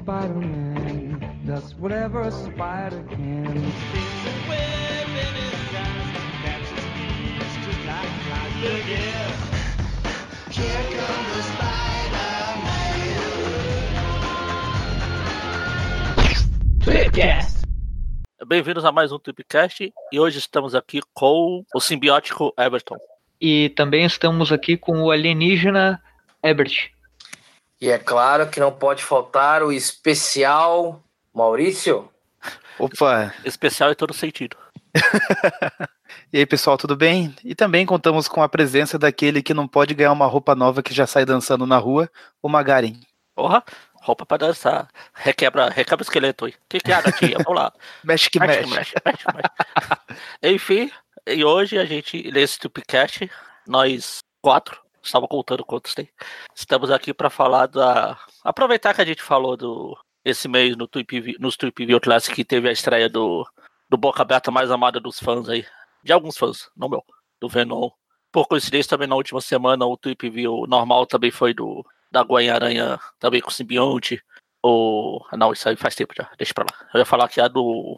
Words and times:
Spider-Man 0.00 1.42
does 1.44 1.74
whatever 1.74 2.22
a 2.22 2.30
spider 2.30 3.02
can. 3.10 3.52
Bem-vindos 18.46 18.84
a 18.86 18.90
mais 18.90 19.12
um 19.12 19.18
Tweepcast 19.18 19.92
e 20.10 20.18
hoje 20.18 20.38
estamos 20.38 20.74
aqui 20.74 21.00
com 21.12 21.62
o 21.74 21.80
simbiótico 21.80 22.54
Everton. 22.58 22.96
E 23.38 23.68
também 23.76 24.06
estamos 24.06 24.50
aqui 24.50 24.78
com 24.78 25.02
o 25.02 25.10
alienígena 25.10 26.02
Ebert. 26.42 26.90
E 27.80 27.88
é 27.88 27.98
claro 27.98 28.48
que 28.48 28.60
não 28.60 28.70
pode 28.70 29.02
faltar 29.02 29.62
o 29.62 29.72
especial 29.72 31.02
Maurício. 31.34 32.10
Opa! 32.78 33.32
Especial 33.44 33.90
em 33.90 33.94
todo 33.94 34.12
sentido. 34.12 34.56
e 36.32 36.38
aí, 36.38 36.46
pessoal, 36.46 36.76
tudo 36.76 36.94
bem? 36.94 37.34
E 37.42 37.54
também 37.54 37.86
contamos 37.86 38.28
com 38.28 38.42
a 38.42 38.48
presença 38.48 38.98
daquele 38.98 39.42
que 39.42 39.54
não 39.54 39.66
pode 39.66 39.94
ganhar 39.94 40.12
uma 40.12 40.26
roupa 40.26 40.54
nova 40.54 40.82
que 40.82 40.92
já 40.92 41.06
sai 41.06 41.24
dançando 41.24 41.66
na 41.66 41.78
rua, 41.78 42.10
o 42.42 42.48
Magarin. 42.48 43.00
Porra, 43.34 43.64
roupa 43.94 44.26
pra 44.26 44.36
dançar. 44.36 44.88
Requebra, 45.14 45.70
requebra 45.70 46.02
o 46.02 46.04
esqueleto 46.04 46.44
aí. 46.44 46.54
Que 46.68 46.80
que 46.80 46.92
é, 46.92 47.00
tia? 47.12 47.38
Vamos 47.44 47.54
lá. 47.60 47.72
mexe 48.04 48.28
que 48.28 48.38
mexe. 48.40 48.68
mexe, 48.68 48.94
mexe, 49.04 49.24
mexe. 49.34 50.14
Enfim, 50.42 50.90
e 51.26 51.44
hoje 51.44 51.78
a 51.78 51.84
gente, 51.84 52.30
nesse 52.30 52.58
Tupcast, 52.58 53.30
nós 53.66 54.18
quatro, 54.42 54.80
estava 55.02 55.26
contando 55.26 55.64
quantos 55.64 55.94
tem, 55.94 56.08
estamos 56.54 56.90
aqui 56.90 57.12
para 57.14 57.30
falar 57.30 57.66
da... 57.66 58.18
Aproveitar 58.44 58.94
que 58.94 59.00
a 59.00 59.04
gente 59.04 59.22
falou 59.22 59.56
do 59.56 59.96
esse 60.24 60.48
mês 60.48 60.76
no 60.76 60.86
Tweep, 60.86 61.36
nos 61.38 61.56
Tweep 61.56 61.86
View 61.86 62.00
Classic 62.00 62.34
que 62.34 62.44
teve 62.44 62.68
a 62.68 62.72
estreia 62.72 63.08
do, 63.08 63.46
do 63.88 63.96
Boca 63.96 64.22
Aberta 64.22 64.50
mais 64.50 64.70
amada 64.70 65.00
dos 65.00 65.18
fãs 65.18 65.48
aí. 65.48 65.66
De 66.02 66.12
alguns 66.12 66.36
fãs, 66.36 66.70
não 66.76 66.88
meu. 66.88 67.04
Do 67.40 67.48
Venom. 67.48 67.90
Por 68.30 68.46
coincidência, 68.46 68.90
também 68.90 69.08
na 69.08 69.16
última 69.16 69.40
semana 69.40 69.86
o 69.86 69.96
Tweep 69.96 70.28
View 70.30 70.66
normal 70.68 71.06
também 71.06 71.30
foi 71.30 71.52
do 71.54 71.84
da 72.12 72.22
Guanha-Aranha, 72.22 72.98
também 73.18 73.40
com 73.40 73.50
o 73.50 73.52
simbionte. 73.52 74.22
O... 74.62 75.24
Não, 75.32 75.52
isso 75.52 75.68
aí 75.68 75.76
faz 75.76 75.94
tempo 75.94 76.12
já, 76.16 76.28
deixa 76.36 76.52
pra 76.52 76.64
lá. 76.64 76.88
Eu 76.92 76.98
ia 76.98 77.06
falar 77.06 77.28
que 77.28 77.40
a 77.40 77.48
do. 77.48 77.96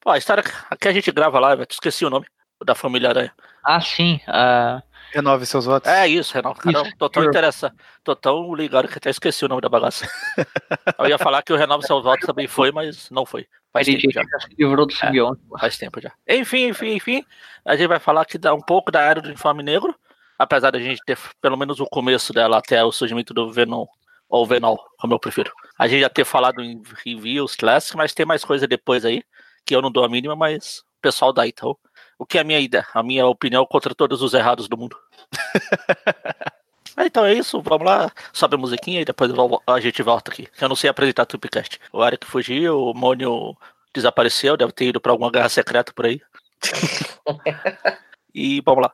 Pô, 0.00 0.10
a 0.10 0.18
história 0.18 0.42
que 0.80 0.88
a 0.88 0.92
gente 0.92 1.12
grava 1.12 1.38
lá, 1.38 1.56
esqueci 1.68 2.04
o 2.04 2.10
nome. 2.10 2.26
Da 2.64 2.74
família 2.74 3.10
Aranha. 3.10 3.34
Ah, 3.62 3.80
sim. 3.80 4.18
Uh... 4.26 4.82
Renove 5.16 5.46
seus 5.46 5.64
votos. 5.64 5.90
É 5.90 6.06
isso, 6.06 6.34
Renove. 6.34 6.60
Cara, 6.60 6.92
tô 6.98 7.08
tão 7.08 7.24
interessado. 7.24 7.74
Tô 8.04 8.14
tão 8.14 8.54
ligado 8.54 8.86
que 8.86 8.98
até 8.98 9.10
esqueci 9.10 9.44
o 9.44 9.48
nome 9.48 9.62
da 9.62 9.68
bagaça. 9.68 10.06
eu 10.98 11.06
ia 11.06 11.18
falar 11.18 11.42
que 11.42 11.52
o 11.52 11.56
Renove 11.56 11.86
seus 11.86 12.04
votos 12.04 12.26
também 12.26 12.46
foi, 12.46 12.70
mas 12.70 13.08
não 13.10 13.24
foi. 13.24 13.46
Faz 13.72 13.88
Ele 13.88 14.00
tempo 14.00 14.12
já. 14.12 14.22
livrou 14.58 14.86
do 14.86 14.92
simbionte. 14.92 15.40
É, 15.54 15.58
faz 15.58 15.78
tempo 15.78 16.00
já. 16.00 16.12
Enfim, 16.28 16.68
enfim, 16.68 16.92
enfim. 16.92 17.24
A 17.64 17.76
gente 17.76 17.88
vai 17.88 17.98
falar 17.98 18.22
aqui 18.22 18.36
dá 18.36 18.52
um 18.54 18.60
pouco 18.60 18.90
da 18.90 19.00
era 19.00 19.20
do 19.20 19.28
uniforme 19.28 19.62
negro. 19.62 19.94
Apesar 20.38 20.70
da 20.70 20.78
gente 20.78 21.00
ter 21.06 21.18
pelo 21.40 21.56
menos 21.56 21.80
o 21.80 21.86
começo 21.86 22.32
dela 22.32 22.58
até 22.58 22.84
o 22.84 22.92
surgimento 22.92 23.32
do 23.32 23.50
Venom. 23.50 23.86
Ou 24.28 24.46
Venom, 24.46 24.76
como 24.98 25.14
eu 25.14 25.18
prefiro. 25.18 25.52
A 25.78 25.88
gente 25.88 26.00
já 26.00 26.10
ter 26.10 26.24
falado 26.24 26.60
em 26.60 26.82
reviews 27.04 27.54
clássicos, 27.56 27.96
mas 27.96 28.12
tem 28.12 28.26
mais 28.26 28.44
coisa 28.44 28.66
depois 28.66 29.04
aí, 29.04 29.22
que 29.64 29.74
eu 29.74 29.80
não 29.80 29.90
dou 29.90 30.04
a 30.04 30.08
mínima, 30.08 30.36
mas 30.36 30.80
o 30.98 31.00
pessoal 31.00 31.32
dá 31.32 31.46
então. 31.46 31.76
O 32.18 32.24
que 32.24 32.38
é 32.38 32.40
a 32.40 32.44
minha 32.44 32.58
ideia? 32.58 32.86
A 32.94 33.02
minha 33.02 33.26
opinião 33.26 33.66
contra 33.66 33.94
todos 33.94 34.22
os 34.22 34.32
errados 34.32 34.68
do 34.68 34.76
mundo. 34.76 34.96
então 36.98 37.24
é 37.26 37.34
isso, 37.34 37.60
vamos 37.60 37.86
lá, 37.86 38.10
sobe 38.32 38.54
a 38.54 38.58
musiquinha 38.58 39.02
e 39.02 39.04
depois 39.04 39.30
a 39.66 39.80
gente 39.80 40.02
volta 40.02 40.30
aqui. 40.30 40.48
Eu 40.60 40.68
não 40.68 40.76
sei 40.76 40.88
apresentar 40.88 41.24
o 41.24 41.26
Tupcast. 41.26 41.78
O 41.92 42.04
Eric 42.04 42.26
fugiu, 42.26 42.80
o 42.80 42.94
Mônio 42.94 43.54
desapareceu, 43.94 44.56
deve 44.56 44.72
ter 44.72 44.86
ido 44.86 45.00
pra 45.00 45.12
alguma 45.12 45.30
guerra 45.30 45.48
secreta 45.48 45.92
por 45.92 46.06
aí. 46.06 46.20
e 48.34 48.62
vamos 48.62 48.82
lá. 48.82 48.92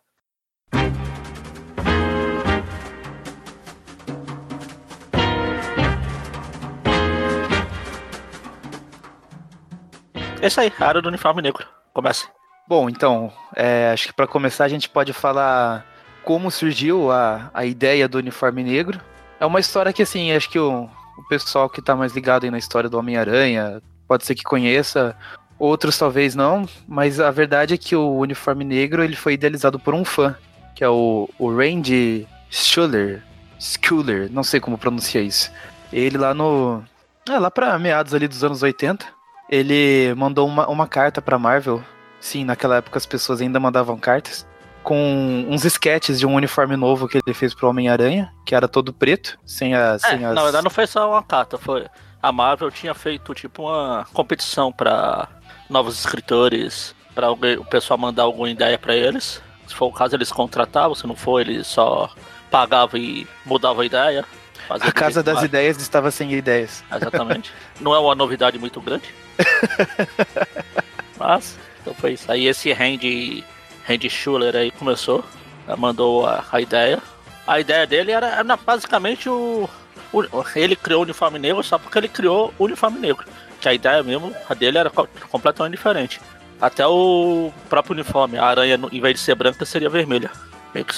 É 10.40 10.48
isso 10.48 10.60
aí, 10.60 10.72
a 10.76 10.86
área 10.86 11.00
do 11.00 11.06
uniforme 11.06 11.40
negro. 11.40 11.64
Comece. 11.94 12.26
Bom, 12.68 12.88
então, 12.88 13.32
é, 13.54 13.90
acho 13.92 14.08
que 14.08 14.12
para 14.12 14.26
começar 14.26 14.64
a 14.64 14.68
gente 14.68 14.88
pode 14.88 15.12
falar 15.12 15.84
como 16.22 16.50
surgiu 16.50 17.10
a, 17.10 17.50
a 17.52 17.64
ideia 17.64 18.08
do 18.08 18.18
uniforme 18.18 18.62
negro. 18.62 19.00
É 19.40 19.46
uma 19.46 19.60
história 19.60 19.92
que, 19.92 20.02
assim, 20.02 20.32
acho 20.32 20.48
que 20.48 20.58
o, 20.58 20.88
o 21.18 21.28
pessoal 21.28 21.68
que 21.68 21.82
tá 21.82 21.96
mais 21.96 22.12
ligado 22.12 22.44
aí 22.44 22.50
na 22.50 22.58
história 22.58 22.88
do 22.88 22.98
Homem-Aranha 22.98 23.82
pode 24.06 24.24
ser 24.24 24.34
que 24.34 24.42
conheça, 24.42 25.16
outros 25.58 25.98
talvez 25.98 26.34
não, 26.34 26.68
mas 26.86 27.18
a 27.20 27.30
verdade 27.30 27.74
é 27.74 27.78
que 27.78 27.96
o 27.96 28.18
uniforme 28.18 28.64
negro 28.64 29.02
ele 29.02 29.16
foi 29.16 29.34
idealizado 29.34 29.78
por 29.78 29.94
um 29.94 30.04
fã, 30.04 30.36
que 30.74 30.84
é 30.84 30.88
o, 30.88 31.28
o 31.38 31.54
Randy 31.54 32.26
Schuller, 32.50 33.22
Schuller, 33.58 34.30
não 34.30 34.42
sei 34.42 34.60
como 34.60 34.76
pronuncia 34.76 35.20
isso. 35.20 35.50
Ele 35.92 36.18
lá 36.18 36.34
no. 36.34 36.82
É, 37.28 37.38
lá 37.38 37.50
pra 37.50 37.78
meados 37.78 38.12
ali 38.12 38.26
dos 38.26 38.42
anos 38.42 38.62
80, 38.62 39.06
ele 39.48 40.12
mandou 40.16 40.46
uma, 40.48 40.66
uma 40.66 40.88
carta 40.88 41.22
pra 41.22 41.38
Marvel. 41.38 41.82
Sim, 42.22 42.44
naquela 42.44 42.76
época 42.76 42.96
as 42.96 43.04
pessoas 43.04 43.40
ainda 43.40 43.58
mandavam 43.58 43.98
cartas. 43.98 44.46
Com 44.84 45.44
uns 45.48 45.64
sketches 45.64 46.20
de 46.20 46.26
um 46.26 46.34
uniforme 46.34 46.76
novo 46.76 47.08
que 47.08 47.18
ele 47.18 47.34
fez 47.34 47.52
pro 47.52 47.68
Homem-Aranha, 47.68 48.32
que 48.46 48.54
era 48.54 48.68
todo 48.68 48.92
preto, 48.92 49.36
sem, 49.44 49.74
a, 49.74 49.94
É, 49.94 49.98
sem 49.98 50.24
as. 50.24 50.34
Na 50.34 50.42
verdade, 50.44 50.62
não 50.62 50.70
foi 50.70 50.86
só 50.86 51.10
uma 51.10 51.22
carta, 51.22 51.58
foi. 51.58 51.86
A 52.22 52.30
Marvel 52.30 52.70
tinha 52.70 52.94
feito 52.94 53.34
tipo 53.34 53.64
uma 53.64 54.06
competição 54.12 54.72
para 54.72 55.28
novos 55.68 55.98
escritores, 55.98 56.94
para 57.12 57.30
o 57.30 57.64
pessoal 57.64 57.98
mandar 57.98 58.22
alguma 58.22 58.48
ideia 58.48 58.78
para 58.78 58.94
eles. 58.94 59.42
Se 59.66 59.74
for 59.74 59.86
o 59.86 59.92
caso, 59.92 60.14
eles 60.14 60.30
contratavam, 60.30 60.94
se 60.94 61.06
não 61.06 61.16
for, 61.16 61.40
eles 61.40 61.66
só 61.66 62.08
pagavam 62.50 63.00
e 63.00 63.26
mudavam 63.44 63.82
a 63.82 63.86
ideia. 63.86 64.24
A 64.70 64.92
Casa 64.92 65.24
das 65.24 65.34
mais. 65.34 65.46
Ideias 65.46 65.82
estava 65.82 66.12
sem 66.12 66.32
ideias. 66.32 66.84
Exatamente. 66.94 67.52
não 67.80 67.92
é 67.92 67.98
uma 67.98 68.14
novidade 68.14 68.58
muito 68.60 68.80
grande. 68.80 69.12
Mas, 71.18 71.58
então 71.82 71.94
foi 71.94 72.12
isso. 72.12 72.30
Aí 72.32 72.46
esse 72.46 72.72
Randy, 72.72 73.44
Randy 73.86 74.08
Schuller 74.08 74.56
aí 74.56 74.70
começou, 74.70 75.22
eh, 75.68 75.76
mandou 75.76 76.26
a, 76.26 76.42
a 76.50 76.60
ideia. 76.60 76.98
A 77.46 77.60
ideia 77.60 77.86
dele 77.86 78.12
era, 78.12 78.28
era 78.28 78.56
basicamente 78.56 79.28
o, 79.28 79.68
o- 80.12 80.24
Ele 80.54 80.76
criou 80.76 81.00
o 81.00 81.02
uniforme 81.02 81.38
negro 81.38 81.62
só 81.62 81.76
porque 81.78 81.98
ele 81.98 82.08
criou 82.08 82.54
o 82.58 82.64
uniforme 82.64 82.98
negro. 83.00 83.24
Que 83.60 83.68
a 83.68 83.74
ideia 83.74 84.02
mesmo, 84.02 84.32
a 84.48 84.54
dele 84.54 84.78
era 84.78 84.90
co- 84.90 85.08
completamente 85.28 85.72
diferente. 85.72 86.20
Até 86.60 86.86
o 86.86 87.52
próprio 87.68 87.94
uniforme, 87.94 88.38
a 88.38 88.44
aranha, 88.44 88.78
em 88.92 89.00
vez 89.00 89.14
de 89.14 89.20
ser 89.20 89.34
branca, 89.34 89.64
seria 89.64 89.88
vermelha. 89.90 90.30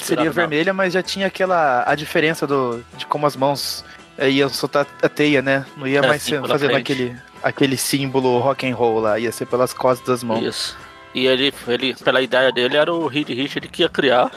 Seria 0.05 0.23
vermelha, 0.35 0.73
mas 0.73 0.93
já 0.93 1.01
tinha 1.03 1.27
aquela. 1.27 1.83
a 1.85 1.95
diferença 1.95 2.45
do, 2.47 2.83
de 2.95 3.05
como 3.07 3.25
as 3.27 3.35
mãos 3.35 3.83
eh, 4.17 4.29
iam 4.29 4.47
soltar 4.47 4.85
a 5.01 5.09
teia, 5.09 5.41
né? 5.41 5.65
Não 5.75 5.85
ia 5.87 5.99
É, 5.99 6.07
mais 6.07 6.21
ser 6.21 6.39
fazendo 6.53 6.71
frente. 6.71 6.93
Aquele, 7.45 7.77
símbolo 7.77 8.39
rock 8.39 8.67
and 8.67 8.75
roll 8.75 8.99
lá, 8.99 9.19
ia 9.19 9.31
ser 9.31 9.45
pelas 9.45 9.71
costas 9.71 10.07
das 10.07 10.23
mãos. 10.23 10.43
Isso. 10.43 10.77
E 11.13 11.27
ele, 11.27 11.53
ele, 11.67 11.93
pela 11.93 12.21
ideia 12.21 12.51
dele, 12.51 12.75
era 12.75 12.91
o 12.91 13.07
Reed 13.07 13.29
Richard 13.29 13.67
que 13.67 13.83
ia 13.83 13.89
criar. 13.89 14.31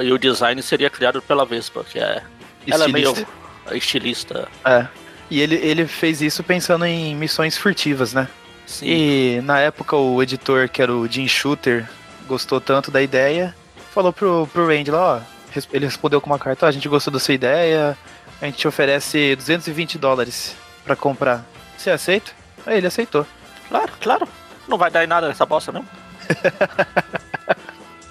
E 0.00 0.10
o 0.10 0.18
design 0.18 0.60
seria 0.62 0.90
criado 0.90 1.22
pela 1.22 1.44
Vespa, 1.44 1.84
que 1.84 1.98
é. 1.98 2.22
Ela 2.66 2.86
é 2.86 2.88
meio 2.88 3.10
Estilista. 3.10 3.76
estilista. 3.76 4.48
É. 4.64 4.86
E 5.30 5.40
ele, 5.40 5.54
ele 5.56 5.86
fez 5.86 6.20
isso 6.20 6.42
pensando 6.42 6.84
em 6.84 7.14
missões 7.14 7.56
furtivas, 7.56 8.12
né? 8.12 8.26
Sim. 8.66 8.86
E 8.86 9.40
na 9.42 9.60
época 9.60 9.96
o 9.96 10.20
editor, 10.22 10.68
que 10.68 10.82
era 10.82 10.92
o 10.92 11.06
Jim 11.06 11.28
Shooter, 11.28 11.88
gostou 12.26 12.60
tanto 12.60 12.90
da 12.90 13.00
ideia, 13.00 13.54
falou 13.94 14.12
pro, 14.12 14.48
pro 14.52 14.66
Randy 14.66 14.90
lá, 14.90 15.16
ó. 15.16 15.38
Ele 15.72 15.86
respondeu 15.86 16.20
com 16.20 16.28
uma 16.28 16.38
carta, 16.38 16.66
ó, 16.66 16.68
a 16.68 16.72
gente 16.72 16.88
gostou 16.88 17.12
da 17.12 17.18
sua 17.18 17.34
ideia, 17.34 17.96
a 18.40 18.44
gente 18.44 18.58
te 18.58 18.68
oferece 18.68 19.34
220 19.36 19.96
dólares 19.98 20.54
pra 20.84 20.96
comprar. 20.96 21.44
Você 21.76 21.90
aceita? 21.90 22.37
Aí 22.66 22.78
ele 22.78 22.86
aceitou. 22.86 23.26
Claro, 23.68 23.92
claro. 24.00 24.28
Não 24.66 24.76
vai 24.78 24.90
dar 24.90 25.04
em 25.04 25.06
nada 25.06 25.28
nessa 25.28 25.46
bosta, 25.46 25.72
não. 25.72 25.84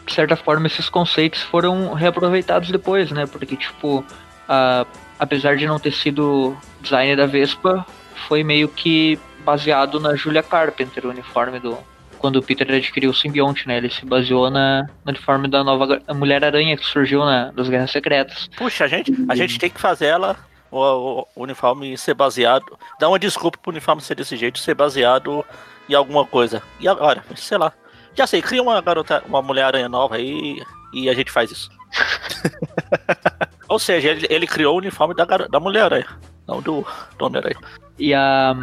De 0.06 0.14
certa 0.14 0.36
forma, 0.38 0.68
esses 0.68 0.88
conceitos 0.90 1.42
foram 1.42 1.94
reaproveitados 1.94 2.72
depois, 2.72 3.12
né? 3.12 3.26
Porque, 3.28 3.56
tipo, 3.58 4.06
a- 4.48 4.86
apesar 5.20 5.58
de 5.58 5.68
não 5.68 5.78
ter 5.80 5.92
sido 5.92 6.56
design 6.82 7.16
da 7.16 7.26
Vespa, 7.26 7.86
foi 8.28 8.44
meio 8.44 8.70
que 8.70 9.20
baseado 9.44 10.00
na 10.00 10.16
Julia 10.16 10.42
Carpenter, 10.42 11.06
o 11.06 11.10
uniforme 11.10 11.60
do. 11.60 11.78
Quando 12.18 12.38
o 12.38 12.42
Peter 12.42 12.68
adquiriu 12.74 13.12
o 13.12 13.14
simbionte, 13.14 13.68
né? 13.68 13.78
Ele 13.78 13.92
se 13.92 14.04
baseou 14.06 14.50
na, 14.50 14.84
no 15.06 15.12
uniforme 15.12 15.48
da 15.48 15.64
nova 15.64 16.02
Mulher-Aranha 16.16 16.76
que 16.76 16.84
surgiu 16.86 17.24
na, 17.24 17.52
das 17.52 17.70
Guerras 17.70 17.92
Secretas. 17.92 18.50
Puxa, 18.58 18.86
a 18.86 18.88
gente, 18.88 19.14
a 19.30 19.36
gente 19.36 19.60
tem 19.60 19.70
que 19.70 19.80
fazer 19.80 20.08
ela, 20.08 20.36
o, 20.72 20.80
o- 20.80 21.28
o 21.36 21.44
uniforme 21.44 21.98
ser 21.98 22.14
baseado. 22.14 22.78
Dá 23.00 23.08
uma 23.08 23.20
desculpa 23.20 23.58
pro 23.58 23.72
uniforme 23.72 24.02
ser 24.02 24.16
desse 24.16 24.36
jeito, 24.38 24.60
ser 24.60 24.74
baseado 24.76 25.44
em 25.90 25.94
alguma 25.94 26.26
coisa. 26.26 26.62
E 26.80 26.88
agora, 26.88 27.24
sei 27.36 27.58
lá. 27.58 27.72
Já 28.16 28.26
sei, 28.26 28.42
cria 28.42 28.62
uma 28.64 28.82
garota, 28.82 29.24
uma 29.28 29.42
Mulher-Aranha 29.42 29.88
nova 29.88 30.16
aí 30.16 30.62
e 30.94 31.10
a 31.10 31.14
gente 31.14 31.32
faz 31.32 31.52
isso. 31.52 31.70
Ou 33.70 33.78
seja, 33.80 34.10
ele, 34.10 34.26
ele 34.30 34.48
criou 34.48 34.76
o 34.76 34.78
uniforme 34.78 35.14
da, 35.14 35.26
da 35.26 35.60
Mulher-Aranha. 35.60 36.08
não 36.48 36.62
do, 36.62 36.86
do 37.18 37.26
Homem-Aranha. 37.26 37.58
E, 38.00 38.14
a, 38.14 38.56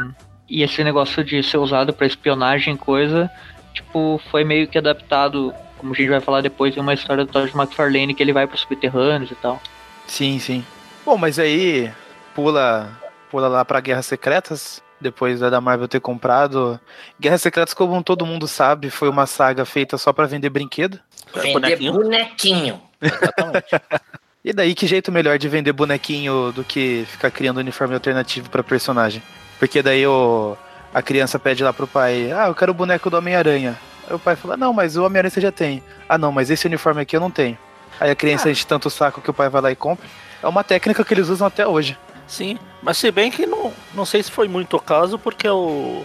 e 0.49 0.63
esse 0.63 0.83
negócio 0.83 1.23
de 1.23 1.43
ser 1.43 1.59
usado 1.59 1.93
pra 1.93 2.07
espionagem 2.07 2.75
e 2.75 2.79
coisa, 2.79 3.31
tipo, 3.75 4.21
foi 4.31 4.45
meio 4.45 4.67
que 4.67 4.79
adaptado, 4.79 5.53
como 5.79 5.93
a 5.93 5.97
gente 5.97 6.09
vai 6.09 6.21
falar 6.21 6.41
depois, 6.41 6.77
em 6.77 6.81
uma 6.81 6.95
história 6.95 7.25
do 7.25 7.31
Todd 7.31 7.53
McFarlane 7.55 8.15
que 8.15 8.23
ele 8.23 8.33
vai 8.33 8.47
pros 8.47 8.63
subterrâneos 8.63 9.31
e 9.31 9.35
tal. 9.37 9.61
Sim, 10.07 10.39
sim. 10.39 10.65
Bom, 11.05 11.17
mas 11.19 11.39
aí 11.39 11.91
pula, 12.35 12.91
pula 13.31 13.49
lá 13.49 13.65
pra 13.65 13.81
Guerras 13.81 14.07
Secretas, 14.07 14.83
depois 15.01 15.41
da 15.41 15.61
Marvel 15.61 15.89
ter 15.89 16.01
comprado. 16.01 16.81
Guerras 17.21 17.43
Secretas, 17.43 17.75
como 17.75 18.03
todo 18.03 18.25
mundo 18.27 18.49
sabe, 18.49 18.91
foi 18.91 19.09
uma 19.09 19.27
saga 19.27 19.65
feita 19.65 19.99
só 19.99 20.13
pra 20.13 20.27
vender 20.27 20.49
brinquedo. 20.51 20.99
É, 21.35 21.41
Vender 21.41 21.53
bonequinho. 21.53 21.93
bonequinho. 21.93 22.83
Exatamente. 23.01 23.67
E 24.47 24.53
daí 24.53 24.75
que 24.75 24.87
jeito 24.87 25.11
melhor 25.11 25.39
de 25.39 25.49
vender 25.49 25.73
bonequinho 25.73 26.53
do 26.53 26.63
que 26.63 27.07
ficar 27.09 27.31
criando 27.31 27.57
uniforme 27.57 27.95
alternativo 27.95 28.51
pra 28.51 28.63
personagem? 28.63 29.23
Porque 29.59 29.81
daí 29.81 30.07
o, 30.07 30.55
a 30.93 31.01
criança 31.01 31.39
pede 31.39 31.65
lá 31.65 31.73
pro 31.73 31.87
pai, 31.87 32.31
ah, 32.31 32.49
eu 32.49 32.55
quero 32.55 32.73
o 32.73 32.75
boneco 32.75 33.09
do 33.09 33.17
Homem-Aranha. 33.17 33.75
Aí 34.07 34.15
o 34.15 34.19
pai 34.19 34.37
fala, 34.37 34.55
não, 34.55 34.71
mas 34.71 34.99
o 34.99 35.03
Homem-Aranha 35.07 35.31
você 35.31 35.41
já 35.41 35.51
tem. 35.51 35.83
Ah 36.07 36.19
não, 36.19 36.31
mas 36.31 36.51
esse 36.51 36.67
uniforme 36.67 37.01
aqui 37.01 37.17
eu 37.17 37.21
não 37.21 37.31
tenho. 37.31 37.57
Aí 37.99 38.11
a 38.11 38.15
criança 38.15 38.51
enche 38.51 38.67
tanto 38.67 38.89
o 38.89 38.91
saco 38.91 39.23
que 39.23 39.31
o 39.31 39.33
pai 39.33 39.49
vai 39.49 39.63
lá 39.63 39.73
e 39.73 39.77
compra. 39.77 40.07
É 40.45 40.49
uma 40.49 40.63
técnica 40.63 41.03
que 41.03 41.15
eles 41.15 41.31
usam 41.31 41.47
até 41.47 41.67
hoje. 41.67 41.97
Sim, 42.27 42.59
mas 42.83 42.99
se 42.99 43.11
bem 43.11 43.31
que 43.31 43.47
não, 43.47 43.73
não 43.95 44.05
sei 44.05 44.23
se 44.23 44.31
foi 44.31 44.47
muito 44.47 44.77
o 44.77 44.81
caso, 44.81 45.19
porque 45.19 45.49
o, 45.49 46.05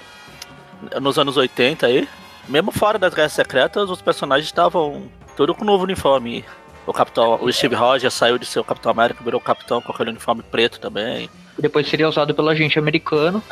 nos 1.02 1.20
anos 1.20 1.36
80 1.36 1.86
aí, 1.86 2.08
mesmo 2.48 2.72
fora 2.72 2.98
das 2.98 3.14
Guerras 3.14 3.34
Secretas, 3.34 3.90
os 3.90 4.02
personagens 4.02 4.48
estavam 4.48 5.04
tudo 5.36 5.54
com 5.54 5.66
novo 5.66 5.84
uniforme. 5.84 6.46
O 6.88 6.94
Capitão, 6.94 7.38
o 7.42 7.52
Steve 7.52 7.76
Rogers 7.76 8.14
saiu 8.14 8.38
de 8.38 8.46
ser 8.46 8.60
o 8.60 8.64
Capitão 8.64 8.92
América, 8.92 9.24
virou 9.24 9.40
o 9.40 9.44
Capitão 9.44 9.82
com 9.82 9.92
aquele 9.92 10.12
uniforme 10.12 10.42
preto 10.42 10.80
também. 10.80 11.30
Depois 11.58 11.88
seria 11.88 12.08
usado 12.08 12.34
pelo 12.34 12.48
agente 12.50 12.80
americano, 12.80 13.44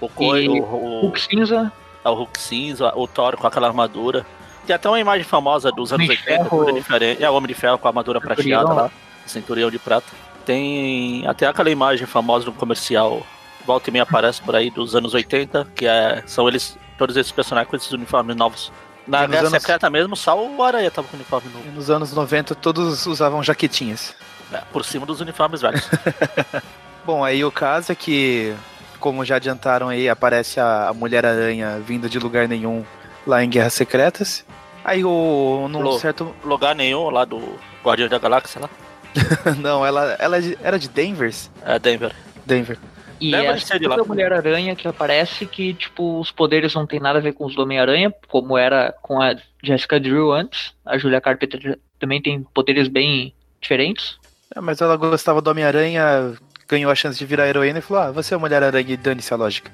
O 0.00 0.08
Coi, 0.08 0.48
o, 0.48 0.62
o, 0.62 1.00
Hulk 1.00 1.18
cinza, 1.18 1.72
é 2.04 2.08
o 2.08 2.14
Hulk 2.14 2.38
cinza, 2.38 2.92
o 2.94 3.08
Thor 3.08 3.38
com 3.38 3.46
aquela 3.46 3.68
armadura. 3.68 4.26
Tem 4.66 4.76
até 4.76 4.86
uma 4.88 5.00
imagem 5.00 5.24
famosa 5.24 5.72
dos 5.72 5.92
anos 5.92 6.04
Homem 6.06 6.18
de 6.18 6.22
80, 6.24 6.44
Ferro. 6.44 6.64
tudo 6.64 6.74
diferente. 6.74 7.24
É 7.24 7.30
o 7.30 7.34
Homem 7.34 7.48
de 7.48 7.54
Ferro 7.54 7.78
com 7.78 7.88
a 7.88 7.90
armadura 7.90 8.20
Centurião 8.20 8.36
prateada 8.36 8.74
lá. 8.74 8.82
lá, 8.82 8.90
cinturão 9.24 9.70
de 9.70 9.78
prata. 9.78 10.25
Tem 10.46 11.26
até 11.26 11.46
aquela 11.46 11.68
imagem 11.70 12.06
famosa 12.06 12.46
no 12.46 12.52
comercial, 12.52 13.26
volta 13.66 13.90
e 13.90 13.92
meia 13.92 14.04
aparece 14.04 14.40
por 14.40 14.54
aí, 14.56 14.70
dos 14.70 14.94
anos 14.94 15.12
80, 15.12 15.66
que 15.74 15.86
é, 15.86 16.22
são 16.24 16.48
eles, 16.48 16.78
todos 16.96 17.16
esses 17.16 17.32
personagens 17.32 17.68
com 17.68 17.76
esses 17.76 17.90
uniformes 17.92 18.36
novos. 18.36 18.72
Na 19.06 19.24
E 19.24 19.26
Guerra 19.28 19.40
anos- 19.48 19.50
Secreta 19.60 19.90
mesmo, 19.90 20.16
só 20.16 20.40
o 20.40 20.62
Aranha 20.62 20.90
tava 20.90 21.06
com 21.08 21.16
uniforme 21.16 21.50
novo, 21.52 21.64
E 21.68 21.70
nos 21.70 21.90
anos 21.90 22.12
90 22.12 22.54
todos 22.54 23.04
usavam 23.06 23.42
jaquetinhas. 23.42 24.14
né, 24.50 24.62
por 24.72 24.84
cima 24.84 25.04
dos 25.04 25.20
uniformes 25.20 25.60
velhos. 25.60 25.88
Bom, 27.04 27.24
aí 27.24 27.44
o 27.44 27.50
caso 27.52 27.90
é 27.92 27.94
que, 27.94 28.54
como 29.00 29.24
já 29.24 29.36
adiantaram 29.36 29.88
aí, 29.88 30.08
aparece 30.08 30.58
a, 30.60 30.92
Mulher-Aranha 30.94 31.80
vinda 31.84 32.08
de 32.08 32.18
lugar 32.20 32.46
nenhum 32.48 32.84
lá 33.26 33.42
em 33.44 33.48
Guerras 33.50 33.74
Secretas. 33.74 34.44
Aí 34.84 35.04
o. 35.04 35.66
num 35.68 35.80
Lô. 35.80 35.98
certo. 35.98 36.32
Lugar 36.44 36.74
nenhum 36.74 37.10
lá 37.10 37.24
do 37.24 37.40
Guardião 37.84 38.08
da 38.08 38.18
Galáxia 38.18 38.60
lá, 38.60 38.70
Não, 39.60 39.84
ela, 39.84 40.16
ela 40.18 40.38
é 40.38 40.56
era 40.62 40.78
de 40.78 40.88
Denvers? 40.88 41.50
é 41.64 41.78
Denver. 41.78 42.12
Denver. 42.44 42.78
E 43.20 43.30
Lembra 43.30 43.54
de 43.54 43.58
essa 43.58 43.66
ser 43.68 43.80
de 43.80 43.86
lá. 43.88 43.96
da 43.96 44.04
Mulher-Aranha 44.04 44.76
que 44.76 44.86
aparece 44.86 45.46
que, 45.46 45.72
tipo, 45.74 46.20
os 46.20 46.30
poderes 46.30 46.74
não 46.74 46.86
tem 46.86 47.00
nada 47.00 47.18
a 47.18 47.22
ver 47.22 47.32
com 47.32 47.46
os 47.46 47.54
do 47.54 47.62
Homem-Aranha, 47.62 48.12
como 48.28 48.58
era 48.58 48.94
com 49.00 49.20
a 49.20 49.34
Jessica 49.62 49.98
Drew 49.98 50.32
antes. 50.32 50.74
A 50.84 50.98
Julia 50.98 51.20
Carpenter 51.20 51.78
também 51.98 52.20
tem 52.20 52.42
poderes 52.54 52.88
bem 52.88 53.32
diferentes. 53.60 54.18
É, 54.54 54.60
mas 54.60 54.80
ela 54.80 54.96
gostava 54.96 55.40
do 55.40 55.50
Homem-Aranha, 55.50 56.34
ganhou 56.68 56.90
a 56.90 56.94
chance 56.94 57.18
de 57.18 57.24
virar 57.24 57.48
heroína 57.48 57.78
e 57.78 57.82
falou: 57.82 58.02
Ah, 58.02 58.10
você 58.12 58.34
é 58.34 58.36
a 58.36 58.40
Mulher-Aranha 58.40 58.92
e 58.92 58.96
dane-se 58.96 59.32
a 59.32 59.36
lógica. 59.36 59.70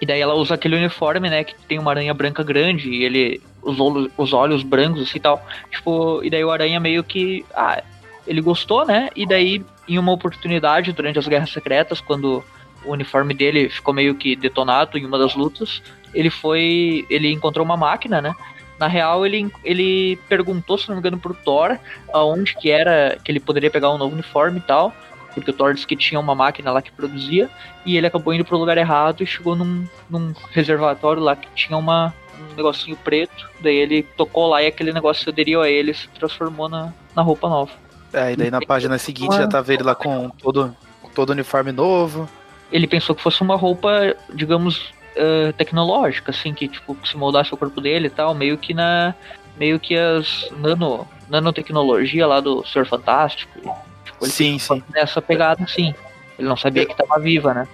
E 0.00 0.06
daí 0.06 0.20
ela 0.20 0.34
usa 0.34 0.54
aquele 0.54 0.76
uniforme, 0.76 1.30
né, 1.30 1.44
que 1.44 1.54
tem 1.66 1.78
uma 1.78 1.90
aranha 1.90 2.12
branca 2.12 2.42
grande 2.42 2.90
e 2.90 3.04
ele 3.04 3.40
os 3.62 3.80
olhos, 3.80 4.12
os 4.18 4.32
olhos 4.34 4.62
brancos 4.62 5.02
assim 5.02 5.16
e 5.16 5.20
tal. 5.20 5.42
Tipo, 5.70 6.22
e 6.22 6.28
daí 6.28 6.44
o 6.44 6.50
aranha 6.50 6.78
meio 6.78 7.02
que 7.02 7.44
ah, 7.54 7.82
ele 8.26 8.40
gostou, 8.40 8.86
né? 8.86 9.10
E 9.14 9.26
daí 9.26 9.64
em 9.88 9.98
uma 9.98 10.12
oportunidade 10.12 10.92
durante 10.92 11.18
as 11.18 11.28
guerras 11.28 11.50
secretas, 11.50 12.00
quando 12.00 12.44
o 12.84 12.92
uniforme 12.92 13.34
dele 13.34 13.68
ficou 13.68 13.94
meio 13.94 14.14
que 14.14 14.36
detonado 14.36 14.98
em 14.98 15.04
uma 15.04 15.18
das 15.18 15.34
lutas, 15.34 15.82
ele 16.12 16.30
foi, 16.30 17.06
ele 17.10 17.30
encontrou 17.32 17.64
uma 17.64 17.76
máquina, 17.76 18.20
né? 18.20 18.34
Na 18.78 18.88
real, 18.88 19.24
ele, 19.24 19.50
ele 19.62 20.18
perguntou, 20.28 20.76
se 20.76 20.88
não 20.88 20.96
me 20.96 21.00
engano, 21.00 21.18
pro 21.18 21.34
Thor 21.34 21.78
aonde 22.12 22.54
que 22.56 22.70
era 22.70 23.18
que 23.24 23.30
ele 23.30 23.40
poderia 23.40 23.70
pegar 23.70 23.90
um 23.90 23.98
novo 23.98 24.14
uniforme 24.14 24.58
e 24.58 24.62
tal, 24.62 24.92
porque 25.32 25.50
o 25.50 25.54
Thor 25.54 25.74
disse 25.74 25.86
que 25.86 25.96
tinha 25.96 26.20
uma 26.20 26.34
máquina 26.34 26.72
lá 26.72 26.82
que 26.82 26.92
produzia, 26.92 27.48
e 27.86 27.96
ele 27.96 28.06
acabou 28.06 28.34
indo 28.34 28.44
pro 28.44 28.58
lugar 28.58 28.76
errado 28.78 29.22
e 29.22 29.26
chegou 29.26 29.54
num, 29.56 29.86
num 30.08 30.32
reservatório 30.50 31.22
lá 31.22 31.36
que 31.36 31.48
tinha 31.54 31.76
uma, 31.76 32.12
um 32.38 32.54
negocinho 32.54 32.96
preto, 32.96 33.48
daí 33.60 33.76
ele 33.76 34.02
tocou 34.02 34.48
lá 34.48 34.62
e 34.62 34.66
aquele 34.66 34.92
negócio 34.92 35.30
aderiu 35.30 35.62
a 35.62 35.68
ele 35.68 35.92
e 35.92 35.94
se 35.94 36.08
transformou 36.08 36.68
na, 36.68 36.92
na 37.14 37.22
roupa 37.22 37.48
nova. 37.48 37.83
É, 38.14 38.32
e 38.32 38.36
daí 38.36 38.50
na 38.50 38.60
página 38.60 38.96
seguinte 38.96 39.36
já 39.36 39.48
tava 39.48 39.74
ele 39.74 39.82
lá 39.82 39.94
com 39.94 40.30
todo, 40.30 40.74
com 41.02 41.08
todo 41.08 41.30
uniforme 41.30 41.72
novo. 41.72 42.28
Ele 42.70 42.86
pensou 42.86 43.14
que 43.14 43.22
fosse 43.22 43.42
uma 43.42 43.56
roupa, 43.56 44.16
digamos, 44.32 44.92
eh, 45.16 45.52
tecnológica, 45.56 46.32
assim, 46.32 46.52
que 46.52 46.66
tipo, 46.66 46.94
que 46.94 47.08
se 47.08 47.16
moldasse 47.16 47.54
o 47.54 47.56
corpo 47.56 47.80
dele 47.80 48.08
e 48.08 48.10
tal, 48.10 48.34
meio 48.34 48.58
que 48.58 48.74
na. 48.74 49.14
meio 49.56 49.78
que 49.78 49.96
as 49.96 50.50
nano, 50.56 51.06
nanotecnologia 51.28 52.26
lá 52.26 52.40
do 52.40 52.64
Senhor 52.64 52.86
Fantástico. 52.86 53.60
Tipo, 54.04 54.26
Sim, 54.26 54.58
sim. 54.58 54.82
nessa 54.92 55.22
pegada, 55.22 55.62
assim. 55.62 55.94
Ele 56.36 56.48
não 56.48 56.56
sabia 56.56 56.84
que 56.84 56.96
tava 56.96 57.20
viva, 57.20 57.54
né? 57.54 57.68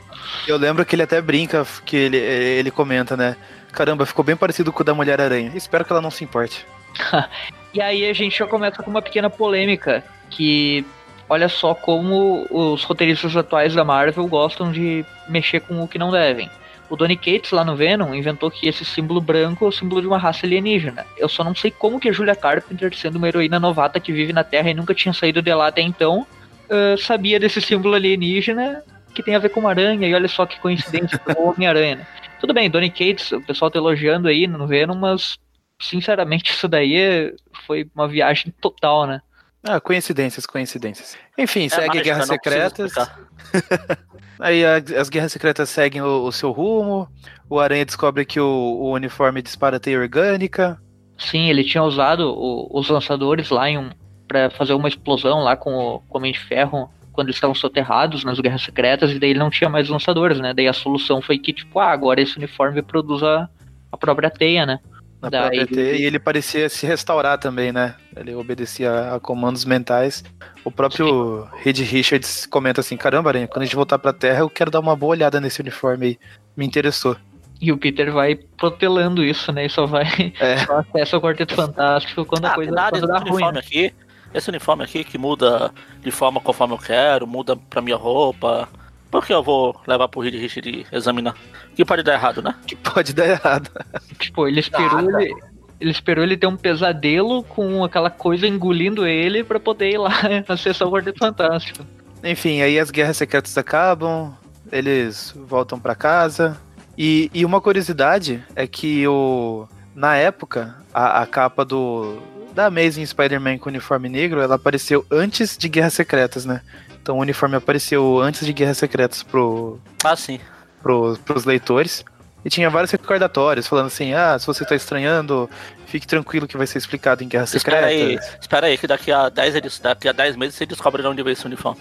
Eu 0.47 0.59
lembro 0.59 0.85
que 0.85 0.95
ele 0.95 1.03
até 1.03 1.21
brinca, 1.23 1.67
que 1.87 1.97
ele, 1.97 2.19
ele 2.19 2.71
comenta, 2.71 3.17
né? 3.17 3.37
Caramba, 3.73 4.05
ficou 4.05 4.23
bem 4.23 4.37
parecido 4.37 4.71
com 4.71 4.83
o 4.83 4.85
da 4.85 4.93
Mulher-Aranha. 4.93 5.53
Espero 5.55 5.83
que 5.83 5.93
ela 5.93 6.03
não 6.03 6.11
se 6.11 6.25
importe. 6.25 6.67
E 7.73 7.81
aí 7.81 8.05
a 8.05 8.13
gente 8.13 8.37
já 8.37 8.49
começa 8.49 8.83
com 8.83 8.91
uma 8.91 9.01
pequena 9.01 9.31
polêmica, 9.31 10.03
que 10.31 10.85
olha 11.29 11.49
só 11.49 11.75
como 11.75 12.47
os 12.51 12.83
roteiristas 12.85 13.37
atuais 13.37 13.75
da 13.75 13.85
Marvel 13.85 14.27
gostam 14.27 14.73
de 14.73 15.05
mexer 15.29 15.61
com 15.61 15.83
o 15.83 15.89
que 15.89 15.99
não 15.99 16.11
devem. 16.11 16.49
O 16.89 16.97
Donny 16.97 17.17
Cates 17.17 17.53
lá 17.53 17.65
no 17.65 17.77
Venom 17.77 18.13
inventou 18.15 18.51
que 18.51 18.67
esse 18.67 18.85
símbolo 18.85 19.21
branco 19.21 19.65
é 19.65 19.69
o 19.69 19.73
símbolo 19.73 20.01
de 20.01 20.09
uma 20.09 20.19
raça 20.19 20.45
alienígena. 20.45 21.07
Eu 21.17 21.29
só 21.29 21.45
não 21.45 21.55
sei 21.55 21.71
como 21.71 22.01
que 22.01 22.09
a 22.09 22.13
Julia 22.13 22.35
Carpenter, 22.35 22.93
sendo 22.97 23.17
uma 23.17 23.29
heroína 23.29 23.61
novata 23.61 24.01
que 24.01 24.13
vive 24.13 24.33
na 24.33 24.43
Terra 24.43 24.71
e 24.71 24.75
nunca 24.75 24.93
tinha 24.93 25.13
saído 25.13 25.41
de 25.41 25.55
lá 25.55 25.69
até 25.69 25.83
então, 25.83 26.27
ah, 26.69 26.97
sabia 26.99 27.39
desse 27.39 27.61
símbolo 27.61 27.95
alienígena 27.95 28.83
que 29.15 29.23
tem 29.23 29.35
a 29.35 29.41
ver 29.41 29.49
com 29.49 29.61
uma 29.61 29.71
aranha, 29.71 30.07
e 30.09 30.15
olha 30.15 30.29
só 30.29 30.47
que 30.47 30.59
coincidência, 30.61 31.19
com 31.19 31.33
o 31.33 31.51
Homem-Aranha. 31.51 31.97
né? 31.97 32.07
Tudo 32.41 32.55
bem, 32.55 32.71
Donny 32.71 32.91
Cates, 32.91 33.33
o 33.33 33.41
pessoal 33.41 33.71
tá 33.71 33.79
elogiando 33.79 34.29
aí 34.29 34.47
no 34.47 34.67
Venom, 34.67 34.95
mas 34.95 35.37
sinceramente 35.81 36.53
isso 36.53 36.69
daí 36.69 36.97
é- 36.97 37.33
foi 37.67 37.87
uma 37.95 38.07
viagem 38.07 38.53
total, 38.61 39.07
né? 39.07 39.21
Ah, 39.63 39.81
coincidências, 39.81 40.47
coincidências. 40.47 41.17
Enfim, 41.37 41.67
É 41.67 41.69
segue 41.69 41.87
mágica, 41.89 42.05
Guerras 42.05 42.27
Secretas. 42.29 42.93
Aí 44.41 44.65
a- 44.65 44.77
as 44.99 45.09
Guerras 45.09 45.33
Secretas 45.33 45.69
seguem 45.69 46.01
o, 46.01 46.25
o 46.25 46.33
seu 46.33 46.51
rumo. 46.51 47.09
O 47.49 47.59
Aranha 47.61 47.85
descobre 47.85 48.25
que 48.25 48.41
o, 48.41 48.47
o 48.47 48.93
uniforme 48.93 49.43
dispara 49.43 49.79
teia 49.79 49.99
orgânica. 49.99 50.81
Sim, 51.19 51.49
ele 51.49 51.63
tinha 51.65 51.83
usado 51.83 52.33
o- 52.35 52.69
os 52.79 52.89
lançadores 52.89 53.51
lá 53.51 53.69
em 53.69 53.77
um, 53.79 53.91
para 54.27 54.49
fazer 54.51 54.73
uma 54.73 54.89
explosão 54.89 55.41
lá 55.41 55.57
com 55.57 55.75
o 55.75 56.01
com 56.01 56.15
o 56.15 56.17
Homem 56.19 56.33
de 56.33 56.39
Ferro 56.39 56.91
quando 57.13 57.27
eles 57.27 57.37
estavam 57.37 57.55
soterrados 57.55 58.25
nas 58.25 58.39
Guerras 58.41 58.63
Secretas 58.63 59.11
e 59.11 59.19
daí 59.19 59.31
ele 59.31 59.39
não 59.39 59.51
tinha 59.51 59.69
mais 59.69 59.89
lançadores, 59.89 60.39
né? 60.39 60.55
Daí 60.55 60.69
a 60.69 60.73
solução 60.73 61.21
foi 61.21 61.39
que, 61.39 61.53
tipo, 61.53 61.79
ah, 61.81 61.91
agora 61.91 62.21
esse 62.23 62.39
uniforme 62.39 62.81
produz 62.83 63.23
a, 63.23 63.49
a 63.93 63.97
própria 63.99 64.31
teia, 64.31 64.65
né? 64.65 64.79
Na 65.21 65.29
Daí- 65.29 65.57
própria 65.59 65.67
teia, 65.67 65.97
e 66.01 66.05
ele 66.05 66.19
parecia 66.19 66.69
se 66.69 66.87
restaurar 66.87 67.37
também, 67.39 67.73
né? 67.73 67.95
Ele 68.17 68.35
obedecia 68.35 69.15
a 69.15 69.21
comandos 69.21 69.65
mentais. 69.67 70.25
O 70.65 70.71
próprio 70.71 71.47
Reed 71.63 71.79
Richards 71.81 72.47
comenta 72.47 72.81
assim: 72.81 72.97
caramba, 72.97 73.29
Aranha, 73.31 73.47
quando 73.47 73.63
a 73.63 73.65
gente 73.67 73.77
voltar 73.77 73.99
pra 73.99 74.13
Terra, 74.15 74.41
eu 74.41 74.49
quero 74.51 74.71
dar 74.71 74.81
uma 74.81 74.97
boa 74.97 75.11
olhada 75.11 75.39
nesse 75.41 75.61
uniforme 75.61 76.07
aí. 76.07 76.19
Me 76.57 76.65
interessou. 76.67 77.17
E 77.61 77.71
o 77.71 77.77
Peter 77.77 78.11
vai 78.11 78.35
protelando 78.35 79.23
isso, 79.23 79.53
né? 79.53 79.67
E 79.67 79.69
só 79.69 79.85
vai 79.85 80.33
É. 80.41 80.57
só 80.65 80.79
acessa 80.79 81.19
o 81.19 81.21
Quarteto 81.21 81.55
Fantástico 81.55 82.25
quando 82.25 82.47
a 82.47 82.53
Ah, 82.53 82.55
coisa, 82.55 82.71
tem 82.71 82.75
nada 82.75 82.91
quando 82.99 83.07
dá 83.07 83.19
ruim. 83.19 83.31
uniforme 83.33 83.53
né? 83.53 83.59
aqui. 83.61 83.95
Esse 84.33 84.49
uniforme 84.49 84.85
aqui 84.85 85.05
que 85.05 85.19
muda 85.19 85.71
de 86.01 86.11
forma 86.11 86.41
conforme 86.41 86.73
eu 86.75 86.79
quero, 86.79 87.27
muda 87.27 87.57
pra 87.57 87.83
minha 87.83 87.97
roupa. 87.97 88.67
Por 89.11 89.27
que 89.27 89.33
eu 89.33 89.43
vou 89.43 89.79
levar 89.87 90.09
pro 90.09 90.21
Reed 90.21 90.35
Richard 90.35 90.87
examinar? 90.93 91.35
Que 91.75 91.85
pode 91.85 92.03
dar 92.03 92.15
errado, 92.15 92.43
né? 92.43 92.55
Que 92.67 92.77
pode 92.77 93.13
dar 93.13 93.27
errado. 93.29 93.71
Tipo, 94.19 94.47
ele 94.47 94.61
esperou 94.61 95.03
Nada. 95.03 95.23
ele, 95.23 95.35
ele 95.81 95.91
esperou 95.91 96.23
ele 96.23 96.37
ter 96.37 96.47
um 96.47 96.57
pesadelo 96.57 97.43
com 97.43 97.83
aquela 97.83 98.11
coisa 98.11 98.47
engolindo 98.47 99.07
ele 99.07 99.43
pra 99.43 99.59
poder 99.59 99.91
ir 99.91 99.99
lá 99.99 100.13
acessar 100.49 100.87
o 100.87 100.93
Quarteto 100.93 101.19
Fantástico. 101.19 101.85
Enfim, 102.23 102.61
aí 102.61 102.79
as 102.79 102.91
guerras 102.91 103.17
secretas 103.17 103.57
acabam, 103.57 104.35
eles 104.71 105.35
voltam 105.37 105.81
pra 105.81 105.95
casa. 105.95 106.57
E, 106.97 107.31
e 107.33 107.45
uma 107.45 107.61
curiosidade 107.61 108.45
é 108.55 108.67
que 108.67 109.07
o 109.09 109.67
na 109.95 110.17
época, 110.17 110.77
a, 110.93 111.23
a 111.23 111.27
capa 111.27 111.65
do 111.65 112.19
da 112.55 112.67
Amazing 112.67 113.07
Spider-Man 113.07 113.59
com 113.59 113.69
uniforme 113.69 114.09
negro, 114.09 114.41
ela 114.41 114.57
apareceu 114.57 115.07
antes 115.11 115.57
de 115.57 115.69
Guerras 115.69 115.95
Secretas, 115.95 116.45
né? 116.45 116.61
Então 117.03 117.17
o 117.17 117.21
uniforme 117.21 117.57
apareceu 117.57 118.21
antes 118.21 118.45
de 118.47 118.53
Guerras 118.53 118.79
Secretas 118.79 119.23
pro, 119.23 119.79
Ah, 120.05 120.15
sim. 120.17 120.39
pro, 120.83 121.19
pros 121.25 121.45
leitores. 121.45 122.05
E 122.45 122.49
tinha 122.49 122.71
vários 122.71 122.91
recordatórios 122.91 123.67
falando 123.67 123.87
assim: 123.87 124.15
ah, 124.15 124.39
se 124.39 124.47
você 124.47 124.65
tá 124.65 124.75
estranhando, 124.75 125.49
fique 125.87 126.07
tranquilo 126.07 126.47
que 126.49 126.57
vai 126.57 126.67
ser 126.67 126.79
explicado 126.79 127.23
em 127.23 127.29
Guerras 127.29 127.55
Espera 127.55 127.87
aí, 127.87 127.99
Secretas. 128.19 128.39
espera 128.41 128.67
aí, 128.67 128.79
que 128.79 128.87
daqui 128.87 129.13
a 129.13 129.29
10, 129.29 129.57
edi- 129.57 129.83
daqui 129.83 130.09
a 130.09 130.13
10 130.13 130.37
meses 130.37 130.55
você 130.55 130.65
descobre 130.67 131.03
de 131.03 131.09
onde 131.09 131.23
veio 131.23 131.33
esse 131.35 131.45
uniforme. 131.45 131.81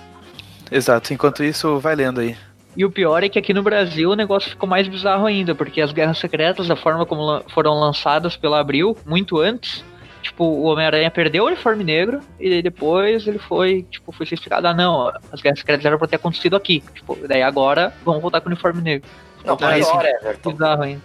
Exato, 0.72 1.14
enquanto 1.14 1.44
isso, 1.44 1.80
vai 1.80 1.96
lendo 1.96 2.20
aí. 2.20 2.36
E 2.76 2.86
o 2.86 2.92
pior 2.92 3.24
é 3.24 3.30
que 3.30 3.40
aqui 3.40 3.54
no 3.54 3.64
Brasil 3.64 4.12
o 4.12 4.16
negócio 4.16 4.50
ficou 4.52 4.70
mais 4.70 4.88
bizarro 4.88 5.26
ainda, 5.26 5.56
porque 5.56 5.82
as 5.82 5.92
Guerras 5.92 6.20
Secretas, 6.20 6.68
da 6.68 6.76
forma 6.76 7.06
como 7.06 7.42
foram 7.54 7.74
lançadas 7.80 8.38
pela 8.38 8.60
Abril, 8.60 8.96
muito 9.06 9.40
antes, 9.40 9.84
tipo, 10.22 10.44
o 10.44 10.64
Homem-Aranha 10.64 11.10
perdeu 11.12 11.44
o 11.44 11.48
uniforme 11.48 11.84
negro 11.84 12.20
e 12.40 12.50
daí 12.50 12.62
depois 12.62 13.26
ele 13.28 13.40
foi, 13.40 13.84
tipo, 13.84 14.12
foi 14.12 14.26
explicado, 14.26 14.68
ah 14.68 14.74
não, 14.74 15.12
as 15.32 15.42
Guerras 15.42 15.60
Secretas 15.60 15.86
eram 15.86 15.98
pra 15.98 16.08
ter 16.08 16.18
acontecido 16.18 16.56
aqui. 16.56 16.84
Tipo, 16.94 17.16
daí 17.28 17.42
agora 17.42 17.94
vamos 18.04 18.22
voltar 18.22 18.42
com 18.42 18.48
o 18.50 18.52
uniforme 18.52 18.82
negro. 18.82 19.10
Não, 19.46 19.56
pior, 19.56 19.74
Everton. 20.06 20.52
Bizarro 20.52 20.84
ainda. 20.84 21.02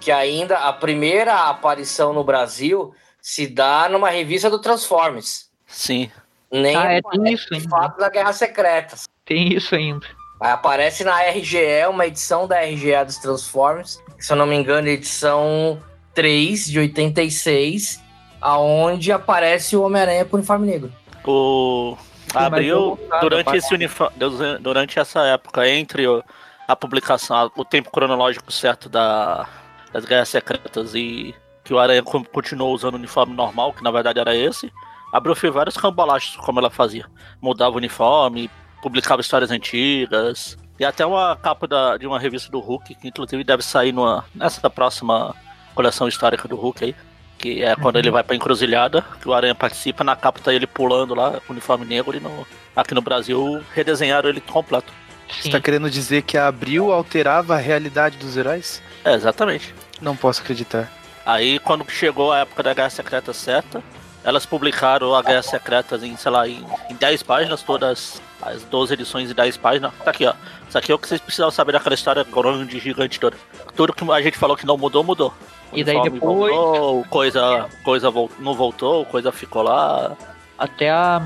Que 0.00 0.10
ainda 0.10 0.58
a 0.58 0.72
primeira 0.72 1.48
aparição 1.48 2.12
no 2.12 2.24
Brasil 2.24 2.94
se 3.20 3.46
dá 3.46 3.88
numa 3.88 4.10
revista 4.10 4.50
do 4.50 4.58
Transformers. 4.58 5.48
Sim. 5.66 6.10
Nem 6.50 6.76
Ah, 6.76 6.92
é, 6.92 7.00
tem 7.00 7.32
isso 7.32 7.48
ainda. 7.54 7.68
fato 7.68 7.98
da 7.98 8.08
Guerra 8.10 8.32
Secretas. 8.32 9.08
Tem 9.24 9.52
isso 9.54 9.74
ainda. 9.74 10.06
Aí 10.40 10.50
aparece 10.50 11.04
na 11.04 11.20
RGE, 11.30 11.86
uma 11.88 12.04
edição 12.06 12.48
da 12.48 12.60
RGE 12.60 13.04
dos 13.06 13.18
Transformers, 13.18 14.02
se 14.18 14.32
eu 14.32 14.36
não 14.36 14.44
me 14.44 14.56
engano, 14.56 14.88
é 14.88 14.90
edição 14.92 15.80
3 16.14 16.66
de 16.66 16.78
86, 16.80 18.01
aonde 18.42 19.12
aparece 19.12 19.76
o 19.76 19.82
Homem-Aranha 19.82 20.24
com 20.24 20.36
o 20.36 20.38
uniforme 20.38 20.66
negro. 20.66 20.92
O 21.24 21.96
abriu 22.34 22.98
durante 23.20 23.56
esse 23.56 23.72
uniforme, 23.74 24.14
durante 24.60 24.98
essa 24.98 25.20
época 25.26 25.68
entre 25.68 26.04
a 26.66 26.74
publicação, 26.76 27.50
o 27.56 27.64
tempo 27.64 27.90
cronológico 27.90 28.50
certo 28.52 28.88
da, 28.88 29.46
das 29.92 30.04
Guerras 30.04 30.28
Secretas 30.28 30.94
e 30.94 31.34
que 31.64 31.72
o 31.72 31.78
Aranha 31.78 32.02
co- 32.02 32.24
continuou 32.24 32.74
usando 32.74 32.94
o 32.94 32.98
uniforme 32.98 33.34
normal, 33.34 33.72
que 33.72 33.82
na 33.84 33.90
verdade 33.90 34.18
era 34.18 34.34
esse. 34.34 34.72
Abriu 35.12 35.34
fez 35.36 35.52
vários 35.52 35.76
cambalachos 35.76 36.36
como 36.36 36.58
ela 36.58 36.70
fazia. 36.70 37.06
Mudava 37.40 37.74
o 37.74 37.76
uniforme, 37.76 38.50
publicava 38.82 39.20
histórias 39.20 39.50
antigas. 39.50 40.56
E 40.80 40.84
até 40.84 41.04
uma 41.06 41.36
capa 41.36 41.68
da- 41.68 41.96
de 41.98 42.06
uma 42.06 42.18
revista 42.18 42.50
do 42.50 42.58
Hulk, 42.58 42.94
que 42.96 43.08
inclusive 43.08 43.44
deve 43.44 43.62
sair 43.62 43.92
numa, 43.92 44.24
nessa 44.34 44.68
próxima 44.70 45.34
coleção 45.74 46.08
histórica 46.08 46.48
do 46.48 46.56
Hulk 46.56 46.84
aí. 46.84 46.96
Que 47.42 47.64
é 47.64 47.74
quando 47.74 47.96
ele 47.98 48.08
vai 48.08 48.22
pra 48.22 48.36
encruzilhada, 48.36 49.04
que 49.20 49.28
o 49.28 49.34
Aranha 49.34 49.54
participa, 49.54 50.04
na 50.04 50.14
capa 50.14 50.38
tá 50.38 50.54
ele 50.54 50.64
pulando 50.64 51.12
lá, 51.12 51.32
com 51.40 51.52
o 51.52 51.52
uniforme 51.52 51.84
negro, 51.84 52.16
e 52.16 52.20
no, 52.20 52.46
aqui 52.74 52.94
no 52.94 53.02
Brasil 53.02 53.60
redesenharam 53.74 54.28
ele 54.28 54.40
completo. 54.40 54.92
Você 55.40 55.50
tá 55.50 55.60
querendo 55.60 55.90
dizer 55.90 56.22
que 56.22 56.38
a 56.38 56.46
Abril 56.46 56.92
alterava 56.92 57.54
a 57.54 57.58
realidade 57.58 58.16
dos 58.16 58.36
heróis? 58.36 58.80
É, 59.04 59.14
exatamente. 59.14 59.74
Não 60.00 60.14
posso 60.14 60.40
acreditar. 60.40 60.88
Aí 61.26 61.58
quando 61.58 61.84
chegou 61.90 62.32
a 62.32 62.38
época 62.38 62.62
da 62.62 62.74
Guerra 62.74 62.90
Secreta 62.90 63.32
certa, 63.32 63.82
elas 64.22 64.46
publicaram 64.46 65.12
a 65.12 65.22
Guerra 65.22 65.42
Secretas 65.42 66.04
em, 66.04 66.16
sei 66.16 66.30
lá, 66.30 66.46
em, 66.46 66.64
em 66.88 66.94
10 66.94 67.24
páginas, 67.24 67.62
todas 67.62 68.22
as 68.42 68.62
12 68.64 68.92
edições 68.94 69.30
em 69.30 69.34
10 69.34 69.56
páginas. 69.56 69.92
Tá 70.04 70.10
aqui, 70.10 70.26
ó. 70.26 70.34
Isso 70.68 70.76
aqui 70.76 70.90
é 70.92 70.94
o 70.94 70.98
que 70.98 71.06
vocês 71.08 71.20
precisavam 71.20 71.50
saber 71.52 71.72
daquela 71.72 71.94
história 71.94 72.24
grande, 72.24 72.78
gigante 72.80 73.18
toda. 73.20 73.36
Tudo 73.76 73.92
que 73.92 74.10
a 74.10 74.20
gente 74.22 74.36
falou 74.36 74.56
que 74.56 74.66
não 74.66 74.76
mudou, 74.76 75.02
mudou. 75.04 75.32
O 75.72 75.78
E 75.78 75.84
daí 75.84 76.02
depois- 76.02 76.54
Voltou, 76.54 77.04
coisa, 77.04 77.68
coisa 77.84 78.12
não 78.38 78.54
voltou, 78.54 79.04
coisa 79.06 79.30
ficou 79.32 79.62
lá. 79.62 80.16
até 80.58 80.90
a 80.90 81.20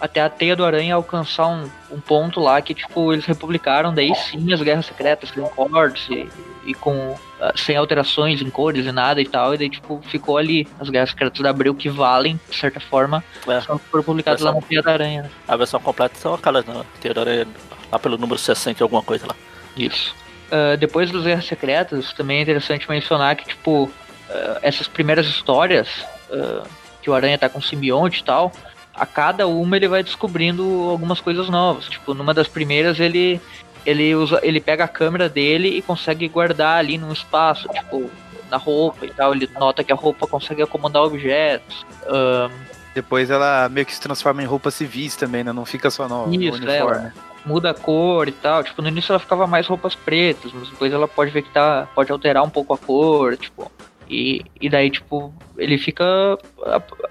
até 0.00 0.20
a 0.20 0.28
teia 0.28 0.56
do 0.56 0.64
aranha 0.64 0.94
alcançar 0.94 1.46
um, 1.46 1.68
um 1.90 2.00
ponto 2.00 2.40
lá 2.40 2.60
que 2.62 2.74
tipo 2.74 3.12
eles 3.12 3.24
republicaram 3.24 3.92
daí 3.94 4.14
sim 4.14 4.52
as 4.52 4.62
guerras 4.62 4.86
secretas 4.86 5.30
com 5.30 5.42
cortes 5.48 6.08
e, 6.08 6.28
e 6.64 6.74
com 6.74 7.14
ah, 7.40 7.52
sem 7.54 7.76
alterações 7.76 8.40
em 8.40 8.48
cores 8.48 8.86
e 8.86 8.92
nada 8.92 9.20
e 9.20 9.28
tal 9.28 9.54
e 9.54 9.58
daí 9.58 9.68
tipo 9.68 10.00
ficou 10.08 10.38
ali 10.38 10.66
as 10.78 10.88
guerras 10.88 11.10
secretas 11.10 11.40
da 11.40 11.50
Abril 11.50 11.74
que 11.74 11.88
valem 11.88 12.40
de 12.48 12.56
certa 12.56 12.80
forma 12.80 13.22
É. 13.46 13.60
foram 13.60 14.04
publicadas 14.04 14.40
lá 14.40 14.52
na 14.52 14.60
teia 14.62 14.82
da 14.82 14.92
aranha 14.92 15.22
né? 15.24 15.30
A 15.46 15.56
versão 15.56 15.80
completa 15.80 16.14
são 16.16 16.34
aquelas, 16.34 16.64
né? 16.64 16.82
Teoria 17.00 17.46
lá 17.92 17.98
pelo 17.98 18.16
número 18.16 18.38
60 18.38 18.80
e 18.80 18.82
alguma 18.82 19.02
coisa 19.02 19.26
lá. 19.26 19.34
Isso. 19.76 20.14
Ah, 20.50 20.76
depois 20.76 21.10
das 21.10 21.22
Guerras 21.22 21.46
Secretas, 21.46 22.12
também 22.12 22.38
é 22.38 22.42
interessante 22.42 22.88
mencionar 22.88 23.36
que, 23.36 23.46
tipo, 23.46 23.90
ah, 24.28 24.58
essas 24.62 24.88
primeiras 24.88 25.26
histórias, 25.26 25.88
ah, 26.32 26.64
que 27.02 27.08
o 27.08 27.14
Aranha 27.14 27.38
tá 27.38 27.48
com 27.48 27.58
o 27.58 27.62
simbionte 27.62 28.20
e 28.20 28.24
tal, 28.24 28.52
a 28.94 29.06
cada 29.06 29.46
uma 29.46 29.76
ele 29.76 29.88
vai 29.88 30.02
descobrindo 30.02 30.62
algumas 30.90 31.20
coisas 31.20 31.48
novas. 31.48 31.86
Tipo, 31.86 32.14
numa 32.14 32.34
das 32.34 32.48
primeiras 32.48 32.98
ele 33.00 33.40
ele 33.86 34.14
usa, 34.14 34.38
ele 34.42 34.60
pega 34.60 34.84
a 34.84 34.88
câmera 34.88 35.28
dele 35.28 35.68
e 35.68 35.80
consegue 35.82 36.28
guardar 36.28 36.78
ali 36.78 36.98
num 36.98 37.12
espaço, 37.12 37.66
tipo, 37.68 38.10
na 38.50 38.56
roupa 38.58 39.06
e 39.06 39.10
tal. 39.10 39.32
Ele 39.34 39.48
nota 39.58 39.82
que 39.82 39.92
a 39.92 39.96
roupa 39.96 40.26
consegue 40.26 40.62
acomodar 40.62 41.02
objetos. 41.02 41.86
Ah, 42.06 42.50
Depois 42.94 43.30
ela 43.30 43.68
meio 43.70 43.86
que 43.86 43.94
se 43.94 44.00
transforma 44.00 44.42
em 44.42 44.46
roupas 44.46 44.74
civis 44.74 45.16
também, 45.16 45.42
né? 45.44 45.52
Não 45.52 45.64
fica 45.64 45.90
só 45.90 46.06
no, 46.08 46.26
no 46.26 46.34
Isso, 46.34 46.56
uniforme. 46.58 46.76
ela 46.76 47.14
muda 47.46 47.70
a 47.70 47.74
cor 47.74 48.28
e 48.28 48.32
tal. 48.32 48.62
Tipo, 48.62 48.82
no 48.82 48.88
início 48.88 49.12
ela 49.12 49.18
ficava 49.18 49.46
mais 49.46 49.66
roupas 49.66 49.94
pretas, 49.94 50.52
mas 50.52 50.68
depois 50.68 50.92
ela 50.92 51.08
pode 51.08 51.30
ver 51.30 51.40
que 51.42 51.50
tá. 51.50 51.88
Pode 51.94 52.12
alterar 52.12 52.42
um 52.42 52.50
pouco 52.50 52.74
a 52.74 52.78
cor, 52.78 53.34
tipo. 53.36 53.70
E, 54.10 54.42
e 54.60 54.68
daí, 54.68 54.90
tipo, 54.90 55.32
ele 55.56 55.78
fica 55.78 56.04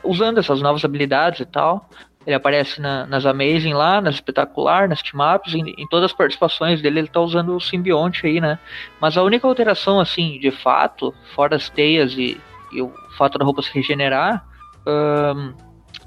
usando 0.03 0.37
essas 0.37 0.61
novas 0.61 0.83
habilidades 0.83 1.39
e 1.39 1.45
tal. 1.45 1.89
Ele 2.27 2.35
aparece 2.35 2.81
na- 2.81 3.05
nas 3.05 3.25
Amazing 3.25 3.73
lá, 3.73 4.01
nas 4.01 4.15
Espetacular, 4.15 4.89
nas 4.89 5.01
Team-Ups, 5.01 5.53
em, 5.55 5.73
em 5.77 5.87
todas 5.87 6.11
as 6.11 6.13
participações 6.13 6.81
dele 6.81 6.99
ele 6.99 7.07
tá 7.07 7.21
usando 7.21 7.55
o 7.55 7.61
simbionte 7.61 8.27
aí, 8.27 8.41
né? 8.41 8.59
Mas 8.99 9.17
a 9.17 9.23
única 9.23 9.47
alteração, 9.47 9.99
assim, 9.99 10.37
de 10.39 10.51
fato, 10.51 11.13
fora 11.33 11.55
as 11.55 11.69
teias 11.69 12.13
e, 12.17 12.37
e 12.73 12.81
o 12.81 12.91
fato 13.17 13.37
da 13.39 13.45
roupa 13.45 13.61
se 13.61 13.73
regenerar, 13.73 14.45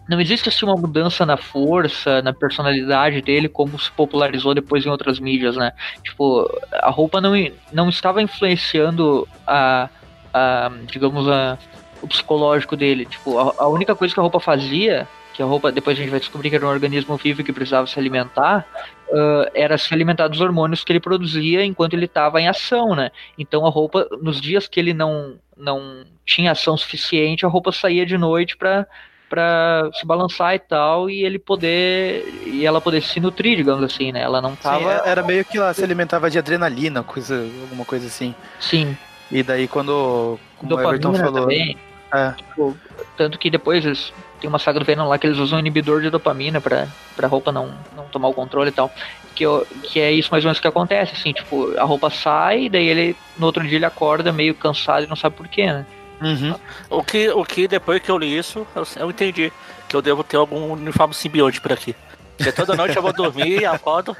não 0.08 0.20
existe 0.20 0.48
assim 0.48 0.66
uma 0.66 0.76
mudança 0.76 1.24
na 1.24 1.36
força, 1.36 2.20
na 2.22 2.32
personalidade 2.32 3.22
dele, 3.22 3.48
como 3.48 3.78
se 3.78 3.90
popularizou 3.92 4.54
depois 4.54 4.84
em 4.84 4.90
outras 4.90 5.18
mídias, 5.18 5.56
né? 5.56 5.72
Tipo, 6.02 6.50
a 6.72 6.90
roupa 6.90 7.20
não, 7.20 7.32
não 7.72 7.88
estava 7.88 8.20
influenciando 8.20 9.26
a, 9.46 9.88
a 10.32 10.70
digamos, 10.86 11.28
a, 11.28 11.58
o 12.00 12.08
psicológico 12.08 12.76
dele. 12.76 13.06
Tipo, 13.06 13.38
a, 13.38 13.54
a 13.58 13.68
única 13.68 13.94
coisa 13.94 14.12
que 14.12 14.20
a 14.20 14.22
roupa 14.22 14.40
fazia, 14.40 15.08
que 15.32 15.42
a 15.42 15.46
roupa, 15.46 15.72
depois 15.72 15.96
a 15.96 16.00
gente 16.00 16.10
vai 16.10 16.20
descobrir 16.20 16.50
que 16.50 16.56
era 16.56 16.66
um 16.66 16.70
organismo 16.70 17.16
vivo 17.16 17.42
que 17.42 17.52
precisava 17.52 17.86
se 17.86 17.98
alimentar, 17.98 18.66
ah, 19.12 19.50
era 19.54 19.76
se 19.78 19.92
alimentar 19.94 20.28
dos 20.28 20.40
hormônios 20.40 20.84
que 20.84 20.92
ele 20.92 21.00
produzia 21.00 21.64
enquanto 21.64 21.94
ele 21.94 22.06
estava 22.06 22.40
em 22.40 22.48
ação, 22.48 22.94
né? 22.94 23.10
Então 23.38 23.66
a 23.66 23.70
roupa, 23.70 24.08
nos 24.20 24.40
dias 24.40 24.66
que 24.68 24.80
ele 24.80 24.92
não, 24.94 25.38
não 25.56 26.04
tinha 26.24 26.52
ação 26.52 26.76
suficiente, 26.76 27.44
a 27.44 27.48
roupa 27.48 27.72
saía 27.72 28.04
de 28.06 28.16
noite 28.18 28.56
para 28.56 28.86
para 29.28 29.88
se 29.94 30.04
balançar 30.04 30.54
e 30.54 30.58
tal 30.58 31.08
e 31.08 31.24
ele 31.24 31.38
poder 31.38 32.22
e 32.44 32.66
ela 32.66 32.82
poder 32.82 33.00
se 33.02 33.18
nutrir, 33.18 33.56
digamos 33.56 33.82
assim, 33.82 34.12
né? 34.12 34.20
Ela 34.20 34.42
não 34.42 34.54
Sim, 34.60 34.60
tava 34.62 34.92
é- 34.92 35.00
era 35.06 35.22
meio 35.22 35.42
que 35.42 35.56
ela 35.56 35.72
se 35.72 35.82
alimentava 35.82 36.28
de 36.30 36.38
adrenalina, 36.38 37.02
coisa, 37.02 37.34
alguma 37.62 37.86
coisa 37.86 38.06
assim. 38.08 38.34
sim, 38.60 38.94
E 39.32 39.42
daí 39.42 39.66
quando, 39.66 40.38
como 40.58 40.76
o 40.76 40.80
Everton 40.80 41.14
falou, 41.14 41.40
também. 41.42 41.76
É. 42.14 42.32
Tipo, 42.32 42.76
tanto 43.16 43.38
que 43.38 43.50
depois 43.50 43.84
eles 43.84 44.12
tem 44.38 44.46
uma 44.48 44.58
saga 44.58 44.78
do 44.78 44.84
Venom 44.84 45.08
lá 45.08 45.16
que 45.18 45.26
eles 45.26 45.38
usam 45.38 45.56
um 45.56 45.60
inibidor 45.60 46.02
de 46.02 46.10
dopamina 46.10 46.60
pra, 46.60 46.86
pra 47.16 47.26
roupa 47.26 47.50
não, 47.50 47.72
não 47.96 48.04
tomar 48.04 48.28
o 48.28 48.34
controle 48.34 48.68
e 48.68 48.72
tal. 48.72 48.92
Que, 49.34 49.44
eu- 49.44 49.66
que 49.84 49.98
é 49.98 50.12
isso 50.12 50.28
mais 50.30 50.44
ou 50.44 50.48
menos 50.48 50.60
que 50.60 50.68
acontece, 50.68 51.12
assim, 51.14 51.32
tipo, 51.32 51.72
a 51.78 51.84
roupa 51.84 52.10
sai, 52.10 52.68
daí 52.68 52.86
ele 52.86 53.16
no 53.38 53.46
outro 53.46 53.66
dia 53.66 53.78
ele 53.78 53.86
acorda 53.86 54.30
meio 54.30 54.54
cansado 54.54 55.04
e 55.04 55.08
não 55.08 55.16
sabe 55.16 55.36
porquê, 55.36 55.64
né? 55.66 55.86
Uhum. 56.20 56.54
O 56.90 57.02
que, 57.02 57.30
o 57.30 57.42
que 57.44 57.66
depois 57.66 58.00
que 58.02 58.10
eu 58.10 58.18
li 58.18 58.36
isso, 58.36 58.66
eu, 58.76 58.86
eu 58.96 59.10
entendi 59.10 59.50
que 59.88 59.96
eu 59.96 60.02
devo 60.02 60.22
ter 60.22 60.36
algum 60.36 60.70
uniforme 60.72 61.14
simbionte 61.14 61.60
por 61.60 61.72
aqui. 61.72 61.96
Porque 62.36 62.52
toda 62.52 62.74
noite 62.76 62.94
eu 62.96 63.02
vou 63.02 63.12
dormir 63.12 63.60
e 63.62 63.64
acordo. 63.66 64.14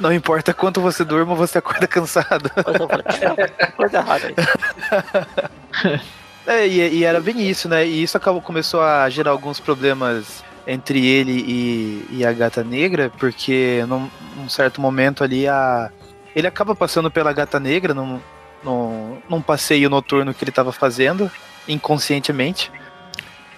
Não 0.00 0.12
importa 0.12 0.52
quanto 0.54 0.80
você 0.80 1.04
durma, 1.04 1.34
você 1.34 1.58
acorda 1.58 1.86
cansado. 1.86 2.50
Mas 2.56 2.80
eu 2.80 2.88
falei, 2.88 3.04
"É, 3.58 3.66
coisa 3.66 3.98
errada 3.98 4.26
aí. 4.28 6.00
É, 6.46 6.66
e, 6.66 6.98
e 6.98 7.04
era 7.04 7.20
bem 7.20 7.40
isso, 7.48 7.68
né? 7.70 7.86
E 7.86 8.02
isso 8.02 8.18
acabou, 8.18 8.42
começou 8.42 8.82
a 8.82 9.08
gerar 9.08 9.30
alguns 9.30 9.58
problemas 9.58 10.44
entre 10.66 11.06
ele 11.06 11.32
e, 11.32 12.18
e 12.18 12.26
a 12.26 12.32
Gata 12.32 12.62
Negra, 12.62 13.10
porque 13.18 13.82
num, 13.88 14.10
num 14.36 14.48
certo 14.48 14.80
momento 14.80 15.24
ali 15.24 15.48
a, 15.48 15.90
ele 16.34 16.46
acaba 16.46 16.74
passando 16.74 17.10
pela 17.10 17.32
Gata 17.32 17.58
Negra 17.58 17.94
num, 17.94 18.20
num, 18.62 19.18
num 19.28 19.40
passeio 19.40 19.88
noturno 19.88 20.34
que 20.34 20.44
ele 20.44 20.50
estava 20.50 20.72
fazendo, 20.72 21.30
inconscientemente. 21.66 22.70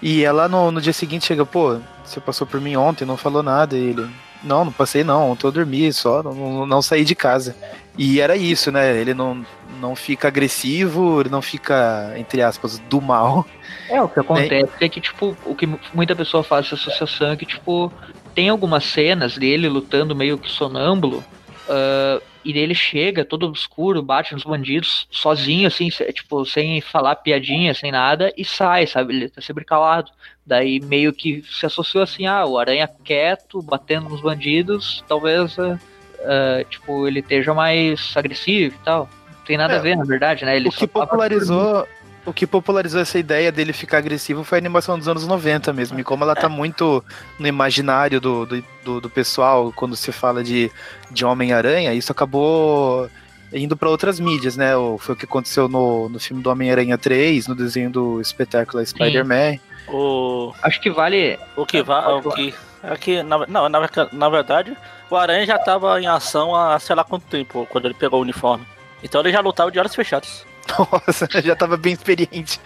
E 0.00 0.24
ela 0.24 0.48
no, 0.48 0.70
no 0.70 0.80
dia 0.80 0.92
seguinte 0.92 1.26
chega, 1.26 1.44
pô, 1.44 1.80
você 2.04 2.20
passou 2.20 2.46
por 2.46 2.60
mim 2.60 2.76
ontem, 2.76 3.04
não 3.04 3.16
falou 3.16 3.42
nada. 3.42 3.76
E 3.76 3.80
ele, 3.90 4.08
não, 4.46 4.64
não 4.64 4.72
passei 4.72 5.04
não, 5.04 5.30
ontem 5.30 5.46
eu 5.46 5.52
dormi 5.52 5.92
só, 5.92 6.22
não, 6.22 6.66
não 6.66 6.80
saí 6.80 7.04
de 7.04 7.14
casa. 7.14 7.54
E 7.98 8.20
era 8.20 8.36
isso, 8.36 8.70
né? 8.70 8.94
Ele 8.98 9.14
não, 9.14 9.44
não 9.80 9.96
fica 9.96 10.28
agressivo, 10.28 11.20
ele 11.20 11.30
não 11.30 11.40
fica, 11.40 12.12
entre 12.16 12.42
aspas, 12.42 12.78
do 12.90 13.00
mal. 13.00 13.46
É, 13.88 14.00
o 14.02 14.08
que 14.08 14.20
acontece 14.20 14.72
é 14.80 14.88
que, 14.88 15.00
tipo, 15.00 15.36
o 15.44 15.54
que 15.54 15.68
muita 15.94 16.14
pessoa 16.14 16.42
faz 16.42 16.66
essa 16.66 16.74
associação 16.74 17.30
é 17.30 17.36
que, 17.36 17.46
tipo, 17.46 17.90
tem 18.34 18.48
algumas 18.48 18.84
cenas 18.84 19.38
dele 19.38 19.68
lutando 19.68 20.14
meio 20.14 20.36
que 20.36 20.50
sonâmbulo. 20.50 21.24
Uh, 21.68 22.22
e 22.46 22.58
ele 22.58 22.74
chega 22.74 23.24
todo 23.24 23.46
obscuro, 23.46 24.02
bate 24.02 24.32
nos 24.32 24.44
bandidos, 24.44 25.08
sozinho, 25.10 25.66
assim, 25.66 25.88
tipo, 25.88 26.44
sem 26.44 26.80
falar 26.80 27.16
piadinha, 27.16 27.74
sem 27.74 27.90
nada, 27.90 28.32
e 28.36 28.44
sai, 28.44 28.86
sabe? 28.86 29.14
Ele 29.14 29.28
tá 29.28 29.40
sempre 29.40 29.64
calado. 29.64 30.10
Daí 30.44 30.78
meio 30.78 31.12
que 31.12 31.42
se 31.42 31.66
associou 31.66 32.04
assim, 32.04 32.26
ah, 32.26 32.46
o 32.46 32.56
Aranha 32.56 32.88
quieto, 33.02 33.60
batendo 33.60 34.08
nos 34.08 34.20
bandidos, 34.20 35.04
talvez, 35.08 35.58
uh, 35.58 35.72
uh, 35.72 36.64
tipo, 36.70 37.08
ele 37.08 37.18
esteja 37.18 37.52
mais 37.52 38.12
agressivo 38.16 38.76
e 38.76 38.84
tal. 38.84 39.10
Não 39.28 39.44
tem 39.44 39.56
nada 39.56 39.74
é, 39.74 39.76
a 39.78 39.80
ver, 39.80 39.96
na 39.96 40.04
verdade, 40.04 40.44
né? 40.44 40.56
Ele 40.56 40.68
o 40.68 40.72
que 40.72 40.86
popularizou 40.86 41.86
o 42.26 42.32
que 42.32 42.46
popularizou 42.46 43.00
essa 43.00 43.18
ideia 43.18 43.52
dele 43.52 43.72
ficar 43.72 43.98
agressivo 43.98 44.42
foi 44.42 44.58
a 44.58 44.60
animação 44.60 44.98
dos 44.98 45.06
anos 45.06 45.26
90 45.26 45.72
mesmo. 45.72 45.98
E 45.98 46.04
como 46.04 46.24
ela 46.24 46.34
tá 46.34 46.48
muito 46.48 47.02
no 47.38 47.46
imaginário 47.46 48.20
do, 48.20 48.44
do, 48.44 48.64
do, 48.84 49.00
do 49.02 49.08
pessoal 49.10 49.72
quando 49.74 49.96
se 49.96 50.10
fala 50.10 50.42
de, 50.42 50.70
de 51.10 51.24
Homem-Aranha, 51.24 51.94
isso 51.94 52.10
acabou 52.10 53.08
indo 53.52 53.76
para 53.76 53.88
outras 53.88 54.18
mídias, 54.18 54.56
né? 54.56 54.72
Foi 54.98 55.14
o 55.14 55.18
que 55.18 55.24
aconteceu 55.24 55.68
no, 55.68 56.08
no 56.08 56.18
filme 56.18 56.42
do 56.42 56.50
Homem-Aranha 56.50 56.98
3, 56.98 57.46
no 57.46 57.54
desenho 57.54 57.90
do 57.90 58.20
espetáculo 58.20 58.84
Spider-Man. 58.84 59.58
O... 59.88 60.52
Acho 60.62 60.80
que 60.80 60.90
vale. 60.90 61.38
O 61.56 61.64
que 61.64 61.80
vale. 61.80 62.26
O 62.26 62.32
que, 62.32 62.52
aqui, 62.82 63.22
na, 63.22 63.46
não, 63.46 63.68
na, 63.68 63.88
na 64.12 64.28
verdade, 64.28 64.76
o 65.08 65.14
Aranha 65.14 65.46
já 65.46 65.58
tava 65.60 66.00
em 66.00 66.08
ação 66.08 66.56
há 66.56 66.76
sei 66.80 66.96
lá 66.96 67.04
quanto 67.04 67.24
tempo, 67.26 67.68
quando 67.70 67.84
ele 67.84 67.94
pegou 67.94 68.18
o 68.18 68.22
uniforme. 68.22 68.66
Então 69.00 69.20
ele 69.20 69.30
já 69.30 69.40
lutava 69.40 69.70
de 69.70 69.78
olhos 69.78 69.94
fechados. 69.94 70.44
Nossa, 71.06 71.28
já 71.42 71.56
tava 71.56 71.76
bem 71.76 71.92
experiente. 71.92 72.60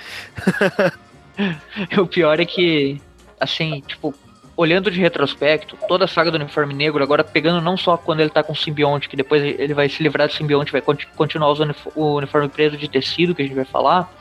o 1.99 2.07
pior 2.07 2.41
é 2.41 2.45
que, 2.45 3.01
assim, 3.39 3.83
tipo, 3.87 4.15
olhando 4.57 4.91
de 4.91 5.01
retrospecto, 5.01 5.77
toda 5.89 6.05
a 6.05 6.09
saga 6.09 6.31
do 6.31 6.37
uniforme 6.37 6.75
negro, 6.75 7.03
agora 7.03 7.25
pegando 7.25 7.63
não 7.63 7.77
só 7.77 7.97
quando 7.97 8.21
ele 8.21 8.31
tá 8.31 8.43
com 8.43 8.53
o 8.53 8.57
simbionte, 8.57 9.09
que 9.09 9.17
depois 9.17 9.43
ele 9.43 9.73
vai 9.73 9.89
se 9.89 10.03
livrar 10.03 10.29
do 10.29 10.35
simbionte, 10.35 10.73
vai 10.73 10.83
continuar 11.17 11.51
usando 11.51 11.75
o 11.95 12.17
uniforme 12.17 12.49
preto 12.49 12.77
de 12.77 12.89
tecido, 12.89 13.35
que 13.35 13.41
a 13.41 13.45
gente 13.47 13.55
vai 13.55 13.65
falar. 13.65 14.13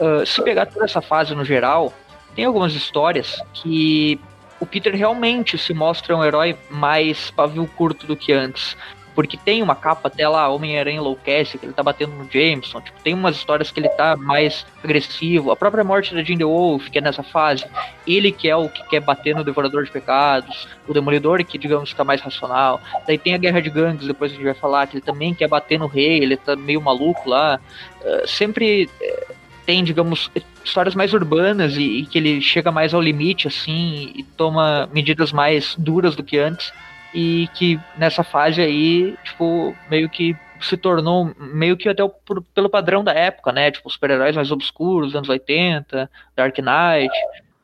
Uh, 0.00 0.26
se 0.26 0.42
pegar 0.42 0.66
toda 0.66 0.86
essa 0.86 1.00
fase 1.00 1.34
no 1.34 1.44
geral, 1.44 1.92
tem 2.34 2.44
algumas 2.44 2.74
histórias 2.74 3.40
que 3.54 4.20
o 4.58 4.66
Peter 4.66 4.94
realmente 4.94 5.56
se 5.56 5.72
mostra 5.72 6.16
um 6.16 6.24
herói 6.24 6.56
mais 6.68 7.30
pavio 7.30 7.66
curto 7.76 8.06
do 8.06 8.16
que 8.16 8.32
antes 8.32 8.76
porque 9.16 9.38
tem 9.38 9.62
uma 9.62 9.74
capa 9.74 10.08
até 10.08 10.28
lá, 10.28 10.46
Homem-Aranha 10.50 10.98
enlouquece, 10.98 11.56
que 11.56 11.64
ele 11.64 11.72
tá 11.72 11.82
batendo 11.82 12.12
no 12.14 12.30
Jameson, 12.30 12.82
tipo, 12.82 13.00
tem 13.02 13.14
umas 13.14 13.34
histórias 13.34 13.70
que 13.70 13.80
ele 13.80 13.88
tá 13.88 14.14
mais 14.14 14.66
agressivo, 14.84 15.50
a 15.50 15.56
própria 15.56 15.82
morte 15.82 16.14
da 16.14 16.22
Jean 16.22 16.36
The 16.36 16.44
Wolf, 16.44 16.90
que 16.90 16.98
é 16.98 17.00
nessa 17.00 17.22
fase, 17.22 17.64
ele 18.06 18.30
que 18.30 18.46
é 18.46 18.54
o 18.54 18.68
que 18.68 18.86
quer 18.88 19.00
bater 19.00 19.34
no 19.34 19.42
Devorador 19.42 19.84
de 19.84 19.90
Pecados, 19.90 20.68
o 20.86 20.92
Demolidor 20.92 21.42
que, 21.46 21.56
digamos, 21.56 21.94
tá 21.94 22.04
mais 22.04 22.20
racional, 22.20 22.78
daí 23.06 23.16
tem 23.16 23.34
a 23.34 23.38
Guerra 23.38 23.62
de 23.62 23.70
Gangues, 23.70 24.06
depois 24.06 24.30
a 24.30 24.34
gente 24.34 24.44
vai 24.44 24.54
falar, 24.54 24.86
que 24.86 24.96
ele 24.96 25.02
também 25.02 25.32
quer 25.32 25.48
bater 25.48 25.78
no 25.78 25.86
rei, 25.86 26.18
ele 26.18 26.36
tá 26.36 26.54
meio 26.54 26.82
maluco 26.82 27.28
lá, 27.28 27.58
uh, 28.02 28.28
sempre... 28.28 28.84
Uh, 29.00 29.36
tem, 29.66 29.82
digamos, 29.82 30.30
histórias 30.64 30.94
mais 30.94 31.12
urbanas 31.12 31.76
e, 31.76 31.82
e, 31.82 32.06
que 32.06 32.18
ele 32.18 32.40
chega 32.40 32.70
mais 32.70 32.94
ao 32.94 33.00
limite, 33.00 33.48
assim, 33.48 34.12
e 34.14 34.22
toma 34.22 34.88
medidas 34.92 35.32
mais 35.32 35.74
duras 35.76 36.14
do 36.14 36.22
que 36.22 36.38
antes 36.38 36.72
e 37.16 37.48
que 37.54 37.80
nessa 37.96 38.22
fase 38.22 38.60
aí, 38.60 39.16
tipo, 39.24 39.74
meio 39.88 40.06
que 40.06 40.36
se 40.60 40.76
tornou 40.76 41.34
meio 41.38 41.74
que 41.74 41.88
até 41.88 42.04
o, 42.04 42.10
por, 42.10 42.42
pelo 42.54 42.68
padrão 42.68 43.02
da 43.02 43.12
época, 43.14 43.52
né? 43.52 43.70
Tipo, 43.70 43.88
super-heróis 43.88 44.36
mais 44.36 44.50
obscuros, 44.50 45.16
anos 45.16 45.30
80, 45.30 46.10
Dark 46.36 46.54
Knight, 46.58 47.14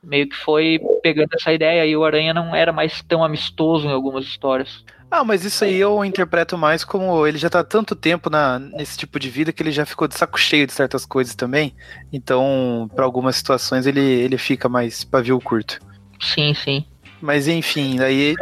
meio 0.02 0.26
que 0.26 0.35
foi 0.37 0.80
pegando 1.02 1.35
essa 1.35 1.52
ideia 1.52 1.85
e 1.85 1.94
o 1.94 2.02
Aranha 2.02 2.32
não 2.32 2.54
era 2.54 2.73
mais 2.73 3.02
tão 3.02 3.23
amistoso 3.23 3.87
em 3.87 3.92
algumas 3.92 4.25
histórias. 4.25 4.82
Ah, 5.11 5.23
mas 5.23 5.44
isso 5.44 5.64
aí 5.64 5.78
eu 5.78 6.02
interpreto 6.02 6.56
mais 6.56 6.82
como 6.82 7.26
ele 7.26 7.37
já 7.37 7.50
tá 7.50 7.62
tanto 7.62 7.95
tempo 7.95 8.30
na, 8.30 8.58
nesse 8.58 8.97
tipo 8.97 9.21
de 9.21 9.28
vida 9.28 9.52
que 9.52 9.62
ele 9.62 9.71
já 9.71 9.84
ficou 9.84 10.08
de 10.08 10.17
saco 10.17 10.41
cheio 10.41 10.67
de 10.67 10.73
certas 10.73 11.04
coisas 11.04 11.34
também. 11.34 11.75
Então, 12.10 12.91
para 12.97 13.04
algumas 13.04 13.36
situações 13.36 13.86
ele, 13.86 14.00
ele 14.00 14.38
fica 14.38 14.67
mais 14.67 15.04
pavio 15.04 15.38
curto. 15.38 15.78
Sim, 16.19 16.54
sim. 16.54 16.86
Mas 17.21 17.47
enfim, 17.47 18.00
aí 18.00 18.34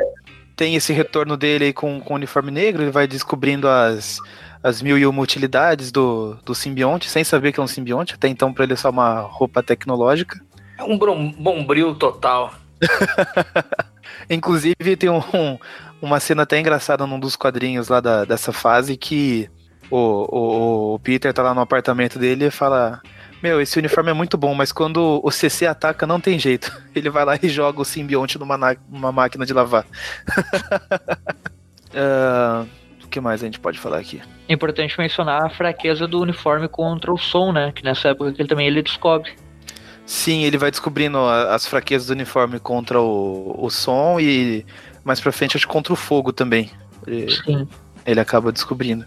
tem 0.61 0.75
esse 0.75 0.93
retorno 0.93 1.39
dele 1.39 1.65
aí 1.65 1.73
com, 1.73 1.99
com 1.99 2.13
o 2.13 2.17
uniforme 2.17 2.51
negro, 2.51 2.83
ele 2.83 2.91
vai 2.91 3.07
descobrindo 3.07 3.67
as, 3.67 4.19
as 4.63 4.83
mil 4.83 4.99
e 4.99 5.07
uma 5.07 5.23
utilidades 5.23 5.91
do, 5.91 6.37
do 6.45 6.55
simbionte, 6.55 7.09
sem 7.09 7.25
saber 7.25 7.51
que 7.51 7.59
é 7.59 7.63
um 7.63 7.67
simbionte, 7.67 8.13
até 8.13 8.29
então 8.29 8.53
para 8.53 8.65
ele 8.65 8.75
é 8.75 8.77
só 8.77 8.91
uma 8.91 9.21
roupa 9.21 9.63
tecnológica. 9.63 10.39
É 10.77 10.83
um 10.83 10.99
bombril 11.33 11.95
total. 11.95 12.53
Inclusive 14.29 14.97
tem 14.99 15.09
um, 15.09 15.59
uma 16.03 16.21
cena 16.21 16.43
até 16.43 16.61
engraçada 16.61 17.07
num 17.07 17.19
dos 17.19 17.37
quadrinhos 17.37 17.89
lá 17.89 18.01
da, 18.01 18.27
dessa 18.27 18.53
fase 18.53 18.99
que 18.99 19.49
o, 19.91 19.97
o, 19.97 20.95
o 20.95 20.99
Peter 20.99 21.33
tá 21.33 21.43
lá 21.43 21.55
no 21.55 21.63
apartamento 21.63 22.19
dele 22.19 22.49
e 22.49 22.51
fala 22.51 23.01
meu, 23.43 23.61
esse 23.61 23.79
uniforme 23.79 24.11
é 24.11 24.15
muito 24.15 24.37
bom, 24.37 24.55
mas 24.55 24.73
quando 24.73 25.21
o 25.23 25.31
CC 25.31 25.67
ataca, 25.67 26.07
não 26.07 26.21
tem 26.21 26.39
jeito. 26.39 26.71
Ele 26.95 27.11
vai 27.11 27.25
lá 27.25 27.39
e 27.41 27.49
joga 27.49 27.81
o 27.81 27.85
simbionte 27.85 28.39
numa, 28.39 28.59
numa 28.89 29.13
máquina 29.13 29.47
de 29.47 29.53
lavar. 29.53 29.85
uh, 31.95 32.69
o 33.05 33.09
que 33.09 33.21
mais 33.21 33.43
a 33.43 33.47
gente 33.47 33.59
pode 33.59 33.79
falar 33.79 33.99
aqui? 33.99 34.21
É 34.49 34.53
importante 34.53 34.99
mencionar 34.99 35.47
a 35.47 35.51
fraqueza 35.51 36.07
do 36.07 36.21
uniforme 36.21 36.69
contra 36.69 37.13
o 37.13 37.19
som, 37.19 37.53
né? 37.53 37.73
Que 37.73 37.85
nessa 37.85 38.09
época 38.09 38.35
ele 38.39 38.49
também 38.49 38.67
ele 38.67 38.83
descobre. 38.83 39.33
Sim, 40.05 40.43
ele 40.43 40.59
vai 40.59 40.71
descobrindo 40.71 41.19
as 41.19 41.67
fraquezas 41.67 42.09
do 42.09 42.13
uniforme 42.13 42.59
contra 42.59 43.01
o, 43.01 43.55
o 43.57 43.71
som 43.71 44.19
e 44.19 44.67
mais 45.05 45.21
pra 45.21 45.31
frente 45.31 45.57
acho 45.57 45.69
contra 45.69 45.93
o 45.93 45.97
fogo 45.97 46.33
também. 46.33 46.71
Ele, 47.07 47.31
Sim. 47.31 47.69
Ele 48.05 48.19
acaba 48.19 48.51
descobrindo. 48.51 49.07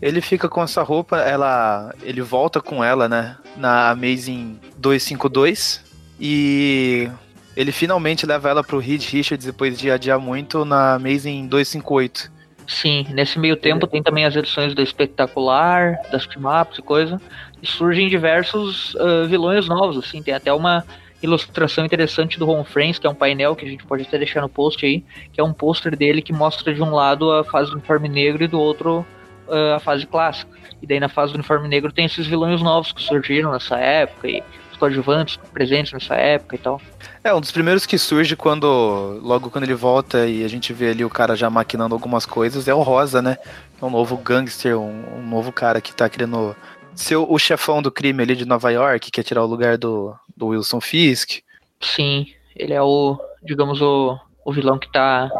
Ele 0.00 0.20
fica 0.20 0.48
com 0.48 0.62
essa 0.62 0.82
roupa, 0.82 1.18
ela, 1.18 1.94
ele 2.02 2.20
volta 2.20 2.60
com 2.60 2.82
ela, 2.82 3.08
né, 3.08 3.36
na 3.56 3.90
Amazing 3.90 4.58
252 4.76 5.82
e 6.20 7.08
ele 7.56 7.72
finalmente 7.72 8.26
leva 8.26 8.48
ela 8.48 8.62
pro 8.62 8.78
Reed 8.78 9.02
Richards 9.04 9.46
depois 9.46 9.78
de 9.78 9.90
adiar 9.90 10.18
muito 10.18 10.64
na 10.64 10.94
Amazing 10.94 11.46
258. 11.46 12.32
Sim, 12.66 13.06
nesse 13.10 13.38
meio 13.38 13.56
tempo 13.56 13.86
tem 13.86 14.02
também 14.02 14.24
as 14.24 14.34
edições 14.34 14.74
do 14.74 14.82
Espetacular, 14.82 15.98
das 16.10 16.26
Team-Ups 16.26 16.78
e 16.78 16.82
coisa, 16.82 17.20
e 17.62 17.66
surgem 17.66 18.08
diversos 18.08 18.94
uh, 18.94 19.26
vilões 19.28 19.68
novos, 19.68 19.98
assim, 19.98 20.22
tem 20.22 20.32
até 20.32 20.52
uma 20.52 20.84
ilustração 21.22 21.84
interessante 21.84 22.38
do 22.38 22.44
Ron 22.44 22.64
Friends, 22.64 22.98
que 22.98 23.06
é 23.06 23.10
um 23.10 23.14
painel 23.14 23.56
que 23.56 23.64
a 23.64 23.68
gente 23.68 23.84
pode 23.84 24.02
até 24.02 24.18
deixar 24.18 24.40
no 24.40 24.48
post 24.48 24.84
aí, 24.84 25.02
que 25.32 25.40
é 25.40 25.44
um 25.44 25.52
pôster 25.52 25.96
dele 25.96 26.20
que 26.20 26.32
mostra 26.32 26.74
de 26.74 26.82
um 26.82 26.90
lado 26.90 27.30
a 27.32 27.44
fase 27.44 27.70
do 27.70 27.76
uniforme 27.76 28.08
negro 28.08 28.44
e 28.44 28.48
do 28.48 28.60
outro 28.60 29.06
uh, 29.48 29.74
a 29.76 29.80
fase 29.80 30.06
clássica. 30.06 30.50
E 30.82 30.86
daí 30.86 31.00
na 31.00 31.08
fase 31.08 31.32
do 31.32 31.36
uniforme 31.36 31.68
negro 31.68 31.92
tem 31.92 32.04
esses 32.04 32.26
vilões 32.26 32.60
novos 32.60 32.92
que 32.92 33.02
surgiram 33.02 33.52
nessa 33.52 33.76
época 33.78 34.28
e 34.28 34.42
os 34.70 34.76
coadjuvantes 34.76 35.36
presentes 35.52 35.92
nessa 35.92 36.14
época 36.14 36.56
e 36.56 36.58
tal. 36.58 36.80
É, 37.22 37.32
um 37.32 37.40
dos 37.40 37.52
primeiros 37.52 37.86
que 37.86 37.96
surge 37.96 38.36
quando. 38.36 39.18
Logo 39.22 39.50
quando 39.50 39.64
ele 39.64 39.74
volta 39.74 40.26
e 40.26 40.44
a 40.44 40.48
gente 40.48 40.72
vê 40.72 40.90
ali 40.90 41.04
o 41.04 41.10
cara 41.10 41.34
já 41.34 41.48
maquinando 41.48 41.94
algumas 41.94 42.26
coisas 42.26 42.68
é 42.68 42.74
o 42.74 42.82
Rosa, 42.82 43.22
né? 43.22 43.38
É 43.80 43.84
um 43.84 43.90
novo 43.90 44.16
gangster, 44.16 44.78
um, 44.78 45.18
um 45.18 45.26
novo 45.26 45.52
cara 45.52 45.80
que 45.80 45.94
tá 45.94 46.08
querendo 46.08 46.54
ser 46.94 47.16
o, 47.16 47.26
o 47.30 47.38
chefão 47.38 47.80
do 47.80 47.90
crime 47.90 48.22
ali 48.22 48.36
de 48.36 48.44
Nova 48.44 48.70
York, 48.70 49.06
que 49.06 49.10
quer 49.10 49.22
tirar 49.22 49.42
o 49.42 49.48
lugar 49.48 49.78
do, 49.78 50.14
do 50.36 50.48
Wilson 50.48 50.80
Fisk. 50.80 51.40
Sim, 51.80 52.26
ele 52.54 52.72
é 52.72 52.82
o, 52.82 53.18
digamos, 53.42 53.80
o, 53.80 54.18
o 54.44 54.52
vilão 54.52 54.78
que 54.78 54.90
tá 54.90 55.30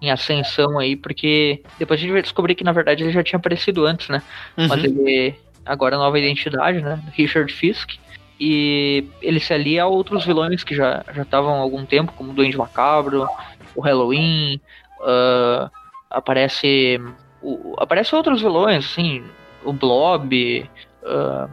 em 0.00 0.10
ascensão 0.10 0.78
aí, 0.78 0.94
porque 0.96 1.62
depois 1.78 1.98
a 1.98 2.02
gente 2.02 2.12
vai 2.12 2.22
descobrir 2.22 2.54
que 2.54 2.64
na 2.64 2.72
verdade 2.72 3.02
ele 3.02 3.12
já 3.12 3.22
tinha 3.22 3.38
aparecido 3.38 3.86
antes, 3.86 4.08
né? 4.08 4.22
Uhum. 4.56 4.68
Mas 4.68 4.84
ele 4.84 5.34
agora 5.64 5.96
nova 5.96 6.18
identidade, 6.18 6.80
né? 6.80 7.02
Richard 7.12 7.52
Fisk. 7.52 7.94
E 8.38 9.04
ele 9.22 9.40
se 9.40 9.54
alia 9.54 9.84
a 9.84 9.86
outros 9.86 10.24
vilões 10.24 10.62
que 10.62 10.74
já 10.74 11.02
já 11.14 11.22
estavam 11.22 11.54
há 11.54 11.58
algum 11.58 11.86
tempo, 11.86 12.12
como 12.12 12.30
o 12.30 12.34
Duende 12.34 12.58
Macabro, 12.58 13.26
o 13.74 13.80
Halloween, 13.80 14.60
uh, 15.00 15.70
aparece 16.10 17.00
o, 17.42 17.74
aparece 17.78 18.14
outros 18.14 18.42
vilões, 18.42 18.84
assim, 18.84 19.24
o 19.64 19.72
Blob, 19.72 20.68
uh, 21.02 21.50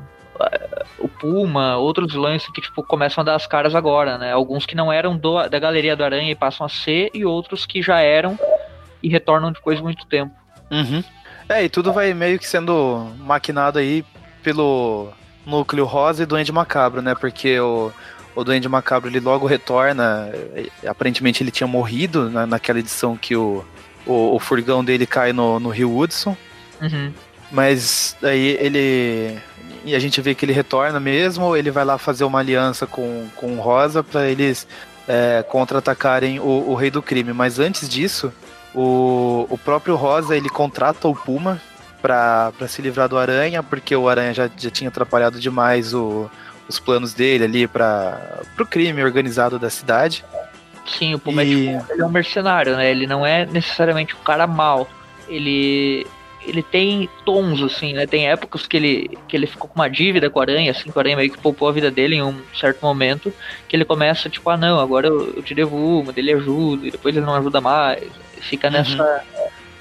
o 0.99 1.07
Puma, 1.07 1.77
outros 1.77 2.11
vilões 2.11 2.45
que 2.47 2.61
tipo 2.61 2.83
começam 2.83 3.21
a 3.21 3.25
dar 3.25 3.35
as 3.35 3.45
caras 3.45 3.75
agora, 3.75 4.17
né? 4.17 4.31
Alguns 4.31 4.65
que 4.65 4.75
não 4.75 4.91
eram 4.91 5.17
do, 5.17 5.47
da 5.47 5.59
galeria 5.59 5.95
do 5.95 6.03
Aranha 6.03 6.31
e 6.31 6.35
passam 6.35 6.65
a 6.65 6.69
ser, 6.69 7.09
e 7.13 7.25
outros 7.25 7.65
que 7.65 7.81
já 7.81 7.99
eram 7.99 8.37
e 9.01 9.09
retornam 9.09 9.51
depois 9.51 9.77
de 9.77 9.83
muito 9.83 10.05
tempo. 10.05 10.33
Uhum. 10.71 11.03
É, 11.49 11.63
e 11.63 11.69
tudo 11.69 11.91
vai 11.91 12.13
meio 12.13 12.39
que 12.39 12.47
sendo 12.47 13.11
maquinado 13.19 13.77
aí 13.77 14.05
pelo 14.41 15.09
núcleo 15.45 15.85
rosa 15.85 16.23
e 16.23 16.25
Duende 16.25 16.51
Macabro, 16.51 17.01
né? 17.01 17.13
Porque 17.15 17.59
o, 17.59 17.91
o 18.35 18.43
Duende 18.43 18.69
Macabro 18.69 19.09
ele 19.09 19.19
logo 19.19 19.45
retorna. 19.45 20.31
Aparentemente 20.87 21.43
ele 21.43 21.51
tinha 21.51 21.67
morrido 21.67 22.29
na, 22.29 22.47
naquela 22.47 22.79
edição 22.79 23.17
que 23.17 23.35
o, 23.35 23.63
o, 24.05 24.35
o, 24.35 24.39
furgão 24.39 24.83
dele 24.83 25.05
cai 25.05 25.33
no, 25.33 25.59
no 25.59 25.69
Rio 25.69 25.95
Hudson. 25.95 26.35
Uhum. 26.81 27.11
Mas 27.51 28.15
aí 28.23 28.57
ele 28.59 29.37
e 29.83 29.95
a 29.95 29.99
gente 29.99 30.19
vê 30.21 30.33
que 30.35 30.45
ele 30.45 30.53
retorna 30.53 30.99
mesmo, 30.99 31.55
ele 31.55 31.71
vai 31.71 31.83
lá 31.85 31.97
fazer 31.97 32.23
uma 32.23 32.39
aliança 32.39 32.85
com, 32.87 33.27
com 33.35 33.57
o 33.57 33.61
Rosa 33.61 34.03
para 34.03 34.27
eles 34.27 34.67
é, 35.07 35.43
contra-atacarem 35.47 36.39
o, 36.39 36.69
o 36.69 36.75
Rei 36.75 36.89
do 36.89 37.01
Crime. 37.01 37.33
Mas 37.33 37.59
antes 37.59 37.87
disso, 37.89 38.31
o, 38.73 39.45
o 39.49 39.57
próprio 39.57 39.95
Rosa 39.95 40.35
ele 40.35 40.49
contrata 40.49 41.07
o 41.07 41.15
Puma 41.15 41.61
para 42.01 42.51
se 42.67 42.81
livrar 42.81 43.07
do 43.07 43.17
Aranha, 43.17 43.63
porque 43.63 43.95
o 43.95 44.09
Aranha 44.09 44.33
já, 44.33 44.49
já 44.57 44.69
tinha 44.69 44.89
atrapalhado 44.89 45.39
demais 45.39 45.93
o, 45.93 46.29
os 46.67 46.77
planos 46.79 47.13
dele 47.13 47.45
ali 47.45 47.67
para 47.67 48.41
o 48.59 48.65
crime 48.65 49.03
organizado 49.03 49.57
da 49.57 49.69
cidade. 49.69 50.23
Sim, 50.85 51.15
o 51.15 51.19
Puma 51.19 51.43
E- 51.43 51.67
é, 51.69 51.79
tipo, 51.79 51.93
ele 51.93 52.01
é 52.01 52.05
um 52.05 52.09
mercenário, 52.09 52.75
né? 52.75 52.91
Ele 52.91 53.07
não 53.07 53.25
é 53.25 53.45
necessariamente 53.45 54.13
um 54.15 54.23
cara 54.23 54.45
mau. 54.45 54.87
Ele 55.29 56.05
ele 56.45 56.63
tem 56.63 57.09
tons, 57.25 57.61
assim, 57.61 57.93
né? 57.93 58.05
Tem 58.05 58.27
épocas 58.29 58.65
que 58.67 58.77
ele, 58.77 59.17
que 59.27 59.35
ele 59.35 59.47
ficou 59.47 59.69
com 59.69 59.75
uma 59.79 59.89
dívida 59.89 60.29
com 60.29 60.39
a 60.39 60.43
Aranha, 60.43 60.71
assim, 60.71 60.91
que 60.91 60.97
o 60.97 60.99
Aranha 60.99 61.15
meio 61.15 61.31
que 61.31 61.37
poupou 61.37 61.67
a 61.67 61.71
vida 61.71 61.89
dele 61.91 62.15
em 62.15 62.23
um 62.23 62.39
certo 62.59 62.81
momento, 62.81 63.33
que 63.67 63.75
ele 63.75 63.85
começa, 63.85 64.29
tipo, 64.29 64.49
ah 64.49 64.57
não, 64.57 64.79
agora 64.79 65.07
eu, 65.07 65.33
eu 65.37 65.43
te 65.43 65.53
devolvo, 65.55 66.11
dele 66.11 66.33
ajuda, 66.33 66.87
e 66.87 66.91
depois 66.91 67.15
ele 67.15 67.25
não 67.25 67.35
ajuda 67.35 67.61
mais. 67.61 68.03
Fica 68.41 68.67
Uhum. 68.67 68.73
nessa, 68.73 69.23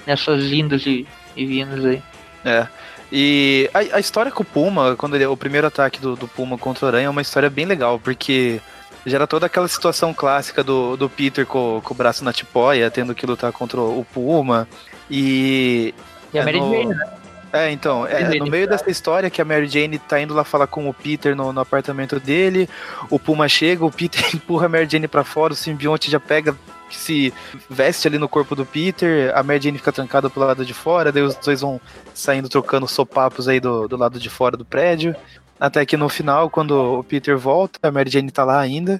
nessas 0.05 0.51
indas 0.51 0.85
e, 0.85 1.05
e 1.35 1.45
vindas 1.45 1.83
aí. 1.85 2.01
É. 2.45 2.67
E 3.11 3.69
a, 3.73 3.97
a 3.97 3.99
história 3.99 4.31
com 4.31 4.41
o 4.41 4.45
Puma, 4.45 4.95
quando 4.95 5.15
ele, 5.15 5.25
o 5.25 5.37
primeiro 5.37 5.67
ataque 5.67 5.99
do, 6.01 6.15
do 6.15 6.27
Puma 6.27 6.57
contra 6.57 6.85
o 6.85 6.87
Aranha 6.87 7.07
é 7.07 7.09
uma 7.09 7.21
história 7.21 7.49
bem 7.49 7.65
legal, 7.65 7.99
porque 7.99 8.59
gera 9.05 9.27
toda 9.27 9.45
aquela 9.45 9.67
situação 9.67 10.13
clássica 10.13 10.63
do, 10.63 10.95
do 10.95 11.09
Peter 11.09 11.45
com, 11.45 11.81
com 11.83 11.93
o 11.93 11.97
braço 11.97 12.23
na 12.23 12.31
tipóia, 12.33 12.89
tendo 12.89 13.13
que 13.13 13.25
lutar 13.25 13.51
contra 13.51 13.79
o 13.79 14.05
Puma. 14.13 14.67
E. 15.11 15.93
E 16.33 16.39
a 16.39 16.41
É 16.41 16.45
Mary 16.45 16.59
no- 16.59 16.71
Jane, 16.71 16.95
né? 16.95 17.13
É, 17.55 17.69
então, 17.69 18.07
é, 18.07 18.39
no 18.39 18.47
meio 18.47 18.67
dessa 18.67 18.89
história 18.89 19.29
que 19.29 19.39
a 19.39 19.45
Mary 19.45 19.67
Jane 19.67 19.99
tá 19.99 20.19
indo 20.19 20.33
lá 20.33 20.43
falar 20.43 20.65
com 20.65 20.89
o 20.89 20.93
Peter 20.93 21.35
no, 21.35 21.53
no 21.53 21.61
apartamento 21.61 22.19
dele, 22.19 22.67
o 23.11 23.19
Puma 23.19 23.47
chega, 23.47 23.85
o 23.85 23.91
Peter 23.91 24.23
empurra 24.33 24.65
a 24.65 24.69
Mary 24.69 24.87
Jane 24.89 25.07
pra 25.07 25.23
fora, 25.23 25.53
o 25.53 25.55
simbionte 25.55 26.09
já 26.09 26.19
pega, 26.19 26.55
se 26.89 27.31
veste 27.69 28.07
ali 28.07 28.17
no 28.17 28.27
corpo 28.27 28.55
do 28.55 28.65
Peter, 28.65 29.31
a 29.37 29.43
Mary 29.43 29.61
Jane 29.61 29.77
fica 29.77 29.91
trancada 29.91 30.31
pro 30.31 30.41
lado 30.43 30.65
de 30.65 30.73
fora, 30.73 31.11
daí 31.11 31.21
os 31.21 31.35
dois 31.35 31.61
vão 31.61 31.79
saindo 32.11 32.49
trocando 32.49 32.87
sopapos 32.87 33.47
aí 33.47 33.59
do, 33.59 33.87
do 33.87 33.97
lado 33.97 34.19
de 34.19 34.31
fora 34.31 34.57
do 34.57 34.65
prédio, 34.65 35.15
até 35.59 35.85
que 35.85 35.95
no 35.95 36.09
final, 36.09 36.49
quando 36.49 36.71
o 36.71 37.03
Peter 37.03 37.37
volta, 37.37 37.77
a 37.87 37.91
Mary 37.91 38.09
Jane 38.09 38.31
tá 38.31 38.43
lá 38.43 38.59
ainda, 38.59 38.99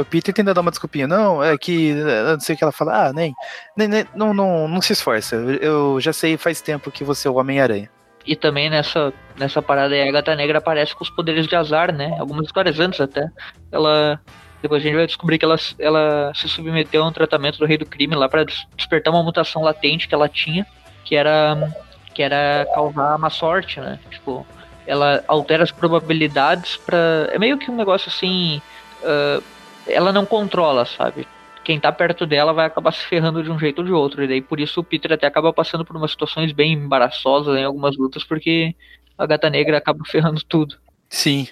o 0.00 0.04
Peter 0.04 0.32
tenta 0.34 0.54
dar 0.54 0.60
uma 0.60 0.70
desculpinha, 0.70 1.06
não, 1.06 1.42
é 1.42 1.56
que, 1.58 1.88
eu 1.90 2.32
não 2.32 2.40
sei 2.40 2.54
o 2.54 2.58
que 2.58 2.64
ela 2.64 2.72
fala, 2.72 3.08
ah, 3.08 3.12
nem, 3.12 3.34
nem, 3.76 3.88
nem- 3.88 4.06
não, 4.14 4.32
não, 4.32 4.66
não 4.68 4.80
se 4.80 4.92
esforça, 4.92 5.36
eu 5.36 6.00
já 6.00 6.12
sei 6.12 6.36
faz 6.36 6.60
tempo 6.60 6.90
que 6.90 7.04
você 7.04 7.28
é 7.28 7.30
o 7.30 7.34
Homem-Aranha. 7.36 7.90
E 8.24 8.36
também 8.36 8.70
nessa, 8.70 9.12
nessa 9.36 9.60
parada 9.60 9.94
aí, 9.94 10.08
a 10.08 10.12
Gata 10.12 10.34
Negra 10.36 10.58
aparece 10.58 10.94
com 10.94 11.02
os 11.02 11.10
poderes 11.10 11.46
de 11.46 11.56
azar, 11.56 11.92
né? 11.92 12.16
Algumas 12.20 12.46
histórias 12.46 12.78
antes 12.78 13.00
até. 13.00 13.28
Ela. 13.70 14.20
Depois 14.62 14.80
a 14.80 14.84
gente 14.84 14.94
vai 14.94 15.06
descobrir 15.06 15.38
que 15.38 15.44
ela, 15.44 15.56
ela 15.76 16.32
se 16.32 16.48
submeteu 16.48 17.02
a 17.02 17.08
um 17.08 17.12
tratamento 17.12 17.58
do 17.58 17.66
rei 17.66 17.76
do 17.76 17.84
crime 17.84 18.14
lá 18.14 18.28
des- 18.28 18.64
despertar 18.76 19.10
uma 19.12 19.24
mutação 19.24 19.60
latente 19.60 20.06
que 20.06 20.14
ela 20.14 20.28
tinha, 20.28 20.64
que 21.04 21.16
era. 21.16 21.74
que 22.14 22.22
era 22.22 22.64
causar 22.72 23.18
má 23.18 23.28
sorte, 23.28 23.80
né? 23.80 23.98
Tipo, 24.08 24.46
ela 24.86 25.24
altera 25.26 25.64
as 25.64 25.72
probabilidades 25.72 26.76
pra. 26.76 27.28
É 27.32 27.38
meio 27.40 27.58
que 27.58 27.72
um 27.72 27.76
negócio 27.76 28.08
assim. 28.08 28.62
ah, 29.02 29.40
ela 29.86 30.12
não 30.12 30.24
controla, 30.24 30.84
sabe? 30.84 31.26
Quem 31.64 31.78
tá 31.78 31.92
perto 31.92 32.26
dela 32.26 32.52
vai 32.52 32.66
acabar 32.66 32.92
se 32.92 33.04
ferrando 33.06 33.42
de 33.42 33.50
um 33.50 33.58
jeito 33.58 33.80
ou 33.80 33.84
de 33.84 33.92
outro. 33.92 34.22
E 34.22 34.28
daí 34.28 34.40
por 34.40 34.58
isso 34.58 34.80
o 34.80 34.84
Peter 34.84 35.12
até 35.12 35.26
acaba 35.26 35.52
passando 35.52 35.84
por 35.84 35.96
umas 35.96 36.10
situações 36.10 36.52
bem 36.52 36.72
embaraçosas 36.72 37.56
em 37.56 37.64
algumas 37.64 37.96
lutas, 37.96 38.24
porque 38.24 38.74
a 39.16 39.26
gata 39.26 39.48
negra 39.48 39.78
acaba 39.78 40.00
ferrando 40.06 40.40
tudo. 40.48 40.76
Sim, 41.08 41.46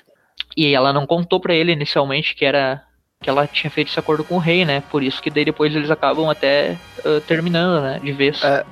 E 0.56 0.74
ela 0.74 0.92
não 0.92 1.06
contou 1.06 1.38
pra 1.38 1.54
ele 1.54 1.72
inicialmente 1.72 2.34
que 2.34 2.44
era 2.44 2.82
que 3.22 3.28
ela 3.28 3.46
tinha 3.46 3.70
feito 3.70 3.88
esse 3.88 3.98
acordo 3.98 4.24
com 4.24 4.36
o 4.36 4.38
rei, 4.38 4.64
né? 4.64 4.82
Por 4.90 5.02
isso 5.02 5.20
que 5.20 5.28
daí 5.28 5.44
depois 5.44 5.76
eles 5.76 5.90
acabam 5.90 6.30
até 6.30 6.78
ah, 7.04 7.20
terminando, 7.26 7.82
né? 7.82 8.00
De 8.02 8.12
vez. 8.12 8.42
É, 8.42 8.64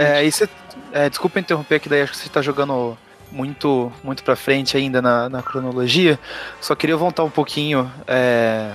É, 0.00 0.24
e 0.24 0.32
você, 0.32 0.48
é, 0.92 1.08
desculpa 1.08 1.38
interromper, 1.38 1.78
que 1.78 1.88
daí 1.88 2.02
acho 2.02 2.12
que 2.12 2.18
você 2.18 2.28
tá 2.28 2.42
jogando 2.42 2.98
muito, 3.30 3.92
muito 4.02 4.22
pra 4.22 4.36
frente 4.36 4.76
ainda 4.76 5.00
na, 5.00 5.28
na 5.28 5.42
cronologia. 5.42 6.18
Só 6.60 6.74
queria 6.74 6.96
voltar 6.96 7.22
um 7.24 7.30
pouquinho. 7.30 7.90
é, 8.06 8.72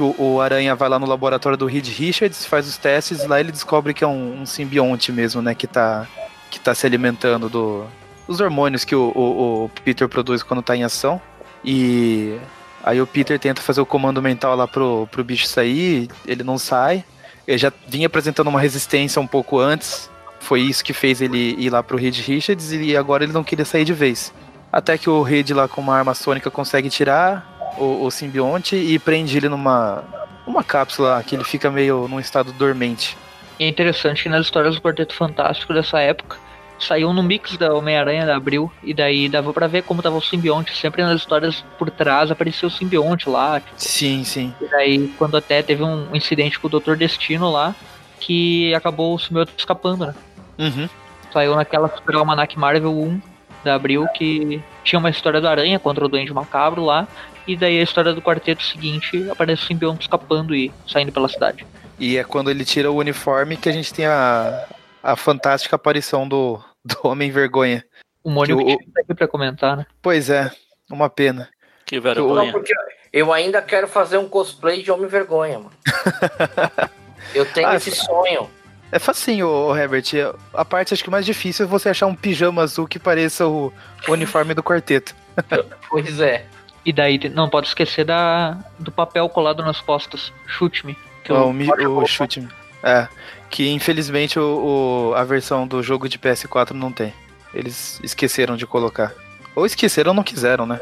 que 0.00 0.02
o, 0.02 0.14
o 0.18 0.40
Aranha 0.40 0.74
vai 0.74 0.88
lá 0.88 0.98
no 0.98 1.06
laboratório 1.06 1.58
do 1.58 1.66
Reed 1.66 1.86
Richards, 1.86 2.46
faz 2.46 2.66
os 2.66 2.78
testes, 2.78 3.26
lá 3.26 3.38
ele 3.38 3.52
descobre 3.52 3.92
que 3.92 4.02
é 4.02 4.06
um, 4.06 4.40
um 4.40 4.46
simbionte 4.46 5.12
mesmo, 5.12 5.42
né? 5.42 5.54
Que 5.54 5.66
tá, 5.66 6.08
que 6.50 6.58
tá 6.58 6.74
se 6.74 6.86
alimentando 6.86 7.50
do, 7.50 7.84
dos 8.26 8.40
hormônios 8.40 8.82
que 8.82 8.94
o, 8.94 9.12
o, 9.14 9.64
o 9.64 9.68
Peter 9.84 10.08
produz 10.08 10.42
quando 10.42 10.62
tá 10.62 10.74
em 10.74 10.84
ação. 10.84 11.20
E 11.62 12.38
aí 12.82 13.00
o 13.00 13.06
Peter 13.06 13.38
tenta 13.38 13.60
fazer 13.60 13.82
o 13.82 13.86
comando 13.86 14.22
mental 14.22 14.56
lá 14.56 14.66
pro, 14.66 15.06
pro 15.10 15.22
bicho 15.22 15.46
sair, 15.46 16.08
ele 16.26 16.42
não 16.42 16.56
sai. 16.56 17.04
Ele 17.46 17.58
já 17.58 17.70
vinha 17.86 18.06
apresentando 18.06 18.48
uma 18.48 18.60
resistência 18.60 19.20
um 19.20 19.26
pouco 19.26 19.58
antes, 19.58 20.08
foi 20.38 20.62
isso 20.62 20.82
que 20.82 20.94
fez 20.94 21.20
ele 21.20 21.56
ir 21.58 21.68
lá 21.68 21.82
pro 21.82 21.98
Reed 21.98 22.16
Richards 22.16 22.72
e 22.72 22.96
agora 22.96 23.24
ele 23.24 23.32
não 23.32 23.44
queria 23.44 23.64
sair 23.66 23.84
de 23.84 23.92
vez. 23.92 24.32
Até 24.72 24.96
que 24.96 25.10
o 25.10 25.20
Reed 25.20 25.50
lá 25.50 25.68
com 25.68 25.80
uma 25.80 25.96
arma 25.96 26.14
sônica 26.14 26.50
consegue 26.50 26.88
tirar 26.88 27.49
o, 27.78 28.04
o 28.04 28.10
simbionte 28.10 28.76
e 28.76 28.98
prende 28.98 29.36
ele 29.36 29.48
numa 29.48 30.04
uma 30.46 30.64
cápsula 30.64 31.22
que 31.22 31.34
ele 31.36 31.44
fica 31.44 31.70
meio 31.70 32.08
num 32.08 32.18
estado 32.18 32.52
dormente. 32.52 33.16
E 33.58 33.64
é 33.64 33.68
interessante 33.68 34.22
que 34.22 34.28
nas 34.28 34.46
histórias 34.46 34.74
do 34.74 34.80
Quarteto 34.80 35.14
Fantástico 35.14 35.72
dessa 35.72 36.00
época 36.00 36.36
saiu 36.78 37.12
no 37.12 37.22
mix 37.22 37.56
da 37.56 37.74
Homem-Aranha 37.74 38.24
da 38.24 38.36
Abril, 38.36 38.72
e 38.82 38.94
daí 38.94 39.28
dava 39.28 39.52
pra 39.52 39.66
ver 39.66 39.82
como 39.82 40.02
tava 40.02 40.16
o 40.16 40.22
simbionte. 40.22 40.74
Sempre 40.76 41.02
nas 41.02 41.20
histórias 41.20 41.62
por 41.78 41.90
trás 41.90 42.30
aparecia 42.30 42.66
o 42.66 42.70
simbionte 42.70 43.28
lá. 43.28 43.60
tipo, 43.60 43.72
Sim, 43.76 44.24
sim. 44.24 44.54
E 44.60 44.66
daí, 44.66 45.08
quando 45.18 45.36
até 45.36 45.62
teve 45.62 45.82
um 45.82 46.14
incidente 46.14 46.58
com 46.58 46.66
o 46.66 46.70
Doutor 46.70 46.96
Destino 46.96 47.50
lá, 47.50 47.74
que 48.18 48.74
acabou 48.74 49.14
o 49.14 49.18
simbionte 49.18 49.52
escapando, 49.56 50.06
né? 50.06 50.14
Uhum. 50.58 50.88
Saiu 51.32 51.54
naquela 51.54 51.88
Super 51.88 52.16
Almanac 52.16 52.58
Marvel 52.58 52.98
1 52.98 53.20
da 53.62 53.74
Abril, 53.74 54.06
que 54.14 54.62
tinha 54.82 54.98
uma 54.98 55.10
história 55.10 55.40
do 55.40 55.48
Aranha 55.48 55.78
contra 55.78 56.04
o 56.04 56.08
Duende 56.08 56.32
Macabro 56.32 56.82
lá, 56.82 57.06
e 57.52 57.56
daí 57.56 57.78
a 57.80 57.82
história 57.82 58.12
do 58.12 58.22
quarteto 58.22 58.62
seguinte 58.62 59.28
aparece 59.30 59.62
o 59.62 59.66
simbionte 59.66 60.02
escapando 60.02 60.54
e 60.54 60.72
saindo 60.86 61.12
pela 61.12 61.28
cidade. 61.28 61.66
E 61.98 62.16
é 62.16 62.24
quando 62.24 62.50
ele 62.50 62.64
tira 62.64 62.90
o 62.90 62.96
uniforme 62.96 63.56
que 63.56 63.68
a 63.68 63.72
gente 63.72 63.92
tem 63.92 64.06
a, 64.06 64.66
a 65.02 65.16
fantástica 65.16 65.76
aparição 65.76 66.26
do, 66.28 66.58
do 66.84 66.96
Homem 67.04 67.30
Vergonha. 67.30 67.84
O 68.24 68.30
Mônio 68.30 68.56
Que 68.58 68.72
o- 68.74 68.78
tá 68.92 69.00
aqui 69.02 69.14
pra 69.14 69.28
comentar, 69.28 69.76
né? 69.76 69.86
Pois 70.02 70.30
é, 70.30 70.50
uma 70.90 71.08
pena. 71.10 71.48
Que 71.86 71.96
Não, 71.96 72.02
vergonha. 72.02 72.52
porque 72.52 72.72
eu 73.12 73.32
ainda 73.32 73.60
quero 73.60 73.88
fazer 73.88 74.16
um 74.18 74.28
cosplay 74.28 74.82
de 74.82 74.90
Homem 74.90 75.08
Vergonha, 75.08 75.58
mano. 75.58 75.72
Eu 77.34 77.44
tenho 77.52 77.68
Ah, 77.68 77.76
esse 77.76 77.90
sonho. 77.92 78.50
É 78.92 78.98
facinho, 78.98 79.48
ô, 79.48 79.76
Herbert. 79.76 80.04
A 80.52 80.64
parte 80.64 80.92
acho 80.94 81.04
que 81.04 81.10
mais 81.10 81.24
difícil 81.24 81.64
é 81.64 81.68
você 81.68 81.88
achar 81.90 82.06
um 82.06 82.14
pijama 82.14 82.62
azul 82.62 82.88
que 82.88 82.98
pareça 82.98 83.46
o, 83.46 83.72
o 84.08 84.12
uniforme 84.12 84.52
do 84.54 84.62
quarteto. 84.62 85.14
Pois 85.88 86.20
é. 86.20 86.44
E 86.84 86.92
daí 86.92 87.18
não 87.28 87.48
pode 87.48 87.66
esquecer 87.68 88.04
da, 88.04 88.56
do 88.78 88.90
papel 88.90 89.28
colado 89.28 89.62
nas 89.62 89.80
costas. 89.80 90.32
Chute-me. 90.46 90.96
Que 91.24 91.32
o, 91.32 91.52
mi- 91.52 91.68
o 91.70 92.06
chute. 92.06 92.46
É. 92.82 93.06
Que 93.50 93.68
infelizmente 93.70 94.38
o, 94.38 95.10
o- 95.10 95.14
a 95.14 95.22
versão 95.24 95.66
do 95.66 95.82
jogo 95.82 96.08
de 96.08 96.18
PS4 96.18 96.70
não 96.70 96.90
tem. 96.90 97.12
Eles 97.52 98.00
esqueceram 98.02 98.56
de 98.56 98.66
colocar. 98.66 99.12
Ou 99.54 99.66
esqueceram 99.66 100.10
ou 100.12 100.14
não 100.14 100.22
quiseram, 100.22 100.64
né? 100.64 100.80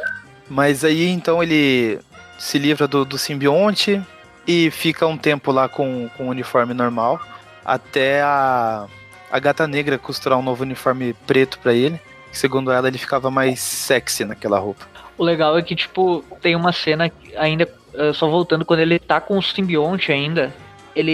Mas 0.49 0.85
aí 0.85 1.09
então 1.09 1.43
ele 1.43 1.99
se 2.39 2.59
livra 2.59 2.87
do, 2.87 3.05
do 3.05 3.19
simbionte 3.19 4.01
e 4.47 4.71
fica 4.71 5.07
um 5.07 5.17
tempo 5.17 5.51
lá 5.51 5.69
com, 5.69 6.09
com 6.17 6.27
o 6.27 6.31
uniforme 6.31 6.73
normal. 6.75 7.21
Até 7.65 8.23
a, 8.23 8.87
a 9.33 9.39
gata 9.41 9.67
negra 9.67 9.99
costurar 9.99 10.39
um 10.39 10.43
novo 10.43 10.63
uniforme 10.63 11.13
preto 11.27 11.59
pra 11.59 11.75
ele. 11.75 12.01
Segundo 12.31 12.71
ela, 12.71 12.87
ele 12.87 12.99
ficava 12.99 13.31
mais 13.31 13.59
sexy 13.61 14.25
naquela 14.25 14.59
roupa. 14.59 14.87
O 15.19 15.25
legal 15.25 15.59
é 15.59 15.63
que, 15.63 15.75
tipo, 15.75 16.25
tem 16.41 16.55
uma 16.55 16.73
cena 16.73 17.11
ainda, 17.37 17.69
eh, 17.93 18.13
só 18.13 18.29
voltando, 18.29 18.65
quando 18.65 18.81
ele 18.81 18.99
tá 18.99 19.21
com 19.21 19.37
o 19.37 19.43
simbionte 19.43 20.13
ainda, 20.13 20.55
ele, 20.95 21.13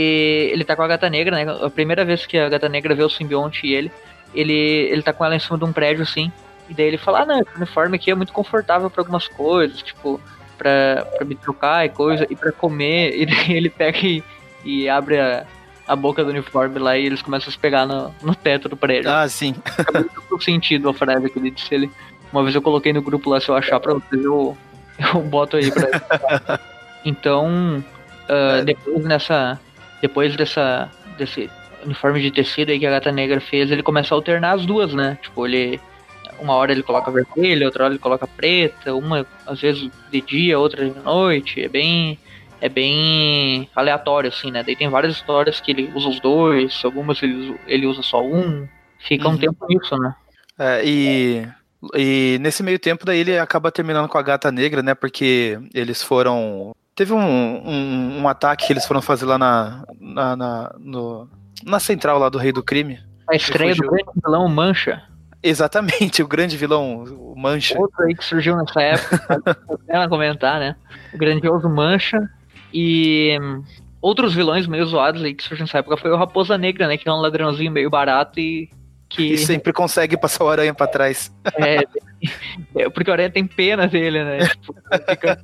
ele 0.53 0.65
tá 0.65 0.77
com 0.77 0.83
a 0.83 0.89
gata 0.89 1.09
negra, 1.09 1.43
né? 1.43 1.51
A 1.65 1.71
primeira 1.71 2.05
vez 2.05 2.27
que 2.27 2.39
a 2.39 2.49
gata 2.49 2.69
negra 2.69 2.95
vê 2.95 3.03
o 3.03 3.09
simbionte 3.09 3.67
e 3.67 3.75
ele, 3.75 3.91
ele, 4.35 4.53
ele 4.53 5.03
tá 5.03 5.13
com 5.13 5.25
ela 5.25 5.35
em 5.35 5.41
cima 5.41 5.59
de 5.59 5.65
um 5.65 5.73
prédio, 5.73 6.03
assim, 6.03 6.31
e 6.69 6.75
daí 6.75 6.87
ele 6.87 6.99
fala, 6.99 7.23
ah, 7.23 7.27
não, 7.27 7.41
esse 7.41 7.57
uniforme 7.57 7.97
aqui 7.97 8.11
é 8.11 8.15
muito 8.15 8.33
confortável 8.33 8.91
pra 8.91 9.03
algumas 9.03 9.29
coisas, 9.29 9.83
tipo, 9.83 10.21
pra, 10.57 11.07
pra 11.17 11.25
me 11.25 11.35
trocar 11.35 11.85
e 11.85 11.89
coisa, 11.89 12.27
e 12.29 12.37
pra 12.37 12.53
comer, 12.53 13.15
e 13.21 13.27
daí 13.27 13.53
ele 13.53 13.71
pega 13.71 13.99
e, 13.99 14.23
e 14.65 14.89
abre 14.89 15.19
a, 15.19 15.47
a 15.87 15.95
boca 15.95 16.25
do 16.25 16.31
uniforme 16.31 16.79
lá 16.79 16.97
e 16.97 17.07
eles 17.07 17.23
começam 17.23 17.49
a 17.49 17.53
se 17.53 17.59
pegar 17.59 17.87
no, 17.87 18.15
no 18.23 18.35
teto 18.35 18.69
do 18.69 18.77
prédio. 18.77 19.11
Ah, 19.11 19.29
sim. 19.29 19.55
muito 20.31 20.43
sentido 20.45 20.89
a 20.89 20.95
frase 20.95 21.29
que 21.29 21.39
ele 21.39 21.51
disse. 21.51 21.75
Ele, 21.75 21.91
uma 22.35 22.43
vez 22.43 22.55
eu 22.55 22.61
coloquei 22.63 22.93
no 22.93 23.01
grupo 23.01 23.31
lá, 23.31 23.41
se 23.41 23.49
eu 23.49 23.55
achar 23.55 23.79
pra 23.79 23.95
vocês, 23.95 24.25
eu, 24.25 24.57
eu 25.15 25.21
boto 25.23 25.57
aí 25.57 25.71
pra 25.71 26.59
Então, 27.05 27.83
ah, 28.29 28.63
depois 28.65 29.05
nessa. 29.05 29.61
Depois 30.03 30.35
dessa. 30.37 30.91
desse 31.19 31.51
uniforme 31.85 32.21
de 32.21 32.31
tecido 32.31 32.71
aí 32.71 32.79
que 32.79 32.87
a 32.87 32.91
gata 32.91 33.13
negra 33.13 33.41
fez, 33.41 33.71
ele 33.71 33.83
começa 33.83 34.15
a 34.15 34.17
alternar 34.17 34.53
as 34.55 34.65
duas, 34.67 34.93
né? 34.95 35.19
Tipo, 35.23 35.47
ele. 35.47 35.81
Uma 36.41 36.55
hora 36.55 36.73
ele 36.73 36.83
coloca 36.83 37.11
vermelho, 37.11 37.67
outra 37.67 37.85
hora 37.85 37.93
ele 37.93 38.01
coloca 38.01 38.27
preta, 38.27 38.93
uma 38.95 39.25
às 39.47 39.61
vezes 39.61 39.89
de 40.11 40.21
dia, 40.21 40.59
outra 40.59 40.85
de 40.89 40.99
noite. 41.01 41.63
É 41.63 41.69
bem. 41.69 42.19
é 42.61 42.69
bem 42.69 43.69
aleatório, 43.77 44.31
assim, 44.31 44.51
né? 44.51 44.63
Daí 44.63 44.75
tem 44.75 44.89
várias 44.89 45.15
histórias 45.15 45.61
que 45.61 45.71
ele 45.71 45.93
usa 45.95 46.09
os 46.09 46.19
dois, 46.21 46.81
algumas 46.85 47.23
ele, 47.23 47.55
ele 47.67 47.87
usa 47.87 48.03
só 48.03 48.23
um. 48.23 48.67
Fica 48.99 49.29
um 49.29 49.33
Uhum. 49.33 49.39
tempo 49.39 49.67
nisso, 49.69 49.97
né? 49.99 50.15
É, 50.59 50.83
e, 50.85 51.47
e 51.95 52.39
nesse 52.41 52.63
meio 52.63 52.79
tempo 52.79 53.05
daí 53.05 53.19
ele 53.21 53.39
acaba 53.39 53.71
terminando 53.73 54.09
com 54.09 54.19
a 54.19 54.23
gata 54.23 54.51
negra, 54.53 54.83
né? 54.83 54.95
Porque 54.95 55.59
eles 55.75 56.03
foram. 56.03 56.75
Teve 56.95 57.13
um, 57.13 57.19
um, 57.19 58.21
um 58.23 58.29
ataque 58.29 58.67
que 58.67 58.73
eles 58.73 58.87
foram 58.87 59.03
fazer 59.03 59.27
lá 59.27 59.37
na, 59.37 59.85
na, 60.01 60.37
na, 60.37 60.75
no- 60.79 61.29
na 61.65 61.81
central 61.81 62.19
lá 62.19 62.29
do 62.29 62.39
Rei 62.39 62.53
do 62.53 62.63
Crime. 62.63 62.99
A 63.31 63.35
estreia 63.35 63.75
do 63.75 63.83
grande 63.83 64.05
vilão 64.25 64.49
Mancha. 64.49 65.03
Exatamente, 65.43 66.23
o 66.25 66.29
grande 66.29 66.57
vilão, 66.57 67.05
o 67.05 67.35
Mancha. 67.37 67.79
Outro 67.79 68.03
aí 68.05 68.15
que 68.15 68.25
surgiu 68.25 68.57
nessa 68.57 68.81
época, 68.81 69.25
vale 69.29 69.43
a 69.47 69.77
pena 69.87 70.09
comentar, 70.09 70.61
né? 70.61 70.77
O 71.13 71.19
grandioso 71.19 71.69
Mancha. 71.69 72.19
E 72.73 73.39
hum, 73.41 73.63
outros 74.01 74.35
vilões 74.35 74.67
meio 74.67 74.87
zoados 74.87 75.23
aí 75.23 75.35
que 75.35 75.43
surgiram 75.43 75.65
nessa 75.67 75.79
época 75.79 75.97
foi 75.97 76.11
o 76.11 76.17
Raposa 76.17 76.57
Negra, 76.57 76.87
né? 76.87 76.97
Que 76.97 77.09
é 77.09 77.13
um 77.13 77.21
ladrãozinho 77.21 77.71
meio 77.73 77.91
barato 77.91 78.39
e 78.41 78.69
que. 79.15 79.35
E 79.35 79.39
sempre 79.39 79.73
consegue 79.73 80.17
passar 80.17 80.45
o 80.45 80.49
aranha 80.49 80.75
pra 80.75 80.87
trás. 80.87 81.33
É, 81.57 81.85
é, 82.77 82.89
porque 82.91 83.11
o 83.11 83.13
Aranha 83.13 83.31
tem 83.31 83.47
pena 83.47 83.87
dele, 83.87 84.25
né? 84.25 84.39
Tipo, 84.47 84.75
fica- 85.09 85.39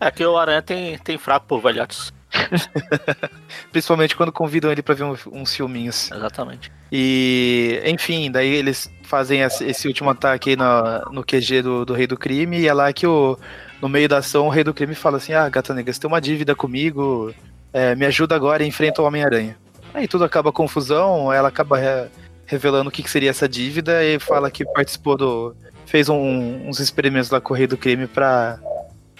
É 0.00 0.10
que 0.10 0.24
o 0.24 0.36
Aranha 0.36 0.60
tem, 0.62 0.98
tem 0.98 1.16
fraco 1.16 1.46
por 1.46 1.60
velhotes. 1.60 2.12
Principalmente 3.72 4.16
quando 4.16 4.32
convidam 4.32 4.70
ele 4.70 4.82
pra 4.82 4.94
ver 4.94 5.04
um- 5.04 5.16
uns 5.32 5.54
filminhos. 5.54 6.10
Exatamente. 6.10 6.70
E, 6.90 7.80
enfim, 7.86 8.30
daí 8.30 8.48
eles 8.54 8.90
fazem 9.04 9.40
esse 9.40 9.86
último 9.88 10.10
ataque 10.10 10.50
aí 10.50 10.56
na- 10.56 11.04
no 11.10 11.24
QG 11.24 11.62
do, 11.62 11.84
do 11.84 11.94
Rei 11.94 12.06
do 12.06 12.16
Crime, 12.16 12.58
e 12.60 12.68
é 12.68 12.72
lá 12.74 12.92
que 12.92 13.06
o, 13.06 13.38
no 13.80 13.88
meio 13.88 14.08
da 14.08 14.18
ação 14.18 14.46
o 14.46 14.50
Rei 14.50 14.64
do 14.64 14.74
Crime 14.74 14.94
fala 14.94 15.16
assim: 15.18 15.32
Ah, 15.32 15.48
Gata 15.48 15.72
Negra, 15.74 15.92
você 15.92 16.00
tem 16.00 16.08
uma 16.08 16.20
dívida 16.20 16.54
comigo, 16.54 17.32
é, 17.72 17.94
me 17.94 18.06
ajuda 18.06 18.34
agora 18.34 18.62
e 18.64 18.68
enfrenta 18.68 19.02
o 19.02 19.04
Homem-Aranha. 19.04 19.56
Aí 19.92 20.08
tudo 20.08 20.24
acaba 20.24 20.50
confusão, 20.52 21.32
ela 21.32 21.48
acaba 21.48 21.78
re- 21.78 22.08
revelando 22.46 22.88
o 22.88 22.92
que, 22.92 23.02
que 23.02 23.10
seria 23.10 23.30
essa 23.30 23.48
dívida 23.48 24.02
e 24.04 24.18
fala 24.18 24.50
que 24.50 24.64
participou 24.64 25.16
do. 25.16 25.56
fez 25.86 26.08
um- 26.08 26.68
uns 26.68 26.80
experimentos 26.80 27.30
lá 27.30 27.40
Rei 27.54 27.66
do 27.66 27.76
Crime 27.76 28.06
pra, 28.06 28.58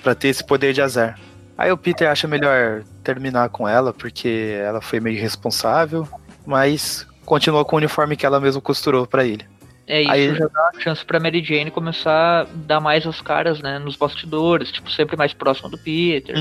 pra 0.03 0.15
ter 0.15 0.29
esse 0.29 0.45
poder 0.45 0.73
de 0.73 0.83
azar. 0.83 1.19
Aí 1.57 1.71
o 1.71 1.77
Peter 1.77 2.09
acha 2.11 2.27
melhor 2.27 2.83
terminar 3.03 3.49
com 3.49 3.69
ela, 3.69 3.93
porque 3.93 4.57
ela 4.61 4.81
foi 4.81 4.99
meio 4.99 5.17
irresponsável, 5.17 6.09
mas 6.45 7.07
continua 7.25 7.65
com 7.65 7.77
o 7.77 7.79
uniforme 7.79 8.17
que 8.17 8.27
ela 8.27 8.41
mesma 8.41 8.61
costurou 8.61 9.07
pra 9.07 9.25
ele. 9.25 9.45
É 9.87 10.01
isso, 10.01 10.11
Aí- 10.11 10.35
já 10.35 10.47
dá 10.49 10.71
uma 10.73 10.81
chance 10.81 11.05
pra 11.05 11.21
Mary 11.21 11.45
Jane 11.45 11.71
começar 11.71 12.43
a 12.43 12.45
dar 12.55 12.81
mais 12.81 13.07
as 13.07 13.21
caras, 13.21 13.61
né? 13.61 13.79
Nos 13.79 13.97
bastidores, 13.97 14.73
tipo, 14.73 14.91
sempre 14.91 15.17
mais 15.17 15.33
próximo 15.35 15.69
do 15.69 15.79
Peter. 15.79 16.35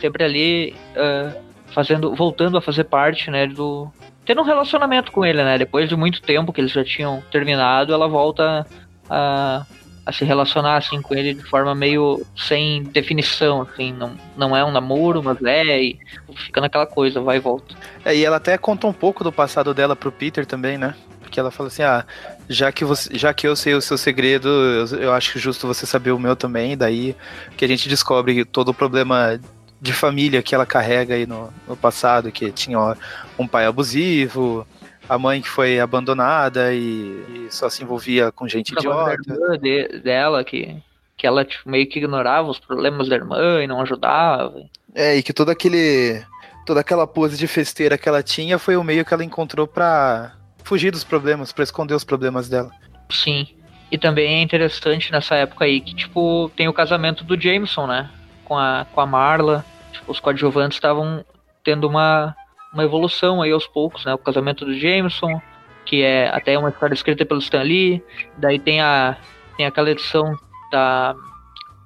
sempre 0.00 0.24
ali 0.24 0.74
ah, 0.96 1.32
fazendo, 1.72 2.14
voltando 2.16 2.56
a 2.58 2.62
fazer 2.62 2.84
parte, 2.84 3.30
né, 3.30 3.46
do 3.46 3.88
tendo 4.24 4.40
um 4.40 4.44
relacionamento 4.44 5.10
com 5.10 5.24
ele, 5.24 5.42
né? 5.42 5.58
Depois 5.58 5.88
de 5.88 5.96
muito 5.96 6.22
tempo 6.22 6.52
que 6.52 6.60
eles 6.60 6.72
já 6.72 6.84
tinham 6.84 7.22
terminado, 7.30 7.92
ela 7.92 8.08
volta 8.08 8.66
a, 9.08 9.66
a 10.06 10.12
se 10.12 10.24
relacionar 10.24 10.76
assim 10.76 11.00
com 11.00 11.14
ele 11.14 11.34
de 11.34 11.44
forma 11.44 11.74
meio 11.74 12.24
sem 12.36 12.82
definição, 12.84 13.62
assim, 13.62 13.92
não, 13.92 14.14
não 14.36 14.56
é 14.56 14.64
um 14.64 14.70
namoro, 14.70 15.22
mas 15.22 15.42
é 15.42 15.82
e 15.82 15.98
fica 16.34 16.60
naquela 16.60 16.86
coisa, 16.86 17.20
vai 17.20 17.36
e 17.36 17.40
volta. 17.40 17.74
É, 18.04 18.14
e 18.14 18.24
ela 18.24 18.36
até 18.36 18.56
conta 18.56 18.86
um 18.86 18.92
pouco 18.92 19.24
do 19.24 19.32
passado 19.32 19.74
dela 19.74 19.96
pro 19.96 20.12
Peter 20.12 20.46
também, 20.46 20.78
né? 20.78 20.94
Porque 21.20 21.40
ela 21.40 21.50
fala 21.50 21.68
assim, 21.68 21.82
ah, 21.82 22.04
já 22.48 22.70
que, 22.70 22.84
você, 22.84 23.16
já 23.16 23.32
que 23.32 23.46
eu 23.46 23.56
sei 23.56 23.74
o 23.74 23.80
seu 23.80 23.96
segredo, 23.96 24.48
eu, 24.48 24.98
eu 24.98 25.12
acho 25.12 25.38
justo 25.38 25.66
você 25.66 25.86
saber 25.86 26.10
o 26.10 26.18
meu 26.18 26.36
também, 26.36 26.76
daí 26.76 27.16
que 27.56 27.64
a 27.64 27.68
gente 27.68 27.88
descobre 27.88 28.44
todo 28.44 28.68
o 28.68 28.74
problema 28.74 29.40
de 29.82 29.92
família 29.92 30.40
que 30.42 30.54
ela 30.54 30.64
carrega 30.64 31.14
aí 31.16 31.26
no, 31.26 31.52
no 31.66 31.76
passado, 31.76 32.30
que 32.30 32.52
tinha 32.52 32.78
ó, 32.78 32.94
um 33.36 33.48
pai 33.48 33.66
abusivo, 33.66 34.64
a 35.08 35.18
mãe 35.18 35.42
que 35.42 35.48
foi 35.48 35.80
abandonada 35.80 36.72
e, 36.72 36.78
e 36.78 37.48
só 37.50 37.68
se 37.68 37.82
envolvia 37.82 38.30
com 38.30 38.46
gente 38.46 38.72
idiota. 38.72 39.16
irmã 39.28 39.58
de- 39.58 39.98
dela 39.98 40.44
que 40.44 40.76
que 41.16 41.26
ela 41.26 41.44
tipo, 41.44 41.68
meio 41.68 41.88
que 41.88 41.98
ignorava 41.98 42.48
os 42.48 42.58
problemas 42.58 43.08
da 43.08 43.16
irmã 43.16 43.62
e 43.62 43.66
não 43.66 43.80
ajudava. 43.82 44.54
É, 44.94 45.16
e 45.16 45.22
que 45.22 45.32
todo 45.32 45.50
aquele. 45.50 46.22
toda 46.64 46.80
aquela 46.80 47.06
pose 47.06 47.36
de 47.36 47.46
festeira 47.46 47.98
que 47.98 48.08
ela 48.08 48.22
tinha 48.22 48.58
foi 48.58 48.76
o 48.76 48.82
meio 48.84 49.04
que 49.04 49.12
ela 49.12 49.24
encontrou 49.24 49.66
pra 49.66 50.32
fugir 50.64 50.90
dos 50.92 51.04
problemas, 51.04 51.52
pra 51.52 51.64
esconder 51.64 51.94
os 51.94 52.04
problemas 52.04 52.48
dela. 52.48 52.70
Sim. 53.10 53.46
E 53.90 53.98
também 53.98 54.36
é 54.36 54.42
interessante 54.42 55.12
nessa 55.12 55.34
época 55.34 55.64
aí 55.64 55.80
que, 55.80 55.94
tipo, 55.94 56.50
tem 56.56 56.66
o 56.66 56.72
casamento 56.72 57.22
do 57.24 57.40
Jameson, 57.40 57.86
né? 57.86 58.10
Com 58.52 58.58
a, 58.58 58.84
com 58.92 59.00
a 59.00 59.06
Marla. 59.06 59.64
Os 60.06 60.20
coadjuvantes 60.20 60.76
estavam 60.76 61.24
tendo 61.64 61.88
uma, 61.88 62.36
uma 62.70 62.84
evolução 62.84 63.40
aí 63.40 63.50
aos 63.50 63.66
poucos, 63.66 64.04
né? 64.04 64.12
O 64.12 64.18
casamento 64.18 64.66
do 64.66 64.78
Jameson, 64.78 65.40
que 65.86 66.02
é 66.02 66.28
até 66.28 66.58
uma 66.58 66.68
história 66.68 66.92
escrita 66.92 67.24
pelo 67.24 67.40
Stan 67.40 67.62
Lee. 67.62 68.04
Daí 68.36 68.58
tem, 68.58 68.82
a, 68.82 69.16
tem 69.56 69.64
aquela 69.64 69.90
edição 69.90 70.38
da, 70.70 71.14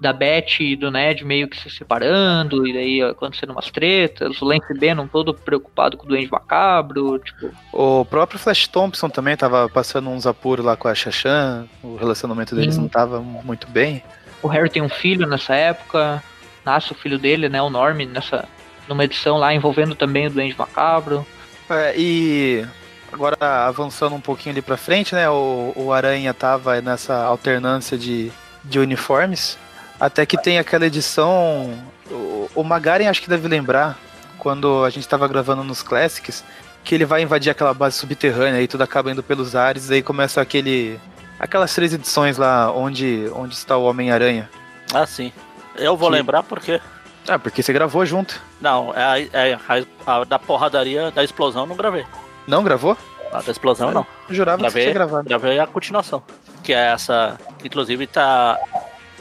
da 0.00 0.12
Beth 0.12 0.59
e 0.59 0.74
do 0.74 0.90
Ned 0.90 1.24
meio 1.24 1.46
que 1.46 1.57
se 1.57 1.70
separando, 1.70 2.66
e 2.66 2.72
daí 2.72 3.00
acontecendo 3.00 3.50
umas 3.50 3.70
tretas. 3.70 4.42
O 4.42 4.44
Lance 4.44 4.74
Bannon 4.74 5.07
todo 5.07 5.35
preocupado 5.35 5.96
com 5.96 6.05
o 6.05 6.09
Duende 6.09 6.33
Macabro, 6.33 7.20
tipo... 7.20 7.48
O 7.72 8.05
próprio 8.05 8.40
Flash 8.40 8.66
Thompson 8.66 9.09
também 9.09 9.37
tava 9.37 9.68
passando 9.68 10.11
uns 10.11 10.26
apuros 10.26 10.66
lá 10.66 10.76
com 10.76 10.88
a 10.88 10.94
Shashan, 10.96 11.68
o 11.81 11.94
relacionamento 11.94 12.57
deles 12.57 12.74
Sim. 12.74 12.81
não 12.81 12.88
tava 12.88 13.20
muito 13.20 13.68
bem. 13.68 14.02
O 14.42 14.48
Harry 14.48 14.68
tem 14.68 14.83
um 14.83 14.88
filho 14.88 15.29
nessa 15.29 15.55
época, 15.55 16.20
nasce 16.66 16.92
o 16.92 16.96
filho 16.96 17.18
dele, 17.18 17.48
né, 17.48 17.62
o 17.62 17.70
Norm, 17.70 18.00
nessa 18.00 18.46
numa 18.88 19.05
edição 19.05 19.38
lá 19.38 19.52
envolvendo 19.55 19.94
também 19.94 20.26
o 20.26 20.31
Duende 20.31 20.57
Macabro. 20.57 21.26
É, 21.68 21.94
e 21.96 22.64
agora 23.12 23.37
avançando 23.66 24.14
um 24.14 24.20
pouquinho 24.20 24.52
ali 24.52 24.62
pra 24.62 24.76
frente, 24.76 25.14
né? 25.14 25.29
O, 25.29 25.72
o 25.74 25.92
Aranha 25.92 26.33
tava 26.33 26.81
nessa 26.81 27.24
alternância 27.24 27.98
de, 27.98 28.31
de 28.64 28.79
uniformes. 28.79 29.59
Até 29.98 30.26
que 30.26 30.40
tem 30.40 30.59
aquela 30.59 30.87
edição. 30.87 31.72
O, 32.11 32.50
o 32.55 32.62
Magaren 32.62 33.09
acho 33.09 33.22
que 33.22 33.29
deve 33.29 33.48
lembrar, 33.48 33.98
quando 34.38 34.85
a 34.85 34.90
gente 34.90 35.09
tava 35.09 35.26
gravando 35.26 35.64
nos 35.64 35.83
Classics, 35.83 36.44
que 36.85 36.94
ele 36.94 37.05
vai 37.05 37.22
invadir 37.22 37.50
aquela 37.50 37.74
base 37.74 37.96
subterrânea 37.96 38.62
e 38.62 38.68
tudo 38.68 38.83
acaba 38.83 39.11
indo 39.11 39.22
pelos 39.22 39.57
ares, 39.57 39.90
aí 39.90 40.02
começa 40.02 40.40
aquele. 40.40 41.00
Aquelas 41.38 41.74
três 41.74 41.92
edições 41.92 42.38
lá 42.38 42.72
onde, 42.72 43.31
onde 43.35 43.55
está 43.55 43.76
o 43.76 43.85
Homem-Aranha. 43.85 44.48
Ah, 44.94 45.05
sim. 45.05 45.33
Eu 45.79 45.97
vou 45.97 46.09
Que- 46.11 46.17
lembrar 46.17 46.43
porque. 46.43 46.81
Ah, 47.29 47.39
porque 47.39 47.62
você 47.62 47.73
gravou 47.73 48.05
junto. 48.07 48.41
Não, 48.61 48.93
é, 48.95 49.03
a- 49.03 49.21
é 49.21 49.59
a, 50.07 50.21
a 50.21 50.25
da 50.25 50.39
porradaria 50.39 51.11
da 51.11 51.25
explosão 51.25 51.62
eu 51.62 51.67
não 51.67 51.77
gravei. 51.77 52.05
Não 52.47 52.62
gravou? 52.62 52.97
A 53.33 53.41
da 53.43 53.51
explosão 53.51 53.91
não. 53.91 54.07
Eu 54.29 54.35
jurava 54.35 54.59
que 54.62 54.71
você 54.71 54.79
Gravei. 54.79 54.93
gravado. 54.95 55.29
Gravei 55.29 55.59
a 55.59 55.67
continuação. 55.67 56.23
Que 56.62 56.73
é 56.73 56.93
essa. 56.93 57.37
Que 57.59 57.67
inclusive 57.67 58.07
tá. 58.07 58.59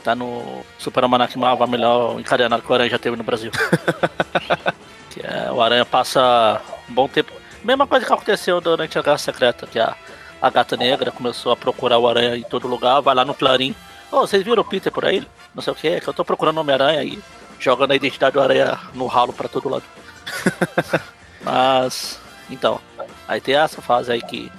Tá 0.04 0.13
no 0.13 0.62
Super 0.78 1.02
Almanac 1.04 1.36
Marvel, 1.36 1.63
a 1.63 1.68
melhor 1.68 2.20
encadenado 2.20 2.62
que 2.62 2.72
o 2.72 2.76
Aranha 2.76 2.91
já 2.91 3.00
teve 3.00 3.15
no 3.18 3.24
Brasil. 3.24 3.50
que 5.10 5.20
é, 5.26 5.52
o 5.52 5.62
Aranha 5.62 5.84
passa 5.86 6.62
um 6.89 6.94
bom 6.94 7.08
tempo. 7.08 7.32
Mesma 7.63 7.88
coisa 7.88 8.06
que 8.06 8.13
aconteceu 8.13 8.62
durante 8.62 9.00
a 9.00 9.02
Guerra 9.02 9.18
Secreta, 9.18 9.65
que 9.65 9.80
a, 9.80 9.96
a 10.39 10.50
gata 10.52 10.78
negra 10.78 11.12
começou 11.12 11.52
a 11.52 11.58
procurar 11.58 11.98
o 11.98 12.08
Aranha 12.08 12.36
em 12.38 12.44
todo 12.44 12.68
lugar, 12.68 13.02
vai 13.02 13.15
lá 13.15 13.26
no 13.26 13.34
Clarim. 13.34 13.76
Ô, 14.15 14.21
vocês 14.21 14.43
viram 14.43 14.62
o 14.62 14.65
Peter 14.65 14.89
por 14.93 15.04
aí? 15.04 15.28
Não 15.54 15.62
sei 15.62 15.73
o 15.73 15.75
que, 15.75 15.99
que 15.99 16.08
eu 16.08 16.13
tô 16.13 16.23
procurando 16.23 16.56
o 16.56 16.62
Homem-Aranha 16.62 17.04
e 17.04 17.19
jogando 17.60 17.91
a 17.91 17.95
identidade 17.97 18.32
do 18.32 18.39
Aranha 18.39 18.80
no 18.93 19.08
ralo 19.08 19.34
pra 19.34 19.49
todo 19.49 19.67
lado. 19.67 19.84
Mas, 21.43 22.17
então, 22.49 22.80
aí 23.28 23.41
tem 23.41 23.56
essa 23.56 23.82
fase 23.82 24.13
aí 24.13 24.21
que 24.21 24.49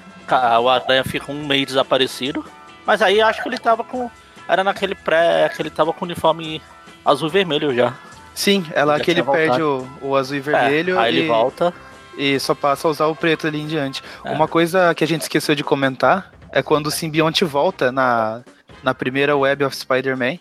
o 0.62 0.68
Aranha 0.68 1.02
fica 1.04 1.32
um 1.32 1.46
meio 1.46 1.64
desaparecido. 1.64 2.44
Mas 2.84 3.00
aí 3.00 3.18
acho 3.22 3.42
que 3.42 3.48
ele 3.48 3.56
tava 3.56 3.82
com. 3.82 4.10
Era 4.46 4.62
naquele 4.62 4.94
pré. 4.94 5.48
que 5.48 5.62
ele 5.62 5.70
tava 5.70 5.90
com 5.90 6.04
o 6.04 6.08
uniforme 6.08 6.60
azul 7.02 7.28
e 7.28 7.32
vermelho 7.32 7.74
já. 7.74 7.94
Sim, 8.34 8.66
é 8.74 8.84
lá 8.84 8.98
Já 8.98 9.04
que 9.04 9.10
ele 9.10 9.22
perde 9.22 9.62
o, 9.62 9.88
o 10.02 10.14
azul 10.14 10.36
e 10.36 10.40
vermelho 10.40 10.96
É, 10.98 10.98
aí 10.98 11.14
e, 11.14 11.18
ele 11.20 11.28
volta. 11.28 11.72
e 12.18 12.38
só 12.38 12.54
passa 12.54 12.86
a 12.86 12.90
usar 12.90 13.06
o 13.06 13.16
preto 13.16 13.46
ali 13.46 13.62
em 13.62 13.66
diante. 13.66 14.02
É. 14.22 14.30
Uma 14.30 14.46
coisa 14.46 14.94
que 14.94 15.02
a 15.02 15.06
gente 15.06 15.22
esqueceu 15.22 15.54
de 15.54 15.64
comentar 15.64 16.30
é 16.52 16.62
quando 16.62 16.88
o 16.88 16.90
simbionte 16.90 17.42
volta 17.42 17.90
na, 17.90 18.42
na 18.82 18.94
primeira 18.94 19.36
Web 19.36 19.64
of 19.64 19.74
Spider-Man. 19.76 20.38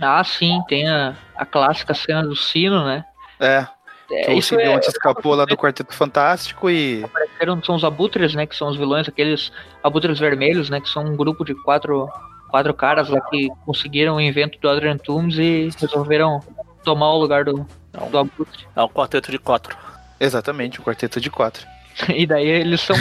Ah, 0.00 0.22
sim, 0.22 0.60
tem 0.68 0.88
a, 0.88 1.14
a 1.36 1.44
clássica 1.46 1.92
cena 1.94 2.22
do 2.22 2.36
sino, 2.36 2.84
né? 2.84 3.04
É, 3.40 3.66
É, 4.10 4.30
o 4.30 4.38
isso 4.38 4.54
é, 4.54 4.58
simbionte 4.58 4.88
escapou 4.88 5.34
lá 5.34 5.44
do 5.44 5.56
Quarteto 5.58 5.92
Fantástico 5.94 6.70
e. 6.70 7.02
apareceram- 7.04 7.62
são 7.64 7.74
os 7.74 7.84
abutres, 7.84 8.34
né? 8.34 8.46
Que 8.46 8.54
são 8.56 8.68
os 8.68 8.76
vilões, 8.76 9.08
aqueles 9.08 9.50
abutres 9.82 10.18
vermelhos, 10.18 10.70
né? 10.70 10.80
Que 10.80 10.88
são 10.88 11.04
um 11.04 11.16
grupo 11.16 11.44
de 11.44 11.54
quatro, 11.62 12.08
quatro 12.50 12.72
caras 12.74 13.08
lá 13.08 13.20
que 13.22 13.48
conseguiram 13.66 14.16
o 14.16 14.20
invento 14.20 14.58
do 14.60 14.68
Adrian 14.68 14.96
Toomes 14.98 15.36
e 15.38 15.70
resolveram 15.80 16.40
tomar 16.84 17.10
o 17.12 17.18
lugar 17.18 17.44
do, 17.44 17.66
do 18.10 18.18
abutre. 18.18 18.66
É 18.76 18.82
um 18.82 18.88
quarteto 18.88 19.30
de 19.30 19.38
quatro. 19.38 19.76
Exatamente, 20.20 20.80
o 20.80 20.82
Quarteto 20.82 21.20
de 21.20 21.30
Quatro. 21.30 21.66
E 22.14 22.26
daí 22.26 22.46
eles 22.46 22.80
são 22.80 22.96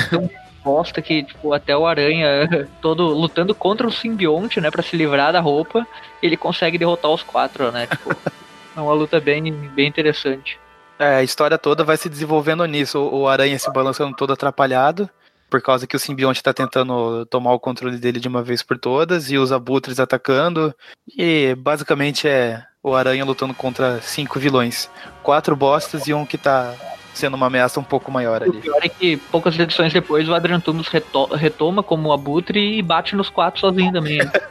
bosta 0.67 1.01
que, 1.01 1.23
tipo, 1.23 1.53
até 1.53 1.75
o 1.75 1.87
Aranha 1.87 2.67
todo 2.81 3.07
lutando 3.07 3.55
contra 3.55 3.87
o 3.87 3.91
simbionte, 3.91 4.59
né? 4.59 4.69
Pra 4.69 4.83
se 4.83 4.97
livrar 4.97 5.31
da 5.31 5.39
roupa, 5.39 5.87
ele 6.21 6.35
consegue 6.35 6.77
derrotar 6.77 7.11
os 7.11 7.23
quatro, 7.23 7.71
né? 7.71 7.87
Tipo, 7.87 8.15
É 8.77 8.79
uma 8.79 8.93
luta 8.93 9.19
bem, 9.19 9.51
bem 9.51 9.87
interessante. 9.87 10.59
É, 10.99 11.15
a 11.15 11.23
história 11.23 11.57
toda 11.57 11.83
vai 11.83 11.97
se 11.97 12.07
desenvolvendo 12.07 12.63
nisso. 12.65 12.99
O 12.99 13.21
o 13.21 13.27
Aranha 13.27 13.57
se 13.57 13.71
balançando 13.71 14.15
todo 14.15 14.33
atrapalhado, 14.33 15.09
por 15.49 15.59
causa 15.63 15.87
que 15.87 15.95
o 15.95 15.99
simbionte 15.99 16.43
tá 16.43 16.53
tentando 16.53 17.25
tomar 17.25 17.53
o 17.53 17.59
controle 17.59 17.97
dele 17.97 18.19
de 18.19 18.27
uma 18.27 18.43
vez 18.43 18.61
por 18.61 18.77
todas, 18.77 19.31
e 19.31 19.37
os 19.37 19.51
abutres 19.51 19.99
atacando. 19.99 20.75
E 21.17 21.55
basicamente 21.55 22.27
é 22.27 22.63
o 22.83 22.93
Aranha 22.93 23.25
lutando 23.25 23.53
contra 23.55 23.99
cinco 23.99 24.39
vilões. 24.39 24.91
Quatro 25.23 25.55
bostas 25.55 26.07
e 26.07 26.13
um 26.13 26.23
que 26.23 26.37
tá 26.37 26.75
sendo 27.17 27.35
uma 27.35 27.47
ameaça 27.47 27.79
um 27.79 27.83
pouco 27.83 28.09
maior 28.11 28.41
O 28.41 28.45
ali. 28.45 28.59
pior 28.61 28.79
é 28.81 28.87
que 28.89 29.17
poucas 29.17 29.57
edições 29.59 29.91
depois 29.91 30.27
o 30.29 30.33
Adrian 30.33 30.59
Tumus 30.59 30.87
reto- 30.87 31.25
retoma 31.35 31.83
como 31.83 32.13
abutre 32.13 32.77
e 32.77 32.81
bate 32.81 33.15
nos 33.15 33.29
quatro 33.29 33.59
sozinho 33.59 33.91
também. 33.91 34.19
né? 34.19 34.31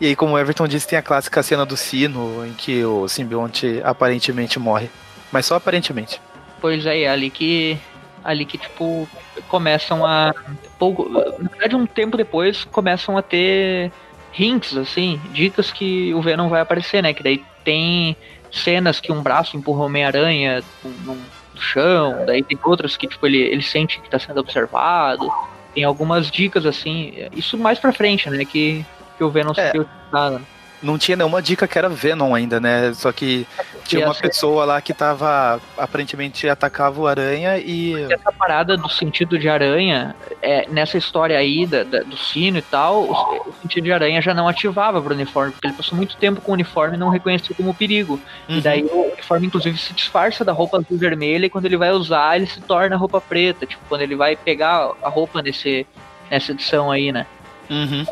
E 0.00 0.06
aí, 0.06 0.14
como 0.14 0.34
o 0.34 0.38
Everton 0.38 0.68
disse, 0.68 0.86
tem 0.86 0.96
a 0.96 1.02
clássica 1.02 1.42
cena 1.42 1.66
do 1.66 1.76
sino, 1.76 2.46
em 2.46 2.52
que 2.52 2.84
o 2.84 3.08
simbionte 3.08 3.80
aparentemente 3.82 4.56
morre. 4.56 4.88
Mas 5.32 5.44
só 5.46 5.56
aparentemente. 5.56 6.20
pois 6.60 6.86
é, 6.86 7.00
é 7.02 7.08
ali 7.08 7.30
que. 7.30 7.76
Ali 8.24 8.44
que, 8.44 8.56
tipo, 8.58 9.08
começam 9.48 10.06
a. 10.06 10.32
Pouco, 10.78 11.08
na 11.08 11.48
verdade, 11.50 11.74
um 11.74 11.84
tempo 11.84 12.16
depois 12.16 12.62
começam 12.64 13.18
a 13.18 13.22
ter 13.22 13.90
hints, 14.38 14.76
assim, 14.76 15.20
dicas 15.32 15.72
que 15.72 16.14
o 16.14 16.22
Venom 16.22 16.48
vai 16.48 16.60
aparecer, 16.60 17.02
né? 17.02 17.12
Que 17.12 17.24
daí 17.24 17.42
tem 17.64 18.16
cenas 18.52 19.00
que 19.00 19.10
um 19.10 19.20
braço 19.20 19.56
empurra 19.56 19.80
o 19.80 19.86
Homem-Aranha 19.86 20.62
no, 21.04 21.18
no 21.58 21.62
chão, 21.62 22.24
daí 22.26 22.42
tem 22.42 22.58
outras 22.64 22.96
que, 22.96 23.06
tipo, 23.08 23.26
ele, 23.26 23.38
ele 23.38 23.62
sente 23.62 24.00
que 24.00 24.08
tá 24.08 24.18
sendo 24.18 24.38
observado. 24.40 25.30
Tem 25.74 25.84
algumas 25.84 26.30
dicas, 26.30 26.64
assim, 26.64 27.12
isso 27.32 27.58
mais 27.58 27.78
pra 27.78 27.92
frente, 27.92 28.30
né? 28.30 28.44
Que, 28.44 28.84
que 29.16 29.24
o 29.24 29.30
Venom 29.30 29.52
É. 29.56 29.70
se 29.72 29.78
utilizado. 29.78 30.46
Não 30.82 30.96
tinha 30.96 31.16
nenhuma 31.16 31.42
dica 31.42 31.66
que 31.66 31.76
era 31.76 31.88
Venom 31.88 32.34
ainda, 32.34 32.60
né? 32.60 32.94
Só 32.94 33.10
que 33.10 33.46
tinha 33.88 34.04
uma 34.06 34.14
pessoa 34.14 34.64
lá 34.64 34.80
que 34.80 34.92
tava. 34.94 35.60
Aparentemente 35.76 36.48
atacava 36.48 37.00
o 37.00 37.06
aranha 37.06 37.58
e. 37.58 37.94
essa 38.12 38.30
parada 38.32 38.76
do 38.76 38.88
sentido 38.88 39.38
de 39.38 39.48
aranha, 39.48 40.14
é, 40.42 40.66
nessa 40.68 40.96
história 40.98 41.36
aí 41.38 41.66
da, 41.66 41.82
da- 41.84 42.02
do 42.02 42.16
sino 42.16 42.58
e 42.58 42.62
tal, 42.62 43.02
o, 43.04 43.12
o 43.48 43.54
sentido 43.62 43.84
de 43.84 43.92
aranha 43.92 44.20
já 44.20 44.32
não 44.34 44.46
ativava 44.46 45.00
pro 45.00 45.14
uniforme, 45.14 45.52
porque 45.52 45.66
ele 45.66 45.74
passou 45.74 45.96
muito 45.96 46.16
tempo 46.16 46.40
com 46.40 46.50
o 46.52 46.54
uniforme 46.54 46.96
e 46.96 46.98
não 46.98 47.08
reconheceu 47.08 47.54
como 47.56 47.74
perigo. 47.74 48.20
Uhum. 48.48 48.58
E 48.58 48.60
daí 48.60 48.84
o 48.84 49.12
uniforme, 49.12 49.46
inclusive, 49.46 49.76
se 49.78 49.92
disfarça 49.92 50.44
da 50.44 50.52
roupa 50.52 50.78
azul 50.78 50.98
vermelha 50.98 51.46
e 51.46 51.50
quando 51.50 51.64
ele 51.66 51.76
vai 51.76 51.90
usar, 51.90 52.36
ele 52.36 52.46
se 52.46 52.60
torna 52.60 52.96
roupa 52.96 53.20
preta. 53.20 53.66
Tipo, 53.66 53.82
quando 53.88 54.02
ele 54.02 54.14
vai 54.16 54.36
pegar 54.36 54.90
a 55.02 55.08
roupa 55.08 55.40
nesse, 55.42 55.86
nessa 56.30 56.52
edição 56.52 56.90
aí, 56.90 57.10
né? 57.10 57.26
Uhum. 57.70 58.04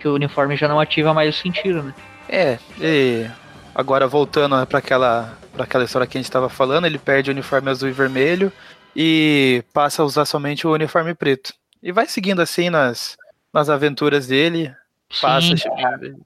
Que 0.00 0.08
o 0.08 0.14
uniforme 0.14 0.56
já 0.56 0.68
não 0.68 0.78
ativa 0.80 1.12
mais 1.14 1.34
o 1.34 1.38
sentido, 1.38 1.82
né? 1.82 1.94
É, 2.28 2.58
e 2.80 3.26
agora 3.74 4.06
voltando 4.06 4.66
para 4.66 4.78
aquela, 4.78 5.36
pra 5.52 5.64
aquela 5.64 5.84
história 5.84 6.06
que 6.06 6.16
a 6.16 6.20
gente 6.20 6.28
estava 6.28 6.48
falando, 6.48 6.86
ele 6.86 6.98
perde 6.98 7.30
o 7.30 7.32
uniforme 7.32 7.70
azul 7.70 7.88
e 7.88 7.92
vermelho 7.92 8.52
e 8.94 9.64
passa 9.72 10.02
a 10.02 10.04
usar 10.04 10.24
somente 10.24 10.66
o 10.66 10.72
uniforme 10.72 11.14
preto. 11.14 11.52
E 11.82 11.90
vai 11.90 12.06
seguindo 12.06 12.40
assim 12.40 12.70
nas, 12.70 13.16
nas 13.52 13.68
aventuras 13.68 14.26
dele. 14.26 14.72
Passa, 15.20 15.56
Sim, 15.56 15.68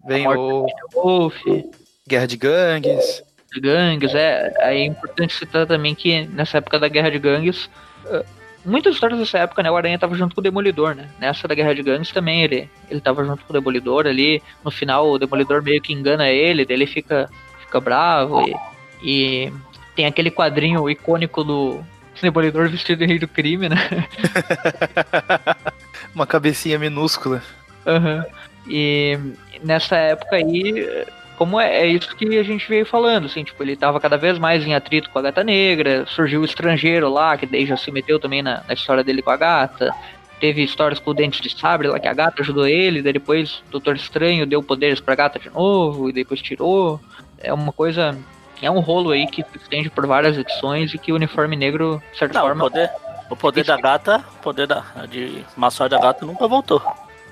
vem 0.07 0.27
a 0.27 0.31
o 0.31 0.67
Wolf, 0.93 1.37
Guerra 2.07 2.27
de 2.27 2.37
Gangues. 2.37 3.23
de 3.53 3.61
gangues, 3.61 4.15
é, 4.15 4.55
aí 4.61 4.83
é 4.83 4.85
importante 4.85 5.35
citar 5.35 5.67
também 5.67 5.95
que 5.95 6.27
nessa 6.27 6.59
época 6.59 6.79
da 6.79 6.89
Guerra 6.89 7.11
de 7.11 7.19
Gangues, 7.19 7.69
muitas 8.65 8.95
histórias 8.95 9.19
dessa 9.19 9.39
época, 9.39 9.63
né, 9.63 9.71
o 9.71 9.77
Aranha 9.77 9.99
tava 9.99 10.15
junto 10.15 10.35
com 10.35 10.41
o 10.41 10.45
Demolidor, 10.45 10.95
né, 10.95 11.09
nessa 11.19 11.49
da 11.49 11.55
Guerra 11.55 11.75
de 11.75 11.83
Gangues 11.83 12.11
também 12.11 12.43
ele, 12.43 12.69
ele 12.91 13.01
tava 13.01 13.25
junto 13.25 13.45
com 13.45 13.53
o 13.53 13.59
Demolidor 13.59 14.07
ali, 14.07 14.43
no 14.65 14.71
final 14.71 15.09
o 15.09 15.19
Demolidor 15.19 15.63
meio 15.63 15.81
que 15.81 15.93
engana 15.93 16.29
ele, 16.29 16.65
daí 16.65 16.77
ele 16.77 16.87
fica, 16.87 17.31
fica 17.61 17.81
bravo 17.81 18.43
e, 18.43 18.55
e 19.03 19.53
tem 19.95 20.07
aquele 20.07 20.31
quadrinho 20.31 20.89
icônico 20.91 21.45
do 21.45 21.81
Demolidor 22.21 22.69
vestido 22.69 22.99
de 22.99 23.07
rei 23.07 23.19
do 23.19 23.29
crime, 23.29 23.69
né, 23.69 23.77
Uma 26.15 26.27
cabecinha 26.27 26.79
minúscula. 26.79 27.43
Aham. 27.87 28.25
E 28.67 29.19
nessa 29.63 29.97
época 29.97 30.37
aí, 30.37 31.05
como 31.39 31.61
é, 31.61 31.83
é 31.83 31.87
isso 31.87 32.15
que 32.17 32.37
a 32.37 32.43
gente 32.43 32.69
veio 32.69 32.85
falando, 32.85 33.27
assim, 33.27 33.45
tipo, 33.45 33.63
ele 33.63 33.77
tava 33.77 34.01
cada 34.01 34.17
vez 34.19 34.37
mais 34.39 34.67
em 34.67 34.75
atrito 34.75 35.09
com 35.09 35.19
a 35.21 35.23
gata 35.23 35.45
negra, 35.45 36.05
surgiu 36.07 36.41
o 36.41 36.45
estrangeiro 36.45 37.09
lá, 37.09 37.37
que 37.37 37.47
daí 37.47 37.65
já 37.65 37.77
se 37.77 37.91
meteu 37.93 38.19
também 38.19 38.43
na, 38.43 38.63
na 38.67 38.75
história 38.75 39.05
dele 39.05 39.23
com 39.23 39.31
a 39.31 39.37
gata. 39.37 39.95
Teve 40.41 40.63
histórias 40.63 40.99
com 41.01 41.11
o 41.11 41.15
Dente 41.15 41.41
de 41.41 41.49
Sabre 41.51 41.89
lá 41.89 41.99
que 41.99 42.07
a 42.09 42.13
gata 42.15 42.43
ajudou 42.43 42.67
ele, 42.67 43.01
daí 43.03 43.13
depois 43.13 43.63
o 43.69 43.71
Doutor 43.71 43.95
Estranho 43.97 44.47
deu 44.47 44.63
poderes 44.63 44.99
pra 45.01 45.15
gata 45.15 45.39
de 45.39 45.49
novo, 45.51 46.09
e 46.09 46.13
depois 46.13 46.43
tirou. 46.43 47.01
É 47.39 47.53
uma 47.53 47.73
coisa. 47.73 48.19
É 48.61 48.69
um 48.71 48.81
rolo 48.81 49.13
aí 49.13 49.27
que 49.29 49.43
se 49.43 49.57
estende 49.59 49.89
por 49.89 50.05
várias 50.07 50.37
edições 50.37 50.93
e 50.93 50.99
que 50.99 51.13
o 51.13 51.15
uniforme 51.15 51.55
negro, 51.57 52.03
de 52.13 52.19
certa 52.19 52.35
Não, 52.35 52.45
o 52.45 52.49
forma. 52.49 52.65
poder, 52.65 52.91
o 53.31 53.37
poder 53.37 53.65
da 53.65 53.77
gata, 53.77 54.25
o 54.39 54.43
poder 54.43 54.67
da, 54.67 54.85
de 55.09 55.45
maçã 55.57 55.89
da 55.89 55.99
gata 56.01 56.27
nunca 56.27 56.49
voltou. 56.49 56.83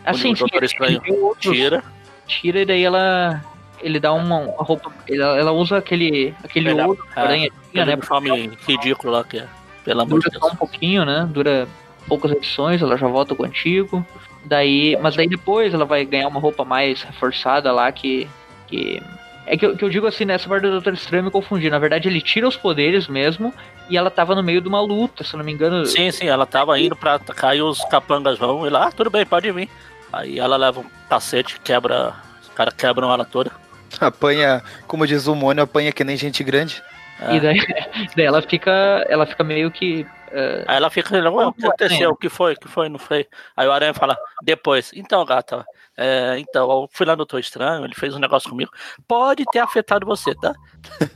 assim, 0.05 0.33
o 0.33 0.37
Doutor 0.37 0.63
Estranho 0.63 1.01
outros- 1.25 1.57
Tira. 1.57 1.83
tira 2.29 2.61
e 2.61 2.65
daí 2.65 2.85
ela 2.85 3.43
ele 3.81 4.01
dá 4.01 4.13
uma, 4.13 4.39
uma 4.39 4.63
roupa 4.65 4.93
ela, 5.09 5.39
ela 5.39 5.53
usa 5.53 5.79
aquele 5.79 6.35
aquele 6.43 6.71
Ele- 6.71 6.83
ouro 6.83 7.07
é, 7.15 7.21
aranha 7.21 7.51
né 7.75 7.83
uniforme 7.95 8.51
ridículo 8.67 9.13
lá 9.13 9.25
que 9.25 9.39
é. 9.39 9.47
Pelo 9.85 10.01
amor 10.03 10.21
de 10.21 10.27
dura 10.27 10.39
só 10.39 10.47
Deus. 10.47 10.53
um 10.55 10.57
pouquinho 10.57 11.05
né 11.05 11.29
dura 11.31 11.69
poucas 12.09 12.31
edições 12.33 12.83
ela 12.83 12.97
já 12.97 13.07
volta 13.07 13.35
com 13.35 13.43
o 13.43 13.47
antigo 13.47 14.05
daí 14.45 14.97
mas 15.01 15.15
daí 15.17 15.29
depois 15.29 15.73
ela 15.75 15.85
vai 15.85 16.05
ganhar 16.05 16.29
uma 16.29 16.41
roupa 16.41 16.65
mais 16.65 17.03
reforçada 17.03 17.71
lá 17.73 17.91
que 17.93 18.27
que 18.67 19.03
é 19.49 19.57
que 19.57 19.65
eu, 19.65 19.77
que 19.77 19.85
eu 19.85 19.89
digo 19.89 20.09
assim, 20.09 20.25
nessa 20.25 20.49
parte 20.49 20.65
do 20.65 20.73
Doutor 20.73 20.93
Estranho 20.93 21.23
me 21.23 21.31
confundi. 21.31 21.71
Na 21.71 21.79
verdade, 21.79 22.09
ele 22.09 22.21
tira 22.21 22.49
os 22.49 22.57
poderes 22.57 23.07
mesmo 23.07 23.55
e 23.89 23.97
ela 23.97 24.11
tava 24.11 24.35
no 24.35 24.43
meio 24.43 24.61
de 24.61 24.67
uma 24.67 24.81
luta, 24.81 25.23
se 25.23 25.33
eu 25.35 25.39
não 25.39 25.45
me 25.45 25.53
engano. 25.53 25.87
Sim, 25.87 26.11
sim, 26.11 26.27
ela 26.27 26.45
tava 26.45 26.77
indo 26.81 26.97
pra 26.97 27.15
atacar 27.15 27.57
e 27.57 27.63
os 27.63 27.85
capangas 27.85 28.37
vão 28.41 28.67
e 28.67 28.71
lá, 28.71 28.89
ah, 28.89 28.91
tudo 28.91 29.09
bem, 29.09 29.25
pode 29.25 29.53
vir. 29.53 29.71
Aí 30.13 30.41
ela 30.41 30.57
leva 30.57 30.81
um 30.81 30.87
cacete, 31.09 31.61
quebra. 31.61 32.13
Os 32.43 32.49
caras 32.57 32.75
quebram 32.75 33.13
ela 33.13 33.25
toda. 33.25 33.53
Apanha, 34.01 34.63
como 34.87 35.07
diz 35.07 35.27
o 35.27 35.35
Mônio, 35.35 35.63
apanha 35.65 35.93
que 35.93 36.05
nem 36.05 36.17
gente 36.17 36.43
grande. 36.45 36.83
É. 37.21 37.37
E 37.37 37.41
daí, 37.41 37.57
daí 38.17 38.27
ela 38.27 38.43
fica. 38.43 38.71
Ela 39.09 39.27
fica 39.27 39.43
meio 39.43 39.71
que. 39.71 40.07
eh, 40.33 40.65
Aí 40.67 40.77
ela 40.77 40.91
fica, 40.91 41.15
"Ué, 41.17 41.47
o 41.47 41.53
que 41.53 41.65
aconteceu? 41.67 42.11
O 42.11 42.17
que 42.17 42.29
foi? 42.29 42.55
O 42.55 42.57
que 42.61 42.69
foi? 42.69 42.89
Não 42.89 42.99
foi? 42.99 43.27
Aí 43.57 43.67
o 43.67 43.73
Aranha 43.73 43.95
fala, 43.95 44.17
depois, 44.43 44.91
então, 44.95 45.25
gata, 45.25 45.65
é, 45.97 46.37
então, 46.39 46.71
eu 46.71 46.89
fui 46.93 47.07
lá 47.07 47.13
no 47.15 47.19
Doutor 47.19 47.41
Estranho, 47.41 47.85
ele 47.85 47.95
fez 47.95 48.15
um 48.15 48.19
negócio 48.19 48.51
comigo. 48.51 48.71
Pode 49.09 49.45
ter 49.51 49.61
afetado 49.61 50.05
você, 50.05 50.35
tá? 50.35 50.55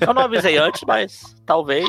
Eu 0.00 0.14
não 0.14 0.22
avisei 0.22 0.56
antes, 0.56 0.82
mas 0.86 1.36
talvez 1.44 1.86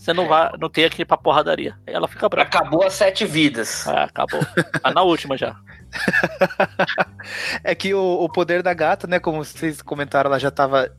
você 0.00 0.14
não 0.14 0.26
vá, 0.26 0.56
não 0.58 0.70
tenha 0.70 0.88
que 0.88 1.02
ir 1.02 1.04
pra 1.04 1.18
porradaria. 1.18 1.76
Aí 1.86 1.92
ela 1.92 2.08
fica 2.08 2.26
brava. 2.26 2.48
Acabou 2.48 2.82
as 2.82 2.94
sete 2.94 3.26
vidas. 3.26 3.86
Ah, 3.86 4.04
acabou. 4.04 4.40
Tá 4.82 4.90
na 4.94 5.02
última 5.02 5.36
já. 5.36 5.54
É 7.62 7.74
que 7.74 7.92
o, 7.92 8.24
o 8.24 8.28
poder 8.28 8.62
da 8.62 8.72
gata, 8.72 9.06
né, 9.06 9.18
como 9.18 9.44
vocês 9.44 9.82
comentaram, 9.82 10.30
ela 10.30 10.38
já 10.38 10.50
tava, 10.50 10.90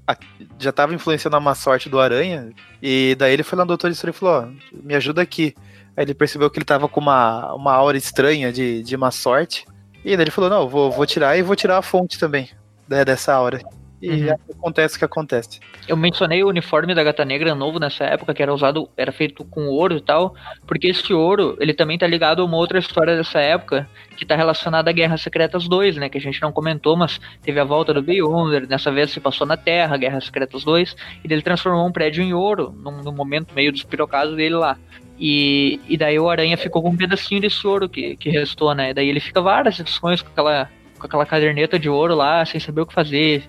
já 0.60 0.72
tava 0.72 0.94
influenciando 0.94 1.36
a 1.36 1.40
má 1.40 1.56
sorte 1.56 1.90
do 1.90 2.00
Aranha. 2.00 2.52
E 2.80 3.16
daí 3.18 3.34
ele 3.34 3.42
foi 3.42 3.58
lá 3.58 3.64
no 3.66 3.70
Doutor 3.70 3.90
e 3.90 4.14
falou, 4.14 4.44
ó, 4.44 4.78
me 4.84 4.94
ajuda 4.94 5.22
aqui. 5.22 5.56
Aí 5.98 6.04
ele 6.04 6.14
percebeu 6.14 6.50
que 6.50 6.60
ele 6.60 6.66
tava 6.66 6.88
com 6.88 7.00
uma, 7.00 7.54
uma 7.56 7.74
aura 7.74 7.98
estranha 7.98 8.54
de, 8.54 8.84
de 8.84 8.96
má 8.96 9.10
sorte. 9.10 9.66
E 10.06 10.16
daí 10.16 10.26
ele 10.26 10.32
falou, 10.32 10.50
não, 10.50 10.70
vou, 10.70 10.92
vou 10.92 11.08
tirar 11.08 11.36
e 11.36 11.42
vou 11.42 11.56
tirar 11.56 11.80
a 11.80 11.82
fonte 11.82 12.20
também 12.20 12.50
né, 12.88 13.04
dessa 13.04 13.34
aura. 13.34 13.62
E 14.02 14.10
Uhum. 14.10 14.18
já 14.26 14.34
acontece 14.34 14.96
o 14.96 15.00
que 15.00 15.06
acontece. 15.06 15.60
Eu 15.88 15.96
mencionei 15.96 16.44
o 16.44 16.50
uniforme 16.50 16.96
da 16.96 17.04
Gata 17.04 17.24
Negra 17.24 17.54
novo 17.54 17.80
nessa 17.80 18.04
época, 18.04 18.34
que 18.34 18.42
era 18.42 18.54
usado, 18.54 18.90
era 18.98 19.12
feito 19.12 19.44
com 19.46 19.68
ouro 19.68 19.98
e 19.98 20.02
tal, 20.02 20.34
porque 20.66 20.88
esse 20.88 21.14
ouro, 21.14 21.56
ele 21.60 21.74
também 21.74 21.98
tá 21.98 22.08
ligado 22.08 22.42
a 22.42 22.46
uma 22.46 22.58
outra 22.58 22.80
história 22.80 23.16
dessa 23.16 23.40
época, 23.40 23.88
que 24.18 24.26
tá 24.26 24.36
relacionada 24.36 24.90
à 24.90 24.94
Guerra 24.94 25.18
Secretas 25.18 25.68
2, 25.68 25.98
né, 25.98 26.10
que 26.10 26.18
a 26.18 26.22
gente 26.22 26.42
não 26.42 26.52
comentou, 26.52 26.98
mas 26.98 27.20
teve 27.44 27.60
a 27.60 27.64
volta 27.64 27.94
do 27.94 28.02
Beyonder, 28.02 28.66
dessa 28.66 28.92
vez 28.92 29.12
se 29.12 29.20
passou 29.20 29.46
na 29.46 29.56
Terra, 29.58 29.98
Guerra 29.98 30.20
Secretas 30.20 30.64
2, 30.64 30.96
e 31.24 31.32
ele 31.32 31.42
transformou 31.42 31.86
um 31.88 31.92
prédio 31.92 32.24
em 32.24 32.34
ouro, 32.34 32.74
num, 32.84 33.04
num 33.04 33.12
momento 33.12 33.54
meio 33.54 33.72
despirocado 33.72 34.36
dele 34.36 34.56
lá. 34.56 34.78
E, 35.20 35.80
e 35.88 35.96
daí 35.98 36.18
o 36.18 36.28
Aranha 36.30 36.58
ficou 36.58 36.82
com 36.82 36.90
um 36.90 36.98
pedacinho 36.98 37.42
desse 37.42 37.66
ouro 37.68 37.88
que, 37.88 38.16
que 38.18 38.30
restou, 38.32 38.74
né, 38.74 38.94
daí 38.94 39.08
ele 39.08 39.20
fica 39.20 39.42
várias 39.42 39.80
edições 39.80 40.22
com 40.24 40.30
aquela 40.30 40.68
com 41.02 41.08
aquela 41.08 41.26
caderneta 41.26 41.80
de 41.80 41.90
ouro 41.90 42.14
lá, 42.14 42.46
sem 42.46 42.60
saber 42.60 42.82
o 42.82 42.86
que 42.86 42.94
fazer. 42.94 43.44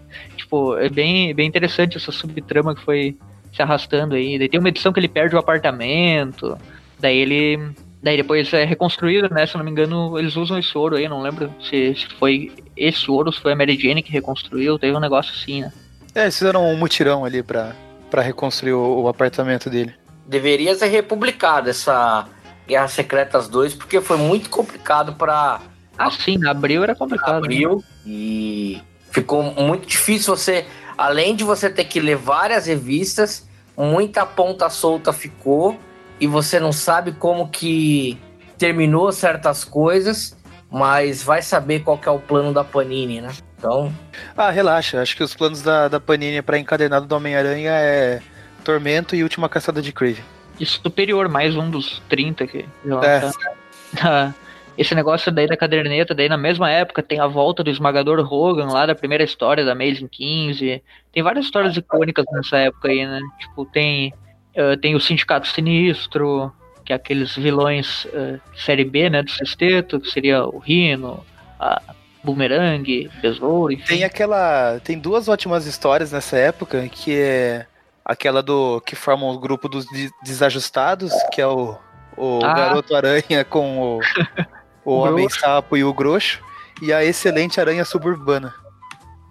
Tipo, 0.53 0.76
é 0.76 0.90
bem, 0.90 1.34
bem 1.34 1.48
interessante 1.48 1.96
essa 1.96 2.12
subtrama 2.12 2.74
que 2.74 2.82
foi 2.82 3.16
se 3.55 3.62
arrastando 3.62 4.14
aí. 4.14 4.38
Daí 4.38 4.50
tem 4.50 4.61
uma 4.61 4.68
edição 4.68 4.92
que 4.92 5.00
ele 5.00 5.09
perde 5.09 5.34
o 5.34 5.38
apartamento, 5.38 6.59
daí 7.00 7.16
ele. 7.16 7.70
Daí 8.03 8.18
depois 8.18 8.53
é 8.53 8.62
reconstruído, 8.64 9.32
né? 9.32 9.46
Se 9.46 9.55
eu 9.55 9.59
não 9.59 9.64
me 9.64 9.70
engano, 9.70 10.18
eles 10.18 10.36
usam 10.36 10.59
esse 10.59 10.76
ouro 10.76 10.96
aí, 10.96 11.09
não 11.09 11.22
lembro 11.22 11.50
se, 11.59 11.94
se 11.94 12.07
foi 12.18 12.53
esse 12.76 13.11
ouro, 13.11 13.32
se 13.32 13.40
foi 13.40 13.53
a 13.53 13.57
Mary 13.57 13.78
Jane 13.78 14.03
que 14.03 14.12
reconstruiu, 14.12 14.78
teve 14.78 14.94
um 14.94 15.00
negócio 15.00 15.32
assim, 15.32 15.62
né? 15.62 15.72
É, 16.14 16.22
eles 16.22 16.36
fizeram 16.36 16.66
um 16.68 16.76
mutirão 16.76 17.24
ali 17.24 17.42
pra, 17.42 17.72
pra 18.11 18.20
reconstruir 18.20 18.72
o, 18.74 19.03
o 19.05 19.09
apartamento 19.09 19.70
dele. 19.70 19.94
Deveria 20.26 20.74
ser 20.74 20.88
republicado 20.88 21.70
essa 21.70 22.26
Guerra 22.68 22.88
Secretas 22.88 23.48
2, 23.48 23.74
porque 23.74 24.00
foi 24.03 24.18
muito 24.18 24.50
complicado 24.50 25.14
para 25.14 25.61
Ah, 25.96 26.11
sim, 26.11 26.44
abril 26.44 26.82
era 26.82 26.94
complicado. 26.94 27.30
né? 27.32 27.38
abril 27.38 27.82
e 28.05 28.80
ficou 29.12 29.42
muito 29.42 29.86
difícil 29.86 30.36
você 30.36 30.66
além 30.96 31.34
de 31.34 31.44
você 31.44 31.70
ter 31.70 31.84
que 31.84 32.00
ler 32.00 32.16
várias 32.16 32.66
revistas, 32.66 33.48
muita 33.76 34.24
ponta 34.26 34.68
solta 34.68 35.12
ficou 35.12 35.78
e 36.20 36.26
você 36.26 36.60
não 36.60 36.72
sabe 36.72 37.12
como 37.12 37.48
que 37.48 38.18
terminou 38.58 39.10
certas 39.10 39.64
coisas, 39.64 40.36
mas 40.70 41.22
vai 41.22 41.42
saber 41.42 41.80
qual 41.80 41.98
que 41.98 42.08
é 42.08 42.12
o 42.12 42.18
plano 42.18 42.52
da 42.52 42.62
Panini, 42.62 43.20
né? 43.20 43.32
Então, 43.58 43.92
Ah, 44.36 44.50
relaxa. 44.50 45.00
Acho 45.00 45.16
que 45.16 45.22
os 45.22 45.34
planos 45.34 45.62
da, 45.62 45.88
da 45.88 46.00
Panini 46.00 46.42
pra 46.42 46.58
encadernado 46.58 47.06
do 47.06 47.14
Homem-Aranha 47.14 47.72
é 47.72 48.20
Tormento 48.64 49.14
e 49.16 49.22
Última 49.22 49.48
Caçada 49.48 49.82
de 49.82 49.92
Craven. 49.92 50.24
E 50.60 50.66
superior, 50.66 51.28
mais 51.28 51.56
um 51.56 51.70
dos 51.70 52.00
30 52.08 52.46
que 52.46 52.64
É. 53.02 54.32
Esse 54.83 54.95
negócio 54.97 55.30
daí 55.30 55.47
da 55.47 55.57
caderneta, 55.57 56.12
daí 56.14 56.28
na 56.28 56.37
mesma 56.37 56.68
época 56.70 57.03
tem 57.03 57.20
a 57.20 57.26
volta 57.28 57.62
do 57.62 57.70
esmagador 57.70 58.18
Hogan 58.20 58.66
lá 58.66 58.85
da 58.85 58.95
primeira 58.97 59.22
história 59.22 59.64
da 59.64 59.72
Amazing 59.72 60.09
15. 60.09 60.83
Tem 61.12 61.22
várias 61.22 61.45
histórias 61.45 61.76
icônicas 61.76 62.24
nessa 62.33 62.57
época 62.59 62.89
aí, 62.89 63.07
né? 63.07 63.20
Tipo, 63.39 63.64
tem, 63.66 64.12
ah, 64.57 64.76
tem 64.80 64.97
o 64.97 65.01
Sindicato 65.01 65.47
Sinistro, 65.47 66.53
que 66.85 66.93
é 66.93 66.97
aqueles 66.97 67.37
vilões 67.37 68.07
ah, 68.12 68.39
série 68.57 68.85
B, 68.85 69.09
né, 69.09 69.22
do 69.22 69.30
sexteto, 69.30 70.01
que 70.01 70.11
seria 70.11 70.45
o 70.45 70.59
Rino, 70.59 71.24
a 71.61 71.80
Boomerang, 72.24 73.09
Besouro, 73.20 73.72
enfim. 73.72 73.85
Tem 73.87 74.05
aquela. 74.05 74.80
Tem 74.80 74.99
duas 74.99 75.28
ótimas 75.28 75.64
histórias 75.66 76.11
nessa 76.12 76.37
época, 76.37 76.89
que 76.89 77.16
é 77.16 77.66
aquela 78.05 78.43
do. 78.43 78.80
que 78.80 78.97
formam 78.97 79.30
o 79.30 79.39
grupo 79.39 79.68
dos 79.68 79.85
de- 79.87 80.11
desajustados, 80.24 81.12
que 81.33 81.41
é 81.41 81.47
o, 81.47 81.76
o 82.16 82.41
Ah. 82.45 82.55
Garoto 82.55 82.95
Aranha 82.97 83.45
com 83.49 83.97
o, 83.97 84.01
o 84.85 84.95
Homem. 84.95 85.28
Sapo 85.28 85.76
e 85.76 85.85
o 85.85 85.93
Groxo, 85.93 86.41
e 86.80 86.93
a 86.93 87.05
excelente 87.05 87.61
Aranha 87.61 87.85
Suburbana. 87.85 88.55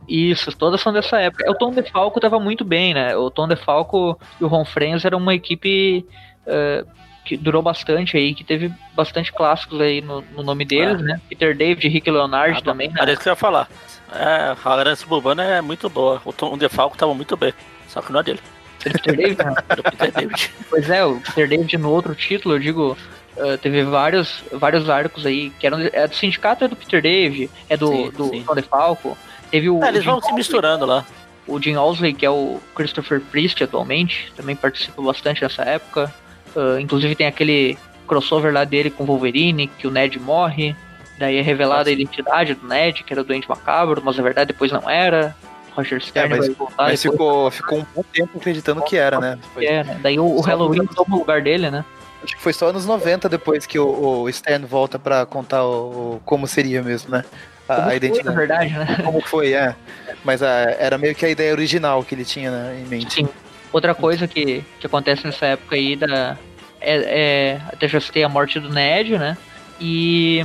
Isso, 0.07 0.51
todas 0.57 0.81
são 0.81 0.91
dessa 0.91 1.19
época. 1.19 1.49
O 1.49 1.55
Tom 1.55 1.71
DeFalco 1.71 2.19
tava 2.19 2.39
muito 2.39 2.65
bem, 2.65 2.93
né? 2.93 3.15
O 3.15 3.29
Tom 3.29 3.47
DeFalco 3.47 4.19
e 4.39 4.43
o 4.43 4.47
Ron 4.47 4.65
Frenz 4.65 5.05
eram 5.05 5.19
uma 5.19 5.33
equipe 5.33 6.05
eh, 6.45 6.83
que 7.23 7.37
durou 7.37 7.61
bastante 7.61 8.17
aí, 8.17 8.33
que 8.33 8.43
teve 8.43 8.73
bastante 8.95 9.31
clássicos 9.31 9.79
aí 9.79 10.01
no, 10.01 10.21
no 10.35 10.43
nome 10.43 10.65
deles, 10.65 11.01
né? 11.01 11.21
Peter 11.29 11.55
David, 11.55 11.87
Rick 11.87 12.09
Leonard 12.09 12.57
Ah, 12.57 12.61
também, 12.61 12.89
né? 12.89 12.95
Era 12.99 13.13
isso 13.13 13.21
que 13.21 13.29
eu 13.29 13.31
ia 13.31 13.37
falar. 13.37 13.69
É, 14.13 14.55
a 14.63 14.69
Aranha 14.69 14.95
Suburbana 14.95 15.43
é 15.43 15.61
muito 15.61 15.89
boa. 15.89 16.21
O 16.25 16.33
Tom 16.33 16.57
DeFalco 16.57 16.97
tava 16.97 17.13
muito 17.13 17.37
bem. 17.37 17.53
Só 17.87 18.01
que 18.01 18.11
não 18.11 18.19
é 18.19 18.23
dele. 18.23 18.39
Ele, 18.85 18.93
Peter 18.95 19.15
David, 19.15 19.43
né? 19.43 19.55
É 19.69 19.91
Peter 19.91 20.11
David. 20.11 20.53
Pois 20.69 20.89
é, 20.89 21.05
o 21.05 21.19
Peter 21.19 21.47
David 21.47 21.77
no 21.77 21.91
outro 21.91 22.15
título, 22.15 22.55
eu 22.55 22.59
digo, 22.59 22.97
eh, 23.37 23.57
teve 23.57 23.83
vários, 23.83 24.43
vários 24.51 24.89
arcos 24.89 25.25
aí, 25.25 25.49
que 25.51 25.65
eram 25.67 25.79
é 25.79 26.07
do 26.07 26.15
sindicato 26.15 26.63
é 26.63 26.67
do 26.67 26.75
Peter 26.75 27.01
David, 27.01 27.49
é 27.69 27.77
do, 27.77 27.87
Sim, 27.87 28.11
do 28.11 28.29
sim. 28.29 28.43
Tom 28.43 28.55
DeFalco. 28.55 29.17
Teve 29.49 29.69
o, 29.69 29.83
É, 29.83 29.89
eles 29.89 30.01
o 30.01 30.05
vão 30.05 30.21
se 30.21 30.33
misturando 30.33 30.85
lá. 30.85 31.05
O 31.47 31.59
Jim 31.59 31.75
Owsley, 31.75 32.13
que 32.13 32.25
é 32.25 32.29
o 32.29 32.59
Christopher 32.75 33.19
Priest 33.19 33.63
atualmente, 33.63 34.31
também 34.35 34.55
participa 34.55 35.01
bastante 35.01 35.41
nessa 35.41 35.63
época. 35.63 36.13
Ah, 36.55 36.79
inclusive 36.79 37.15
tem 37.15 37.27
aquele 37.27 37.77
crossover 38.07 38.53
lá 38.53 38.63
dele 38.63 38.89
com 38.89 39.03
o 39.03 39.07
Wolverine, 39.07 39.67
que 39.67 39.87
o 39.87 39.91
Ned 39.91 40.19
morre. 40.19 40.75
Daí 41.17 41.37
é 41.37 41.41
revelada 41.41 41.89
a 41.89 41.93
identidade 41.93 42.53
do 42.55 42.67
Ned, 42.67 43.03
que 43.03 43.13
era 43.13 43.21
o 43.21 43.25
Doente 43.25 43.47
Macabro, 43.49 44.01
mas 44.03 44.17
na 44.17 44.23
verdade 44.23 44.47
depois 44.53 44.71
não 44.71 44.89
era. 44.89 45.35
Roger 45.75 46.01
Stern 46.01 46.33
É, 46.33 46.37
mas- 46.37 46.47
vai 46.47 46.55
voltar 46.55 46.83
Mas 46.83 47.01
depois. 47.01 47.17
ficou, 47.19 47.51
ficou 47.51 47.77
um 47.79 47.85
bom 47.95 48.03
tempo 48.11 48.37
acreditando 48.37 48.81
que 48.81 48.97
era, 48.97 49.19
né? 49.19 49.39
Foi- 49.53 49.65
É, 49.65 49.83
né? 49.83 49.99
Daí 50.01 50.19
o, 50.19 50.25
o 50.25 50.41
Halloween 50.41 50.85
toma 50.87 51.15
o 51.15 51.19
lugar 51.19 51.41
dele, 51.41 51.69
né? 51.71 51.85
Acho 52.23 52.35
que 52.35 52.41
foi 52.41 52.53
só 52.53 52.67
anos 52.69 52.85
90 52.85 53.27
depois 53.27 53.65
que 53.65 53.79
o, 53.79 54.21
o 54.21 54.29
Stan 54.29 54.59
volta 54.65 54.99
pra 54.99 55.25
contar 55.25 55.63
o, 55.65 56.15
o- 56.15 56.21
como 56.25 56.45
seria 56.47 56.81
mesmo, 56.83 57.09
né? 57.11 57.23
A, 57.67 57.75
Como 57.75 57.79
a 57.79 57.83
foi, 57.87 57.95
identidade. 57.95 58.25
na 58.29 58.35
verdade, 58.35 58.73
né? 58.73 58.97
Como 59.03 59.21
foi, 59.21 59.53
é. 59.53 59.75
Mas 60.23 60.43
a- 60.43 60.75
era 60.77 60.97
meio 60.97 61.15
que 61.15 61.25
a 61.25 61.29
ideia 61.29 61.51
original 61.51 62.03
que 62.03 62.13
ele 62.13 62.25
tinha 62.25 62.51
né, 62.51 62.79
em 62.83 62.87
mente. 62.87 63.13
Sim. 63.13 63.29
Outra 63.73 63.95
coisa 63.95 64.27
que, 64.27 64.63
que 64.79 64.85
acontece 64.85 65.25
nessa 65.25 65.45
época 65.47 65.75
aí 65.75 65.95
da. 65.95 66.37
É, 66.79 66.95
é, 66.95 67.61
até 67.71 67.87
já 67.87 67.99
citei 68.01 68.23
a 68.23 68.29
morte 68.29 68.59
do 68.59 68.69
Ned, 68.69 69.17
né? 69.17 69.37
E, 69.79 70.43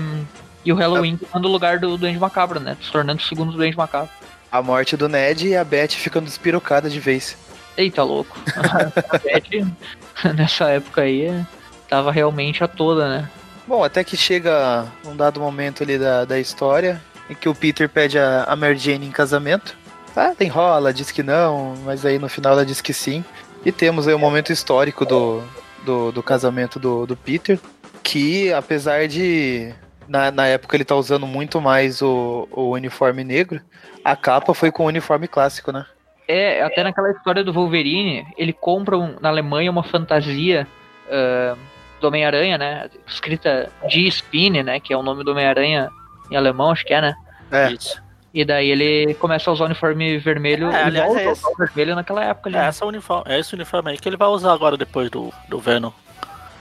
e 0.65 0.73
o 0.73 0.77
Halloween 0.77 1.17
tomando 1.17 1.47
o 1.49 1.51
lugar 1.53 1.79
do 1.79 1.97
Duende 1.99 2.19
Macabro, 2.19 2.61
né? 2.61 2.77
Se 2.81 2.91
tornando 2.93 3.21
o 3.21 3.25
segundo 3.25 3.53
Duende 3.53 3.77
Macabro. 3.77 4.11
A 4.53 4.63
morte 4.63 4.97
do 4.97 5.09
Ned 5.09 5.49
e 5.49 5.57
a 5.57 5.65
Beth 5.65 5.89
ficando 5.91 6.25
despirocada 6.27 6.89
de 6.89 7.01
vez. 7.01 7.37
Eita, 7.77 8.03
louco. 8.03 8.39
a 9.11 9.19
Beth, 9.19 9.67
nessa 10.35 10.69
época 10.71 11.03
aí, 11.03 11.45
tava 11.89 12.11
realmente 12.13 12.63
a 12.63 12.69
toda, 12.69 13.09
né? 13.09 13.31
Bom, 13.67 13.83
até 13.83 14.05
que 14.05 14.17
chega 14.17 14.87
um 15.05 15.17
dado 15.17 15.41
momento 15.41 15.83
ali 15.83 15.99
da, 15.99 16.25
da 16.25 16.39
história 16.39 17.01
em 17.29 17.35
que 17.35 17.49
o 17.49 17.55
Peter 17.55 17.89
pede 17.89 18.19
a, 18.19 18.45
a 18.45 18.55
Mary 18.55 18.77
Jane 18.79 19.07
em 19.07 19.11
casamento. 19.11 19.77
Tá, 20.15 20.35
enrola, 20.41 20.95
diz 20.95 21.11
que 21.11 21.23
não, 21.23 21.75
mas 21.85 22.07
aí 22.07 22.19
no 22.19 22.29
final 22.29 22.53
ela 22.53 22.65
diz 22.65 22.81
que 22.81 22.93
sim. 22.95 23.25
E 23.65 23.73
temos 23.73 24.07
aí 24.07 24.15
o 24.15 24.19
momento 24.19 24.53
histórico 24.53 25.05
do, 25.05 25.43
do, 25.85 26.13
do 26.13 26.23
casamento 26.23 26.79
do, 26.79 27.05
do 27.07 27.17
Peter, 27.17 27.59
que 28.03 28.53
apesar 28.53 29.09
de 29.09 29.75
na, 30.09 30.31
na 30.31 30.47
época 30.47 30.77
ele 30.77 30.85
tá 30.85 30.95
usando 30.95 31.27
muito 31.27 31.61
mais 31.61 32.01
o, 32.01 32.47
o 32.53 32.71
uniforme 32.71 33.25
negro, 33.25 33.61
a 34.05 34.15
capa 34.15 34.55
foi 34.55 34.71
com 34.71 34.85
o 34.85 34.87
uniforme 34.87 35.27
clássico, 35.27 35.73
né? 35.73 35.85
É, 36.29 36.63
até 36.63 36.83
naquela 36.85 37.11
história 37.11 37.43
do 37.45 37.53
Wolverine, 37.53 38.25
ele 38.39 38.53
compra 38.53 38.97
um- 38.97 39.17
na 39.21 39.29
Alemanha 39.29 39.71
uma 39.71 39.83
fantasia 39.85 40.67
ah, 41.11 41.57
do 42.01 42.09
Homem-Aranha, 42.09 42.59
né? 42.59 42.91
Escrita 43.07 43.71
de 43.89 44.11
Spine, 44.11 44.63
né? 44.63 44.81
Que 44.81 44.93
é 44.93 44.97
o 44.97 45.03
nome 45.03 45.25
do 45.25 45.33
Homem-Aranha 45.33 45.91
em 46.31 46.37
alemão, 46.37 46.71
acho 46.71 46.85
que 46.85 46.95
é, 46.95 47.01
né? 47.01 47.17
É. 47.51 47.73
Isso. 47.73 48.03
E 48.35 48.45
daí 48.45 48.69
ele 48.69 49.15
começa 49.15 49.49
a 49.49 49.53
usar 49.53 49.65
o 49.65 49.67
uniforme 49.67 50.19
vermelho. 50.19 50.71
É, 50.71 50.89
ele 50.89 51.01
aliás, 51.01 51.07
volta 51.07 51.23
é 51.23 51.29
a 51.29 51.33
esse. 51.33 51.41
usar 51.41 51.49
o 51.49 51.57
vermelho 51.57 51.95
naquela 51.95 52.25
época 52.25 52.51
ali. 52.51 52.57
É, 52.59 52.67
essa 52.67 52.85
uniforme, 52.85 53.25
é 53.33 53.39
esse 53.39 53.55
uniforme 53.55 53.91
aí 53.93 53.99
que 53.99 54.09
ele 54.09 54.17
vai 54.17 54.29
usar 54.29 54.53
agora 54.53 54.77
depois 54.77 55.11
do, 55.11 55.33
do 55.49 55.59
Venom. 55.59 55.91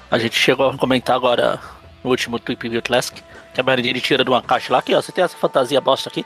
A 0.09 0.17
gente 0.17 0.37
chegou 0.37 0.69
a 0.69 0.77
comentar 0.77 1.15
agora 1.15 1.59
no 2.03 2.11
último 2.11 2.39
Tweep 2.39 2.69
View 2.69 2.81
Classic 2.81 3.21
que 3.53 3.61
a 3.61 3.63
Mary 3.63 3.83
Jane 3.83 4.01
tira 4.01 4.23
de 4.23 4.29
uma 4.29 4.41
caixa 4.41 4.71
lá 4.71 4.79
aqui, 4.79 4.93
ó. 4.93 5.01
Você 5.01 5.11
tem 5.11 5.23
essa 5.23 5.37
fantasia 5.37 5.79
bosta 5.81 6.09
aqui? 6.09 6.25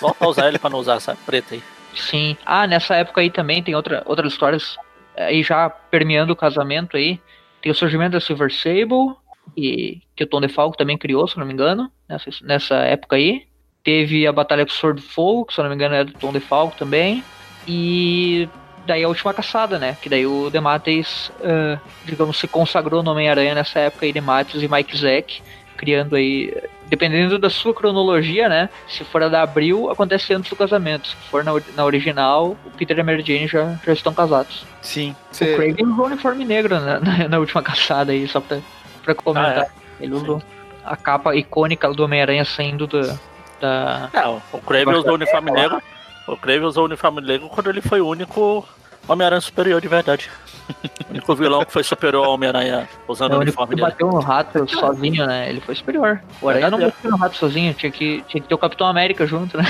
Volta 0.00 0.24
a 0.24 0.28
usar 0.28 0.48
ele 0.48 0.58
pra 0.58 0.70
não 0.70 0.78
usar 0.78 0.96
essa 0.96 1.16
preta 1.26 1.54
aí. 1.54 1.62
Sim. 1.94 2.36
Ah, 2.44 2.66
nessa 2.66 2.94
época 2.94 3.20
aí 3.22 3.30
também 3.30 3.62
tem 3.62 3.74
outra, 3.74 4.02
outras 4.04 4.32
histórias 4.32 4.76
aí 5.16 5.42
já 5.42 5.70
permeando 5.70 6.32
o 6.32 6.36
casamento 6.36 6.96
aí. 6.96 7.18
Tem 7.66 7.72
o 7.72 7.74
surgimento 7.74 8.12
da 8.12 8.20
Silver 8.20 8.48
Sable, 8.48 9.16
e, 9.56 10.00
que 10.14 10.22
o 10.22 10.26
Tom 10.28 10.40
DeFalco 10.40 10.76
também 10.76 10.96
criou, 10.96 11.26
se 11.26 11.36
não 11.36 11.44
me 11.44 11.52
engano, 11.52 11.90
nessa, 12.08 12.30
nessa 12.42 12.76
época 12.76 13.16
aí. 13.16 13.42
Teve 13.82 14.24
a 14.24 14.30
Batalha 14.30 14.64
com 14.64 14.70
o 14.70 14.72
Sword 14.72 15.02
Fogo, 15.02 15.46
que 15.46 15.54
se 15.54 15.60
não 15.60 15.68
me 15.68 15.74
engano 15.74 15.96
é 15.96 16.04
do 16.04 16.12
Tom 16.12 16.32
DeFalco 16.32 16.76
também. 16.76 17.24
E 17.66 18.48
daí 18.86 19.02
a 19.02 19.08
última 19.08 19.34
caçada, 19.34 19.80
né? 19.80 19.96
Que 20.00 20.08
daí 20.08 20.24
o 20.24 20.48
Demates, 20.48 21.32
ah, 21.42 21.80
digamos, 22.04 22.38
se 22.38 22.46
consagrou 22.46 23.02
no 23.02 23.10
Homem-Aranha 23.10 23.56
nessa 23.56 23.80
época 23.80 24.06
aí, 24.06 24.12
Demates 24.12 24.62
e 24.62 24.68
Mike 24.68 24.96
Zack, 24.96 25.42
criando 25.76 26.16
aí, 26.16 26.52
dependendo 26.86 27.38
da 27.38 27.48
sua 27.50 27.72
cronologia, 27.74 28.48
né? 28.48 28.68
Se 28.88 29.04
for 29.04 29.22
a 29.22 29.28
da 29.28 29.42
Abril, 29.42 29.90
acontece 29.90 30.32
antes 30.34 30.50
do 30.50 30.56
casamento. 30.56 31.08
Se 31.08 31.16
for 31.30 31.44
na, 31.44 31.52
na 31.76 31.84
original, 31.84 32.56
o 32.64 32.70
Peter 32.76 32.96
e 32.96 33.00
a 33.00 33.04
Mary 33.04 33.22
Jane 33.24 33.46
já, 33.46 33.76
já 33.84 33.92
estão 33.92 34.12
casados. 34.14 34.64
Sim. 34.82 35.14
O 35.30 35.34
Cê- 35.34 35.54
Craven 35.54 35.84
usou 35.86 36.04
o 36.04 36.06
uniforme 36.08 36.44
negro 36.44 36.80
na, 36.80 36.98
na, 37.00 37.28
na 37.28 37.38
última 37.38 37.62
caçada 37.62 38.12
aí, 38.12 38.26
só 38.26 38.40
pra, 38.40 38.58
pra 39.04 39.14
comentar. 39.14 39.66
Ah, 39.68 39.70
Ele 40.00 40.14
usou 40.14 40.42
a 40.84 40.96
capa 40.96 41.34
icônica 41.36 41.92
do 41.92 42.04
Homem-Aranha 42.04 42.44
saindo 42.44 42.86
da. 42.86 43.16
da... 43.60 44.10
É, 44.12 44.26
o- 44.28 44.40
o 44.52 44.58
Kraven 44.58 44.94
usou 44.94 45.12
o 45.12 45.14
uniforme 45.14 45.50
negro. 45.50 45.82
O 46.28 46.36
Kraven 46.36 46.64
usou 46.64 46.82
o 46.84 46.86
uniforme 46.86 47.20
negro 47.20 47.48
quando 47.48 47.70
ele 47.70 47.80
foi 47.80 48.00
o 48.00 48.06
único 48.08 48.66
Homem-Aranha 49.08 49.40
superior 49.40 49.80
de 49.80 49.88
verdade. 49.88 50.30
o 51.06 51.10
único 51.10 51.34
vilão 51.36 51.64
que 51.64 51.72
foi 51.72 51.84
superior 51.84 52.24
ao 52.26 52.32
Homem-Aranha 52.32 52.88
usando 53.06 53.34
É 53.34 53.36
o 53.36 53.40
uniforme 53.40 53.74
que 53.74 53.80
dele. 53.80 53.90
bateu 53.92 54.08
no 54.08 54.18
rato 54.18 54.68
sozinho, 54.68 55.24
né? 55.26 55.48
Ele 55.48 55.60
foi 55.60 55.74
superior. 55.76 56.20
O 56.42 56.48
Aranha 56.48 56.70
não 56.70 56.80
bateu 56.80 57.10
no 57.10 57.16
rato 57.16 57.36
sozinho, 57.36 57.72
tinha 57.74 57.92
que, 57.92 58.24
tinha 58.28 58.42
que 58.42 58.48
ter 58.48 58.54
o 58.54 58.58
Capitão 58.58 58.86
América 58.86 59.26
junto, 59.26 59.56
né? 59.56 59.64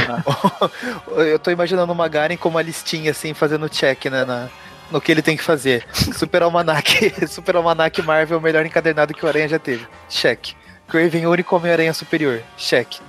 Eu 1.16 1.38
tô 1.38 1.50
imaginando 1.50 1.92
o 1.92 1.96
Magaren 1.96 2.36
com 2.36 2.48
uma 2.48 2.62
listinha 2.62 3.10
assim, 3.10 3.34
fazendo 3.34 3.68
check, 3.68 4.06
né? 4.06 4.24
Na, 4.24 4.48
no 4.90 5.00
que 5.00 5.12
ele 5.12 5.20
tem 5.20 5.36
que 5.36 5.42
fazer. 5.42 5.84
Super 6.14 6.42
Almanac, 6.42 7.26
Super 7.28 7.56
Almanac 7.56 8.00
Marvel, 8.02 8.40
melhor 8.40 8.64
encadernado 8.64 9.12
que 9.12 9.24
o 9.24 9.28
Aranha 9.28 9.48
já 9.48 9.58
teve. 9.58 9.86
Check. 10.08 10.54
Craven, 10.88 11.26
único 11.26 11.54
Homem-Aranha 11.56 11.92
superior. 11.92 12.40
Check. 12.56 13.00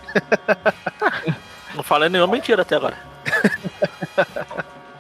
Não 1.75 1.83
falei 1.83 2.09
nenhuma 2.09 2.33
mentira 2.33 2.63
até 2.63 2.75
agora. 2.75 2.97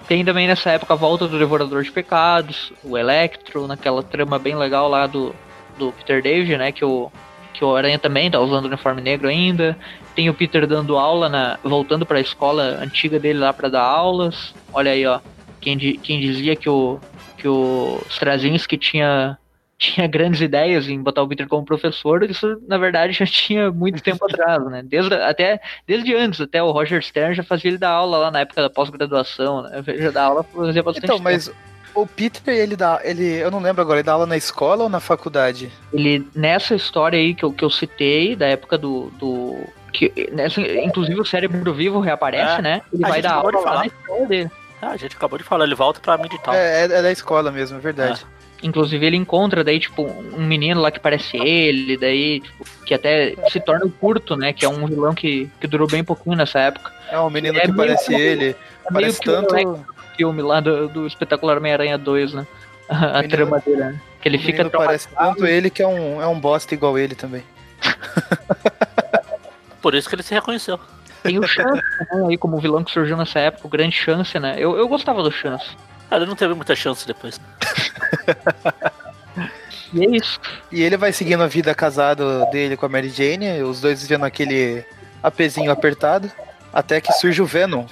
Tem 0.07 0.23
também 0.23 0.47
nessa 0.47 0.71
época 0.71 0.93
a 0.93 0.97
volta 0.97 1.27
do 1.27 1.37
Devorador 1.37 1.83
de 1.83 1.91
Pecados, 1.91 2.71
o 2.81 2.97
Electro, 2.97 3.67
naquela 3.67 4.01
trama 4.01 4.39
bem 4.39 4.55
legal 4.55 4.87
lá 4.87 5.05
do, 5.05 5.35
do 5.77 5.91
Peter 5.91 6.21
David, 6.23 6.57
né? 6.57 6.71
Que 6.71 6.85
o, 6.85 7.11
que 7.53 7.63
o 7.63 7.75
Aranha 7.75 7.99
também 7.99 8.31
tá 8.31 8.39
usando 8.39 8.65
o 8.65 8.67
uniforme 8.67 9.01
negro 9.01 9.27
ainda. 9.27 9.77
Tem 10.15 10.29
o 10.29 10.33
Peter 10.33 10.65
dando 10.65 10.97
aula, 10.97 11.27
na, 11.27 11.59
voltando 11.61 12.05
para 12.05 12.19
a 12.19 12.21
escola 12.21 12.79
antiga 12.81 13.19
dele 13.19 13.39
lá 13.39 13.51
para 13.51 13.67
dar 13.67 13.83
aulas. 13.83 14.55
Olha 14.71 14.91
aí, 14.91 15.05
ó. 15.05 15.19
Quem, 15.59 15.77
quem 15.77 16.21
dizia 16.21 16.55
que 16.55 16.69
o, 16.69 16.99
que 17.37 17.47
o 17.47 17.99
Straczynski 18.09 18.77
tinha 18.77 19.37
tinha 19.79 20.07
grandes 20.07 20.41
ideias 20.41 20.87
em 20.87 21.01
botar 21.01 21.21
o 21.21 21.27
Peter 21.27 21.47
como 21.47 21.63
professor, 21.65 22.23
isso 22.23 22.61
na 22.67 22.77
verdade 22.77 23.13
já 23.13 23.25
tinha 23.25 23.71
muito 23.71 24.01
tempo 24.01 24.25
atrás, 24.29 24.65
né? 24.65 24.81
Desde, 24.83 25.13
até, 25.13 25.59
desde 25.87 26.15
antes, 26.15 26.41
até 26.41 26.61
o 26.61 26.71
Roger 26.71 27.01
Stern 27.03 27.35
já 27.35 27.43
fazia 27.43 27.69
ele 27.69 27.77
dar 27.77 27.91
aula 27.91 28.17
lá 28.17 28.31
na 28.31 28.39
época 28.39 28.61
da 28.61 28.69
pós-graduação, 28.69 29.63
né? 29.63 29.83
Já 29.97 30.11
dá 30.11 30.23
aula 30.23 30.43
fazia 30.43 30.83
bastante 30.83 31.03
Então, 31.05 31.17
tempo. 31.17 31.23
mas 31.23 31.51
o 31.95 32.05
Peter, 32.05 32.53
ele 32.53 32.75
dá. 32.75 32.99
Ele, 33.03 33.25
eu 33.37 33.49
não 33.49 33.59
lembro 33.59 33.81
agora, 33.81 33.99
ele 33.99 34.05
dá 34.05 34.13
aula 34.13 34.25
na 34.27 34.37
escola 34.37 34.83
ou 34.83 34.89
na 34.89 34.99
faculdade? 34.99 35.71
Ele, 35.91 36.27
nessa 36.35 36.75
história 36.75 37.17
aí 37.17 37.33
que 37.33 37.43
eu, 37.43 37.51
que 37.51 37.65
eu 37.65 37.69
citei, 37.71 38.35
da 38.35 38.45
época 38.45 38.77
do. 38.77 39.09
do 39.17 39.57
que, 39.91 40.29
nessa, 40.31 40.61
inclusive 40.61 41.19
o 41.19 41.25
cérebro 41.25 41.73
vivo 41.73 41.99
reaparece, 41.99 42.59
É. 42.59 42.61
né? 42.61 42.81
Ele 42.93 43.03
A 43.03 43.09
vai 43.09 43.21
dar 43.21 43.33
aula 43.33 43.59
lá 43.61 43.75
na 43.79 43.85
escola 43.87 44.25
dele. 44.27 44.51
Ah, 44.79 44.89
a 44.91 44.97
gente 44.97 45.15
acabou 45.15 45.39
de 45.39 45.43
falar, 45.43 45.65
ele 45.65 45.73
volta 45.73 45.99
pra 45.99 46.17
tal. 46.43 46.53
É, 46.53 46.81
é, 46.81 46.83
é 46.83 47.01
da 47.01 47.11
escola 47.11 47.51
mesmo, 47.51 47.77
é 47.77 47.81
verdade. 47.81 48.23
Inclusive 48.63 49.05
ele 49.05 49.17
encontra 49.17 49.63
daí, 49.63 49.79
tipo, 49.79 50.03
um 50.03 50.43
menino 50.45 50.81
lá 50.81 50.89
que 50.89 50.99
parece 50.99 51.37
ele, 51.37 51.95
daí, 51.97 52.39
tipo, 52.39 52.65
que 52.85 52.93
até 52.93 53.35
se 53.51 53.59
torna 53.59 53.85
o 53.85 53.91
curto, 53.91 54.35
né? 54.35 54.51
Que 54.51 54.65
é 54.65 54.69
um 54.69 54.85
vilão 54.87 55.13
que, 55.13 55.49
que 55.61 55.67
durou 55.67 55.87
bem 55.87 56.03
pouquinho 56.03 56.35
nessa 56.35 56.59
época. 56.59 56.91
É 57.11 57.19
um 57.19 57.29
menino 57.29 57.57
É 57.57 57.61
que 57.61 57.73
parece 57.73 58.07
que- 58.07 58.13
ele. 58.15 58.45
É 58.45 58.49
meio 58.49 58.55
Parece 58.93 59.19
que 59.21 59.29
o 59.29 59.33
tanto. 59.33 59.53
do 59.55 59.85
filme 60.15 60.41
lá 60.41 60.59
do, 60.59 60.87
do 60.87 61.05
espetacular 61.05 61.57
Homem-Aranha 61.57 61.97
2, 61.97 62.33
né? 62.33 62.47
A, 62.89 63.21
Menino- 63.21 63.29
trama 63.29 63.59
dele, 63.59 63.77
né? 63.77 64.01
Que 64.21 64.29
ele 64.29 64.37
o 64.37 64.41
fica 64.41 64.67
parece 64.69 65.07
tanto 65.09 65.45
ele 65.45 65.69
que 65.69 65.83
é 65.83 65.87
um, 65.87 66.21
é 66.21 66.25
um 66.27 66.39
bosta 66.39 66.73
igual 66.73 66.97
ele 66.97 67.13
também. 67.13 67.43
Por 69.81 69.93
isso 69.95 70.09
que 70.09 70.15
ele 70.15 70.23
se 70.23 70.33
reconheceu. 70.33 70.79
Tem 71.23 71.37
o 71.39 71.47
Chance, 71.47 71.73
né? 71.73 71.81
Aí 72.29 72.37
como 72.37 72.59
vilão 72.59 72.83
que 72.83 72.91
surgiu 72.91 73.17
nessa 73.17 73.39
época, 73.39 73.67
o 73.67 73.69
grande 73.69 73.95
Chance, 73.95 74.39
né? 74.39 74.55
Eu, 74.57 74.77
eu 74.77 74.87
gostava 74.87 75.21
do 75.21 75.31
Chance. 75.31 75.65
Ah, 76.09 76.15
ele 76.15 76.25
não 76.25 76.35
teve 76.35 76.53
muita 76.53 76.73
chance 76.75 77.05
depois. 77.05 77.39
E 79.93 80.05
é 80.05 80.09
isso. 80.17 80.39
E 80.71 80.83
ele 80.83 80.97
vai 80.97 81.13
seguindo 81.13 81.43
a 81.43 81.47
vida 81.47 81.73
casado 81.73 82.45
dele 82.51 82.75
com 82.75 82.85
a 82.85 82.89
Mary 82.89 83.09
Jane, 83.09 83.61
os 83.63 83.79
dois 83.79 84.01
vivendo 84.01 84.25
aquele 84.25 84.83
apezinho 85.23 85.71
apertado, 85.71 86.29
até 86.73 86.99
que 86.99 87.11
surge 87.13 87.41
o 87.41 87.45
Venom, 87.45 87.85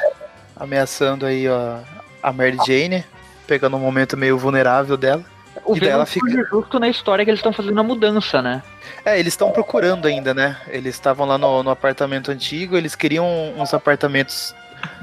ameaçando 0.56 1.26
aí 1.26 1.48
ó, 1.48 1.78
a 2.22 2.34
Mary 2.34 2.58
Jane, 2.68 3.04
pegando 3.48 3.78
um 3.78 3.80
momento 3.80 4.18
meio 4.18 4.38
vulnerável 4.38 4.98
dela. 4.98 5.24
O 5.64 5.76
E 5.76 5.80
Venom 5.80 6.06
fica- 6.06 6.28
justo 6.50 6.80
na 6.80 6.90
história 6.90 7.24
que 7.24 7.32
eles 7.32 7.40
estão 7.40 7.54
fazendo 7.54 7.80
a 7.80 7.84
mudança, 7.84 8.42
né? 8.42 8.62
É, 9.06 9.18
eles 9.18 9.34
estão 9.34 9.52
procurando 9.52 10.06
ainda, 10.06 10.34
né? 10.34 10.58
Eles 10.68 10.96
estavam 10.96 11.26
lá 11.26 11.38
no, 11.38 11.64
no 11.64 11.70
apartamento 11.70 12.30
antigo, 12.30 12.76
eles 12.76 12.94
queriam 12.94 13.26
uns 13.58 13.74
apartamentos, 13.74 14.54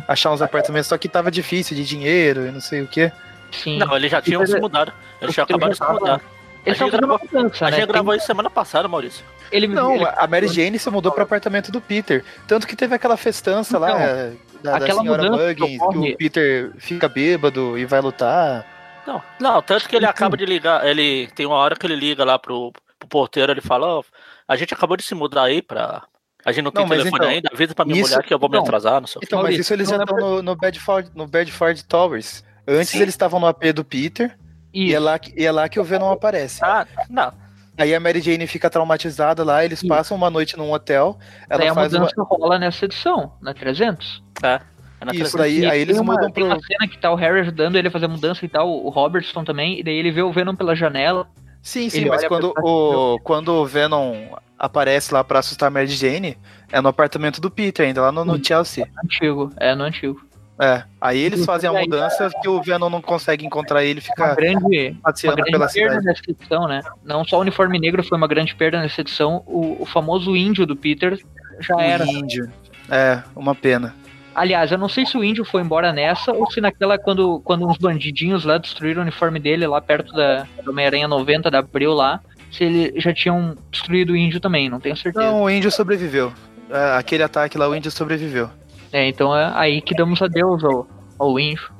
achar 0.06 0.30
uns 0.30 0.42
apartamentos, 0.42 0.88
só 0.88 0.98
que 0.98 1.08
tava 1.08 1.30
difícil 1.30 1.74
de 1.74 1.84
dinheiro 1.84 2.46
e 2.46 2.50
não 2.50 2.60
sei 2.60 2.82
o 2.82 2.86
que. 2.86 3.10
Sim. 3.52 3.78
Não, 3.78 3.94
eles 3.96 4.10
já 4.10 4.20
tinham 4.22 4.40
Mas 4.40 4.50
se 4.50 4.58
mudado. 4.60 4.92
Eles 5.20 5.32
o 5.34 5.36
já 5.36 5.42
acabaram 5.44 5.70
de 5.72 5.78
se 5.78 5.84
mudar. 5.84 6.20
Eles 6.64 6.80
a 6.80 6.84
estão 6.84 6.86
gente 6.86 6.90
fazendo 6.92 7.04
uma 7.04 7.18
gravou- 7.18 7.40
mudança, 7.42 7.66
A 7.66 7.70
né? 7.70 7.76
Tem- 7.76 7.86
gravou 7.86 8.14
isso 8.14 8.26
semana 8.26 8.50
passada, 8.50 8.88
Maurício. 8.88 9.24
Ele, 9.50 9.66
Não, 9.68 9.94
ele- 9.94 10.04
a 10.16 10.26
Mary 10.26 10.48
Jane 10.48 10.78
se 10.78 10.88
mudou 10.90 11.12
pro 11.12 11.22
apartamento 11.22 11.70
do 11.70 11.80
Peter. 11.80 12.24
Tanto 12.46 12.66
que 12.66 12.74
teve 12.74 12.94
aquela 12.94 13.16
festança 13.16 13.78
lá 13.78 13.90
Então, 13.90 14.00
é, 14.00 14.32
da, 14.62 14.70
da 14.70 14.76
aquela 14.78 15.02
senhora 15.02 15.54
que 15.54 15.78
que 15.78 15.98
o 15.98 16.16
Peter 16.16 16.72
fica 16.78 17.08
bêbado 17.08 17.76
e 17.76 17.84
vai 17.84 18.00
lutar. 18.00 18.64
Não, 19.06 19.20
não, 19.40 19.60
tanto 19.60 19.88
que 19.88 19.96
ele 19.96 20.06
acaba 20.06 20.36
de 20.36 20.46
ligar, 20.46 20.86
ele 20.86 21.26
tem 21.34 21.44
uma 21.44 21.56
hora 21.56 21.74
que 21.76 21.84
ele 21.84 21.96
liga 21.96 22.24
lá 22.24 22.38
pro, 22.38 22.72
pro 22.98 23.08
porteiro, 23.08 23.50
ele 23.52 23.60
fala, 23.60 23.98
ó, 23.98 24.02
a 24.46 24.54
gente 24.56 24.72
acabou 24.72 24.96
de 24.96 25.02
se 25.02 25.14
mudar 25.14 25.42
aí 25.42 25.60
pra. 25.60 26.04
A 26.44 26.52
gente 26.52 26.64
não 26.64 26.70
tem 26.72 26.82
Não, 26.84 26.88
telefone 26.90 27.14
então, 27.16 27.28
ainda, 27.28 27.50
avisa 27.52 27.74
pra 27.74 27.84
minha 27.84 28.00
isso- 28.00 28.10
mulher 28.12 28.24
que 28.24 28.32
eu 28.32 28.38
vou 28.38 28.48
me 28.48 28.56
então, 28.56 28.64
atrasar, 28.66 29.00
não 29.00 29.06
sei 29.08 29.20
o. 29.20 29.24
Então, 29.24 29.42
mas 29.42 29.58
isso 29.58 29.72
eles 29.74 29.90
não 29.90 29.98
já 29.98 30.04
estão 30.04 30.16
no, 30.18 30.42
no, 30.42 30.56
Bedford, 30.56 31.10
no 31.14 31.26
Bedford 31.26 31.84
Towers. 31.84 32.44
Antes 32.66 32.90
Sim. 32.90 33.00
eles 33.02 33.14
estavam 33.14 33.40
no 33.40 33.46
AP 33.46 33.72
do 33.72 33.84
Peter 33.84 34.36
e 34.72 34.94
é, 34.94 34.98
lá, 34.98 35.18
que- 35.18 35.32
e 35.36 35.44
é 35.44 35.50
lá 35.52 35.68
que 35.68 35.78
o 35.80 35.84
Venom 35.84 36.10
aparece. 36.12 36.64
Ah, 36.64 36.86
não. 37.10 37.32
Aí 37.76 37.94
a 37.94 37.98
Mary 38.00 38.20
Jane 38.20 38.46
fica 38.46 38.68
traumatizada 38.70 39.42
lá, 39.42 39.64
eles 39.64 39.78
Isso. 39.80 39.88
passam 39.88 40.16
uma 40.16 40.28
noite 40.30 40.56
num 40.56 40.70
hotel. 40.72 41.18
Ela 41.48 41.58
Daí 41.60 41.68
a 41.68 41.74
faz 41.74 41.92
uma. 41.92 42.00
mudança 42.00 42.22
rola 42.22 42.58
nessa 42.58 42.84
edição, 42.84 43.32
na 43.40 43.54
300. 43.54 44.22
É. 44.42 44.60
é 45.00 45.04
na 45.04 45.12
Isso, 45.12 45.36
televisão. 45.36 45.40
daí 45.40 45.66
aí 45.66 45.80
eles 45.80 45.96
tem 45.96 46.04
uma, 46.04 46.12
mudam 46.14 46.30
tem 46.30 46.44
pro. 46.44 46.52
uma 46.54 46.60
cena 46.62 46.86
que 46.88 46.98
tá 46.98 47.10
o 47.10 47.14
Harry 47.16 47.40
ajudando 47.40 47.76
ele 47.76 47.88
a 47.88 47.90
fazer 47.90 48.04
a 48.04 48.08
mudança 48.08 48.44
e 48.44 48.48
tal, 48.48 48.68
o 48.70 48.88
Robertson 48.90 49.42
também, 49.42 49.80
e 49.80 49.82
daí 49.82 49.94
ele 49.96 50.10
vê 50.12 50.22
o 50.22 50.30
Venom 50.32 50.54
pela 50.54 50.76
janela. 50.76 51.26
Sim, 51.62 51.88
sim, 51.88 52.04
mas 52.06 52.26
quando 52.26 52.52
o, 52.58 53.18
quando 53.20 53.48
o 53.52 53.64
Venom 53.66 54.14
aparece 54.58 55.14
lá 55.14 55.24
pra 55.24 55.38
assustar 55.38 55.68
a 55.68 55.70
Mary 55.70 55.86
Jane, 55.86 56.36
é 56.70 56.80
no 56.80 56.88
apartamento 56.88 57.40
do 57.40 57.50
Peter 57.50 57.86
ainda, 57.86 58.02
lá 58.02 58.12
no, 58.12 58.24
no. 58.24 58.44
Chelsea. 58.44 58.86
Antigo, 59.02 59.50
é 59.56 59.74
no 59.74 59.84
antigo. 59.84 60.20
É. 60.62 60.84
Aí 61.00 61.18
eles 61.18 61.44
fazem 61.44 61.68
a 61.68 61.72
mudança 61.72 62.30
que 62.40 62.48
o 62.48 62.62
Venom 62.62 62.88
não 62.88 63.02
consegue 63.02 63.44
encontrar 63.44 63.84
ele 63.84 63.98
e 63.98 64.02
Uma 64.02 64.14
fica 64.14 64.34
grande, 64.36 64.96
uma 65.24 65.34
grande 65.34 65.50
pela 65.50 65.66
perda 65.66 65.68
cidade. 65.68 66.04
nessa 66.04 66.22
edição, 66.28 66.68
né? 66.68 66.80
Não 67.04 67.24
só 67.24 67.38
o 67.38 67.40
uniforme 67.40 67.80
negro 67.80 68.04
foi 68.04 68.16
uma 68.16 68.28
grande 68.28 68.54
perda 68.54 68.80
nessa 68.80 69.00
edição, 69.00 69.42
o, 69.44 69.82
o 69.82 69.84
famoso 69.84 70.36
índio 70.36 70.64
do 70.64 70.76
Peter 70.76 71.18
já 71.58 71.74
O 71.74 71.80
era. 71.80 72.04
índio. 72.04 72.48
É, 72.88 73.20
uma 73.34 73.56
pena. 73.56 73.92
Aliás, 74.36 74.70
eu 74.70 74.78
não 74.78 74.88
sei 74.88 75.04
se 75.04 75.16
o 75.18 75.24
índio 75.24 75.44
foi 75.44 75.62
embora 75.62 75.92
nessa 75.92 76.32
ou 76.32 76.48
se 76.48 76.60
naquela, 76.60 76.96
quando, 76.96 77.40
quando 77.40 77.66
uns 77.68 77.76
bandidinhos 77.76 78.44
lá 78.44 78.56
destruíram 78.56 79.00
o 79.00 79.02
uniforme 79.02 79.40
dele 79.40 79.66
lá 79.66 79.80
perto 79.80 80.12
da, 80.12 80.46
da 80.64 80.70
Homem-Aranha 80.70 81.08
90 81.08 81.50
da 81.50 81.58
Abril 81.58 81.92
lá, 81.92 82.20
se 82.52 82.62
eles 82.62 83.02
já 83.02 83.12
tinham 83.12 83.56
destruído 83.70 84.12
o 84.12 84.16
índio 84.16 84.38
também, 84.38 84.70
não 84.70 84.78
tenho 84.78 84.96
certeza. 84.96 85.26
Não, 85.26 85.42
o 85.42 85.50
índio 85.50 85.72
sobreviveu. 85.72 86.32
É, 86.70 86.96
aquele 86.96 87.24
ataque 87.24 87.58
lá, 87.58 87.68
o 87.68 87.74
índio 87.74 87.90
sobreviveu. 87.90 88.48
É, 88.92 89.08
então 89.08 89.36
é 89.36 89.50
aí 89.54 89.80
que 89.80 89.94
damos 89.94 90.20
adeus 90.20 90.62
ao, 90.64 90.86
ao 91.18 91.38
índio. 91.40 91.70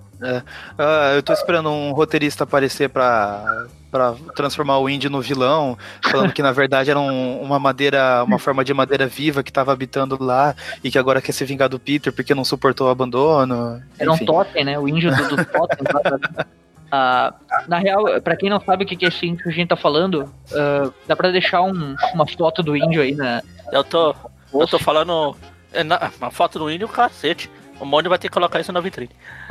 Ah, 0.79 1.13
eu 1.17 1.23
tô 1.23 1.33
esperando 1.33 1.69
um 1.69 1.91
roteirista 1.93 2.45
aparecer 2.45 2.89
pra, 2.89 3.67
pra 3.91 4.15
transformar 4.37 4.79
o 4.79 4.89
índio 4.89 5.11
no 5.11 5.21
vilão, 5.21 5.77
falando 6.01 6.33
que 6.33 6.41
na 6.41 6.53
verdade 6.53 6.91
era 6.91 7.01
um- 7.01 7.41
uma 7.43 7.59
madeira, 7.59 8.23
uma 8.23 8.39
forma 8.39 8.65
de 8.65 8.73
madeira 8.73 9.09
viva 9.09 9.43
que 9.43 9.53
tava 9.53 9.73
habitando 9.73 10.17
lá 10.23 10.55
e 10.83 10.93
que 10.93 10.99
agora 10.99 11.21
quer 11.21 11.33
se 11.33 11.45
vingar 11.45 11.69
do 11.69 11.79
Peter 11.79 12.13
porque 12.13 12.37
não 12.37 12.45
suportou 12.45 12.87
o 12.87 12.91
abandono. 12.91 13.83
Era 13.99 14.13
um 14.13 14.15
Enfim. 14.15 14.25
totem, 14.27 14.65
né? 14.65 14.79
O 14.79 14.89
índio 14.89 15.11
do, 15.15 15.37
do 15.37 15.45
totem. 15.45 15.79
Ah, 16.95 17.33
na 17.67 17.79
real, 17.79 18.05
pra 18.23 18.37
quem 18.37 18.51
não 18.51 18.61
sabe 18.61 18.85
o 18.85 18.87
que 18.87 18.95
que 18.95 19.07
é 19.07 19.09
esse 19.09 19.27
índio 19.27 19.43
que 19.45 19.49
a 19.49 19.53
gente 19.53 19.69
tá 19.69 19.77
falando, 19.77 20.31
ah, 20.55 20.91
dá 21.09 21.17
pra 21.17 21.31
deixar 21.31 21.63
um- 21.63 21.97
uma 22.13 22.27
foto 22.27 22.63
do 22.63 22.77
índio 22.77 23.01
aí 23.01 23.15
na. 23.15 23.43
Eu 23.73 23.83
tô, 23.83 24.15
eu 24.53 24.67
tô 24.67 24.79
falando. 24.79 25.35
É, 25.73 25.83
na- 25.85 26.11
uma 26.20 26.31
foto 26.31 26.59
do 26.59 26.70
índio, 26.70 26.89
cacete. 26.89 27.51
O 27.81 27.85
Mônio 27.85 28.09
vai 28.11 28.18
ter 28.18 28.29
que 28.29 28.35
colocar 28.35 28.61
isso 28.61 28.73
na 28.73 28.81
vitrine. 28.81 29.11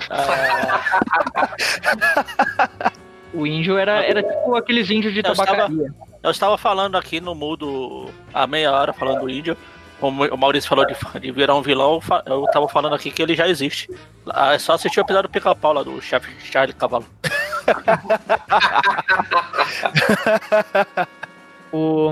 Ah, 0.10 1.48
O 3.34 3.48
índio 3.48 3.78
era, 3.78 4.04
era 4.04 4.22
tipo 4.22 4.56
aqueles 4.56 4.90
índios 4.90 5.14
de 5.14 5.20
Eu 5.26 5.32
estava- 5.32 5.56
tabacaria. 5.56 5.94
eu 6.22 6.32
estava 6.32 6.58
falando 6.58 6.98
aqui 6.98 7.22
no 7.22 7.34
mudo 7.34 8.10
há 8.34 8.46
meia 8.46 8.72
hora, 8.74 8.92
falando 8.92 9.22
do 9.22 9.30
índio. 9.30 9.56
O 10.02 10.12
Maurício 10.38 10.68
falou 10.68 10.86
de, 10.86 10.96
de 11.20 11.32
virar 11.32 11.56
um 11.56 11.62
vilão, 11.62 11.94
eu 11.94 12.02
fa- 12.02 12.24
eu 12.26 12.44
tava 12.52 12.68
falando 12.68 12.94
aqui 12.96 13.10
que 13.12 13.22
ele 13.22 13.36
já 13.36 13.48
existe. 13.48 13.88
Ah, 14.30 14.54
É 14.54 14.60
só 14.60 14.74
assistir 14.74 15.00
o 15.00 15.04
episódio 15.04 15.30
do 15.30 15.32
Pica-Pau 15.32 15.72
lá 15.74 15.84
do 15.84 16.02
chefe 16.02 16.30
Charlie 16.52 16.74
Cavalo. 16.76 17.06
O, 21.74 22.12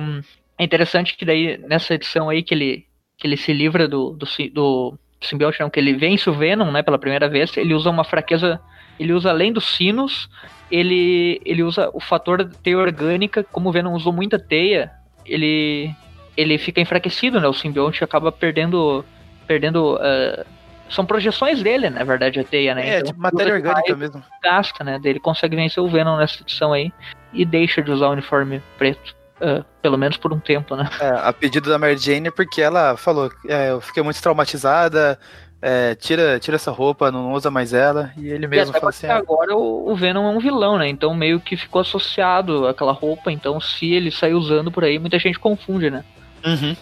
é 0.58 0.64
interessante 0.64 1.18
que 1.18 1.26
daí, 1.26 1.58
nessa 1.58 1.94
edição 1.94 2.30
aí, 2.30 2.42
que 2.42 2.54
ele, 2.54 2.86
que 3.20 3.28
ele 3.28 3.38
se 3.38 3.52
livra 3.54 3.88
do, 3.88 4.12
do, 4.12 4.26
do 4.54 4.98
simbionte, 5.22 5.60
não, 5.60 5.70
que 5.70 5.80
ele 5.80 5.94
vence 5.94 6.30
o 6.30 6.34
Venom, 6.34 6.72
né, 6.72 6.82
pela 6.82 6.98
primeira 6.98 7.28
vez, 7.28 7.56
ele 7.58 7.74
usa 7.74 7.90
uma 7.90 8.06
fraqueza, 8.06 8.60
ele 8.98 9.12
usa 9.12 9.30
além 9.30 9.52
dos 9.52 9.66
sinos, 9.76 10.30
ele, 10.72 11.42
ele 11.46 11.62
usa 11.62 11.90
o 11.94 12.00
fator 12.00 12.50
teia 12.64 12.78
orgânica, 12.78 13.44
como 13.52 13.70
o 13.70 13.72
Venom 13.72 13.94
usou 13.94 14.14
muita 14.14 14.40
teia, 14.40 14.90
ele, 15.26 15.94
ele 16.38 16.58
fica 16.58 16.80
enfraquecido, 16.80 17.42
né, 17.42 17.48
o 17.48 17.54
simbionte 17.54 18.04
acaba 18.04 18.32
perdendo, 18.32 19.04
perdendo, 19.46 20.00
ah, 20.02 20.46
são 20.90 21.06
projeções 21.06 21.62
dele, 21.62 21.90
na 21.90 22.04
verdade, 22.06 22.40
a 22.40 22.44
teia, 22.44 22.74
né, 22.74 22.88
É, 22.88 22.94
Então, 23.00 23.08
tipo 23.08 23.22
matéria 23.22 23.54
orgânica 23.54 23.96
mesmo. 23.96 24.24
gasta, 24.42 24.84
né? 24.84 25.00
Ele 25.04 25.20
consegue 25.20 25.56
vencer 25.56 25.84
o 25.84 25.88
Venom 25.88 26.18
nessa 26.18 26.42
edição 26.42 26.74
aí 26.74 26.92
e 27.34 27.46
deixa 27.46 27.82
de 27.82 27.92
usar 27.92 28.08
o 28.08 28.12
uniforme 28.14 28.62
preto. 28.78 29.19
Ah, 29.42 29.64
pelo 29.82 29.98
menos 29.98 30.18
por 30.18 30.34
um 30.34 30.40
tempo, 30.40 30.76
né? 30.76 30.90
É, 31.00 31.10
a 31.10 31.34
pedido 31.34 31.70
da 31.70 31.78
Mary 31.78 31.98
Jane, 31.98 32.32
porque 32.32 32.62
ela 32.62 32.98
falou, 32.98 33.32
é, 33.48 33.72
eu 33.72 33.82
fiquei 33.82 34.04
muito 34.04 34.22
traumatizada, 34.22 35.20
é, 35.62 35.96
tira, 35.96 36.40
tira 36.40 36.56
essa 36.56 36.72
roupa, 36.72 37.12
não 37.12 37.34
usa 37.34 37.50
mais 37.52 37.74
ela, 37.74 38.12
e 38.18 38.30
ele 38.30 38.46
E 38.46 38.48
mesmo 38.48 38.74
falou 38.74 38.92
porque 38.92 39.06
assim, 39.06 39.08
ah, 39.08 39.18
agora 39.18 39.56
o, 39.56 39.92
o 39.92 39.96
Venom 39.96 40.26
é 40.26 40.30
um 40.36 40.40
vilão, 40.40 40.78
né? 40.78 40.88
Então 40.88 41.14
meio 41.14 41.40
que 41.40 41.58
ficou 41.58 41.82
associado 41.82 42.68
àquela 42.68 42.92
roupa. 42.94 43.32
Então 43.32 43.60
se 43.60 43.92
ele 43.92 44.12
sair 44.12 44.34
usando 44.34 44.72
por 44.72 44.84
aí, 44.84 44.98
muita 45.00 45.20
gente 45.20 45.40
confunde, 45.40 45.90
né? 45.90 46.04
uhum. 46.46 46.76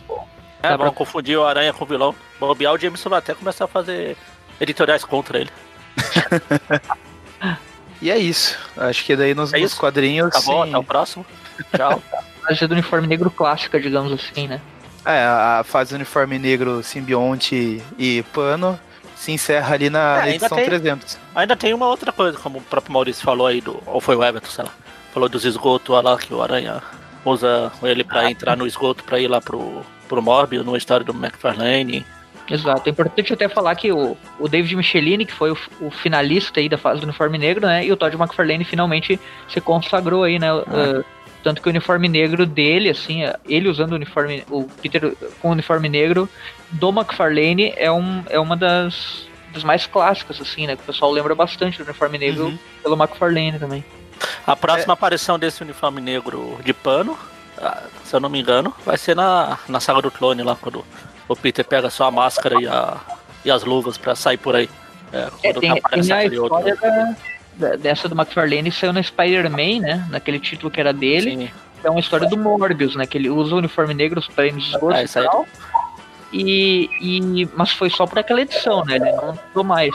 É, 0.64 0.70
Tá 0.70 0.78
pra 0.78 0.88
bom. 0.88 0.94
confundir 0.94 1.38
o 1.38 1.46
Aranha 1.46 1.72
com 1.72 1.86
o 1.86 1.88
vilão. 1.88 2.16
Bobear, 2.40 2.74
o 2.74 2.78
Jameson 2.80 3.10
vai 3.10 3.20
até 3.20 3.34
começar 3.36 3.66
a 3.66 3.68
fazer 3.68 4.18
editoriais 4.60 5.04
contra 5.04 5.40
ele. 5.40 5.52
E 8.02 8.12
é 8.12 8.18
isso. 8.18 8.58
Acho 8.78 9.04
que 9.04 9.16
daí 9.16 9.34
nos, 9.34 9.54
É 9.54 9.60
nos 9.60 9.74
quadrinhos. 9.74 10.28
Acabou, 10.28 10.64
sim. 10.64 10.70
até 10.70 10.78
o 10.78 10.84
próximo. 10.84 11.26
Tchau. 11.76 12.02
Fase 12.48 12.68
do 12.68 12.72
uniforme 12.74 13.08
negro 13.08 13.30
clássica, 13.30 13.80
digamos 13.80 14.12
assim, 14.12 14.48
né? 14.48 14.62
É, 15.06 15.24
a 15.26 15.64
fase 15.66 15.96
uniforme 15.96 16.38
negro, 16.38 16.82
simbionte 16.84 17.82
e 17.98 18.24
pano 18.34 18.80
se 19.16 19.32
encerra 19.32 19.74
ali 19.74 19.90
na 19.90 20.18
É, 20.18 20.22
ainda 20.22 20.30
edição 20.36 20.58
tem- 20.58 20.66
300. 20.66 21.18
Ainda 21.36 21.56
tem 21.56 21.74
uma 21.74 21.88
outra 21.88 22.12
coisa, 22.12 22.38
como 22.38 22.60
o 22.60 22.62
próprio 22.62 22.94
Maurício 22.94 23.24
falou 23.24 23.48
aí, 23.48 23.62
do, 23.62 23.82
ou 23.86 24.00
foi 24.00 24.16
o 24.16 24.24
Everton, 24.24 24.50
sei 24.50 24.64
lá. 24.66 24.72
falou 25.14 25.28
dos 25.28 25.44
esgotos 25.46 25.96
olha 25.96 26.10
lá 26.10 26.18
que 26.18 26.32
o 26.34 26.42
Aranha 26.42 26.82
usa 27.26 27.72
ele 27.84 28.04
pra 28.04 28.30
entrar 28.30 28.56
no 28.56 28.68
esgoto 28.68 29.04
pra 29.04 29.20
ir 29.20 29.28
lá 29.28 29.42
pro, 29.42 29.82
pro 30.08 30.22
Morbius, 30.22 30.64
numa 30.66 30.78
história 30.78 31.04
do 31.06 31.12
McFarlane. 31.14 32.06
Exato. 32.50 32.88
É 32.88 32.92
importante 32.92 33.34
até 33.34 33.50
falar 33.50 33.76
que 33.76 33.92
o, 33.92 34.16
o 34.40 34.48
David 34.48 34.76
Michelini, 34.76 35.26
que 35.26 35.34
foi 35.34 35.52
o, 35.52 35.58
o 35.82 35.90
finalista 35.92 36.60
aí 36.60 36.70
da 36.70 36.78
fase 36.78 37.02
do 37.02 37.04
uniforme 37.04 37.38
negro, 37.38 37.66
né? 37.68 37.86
E 37.86 37.92
o 37.92 37.98
Todd 37.98 38.16
McFarlane 38.16 38.64
finalmente 38.64 39.20
se 39.50 39.60
consagrou 39.60 40.24
aí, 40.24 40.40
né? 40.40 40.54
Uh, 40.54 41.04
tanto 41.48 41.62
que 41.62 41.70
o 41.70 41.72
uniforme 41.72 42.10
negro 42.10 42.46
dele, 42.46 42.90
assim, 42.90 43.22
ele 43.48 43.70
usando 43.70 43.94
o 43.94 43.96
uniforme, 43.96 44.44
o 44.50 44.66
Peter 44.82 45.14
com 45.42 45.48
o 45.48 45.52
uniforme 45.52 45.88
negro 45.88 46.28
do 46.72 46.90
McFarlane 46.90 47.74
é, 47.78 47.90
um, 47.90 48.22
é 48.30 48.38
uma 48.38 48.58
das, 48.58 49.26
das 49.54 49.64
mais 49.64 49.86
clássicas, 49.88 50.42
assim, 50.42 50.68
né? 50.68 50.76
Que 50.76 50.82
o 50.82 50.86
pessoal 50.86 51.10
lembra 51.10 51.34
bastante 51.34 51.78
do 51.78 51.86
uniforme 51.86 52.18
negro 52.18 52.48
Uhum. 52.48 52.58
pelo 52.84 52.98
McFarlane 53.02 53.58
também. 53.58 53.86
A 54.46 54.58
próxima 54.58 54.92
aparição 54.94 55.40
desse 55.40 55.64
uniforme 55.64 56.02
negro 56.02 56.60
de 56.66 56.74
pano, 56.74 57.18
ah, 57.58 57.84
se 58.04 58.14
eu 58.14 58.20
não 58.20 58.28
me 58.28 58.42
engano, 58.42 58.74
vai 58.86 58.98
ser 58.98 59.16
na, 59.16 59.58
na 59.70 59.80
saga 59.80 60.02
do 60.02 60.12
clone 60.12 60.44
lá, 60.44 60.58
quando 60.60 60.84
o 61.30 61.36
Peter 61.38 61.64
pega 61.64 61.90
só 61.90 62.08
a 62.08 62.12
máscara 62.12 62.62
e, 62.62 62.68
a, 62.68 62.98
e 63.46 63.50
as 63.50 63.64
luvas 63.64 63.98
pra 63.98 64.16
sair 64.16 64.38
por 64.38 64.54
aí. 64.54 64.70
É, 65.14 65.18
É, 65.20 65.30
quando 65.54 65.60
tem, 65.62 65.72
aparece 65.72 66.10
tem 66.10 66.18
a 66.18 66.26
história 66.26 66.76
da- 66.76 67.16
dessa 67.80 68.08
do 68.08 68.16
McFarlane 68.16 68.72
saiu 68.72 68.94
no 68.94 69.04
Spider-Man, 69.04 69.82
né? 69.82 70.08
Naquele 70.10 70.40
título 70.40 70.72
que 70.72 70.80
era 70.80 70.94
dele. 70.94 71.32
Sim. 71.32 71.50
É 71.84 71.90
uma 71.90 72.00
história 72.00 72.28
do 72.28 72.38
Morbius, 72.38 72.96
né? 72.96 73.06
Que 73.06 73.18
ele 73.18 73.30
usa 73.30 73.56
o 73.56 73.58
uniforme 73.60 73.94
negro 73.94 74.22
para 74.36 74.48
ir 74.48 74.54
nos 74.54 74.68
esgotos 74.68 75.16
É, 75.16 75.20
e 75.20 75.24
tal. 75.24 75.48
E, 76.34 76.90
e, 77.02 77.50
mas 77.56 77.72
foi 77.72 77.90
só 77.90 78.06
por 78.06 78.20
aquela 78.20 78.42
edição, 78.42 78.84
né? 78.84 78.96
Ele 78.96 79.12
não 79.12 79.38
usou 79.52 79.64
mais. 79.64 79.94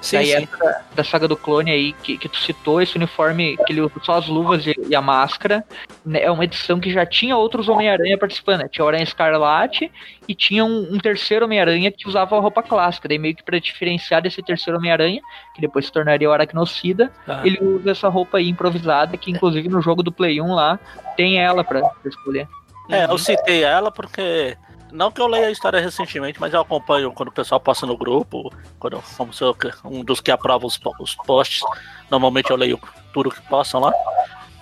Sim, 0.00 0.16
Daí 0.18 0.26
sim. 0.26 0.34
essa 0.52 0.84
da 0.94 1.04
saga 1.04 1.26
do 1.28 1.36
clone 1.36 1.70
aí 1.70 1.92
que, 1.94 2.16
que 2.16 2.28
tu 2.28 2.36
citou, 2.38 2.80
esse 2.80 2.96
uniforme 2.96 3.56
que 3.66 3.72
ele 3.72 3.80
usa 3.80 3.92
só 4.02 4.14
as 4.18 4.26
luvas 4.28 4.66
e, 4.66 4.74
e 4.88 4.94
a 4.94 5.00
máscara, 5.02 5.64
né, 6.04 6.22
é 6.22 6.30
uma 6.30 6.44
edição 6.44 6.78
que 6.80 6.90
já 6.90 7.04
tinha 7.04 7.36
outros 7.36 7.68
Homem-Aranha 7.68 8.16
participando. 8.16 8.60
Né? 8.60 8.68
Tinha 8.70 8.84
o 8.84 8.88
Aranha 8.88 9.02
Escarlate 9.02 9.90
e 10.28 10.34
tinha 10.34 10.64
um, 10.64 10.94
um 10.94 10.98
terceiro 10.98 11.44
Homem-Aranha 11.44 11.90
que 11.90 12.08
usava 12.08 12.36
a 12.36 12.40
roupa 12.40 12.62
clássica. 12.62 13.08
Daí 13.08 13.18
meio 13.18 13.34
que 13.34 13.42
pra 13.42 13.58
diferenciar 13.58 14.22
desse 14.22 14.42
terceiro 14.42 14.78
Homem-Aranha, 14.78 15.20
que 15.54 15.60
depois 15.60 15.86
se 15.86 15.92
tornaria 15.92 16.28
o 16.28 16.32
Aracnocida, 16.32 17.10
Ah. 17.26 17.42
ele 17.44 17.58
usa 17.60 17.90
essa 17.90 18.08
roupa 18.08 18.38
aí 18.38 18.48
improvisada, 18.48 19.16
que 19.16 19.30
inclusive 19.30 19.68
no 19.68 19.80
jogo 19.82 20.02
do 20.02 20.12
Play 20.12 20.40
1 20.40 20.54
lá 20.54 20.78
tem 21.16 21.38
ela 21.40 21.64
pra, 21.64 21.80
pra 21.80 22.08
escolher. 22.08 22.46
É, 22.88 23.04
eu 23.06 23.18
citei 23.18 23.64
ela 23.64 23.90
porque. 23.90 24.56
Não 24.92 25.10
que 25.10 25.20
eu 25.20 25.26
leia 25.26 25.48
a 25.48 25.50
história 25.50 25.80
recentemente, 25.80 26.40
mas 26.40 26.54
eu 26.54 26.60
acompanho 26.60 27.12
quando 27.12 27.28
o 27.28 27.32
pessoal 27.32 27.60
posta 27.60 27.86
no 27.86 27.96
grupo, 27.96 28.52
quando 28.78 29.02
como 29.16 29.32
sou 29.32 29.56
um 29.84 30.04
dos 30.04 30.20
que 30.20 30.30
aprova 30.30 30.66
os, 30.66 30.78
os 31.00 31.14
posts, 31.14 31.62
normalmente 32.10 32.50
eu 32.50 32.56
leio 32.56 32.80
tudo 33.12 33.30
que 33.30 33.40
postam 33.42 33.80
lá. 33.80 33.92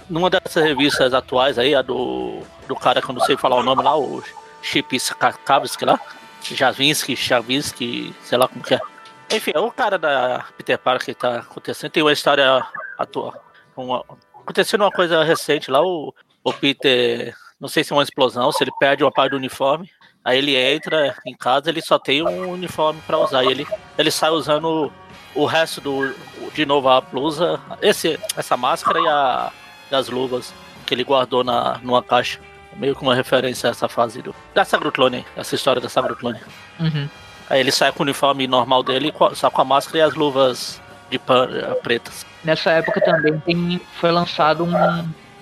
Numa 0.09 0.31
dessas 0.31 0.63
revistas 0.63 1.15
atuais 1.15 1.59
aí, 1.59 1.75
a 1.75 1.83
do, 1.83 2.41
do 2.67 2.77
cara 2.77 3.01
que 3.01 3.09
eu 3.09 3.15
não 3.15 3.25
sei 3.25 3.37
falar 3.37 3.57
o 3.57 3.63
nome 3.63 3.83
lá, 3.83 3.97
o 3.97 4.23
Chip 4.63 4.99
Kavsky 5.45 5.85
lá, 5.85 6.01
Javinsky, 6.43 7.17
Chavinsky, 7.17 8.15
sei 8.23 8.39
lá 8.39 8.49
como 8.49 8.65
que 8.65 8.75
é. 8.75 8.81
Enfim, 9.31 9.53
é 9.55 9.61
o 9.61 9.71
cara 9.71 9.99
da 9.99 10.45
Peter 10.57 10.79
Parker 10.79 11.07
que 11.07 11.15
tá 11.15 11.39
acontecendo. 11.39 11.91
Tem 11.91 12.03
uma 12.03 12.13
história 12.13 12.65
atual. 12.99 13.35
Uma, 13.77 14.05
acontecendo 14.43 14.83
uma 14.83 14.91
coisa 14.91 15.25
recente 15.25 15.71
lá, 15.71 15.81
o, 15.81 16.15
o 16.43 16.53
Peter 16.53 17.35
não 17.59 17.69
sei 17.69 17.83
se 17.83 17.93
é 17.93 17.97
uma 17.97 18.03
explosão, 18.03 18.53
se 18.53 18.63
ele 18.63 18.71
perde 18.79 19.03
uma 19.03 19.11
parte 19.11 19.31
do 19.31 19.37
uniforme. 19.37 19.91
Aí 20.25 20.39
ele 20.39 20.57
entra 20.57 21.15
em 21.27 21.35
casa, 21.35 21.69
ele 21.69 21.83
só 21.83 21.99
tem 21.99 22.23
um 22.23 22.53
uniforme 22.53 23.01
pra 23.07 23.19
usar. 23.19 23.45
E 23.45 23.49
ele, 23.49 23.67
ele 23.99 24.11
sai 24.11 24.31
usando 24.31 24.91
o 25.35 25.45
resto 25.45 25.81
do. 25.81 26.15
De 26.55 26.65
novo 26.65 26.89
a 26.89 27.01
blusa, 27.01 27.61
esse, 27.83 28.19
essa 28.37 28.57
máscara 28.57 29.01
e, 29.01 29.09
a, 29.09 29.53
e 29.91 29.95
as 29.95 30.09
luvas 30.09 30.55
que 30.87 30.95
ele 30.95 31.05
guardou 31.05 31.43
na, 31.43 31.79
numa 31.83 32.03
caixa. 32.03 32.39
Meio 32.77 32.97
que 32.97 33.03
uma 33.03 33.15
referência 33.15 33.69
a 33.69 33.71
essa 33.71 33.89
fase 33.89 34.21
do, 34.23 34.35
da 34.53 34.65
Saga 34.65 34.85
do 34.85 34.93
Clone, 34.93 35.19
aí, 35.19 35.25
essa 35.37 35.55
história 35.55 35.81
da 35.81 35.89
Saga 35.89 36.09
do 36.09 36.17
Clone. 36.17 36.41
Uhum. 36.81 37.09
Aí 37.49 37.61
ele 37.61 37.71
sai 37.71 37.93
com 37.93 38.01
o 38.01 38.03
uniforme 38.03 38.47
normal 38.47 38.83
dele, 38.83 39.13
só 39.35 39.51
com 39.51 39.63
a 39.63 39.65
máscara 39.65 39.99
e 39.99 40.01
as 40.01 40.15
luvas 40.15 40.81
de 41.11 41.19
pan, 41.19 41.49
eh, 41.53 41.75
pretas. 41.83 42.27
Nessa 42.43 42.73
época 42.73 43.01
também 43.01 43.39
tem, 43.41 43.81
foi 44.01 44.11
lançado 44.11 44.65
um. 44.65 44.73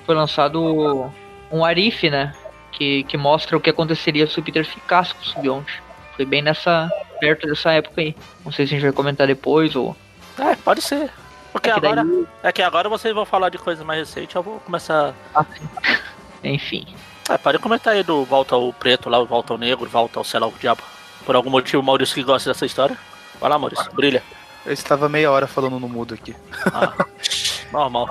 Foi 0.05 0.15
lançado 0.15 1.11
um 1.51 1.65
Arif, 1.65 2.11
né? 2.11 2.35
Que, 2.73 3.05
que 3.05 3.17
mostra 3.17 3.57
o 3.57 3.61
que 3.61 3.71
aconteceria 3.71 4.27
se 4.27 4.41
o 4.41 4.43
Peter 4.43 4.65
ficasse 4.65 5.15
com 5.15 5.21
o 5.23 5.25
Symbionte. 5.27 5.83
Foi 6.17 6.25
bem 6.25 6.43
nessa. 6.43 6.91
perto 7.21 7.47
dessa 7.47 7.71
época 7.73 8.01
aí. 8.01 8.17
Não 8.45 8.51
sei 8.51 8.67
se 8.67 8.73
a 8.73 8.77
gente 8.77 8.85
vai 8.85 8.93
comentar 8.93 9.27
depois 9.27 9.77
ou. 9.77 9.97
É, 10.39 10.57
pode 10.57 10.83
ser. 10.83 11.11
Porque 11.53 11.71
É 11.71 11.75
que 11.75 11.81
daí- 11.81 11.93
agora. 11.93 12.09
É 12.43 12.51
que 12.53 12.63
agora 12.63 12.89
vocês 12.89 13.15
vão 13.15 13.25
falar 13.27 13.51
de 13.51 13.59
coisas 13.59 13.85
mais 13.85 14.01
recentes, 14.01 14.35
eu 14.35 14.43
vou 14.43 14.59
começar. 14.61 15.15
Enfim. 16.43 16.87
É, 17.29 17.39
pode 17.39 17.59
comentar 17.59 17.93
aí 17.95 18.03
do 18.03 18.25
Volta 18.25 18.55
ao 18.55 18.73
Preto 18.73 19.09
lá, 19.09 19.23
Volta 19.23 19.53
ao 19.53 19.59
Negro, 19.59 19.89
Volta 19.89 20.19
ao 20.19 20.25
sei 20.25 20.41
lá 20.41 20.47
o 20.47 20.55
diabo. 20.59 20.83
Por 21.25 21.37
algum 21.37 21.51
motivo 21.51 21.81
o 21.83 21.85
Maurício 21.85 22.15
que 22.15 22.23
gosta 22.25 22.51
dessa 22.51 22.67
história. 22.67 22.97
Vai 23.41 23.49
lá, 23.51 23.59
Maurício, 23.59 23.91
brilha. 23.93 24.23
Eu 24.67 24.73
estava 24.73 25.09
meia 25.09 25.31
hora 25.31 25.47
falando 25.47 25.79
no 25.79 25.89
mudo 25.89 26.15
aqui. 26.15 26.35
Ah, 26.73 26.93
normal. 27.73 28.09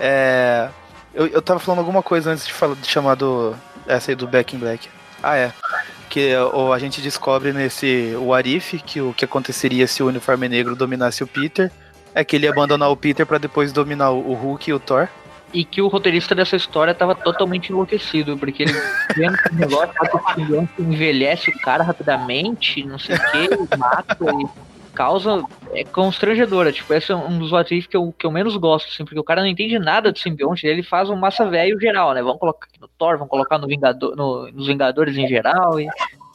É, 0.00 0.68
eu, 1.14 1.26
eu 1.26 1.42
tava 1.42 1.60
falando 1.60 1.80
alguma 1.80 2.02
coisa 2.02 2.30
antes 2.30 2.46
de, 2.46 2.52
falar, 2.52 2.74
de 2.74 2.88
chamar 2.88 3.14
do, 3.14 3.54
essa 3.86 4.10
aí 4.10 4.14
do 4.14 4.26
Back 4.26 4.56
in 4.56 4.58
Black. 4.58 4.88
Ah, 5.22 5.36
é. 5.36 5.52
Que 6.08 6.34
o, 6.36 6.72
a 6.72 6.78
gente 6.78 7.00
descobre 7.00 7.52
nesse 7.52 8.14
o 8.18 8.34
Arif 8.34 8.78
que 8.78 9.00
o 9.00 9.12
que 9.12 9.24
aconteceria 9.24 9.86
se 9.86 10.02
o 10.02 10.08
uniforme 10.08 10.48
negro 10.48 10.76
dominasse 10.76 11.22
o 11.22 11.26
Peter 11.26 11.70
é 12.14 12.24
que 12.24 12.36
ele 12.36 12.46
ia 12.46 12.52
abandonar 12.52 12.90
o 12.90 12.96
Peter 12.96 13.24
pra 13.24 13.38
depois 13.38 13.72
dominar 13.72 14.10
o, 14.10 14.34
Hulk 14.34 14.70
e 14.70 14.74
o 14.74 14.80
Thor. 14.80 15.08
E 15.52 15.64
que 15.64 15.82
o 15.82 15.88
roteirista 15.88 16.34
dessa 16.34 16.56
história 16.56 16.94
tava 16.94 17.14
totalmente 17.14 17.70
enlouquecido, 17.70 18.38
porque 18.38 18.62
ele 18.62 18.72
vendo 19.14 19.36
o 19.50 19.54
negócio 19.54 20.68
envelhece 20.78 21.50
o 21.50 21.58
cara 21.60 21.84
rapidamente, 21.84 22.82
não 22.84 22.98
sei 22.98 23.16
o 23.16 23.30
que, 23.30 23.76
mata 23.76 24.16
e 24.20 24.71
causa. 24.92 25.42
É 25.72 25.84
constrangedora. 25.84 26.70
Tipo, 26.72 26.92
esse 26.94 27.10
é 27.12 27.16
um 27.16 27.38
dos 27.38 27.52
ativos 27.52 27.86
que 27.86 27.96
eu, 27.96 28.14
que 28.16 28.26
eu 28.26 28.30
menos 28.30 28.56
gosto, 28.56 28.88
assim, 28.88 29.04
porque 29.04 29.18
o 29.18 29.24
cara 29.24 29.40
não 29.40 29.48
entende 29.48 29.78
nada 29.78 30.12
do 30.12 30.18
simbionte, 30.18 30.66
ele 30.66 30.82
faz 30.82 31.08
um 31.10 31.16
massa 31.16 31.44
velho 31.48 31.80
geral, 31.80 32.12
né? 32.14 32.22
Vamos 32.22 32.38
colocar 32.38 32.66
aqui 32.66 32.80
no 32.80 32.88
Thor, 32.88 33.14
vamos 33.16 33.30
colocar 33.30 33.58
no 33.58 33.66
Vingador, 33.66 34.14
no- 34.16 34.50
nos 34.52 34.66
Vingadores 34.66 35.16
em 35.16 35.26
geral 35.26 35.80
e 35.80 35.88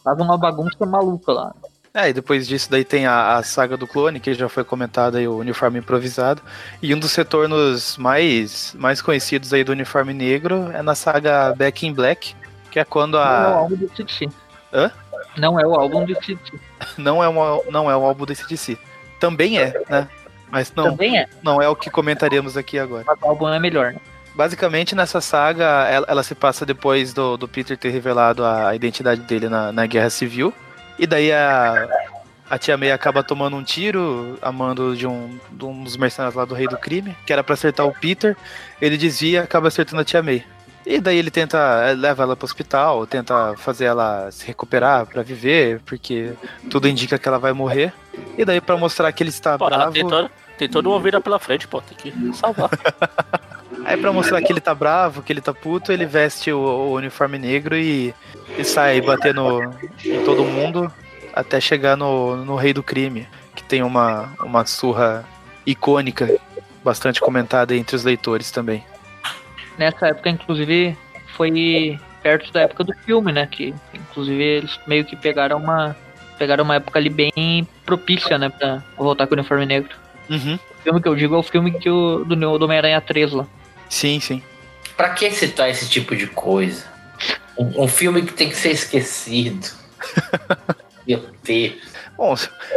faz 0.03 0.19
uma 0.19 0.37
bagunça 0.37 0.85
maluca 0.85 1.31
lá. 1.31 1.53
É, 1.93 2.09
e 2.09 2.13
depois 2.13 2.47
disso 2.47 2.69
daí 2.69 2.83
tem 2.85 3.07
a, 3.07 3.37
a 3.37 3.43
saga 3.43 3.75
do 3.75 3.87
clone, 3.87 4.19
que 4.19 4.31
já 4.33 4.47
foi 4.47 4.63
comentada 4.63 5.17
aí, 5.17 5.27
o 5.27 5.37
uniforme 5.37 5.79
improvisado. 5.79 6.41
E 6.81 6.93
um 6.93 6.99
dos 6.99 7.15
retornos 7.15 7.97
mais, 7.97 8.75
mais 8.77 9.01
conhecidos 9.01 9.51
aí 9.51 9.63
do 9.63 9.71
uniforme 9.71 10.13
negro 10.13 10.69
é 10.73 10.81
na 10.83 10.93
saga 10.93 11.55
Back 11.57 11.87
in 11.87 11.93
Black, 11.93 12.35
que 12.69 12.79
é 12.79 12.85
quando 12.85 13.13
Não 13.15 13.21
é 13.21 13.23
o 13.23 13.27
a. 13.27 13.45
álbum 13.55 13.75
do 13.77 13.89
CDC. 13.95 14.29
Hã? 14.71 14.91
Não 15.37 15.59
é 15.59 15.65
o 15.65 15.75
álbum 15.75 16.05
do 16.05 16.15
CDC. 16.15 16.59
Não 16.97 17.23
é, 17.23 17.27
uma, 17.27 17.61
não 17.69 17.89
é 17.89 17.95
um 17.95 18.05
álbum 18.05 18.25
desse 18.25 18.47
DC. 18.47 18.77
Também 19.19 19.59
é, 19.59 19.73
né? 19.89 20.07
Mas 20.49 20.71
não, 20.75 20.91
Também 20.91 21.17
é, 21.19 21.27
não 21.43 21.61
é 21.61 21.67
o 21.67 21.75
que 21.75 21.89
comentaremos 21.89 22.55
aqui 22.55 22.79
agora. 22.79 23.03
mas 23.05 23.21
o 23.21 23.25
álbum 23.25 23.47
é 23.49 23.59
melhor, 23.59 23.93
né? 23.93 23.99
Basicamente, 24.33 24.95
nessa 24.95 25.19
saga, 25.19 25.87
ela, 25.89 26.05
ela 26.07 26.23
se 26.23 26.35
passa 26.35 26.65
depois 26.65 27.11
do, 27.11 27.37
do 27.37 27.47
Peter 27.47 27.75
ter 27.75 27.89
revelado 27.89 28.45
a 28.45 28.75
identidade 28.75 29.21
dele 29.21 29.49
na, 29.49 29.71
na 29.71 29.85
Guerra 29.87 30.11
Civil. 30.11 30.53
E 30.99 31.07
daí 31.07 31.31
a, 31.31 31.87
a 32.47 32.57
Tia 32.57 32.77
May 32.77 32.91
acaba 32.91 33.23
tomando 33.23 33.57
um 33.57 33.63
tiro 33.63 34.37
a 34.41 34.51
mando 34.51 34.95
de 34.95 35.07
um, 35.07 35.39
de 35.51 35.65
um 35.65 35.83
dos 35.83 35.97
mercenários 35.97 36.35
lá 36.35 36.45
do 36.45 36.53
Rei 36.53 36.67
do 36.67 36.77
Crime, 36.77 37.15
que 37.25 37.33
era 37.33 37.43
pra 37.43 37.55
acertar 37.55 37.87
o 37.87 37.91
Peter. 37.91 38.37
Ele 38.79 38.95
desvia 38.95 39.39
e 39.39 39.43
acaba 39.43 39.69
acertando 39.69 40.01
a 40.01 40.05
Tia 40.05 40.21
May. 40.21 40.45
E 40.89 41.01
daí 41.01 41.17
ele 41.17 41.29
tenta, 41.29 41.57
eh, 41.85 41.93
leva 41.93 42.23
ela 42.23 42.33
pro 42.33 42.45
hospital, 42.45 43.05
tenta 43.05 43.53
fazer 43.57 43.85
ela 43.85 44.31
se 44.31 44.47
recuperar 44.47 45.05
pra 45.05 45.21
viver, 45.21 45.81
porque 45.85 46.31
tudo 46.69 46.87
indica 46.87 47.19
que 47.19 47.27
ela 47.27 47.37
vai 47.37 47.51
morrer. 47.51 47.91
E 48.37 48.45
daí 48.45 48.61
pra 48.61 48.77
mostrar 48.77 49.11
que 49.11 49.21
ele 49.21 49.29
está 49.29 49.57
Pô, 49.57 49.65
bravo... 49.65 49.91
tem, 49.91 50.07
todo, 50.07 50.31
tem 50.57 50.69
toda 50.69 50.87
uma 50.87 50.97
vida 50.97 51.19
pela 51.19 51.37
frente, 51.39 51.67
pô, 51.67 51.81
tem 51.81 51.97
que 51.97 52.33
salvar. 52.33 52.69
Aí 53.83 53.97
pra 53.97 54.11
mostrar 54.13 54.41
que 54.41 54.51
ele 54.51 54.59
tá 54.61 54.73
bravo, 54.73 55.21
que 55.21 55.31
ele 55.31 55.39
tá 55.39 55.53
puto, 55.53 55.91
ele 55.91 56.05
veste 56.05 56.51
o, 56.51 56.57
o 56.57 56.93
uniforme 56.93 57.37
negro 57.37 57.75
e, 57.75 58.13
e 58.57 58.63
sai 58.63 58.99
batendo 58.99 59.61
em 60.03 60.23
todo 60.23 60.43
mundo 60.43 60.91
até 61.33 61.59
chegar 61.61 61.95
no, 61.95 62.37
no 62.37 62.55
Rei 62.55 62.73
do 62.73 62.81
Crime, 62.81 63.27
que 63.55 63.63
tem 63.63 63.83
uma, 63.83 64.33
uma 64.41 64.65
surra 64.65 65.23
icônica, 65.65 66.37
bastante 66.83 67.21
comentada 67.21 67.75
entre 67.75 67.95
os 67.95 68.03
leitores 68.03 68.51
também. 68.51 68.83
Nessa 69.77 70.07
época, 70.07 70.29
inclusive, 70.29 70.97
foi 71.35 71.99
perto 72.23 72.51
da 72.51 72.61
época 72.61 72.83
do 72.83 72.93
filme, 73.05 73.31
né? 73.31 73.47
Que 73.49 73.73
inclusive 73.93 74.43
eles 74.43 74.79
meio 74.87 75.05
que 75.05 75.15
pegaram 75.15 75.57
uma. 75.57 75.95
Pegaram 76.37 76.63
uma 76.63 76.75
época 76.75 76.99
ali 76.99 77.09
bem 77.09 77.67
propícia, 77.85 78.37
né? 78.37 78.49
Pra 78.49 78.83
voltar 78.97 79.25
com 79.27 79.33
o 79.33 79.37
uniforme 79.37 79.65
negro. 79.65 79.95
Uhum. 80.29 80.55
O 80.55 80.83
filme 80.83 81.01
que 81.01 81.07
eu 81.07 81.15
digo 81.15 81.35
é 81.35 81.37
o 81.37 81.43
filme 81.43 81.71
que 81.71 81.89
o, 81.89 82.23
do, 82.23 82.35
do 82.35 82.65
Homem-Aranha 82.65 83.01
3 83.01 83.31
lá. 83.31 83.47
Sim, 83.89 84.19
sim. 84.19 84.43
Pra 84.95 85.09
que 85.09 85.29
citar 85.31 85.69
esse 85.69 85.89
tipo 85.89 86.15
de 86.15 86.27
coisa? 86.27 86.85
Um, 87.57 87.83
um 87.83 87.87
filme 87.87 88.21
que 88.21 88.33
tem 88.33 88.49
que 88.49 88.55
ser 88.55 88.71
esquecido. 88.71 89.67
Meu 91.07 91.25
Deus. 91.43 91.96
Bom, 92.17 92.33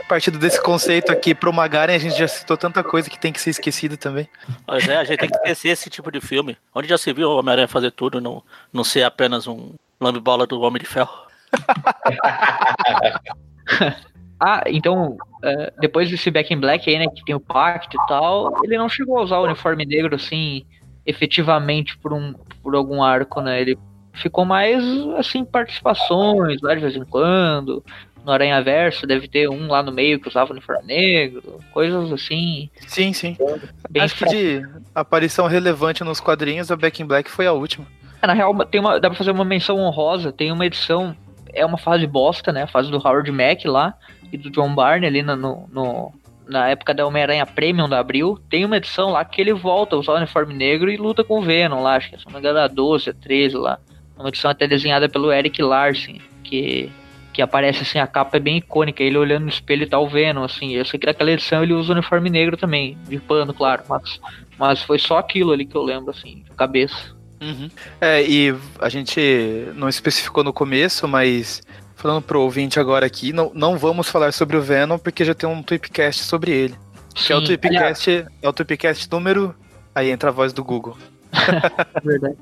partindo 0.07 0.39
desse 0.39 0.63
conceito 0.63 1.11
aqui 1.11 1.35
pro 1.35 1.53
Magaren, 1.53 1.95
a 1.95 1.99
gente 1.99 2.19
já 2.19 2.29
citou 2.29 2.57
tanta 2.57 2.85
coisa 2.85 3.09
que 3.09 3.19
tem 3.19 3.33
que 3.33 3.41
ser 3.41 3.51
esquecida 3.51 3.97
também. 3.97 4.29
Pois 4.67 4.87
é, 4.87 4.97
a 4.97 5.05
gente 5.05 5.19
tem 5.19 5.31
que 5.31 5.37
esquecer 5.37 5.69
esse 5.71 5.89
tipo 5.89 6.13
de 6.13 6.21
filme. 6.21 6.59
Onde 6.75 6.89
já 6.89 6.99
se 6.99 7.11
viu 7.13 7.31
o 7.31 7.39
Homem-Aranha 7.39 7.67
fazer 7.67 7.91
tudo, 7.91 8.21
não, 8.21 8.43
não 8.71 8.85
ser 8.85 9.03
apenas 9.03 9.47
um 9.47 9.73
lambe-bola 9.99 10.47
do 10.47 10.61
Homem 10.61 10.81
de 10.81 10.87
Ferro. 10.87 11.11
Ah, 14.43 14.65
então, 14.67 15.19
uh, 15.45 15.81
depois 15.81 16.11
desse 16.11 16.31
Back 16.31 16.53
in 16.53 16.59
Black 16.59 16.89
aí, 16.89 16.99
né, 16.99 17.05
que 17.15 17.23
tem 17.23 17.35
o 17.35 17.41
pacto 17.41 17.95
e 17.95 18.07
tal, 18.09 18.65
ele 18.65 18.79
não 18.79 18.89
chegou 18.89 19.19
a 19.19 19.23
usar 19.23 19.39
o 19.39 19.45
uniforme 19.45 19.85
negro, 19.85 20.17
assim, 20.17 20.65
efetivamente 21.05 21.99
por, 21.99 22.15
um, 22.15 22.33
por 22.63 22.75
algum 22.75 23.03
arco, 23.03 23.43
né? 23.43 23.61
Ele 23.61 23.79
ficou 24.15 24.47
mais, 24.47 24.83
assim, 25.19 25.45
participações 25.45 26.63
lá 26.63 26.75
de 26.75 26.81
vez 26.81 26.97
em 26.97 27.05
quando. 27.05 27.85
No 28.25 28.33
Aranha 28.33 28.63
Verso 28.63 29.07
deve 29.07 29.27
ter 29.27 29.49
um 29.49 29.69
lá 29.69 29.83
no 29.83 29.91
meio 29.91 30.21
que 30.21 30.29
usava 30.29 30.53
uniforme 30.53 30.87
negro, 30.87 31.59
coisas 31.73 32.13
assim. 32.13 32.69
Sim, 32.87 33.13
sim. 33.13 33.37
Bem 33.89 34.03
Acho 34.03 34.17
que 34.17 34.27
de 34.27 34.69
aparição 34.95 35.47
relevante 35.47 36.05
nos 36.05 36.21
quadrinhos, 36.21 36.71
a 36.71 36.77
Back 36.77 37.03
in 37.03 37.07
Black 37.07 37.31
foi 37.31 37.47
a 37.47 37.53
última. 37.53 37.87
É, 38.23 38.27
na 38.27 38.35
real, 38.35 38.55
tem 38.67 38.81
uma, 38.81 39.01
dá 39.01 39.09
pra 39.09 39.17
fazer 39.17 39.31
uma 39.31 39.45
menção 39.45 39.79
honrosa. 39.79 40.33
Tem 40.33 40.53
uma 40.53 40.67
edição, 40.67 41.17
é 41.53 41.65
uma 41.65 41.79
fase 41.79 42.07
bosta, 42.07 42.53
né? 42.53 42.65
A 42.65 42.67
fase 42.67 42.91
do 42.91 42.99
Howard 42.99 43.31
Mack 43.33 43.67
lá 43.67 43.95
e 44.33 44.37
do 44.37 44.51
John 44.51 44.75
Barney 44.75 45.09
ali 45.09 45.23
no, 45.23 45.37
no, 45.37 46.13
na 46.47 46.69
época 46.69 46.93
da 46.93 47.07
Homem-Aranha 47.07 47.47
Premium 47.47 47.89
da 47.89 47.99
Abril. 47.99 48.39
Tem 48.51 48.65
uma 48.65 48.77
edição 48.77 49.11
lá 49.11 49.25
que 49.25 49.41
ele 49.41 49.55
volta 49.55 49.97
a 49.97 49.99
usar 49.99 50.13
o 50.13 50.17
uniforme 50.17 50.53
negro 50.55 50.91
e 50.91 50.97
luta 50.97 51.25
com 51.25 51.39
o 51.39 51.43
Venom 51.43 51.83
lá. 51.83 51.97
Acho 51.97 52.11
que 52.11 52.25
não 52.27 52.33
me 52.33 52.39
engano, 52.39 52.59
a 52.59 52.69
12, 52.69 53.11
a 53.11 53.15
13 53.15 53.57
lá. 53.57 53.79
Uma 54.19 54.29
edição 54.29 54.51
até 54.51 54.67
desenhada 54.67 55.09
pelo 55.09 55.33
Eric 55.33 55.63
Larsen, 55.63 56.21
que 56.45 56.93
que 57.33 57.41
aparece 57.41 57.83
assim, 57.83 57.99
a 57.99 58.07
capa 58.07 58.37
é 58.37 58.41
bem 58.41 58.59
icônica, 58.59 59.03
ele 59.03 59.19
olhando 59.19 59.45
no 59.45 59.49
espelho 59.49 59.85
e 59.85 59.87
tá 59.87 59.99
o 59.99 60.09
Venom, 60.09 60.45
assim. 60.45 60.73
Eu 60.73 60.85
sei 60.85 60.99
que 60.99 61.07
naquela 61.07 61.31
edição 61.31 61.63
ele 61.63 61.73
usa 61.73 61.91
o 61.91 61.93
uniforme 61.93 62.31
negro 62.31 62.57
também, 62.57 62.99
de 63.09 63.19
pano, 63.19 63.55
claro, 63.55 63.83
mas, 63.89 64.21
mas 64.59 64.83
foi 64.83 64.99
só 64.99 65.19
aquilo 65.19 65.53
ali 65.53 65.65
que 65.65 65.77
eu 65.77 65.83
lembro, 65.83 66.11
assim, 66.11 66.43
de 66.43 66.51
cabeça. 66.57 67.15
Uhum. 67.41 67.71
É, 68.01 68.23
e 68.23 68.55
a 68.79 68.89
gente 68.89 69.21
não 69.75 69.89
especificou 69.89 70.45
no 70.45 70.53
começo, 70.53 71.09
mas 71.09 71.63
falando 71.95 72.23
pro 72.23 72.41
ouvinte 72.41 72.79
agora 72.81 73.07
aqui, 73.07 73.33
não, 73.33 73.51
não 73.55 73.79
vamos 73.79 74.09
falar 74.09 74.33
sobre 74.33 74.57
o 74.57 74.63
Venom, 74.63 74.99
porque 74.99 75.25
já 75.25 75.35
tem 75.35 75.49
um 75.49 75.63
Tweepcast 75.63 76.25
sobre 76.25 76.51
ele. 76.51 76.75
Sim, 77.15 77.27
que 77.27 77.33
é 77.33 77.37
o 77.37 77.45
Tweepcast, 77.45 78.11
aliás... 78.11 78.33
é 78.43 78.49
o 78.49 78.53
Tweepcast 78.53 79.11
número. 79.11 79.55
Aí 79.95 80.11
entra 80.11 80.31
a 80.31 80.33
voz 80.33 80.53
do 80.53 80.63
Google. 80.63 80.97
Verdade. 82.05 82.37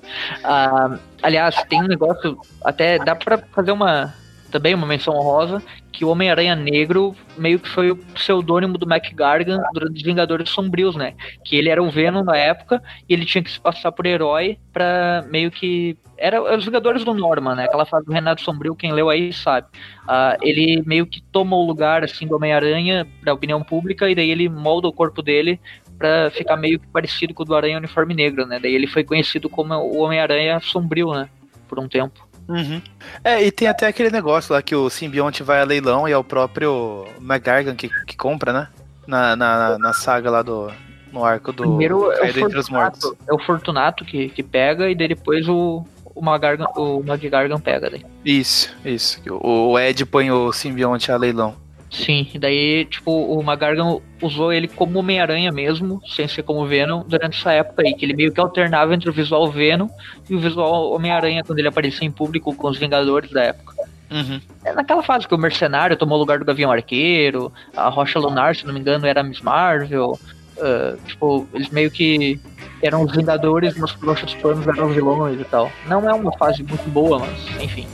Ah, 0.44 0.98
aliás, 1.22 1.62
tem 1.68 1.82
um 1.82 1.86
negócio, 1.86 2.38
até 2.64 2.98
dá 2.98 3.14
pra 3.14 3.38
fazer 3.52 3.72
uma 3.72 4.14
também 4.50 4.74
uma 4.74 4.86
menção 4.86 5.14
honrosa, 5.14 5.62
que 5.92 6.04
o 6.04 6.08
Homem-Aranha 6.08 6.54
Negro 6.54 7.14
meio 7.36 7.58
que 7.58 7.68
foi 7.68 7.90
o 7.90 7.96
pseudônimo 7.96 8.78
do 8.78 8.86
Mac 8.86 9.12
Gargan 9.12 9.60
durante 9.72 9.96
os 9.96 10.02
Vingadores 10.02 10.48
Sombrios, 10.48 10.94
né? 10.94 11.14
Que 11.44 11.56
ele 11.56 11.68
era 11.68 11.82
o 11.82 11.90
Venom 11.90 12.22
na 12.22 12.36
época 12.36 12.82
e 13.08 13.12
ele 13.12 13.24
tinha 13.24 13.42
que 13.42 13.50
se 13.50 13.60
passar 13.60 13.90
por 13.92 14.06
herói 14.06 14.58
pra 14.72 15.24
meio 15.28 15.50
que. 15.50 15.96
Era 16.16 16.42
os 16.56 16.64
Vingadores 16.64 17.04
do 17.04 17.14
Norman, 17.14 17.54
né? 17.54 17.64
Aquela 17.64 17.86
fase 17.86 18.06
do 18.06 18.12
Renato 18.12 18.42
Sombrio, 18.42 18.74
quem 18.74 18.92
leu 18.92 19.08
aí 19.08 19.32
sabe. 19.32 19.68
Uh, 20.04 20.38
ele 20.42 20.82
meio 20.84 21.06
que 21.06 21.20
toma 21.20 21.56
o 21.56 21.66
lugar 21.66 22.02
assim 22.02 22.26
do 22.26 22.34
Homem-Aranha 22.36 23.06
pra 23.20 23.34
opinião 23.34 23.62
pública 23.62 24.10
e 24.10 24.14
daí 24.14 24.30
ele 24.30 24.48
molda 24.48 24.88
o 24.88 24.92
corpo 24.92 25.22
dele 25.22 25.60
para 25.98 26.30
ficar 26.30 26.56
meio 26.56 26.78
que 26.78 26.86
parecido 26.86 27.34
com 27.34 27.42
o 27.42 27.46
do 27.46 27.54
Aranha 27.56 27.76
Uniforme 27.76 28.14
Negro, 28.14 28.46
né? 28.46 28.58
Daí 28.60 28.74
ele 28.74 28.86
foi 28.86 29.02
conhecido 29.02 29.48
como 29.48 29.74
o 29.74 29.98
Homem-Aranha 29.98 30.60
Sombrio, 30.60 31.12
né? 31.12 31.28
Por 31.68 31.78
um 31.78 31.88
tempo. 31.88 32.27
Uhum. 32.48 32.80
É, 33.22 33.44
e 33.44 33.52
tem 33.52 33.68
até 33.68 33.86
aquele 33.86 34.10
negócio 34.10 34.54
lá 34.54 34.62
que 34.62 34.74
o 34.74 34.88
simbionte 34.88 35.42
vai 35.42 35.60
a 35.60 35.64
leilão 35.64 36.08
e 36.08 36.12
é 36.12 36.16
o 36.16 36.24
próprio 36.24 37.06
McGargan 37.20 37.76
que, 37.76 37.90
que 38.06 38.16
compra, 38.16 38.52
né? 38.52 38.68
Na, 39.06 39.36
na, 39.36 39.78
na 39.78 39.92
saga 39.92 40.30
lá 40.30 40.42
do. 40.42 40.70
No 41.12 41.24
arco 41.24 41.52
do 41.52 41.62
Primeiro 41.62 42.12
é 42.12 42.28
o, 42.28 42.34
Fortunato, 42.34 43.18
é 43.26 43.32
o 43.32 43.38
Fortunato 43.38 44.04
que, 44.04 44.28
que 44.28 44.42
pega 44.42 44.90
e 44.90 44.94
daí 44.94 45.08
depois 45.08 45.48
o, 45.48 45.82
o 46.14 46.20
McGargan, 46.20 46.66
o 46.76 47.00
McGargan 47.00 47.58
pega 47.58 47.88
daí. 47.88 48.04
Isso, 48.24 48.74
isso. 48.84 49.20
O, 49.30 49.70
o 49.70 49.78
Ed 49.78 50.04
põe 50.04 50.30
o 50.30 50.52
simbionte 50.52 51.10
a 51.10 51.16
leilão. 51.16 51.56
Sim, 51.90 52.28
e 52.34 52.38
daí, 52.38 52.84
tipo, 52.84 53.10
o 53.10 53.42
Magargan 53.42 53.98
usou 54.20 54.52
ele 54.52 54.68
como 54.68 54.98
Homem-Aranha 54.98 55.50
mesmo, 55.50 56.02
sem 56.06 56.28
ser 56.28 56.42
como 56.42 56.66
Venom, 56.66 57.02
durante 57.06 57.38
essa 57.38 57.52
época 57.52 57.82
aí, 57.82 57.94
que 57.94 58.04
ele 58.04 58.14
meio 58.14 58.32
que 58.32 58.40
alternava 58.40 58.94
entre 58.94 59.08
o 59.08 59.12
visual 59.12 59.50
Venom 59.50 59.88
e 60.28 60.34
o 60.34 60.40
visual 60.40 60.92
Homem-Aranha 60.92 61.42
quando 61.44 61.58
ele 61.58 61.68
aparecia 61.68 62.06
em 62.06 62.10
público 62.10 62.54
com 62.54 62.68
os 62.68 62.78
Vingadores 62.78 63.30
da 63.30 63.42
época. 63.42 63.74
Uhum. 64.10 64.40
É 64.64 64.72
naquela 64.72 65.02
fase 65.02 65.26
que 65.26 65.34
o 65.34 65.38
Mercenário 65.38 65.96
tomou 65.96 66.16
o 66.16 66.20
lugar 66.20 66.38
do 66.38 66.44
Gavião 66.44 66.70
Arqueiro, 66.70 67.52
a 67.76 67.88
Rocha 67.88 68.18
Lunar, 68.18 68.54
se 68.54 68.66
não 68.66 68.74
me 68.74 68.80
engano, 68.80 69.06
era 69.06 69.20
a 69.20 69.24
Miss 69.24 69.40
Marvel. 69.40 70.18
Uh, 70.56 70.98
tipo, 71.06 71.46
eles 71.54 71.68
meio 71.70 71.90
que 71.90 72.40
eram 72.82 73.02
os 73.02 73.12
Vingadores, 73.12 73.76
mas 73.76 73.92
por 73.92 74.14
dos 74.14 74.34
panos 74.34 74.66
eram 74.66 74.88
os 74.88 74.94
vilões 74.94 75.40
e 75.40 75.44
tal. 75.44 75.70
Não 75.86 76.08
é 76.08 76.12
uma 76.12 76.32
fase 76.36 76.62
muito 76.62 76.88
boa, 76.90 77.18
mas 77.18 77.62
enfim. 77.62 77.86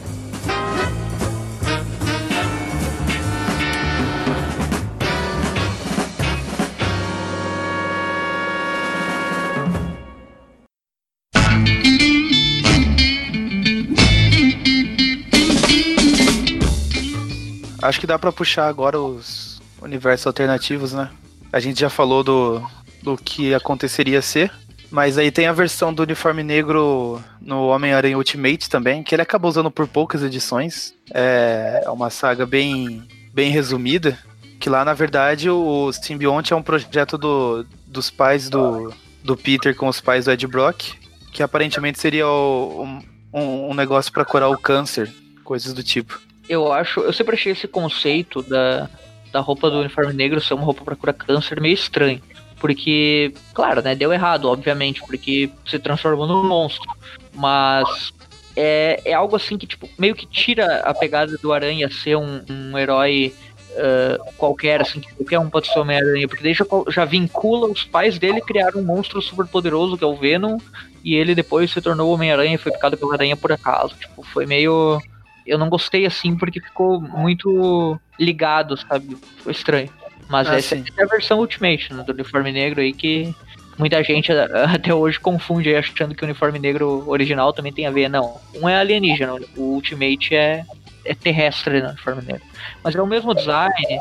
Acho 17.85 18.01
que 18.01 18.07
dá 18.07 18.19
para 18.19 18.33
puxar 18.33 18.67
agora 18.67 18.99
os 18.99 19.61
universos 19.83 20.27
alternativos, 20.27 20.95
né? 20.95 21.11
A 21.53 21.61
gente 21.61 21.79
já 21.79 21.91
falou 21.91 22.25
do, 22.25 22.67
do 23.03 23.15
que 23.15 23.53
aconteceria 23.53 24.23
ser, 24.23 24.51
mas 24.91 25.19
aí 25.19 25.31
tem 25.31 25.47
a 25.49 25.53
versão 25.53 25.93
do 25.93 26.03
uniforme 26.03 26.43
negro 26.43 27.23
no 27.43 27.67
Homem-Aranha 27.67 28.17
Ultimate 28.17 28.71
também, 28.71 29.03
que 29.03 29.15
ele 29.15 29.21
acabou 29.21 29.51
usando 29.51 29.71
por 29.71 29.87
poucas 29.87 30.23
edições. 30.23 30.95
É 31.13 31.85
uma 31.89 32.09
saga 32.09 32.47
bem, 32.47 33.07
bem 33.35 33.51
resumida, 33.51 34.19
que 34.59 34.71
lá 34.71 34.83
na 34.83 34.95
verdade 34.95 35.51
o 35.51 35.93
simbionte 35.93 36.55
é 36.55 36.57
um 36.57 36.63
projeto 36.63 37.19
do, 37.19 37.67
dos 37.87 38.09
pais 38.09 38.49
do, 38.49 38.95
do 39.23 39.37
Peter 39.37 39.77
com 39.77 39.89
os 39.89 40.01
pais 40.01 40.25
do 40.25 40.33
Ed 40.33 40.47
Brock, 40.47 40.95
que 41.35 41.43
aparentemente 41.43 42.01
seria 42.01 42.27
o, 42.27 43.03
um, 43.31 43.69
um 43.69 43.75
negócio 43.75 44.11
para 44.11 44.25
curar 44.25 44.49
o 44.49 44.57
câncer, 44.57 45.13
coisas 45.45 45.75
do 45.75 45.83
tipo 45.83 46.19
eu 46.49 46.73
acho. 46.73 47.01
Eu 47.01 47.13
sempre 47.13 47.35
achei 47.35 47.53
esse 47.53 47.67
conceito 47.67 48.43
da, 48.43 48.89
da 49.33 49.41
roupa 49.41 49.71
do 49.71 49.81
uniforme 49.81 50.13
negro 50.13 50.41
ser 50.41 50.55
uma 50.55 50.65
roupa 50.65 50.85
para 50.85 50.97
curar 50.97 51.15
câncer 51.15 51.61
meio 51.61 51.75
estranho. 51.75 52.21
Porque, 52.59 53.35
claro, 53.53 53.83
né, 53.83 53.95
deu 53.95 54.13
errado, 54.13 54.49
obviamente, 54.49 55.03
porque 55.07 55.51
se 55.67 55.79
transformou 55.79 56.27
num 56.27 56.45
monstro. 56.45 56.91
Mas 57.35 58.13
é, 58.57 59.01
é 59.05 59.13
algo 59.13 59.37
assim 59.37 59.59
que, 59.59 59.67
tipo, 59.67 59.89
meio 59.99 60.15
que 60.15 60.27
tira 60.27 60.81
a 60.81 60.95
pegada 60.95 61.37
do 61.37 61.53
Aranha 61.53 61.91
ser 61.91 62.17
um, 62.17 62.43
um 62.49 62.79
herói 62.79 63.35
uh, 63.75 64.33
qualquer, 64.37 64.81
assim, 64.81 65.01
que 65.01 65.13
qualquer 65.15 65.39
um 65.39 65.51
pode 65.51 65.67
ser 65.67 65.79
Homem-Aranha, 65.79 66.29
porque 66.29 66.43
daí 66.43 66.55
já, 66.55 66.65
já 66.89 67.05
vincula 67.05 67.69
os 67.69 67.85
pais 67.85 68.19
dele 68.19 68.41
criaram 68.41 68.81
um 68.81 68.85
monstro 68.85 69.21
super 69.21 69.47
poderoso 69.47 69.99
que 69.99 70.05
é 70.05 70.07
o 70.07 70.17
Venom, 70.17 70.59
e 71.03 71.15
ele 71.15 71.35
depois 71.35 71.71
se 71.71 71.81
tornou 71.81 72.13
Homem-Aranha 72.13 72.55
e 72.55 72.59
foi 72.59 72.73
picado 72.73 72.97
pela 72.97 73.15
aranha 73.15 73.37
por 73.37 73.53
acaso. 73.53 73.95
Tipo, 73.97 74.23
foi 74.23 74.47
meio 74.47 75.01
eu 75.47 75.59
não 75.59 75.69
gostei 75.69 76.07
assim 76.07 76.37
porque 76.37 76.61
ficou 76.61 77.01
muito 77.01 77.99
ligado, 78.19 78.77
sabe? 78.77 79.17
Foi 79.39 79.53
estranho. 79.53 79.91
Mas 80.29 80.49
ah, 80.49 80.57
essa 80.57 80.77
sim. 80.77 80.85
é 80.97 81.03
a 81.03 81.07
versão 81.07 81.39
Ultimate 81.39 81.93
né, 81.93 82.03
do 82.03 82.13
uniforme 82.13 82.51
negro 82.51 82.81
aí 82.81 82.93
que 82.93 83.35
muita 83.79 84.03
gente 84.03 84.33
até 84.33 84.95
hoje 84.95 85.21
confunde 85.21 85.69
aí, 85.69 85.77
achando 85.77 86.15
que 86.15 86.23
o 86.23 86.27
uniforme 86.27 86.59
negro 86.59 87.05
original 87.07 87.53
também 87.53 87.73
tem 87.73 87.87
a 87.87 87.91
ver. 87.91 88.09
Não, 88.09 88.41
um 88.55 88.69
é 88.69 88.77
alienígena, 88.77 89.35
o 89.57 89.63
Ultimate 89.75 90.35
é, 90.35 90.65
é 91.05 91.15
terrestre 91.15 91.81
no 91.81 91.89
uniforme 91.89 92.23
negro. 92.23 92.43
Mas 92.83 92.95
é 92.95 93.03
o 93.03 93.07
mesmo 93.07 93.35
design. 93.35 94.01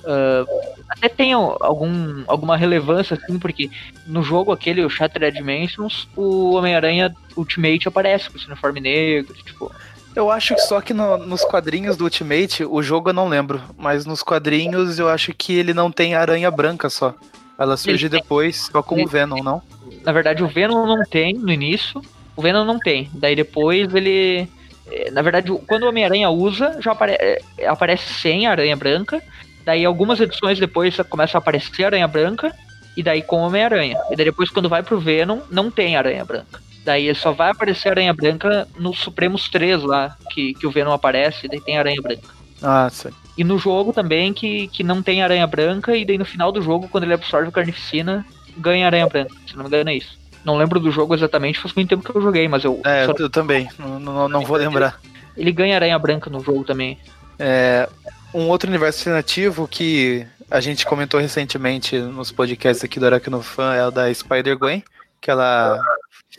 Uh, 0.00 0.46
até 0.88 1.10
tem 1.10 1.34
algum, 1.34 2.24
alguma 2.26 2.56
relevância, 2.56 3.18
assim, 3.22 3.38
porque 3.38 3.70
no 4.06 4.22
jogo 4.22 4.50
aquele, 4.50 4.82
o 4.82 4.88
Shattered 4.88 5.36
Dimensions, 5.36 6.08
o 6.16 6.54
Homem-Aranha 6.54 7.14
Ultimate 7.36 7.86
aparece 7.86 8.30
com 8.30 8.38
esse 8.38 8.46
uniforme 8.46 8.80
negro, 8.80 9.34
tipo, 9.34 9.70
eu 10.14 10.30
acho 10.30 10.54
que 10.54 10.60
só 10.60 10.80
que 10.80 10.92
no, 10.92 11.16
nos 11.18 11.44
quadrinhos 11.44 11.96
do 11.96 12.04
Ultimate, 12.04 12.64
o 12.64 12.82
jogo 12.82 13.10
eu 13.10 13.14
não 13.14 13.28
lembro, 13.28 13.60
mas 13.76 14.04
nos 14.04 14.22
quadrinhos 14.22 14.98
eu 14.98 15.08
acho 15.08 15.32
que 15.32 15.54
ele 15.54 15.72
não 15.72 15.90
tem 15.90 16.14
aranha 16.14 16.50
branca 16.50 16.90
só. 16.90 17.14
Ela 17.58 17.76
surge 17.76 18.06
ele 18.06 18.18
depois, 18.18 18.64
tem. 18.64 18.72
só 18.72 18.82
com 18.82 19.02
o 19.02 19.06
Venom, 19.06 19.42
não? 19.42 19.62
Na 20.02 20.12
verdade, 20.12 20.42
o 20.42 20.48
Venom 20.48 20.86
não 20.86 21.04
tem 21.04 21.34
no 21.34 21.52
início, 21.52 22.00
o 22.34 22.42
Venom 22.42 22.64
não 22.64 22.78
tem. 22.78 23.10
Daí 23.12 23.36
depois 23.36 23.94
ele. 23.94 24.48
Eh, 24.90 25.10
na 25.10 25.20
verdade, 25.20 25.52
quando 25.66 25.82
o 25.82 25.88
Homem-Aranha 25.88 26.30
usa, 26.30 26.80
já 26.80 26.92
apare... 26.92 27.12
Eh, 27.12 27.42
aparece 27.66 28.14
sem 28.14 28.46
aranha 28.46 28.74
branca. 28.74 29.22
Daí 29.62 29.84
algumas 29.84 30.18
edições 30.20 30.58
depois 30.58 30.96
começa 31.08 31.36
a 31.36 31.40
aparecer 31.40 31.84
aranha 31.84 32.08
branca. 32.08 32.50
E 32.96 33.02
daí 33.02 33.20
com 33.20 33.42
o 33.42 33.46
Homem-Aranha. 33.46 33.98
E 34.10 34.16
daí 34.16 34.24
depois, 34.24 34.48
quando 34.48 34.68
vai 34.68 34.82
pro 34.82 34.98
Venom, 34.98 35.40
não 35.50 35.70
tem 35.70 35.96
aranha 35.96 36.24
branca. 36.24 36.60
Daí 36.84 37.14
só 37.14 37.32
vai 37.32 37.50
aparecer 37.50 37.90
Aranha 37.90 38.12
Branca 38.12 38.66
no 38.78 38.94
Supremos 38.94 39.48
3 39.48 39.82
lá, 39.82 40.16
que, 40.30 40.54
que 40.54 40.66
o 40.66 40.70
Venom 40.70 40.92
aparece, 40.92 41.46
e 41.46 41.48
daí 41.48 41.60
tem 41.60 41.78
Aranha 41.78 42.00
Branca. 42.00 42.28
Ah, 42.62 42.88
sim. 42.90 43.10
E 43.36 43.44
no 43.44 43.58
jogo 43.58 43.92
também, 43.92 44.32
que, 44.34 44.68
que 44.68 44.82
não 44.82 45.02
tem 45.02 45.22
aranha 45.22 45.46
branca, 45.46 45.96
e 45.96 46.04
daí 46.04 46.18
no 46.18 46.24
final 46.26 46.52
do 46.52 46.60
jogo, 46.60 46.88
quando 46.88 47.04
ele 47.04 47.14
absorve 47.14 47.48
a 47.48 47.52
carnificina, 47.52 48.24
ganha 48.56 48.84
aranha 48.86 49.06
branca. 49.06 49.34
Se 49.46 49.56
não 49.56 49.62
me 49.64 49.68
engano, 49.68 49.88
é 49.90 49.94
isso. 49.94 50.18
Não 50.44 50.56
lembro 50.58 50.78
do 50.80 50.90
jogo 50.90 51.14
exatamente, 51.14 51.58
faz 51.58 51.72
muito 51.74 51.88
tempo 51.88 52.02
que 52.02 52.16
eu 52.16 52.20
joguei, 52.20 52.48
mas 52.48 52.64
eu. 52.64 52.80
É, 52.84 53.06
só- 53.06 53.12
eu, 53.12 53.16
eu 53.24 53.30
também. 53.30 53.68
Não, 53.78 53.98
não, 54.00 54.28
não 54.28 54.40
vou 54.44 54.56
lembrar. 54.58 55.00
Ele 55.36 55.52
ganha 55.52 55.74
aranha 55.76 55.98
branca 55.98 56.28
no 56.28 56.40
jogo 56.40 56.64
também. 56.64 56.98
É, 57.38 57.88
um 58.34 58.48
outro 58.48 58.68
universo 58.68 59.00
alternativo 59.00 59.66
que 59.66 60.26
a 60.50 60.60
gente 60.60 60.84
comentou 60.84 61.18
recentemente 61.20 61.98
nos 61.98 62.30
podcasts 62.30 62.84
aqui 62.84 63.00
do 63.00 63.06
Aracnofan 63.06 63.74
é 63.74 63.86
o 63.86 63.90
da 63.90 64.12
Spider-Gwen, 64.12 64.82
que 65.20 65.30
ela 65.30 65.82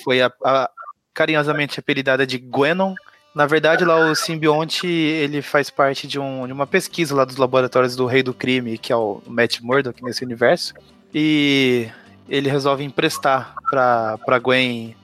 foi 0.03 0.21
a- 0.21 0.31
a- 0.43 0.69
carinhosamente 1.13 1.79
apelidada 1.79 2.25
de 2.25 2.37
Gwenon. 2.37 2.93
Na 3.33 3.45
verdade, 3.45 3.85
lá 3.85 3.97
o 4.09 4.15
simbionte 4.15 4.85
ele 4.87 5.41
faz 5.41 5.69
parte 5.69 6.05
de, 6.07 6.19
um- 6.19 6.45
de 6.45 6.53
uma 6.53 6.67
pesquisa 6.67 7.15
lá 7.15 7.23
dos 7.25 7.37
laboratórios 7.37 7.95
do 7.95 8.05
Rei 8.05 8.21
do 8.23 8.33
Crime, 8.33 8.77
que 8.77 8.91
é 8.91 8.95
o 8.95 9.21
Matt 9.27 9.59
Murdock 9.61 10.03
nesse 10.03 10.23
universo. 10.23 10.73
E 11.13 11.89
ele 12.29 12.49
resolve 12.49 12.83
emprestar 12.83 13.53
pra, 13.69 14.17
pra 14.25 14.39
Gwen 14.39 14.95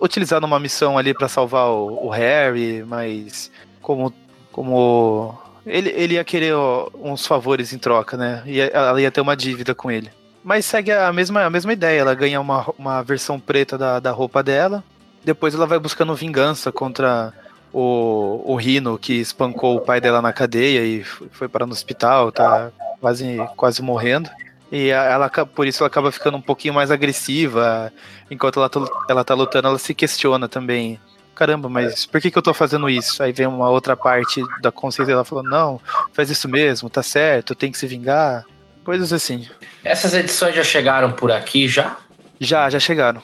utilizar 0.00 0.40
numa 0.40 0.58
missão 0.58 0.96
ali 0.98 1.12
pra 1.14 1.28
salvar 1.28 1.68
o, 1.68 2.06
o 2.06 2.08
Harry, 2.08 2.82
mas 2.84 3.50
como 3.82 4.12
como 4.50 5.38
ele, 5.66 5.90
ele 5.90 6.14
ia 6.14 6.24
querer 6.24 6.54
ó, 6.54 6.88
uns 6.94 7.26
favores 7.26 7.72
em 7.72 7.78
troca, 7.78 8.16
né? 8.16 8.42
E 8.46 8.58
ela 8.60 9.00
ia 9.00 9.10
ter 9.10 9.20
uma 9.20 9.36
dívida 9.36 9.74
com 9.74 9.90
ele. 9.90 10.10
Mas 10.46 10.64
segue 10.64 10.92
a 10.92 11.12
mesma, 11.12 11.42
a 11.44 11.50
mesma 11.50 11.72
ideia. 11.72 12.02
Ela 12.02 12.14
ganha 12.14 12.40
uma, 12.40 12.72
uma 12.78 13.02
versão 13.02 13.40
preta 13.40 13.76
da, 13.76 13.98
da 13.98 14.12
roupa 14.12 14.44
dela. 14.44 14.84
Depois 15.24 15.52
ela 15.56 15.66
vai 15.66 15.76
buscando 15.76 16.14
vingança 16.14 16.70
contra 16.70 17.32
o, 17.72 18.42
o 18.46 18.54
Rino, 18.54 18.96
que 18.96 19.14
espancou 19.14 19.74
o 19.76 19.80
pai 19.80 20.00
dela 20.00 20.22
na 20.22 20.32
cadeia 20.32 20.84
e 20.84 21.02
foi 21.02 21.48
parar 21.48 21.66
no 21.66 21.72
hospital, 21.72 22.30
tá 22.30 22.70
quase, 23.00 23.38
quase 23.56 23.82
morrendo. 23.82 24.30
E 24.70 24.90
ela, 24.90 25.28
por 25.28 25.66
isso 25.66 25.82
ela 25.82 25.88
acaba 25.88 26.12
ficando 26.12 26.36
um 26.36 26.40
pouquinho 26.40 26.74
mais 26.74 26.92
agressiva. 26.92 27.92
Enquanto 28.30 28.60
ela, 28.60 28.70
tá- 28.70 28.88
ela 29.10 29.24
tá 29.24 29.34
lutando, 29.34 29.66
ela 29.66 29.78
se 29.80 29.92
questiona 29.94 30.48
também 30.48 31.00
caramba, 31.34 31.68
mas 31.68 32.06
por 32.06 32.20
que, 32.20 32.30
que 32.30 32.38
eu 32.38 32.42
tô 32.42 32.54
fazendo 32.54 32.88
isso? 32.88 33.20
Aí 33.20 33.32
vem 33.32 33.48
uma 33.48 33.68
outra 33.68 33.96
parte 33.96 34.40
da 34.62 34.70
consciência 34.70 35.12
dela 35.12 35.24
falando, 35.24 35.50
não, 35.50 35.80
faz 36.12 36.30
isso 36.30 36.48
mesmo, 36.48 36.88
tá 36.88 37.02
certo, 37.02 37.52
tem 37.54 37.72
que 37.72 37.76
se 37.76 37.86
vingar. 37.88 38.46
Coisas 38.86 39.12
assim. 39.12 39.48
Essas 39.82 40.14
edições 40.14 40.54
já 40.54 40.62
chegaram 40.62 41.10
por 41.10 41.32
aqui 41.32 41.66
já? 41.66 41.96
Já, 42.38 42.70
já 42.70 42.78
chegaram. 42.78 43.20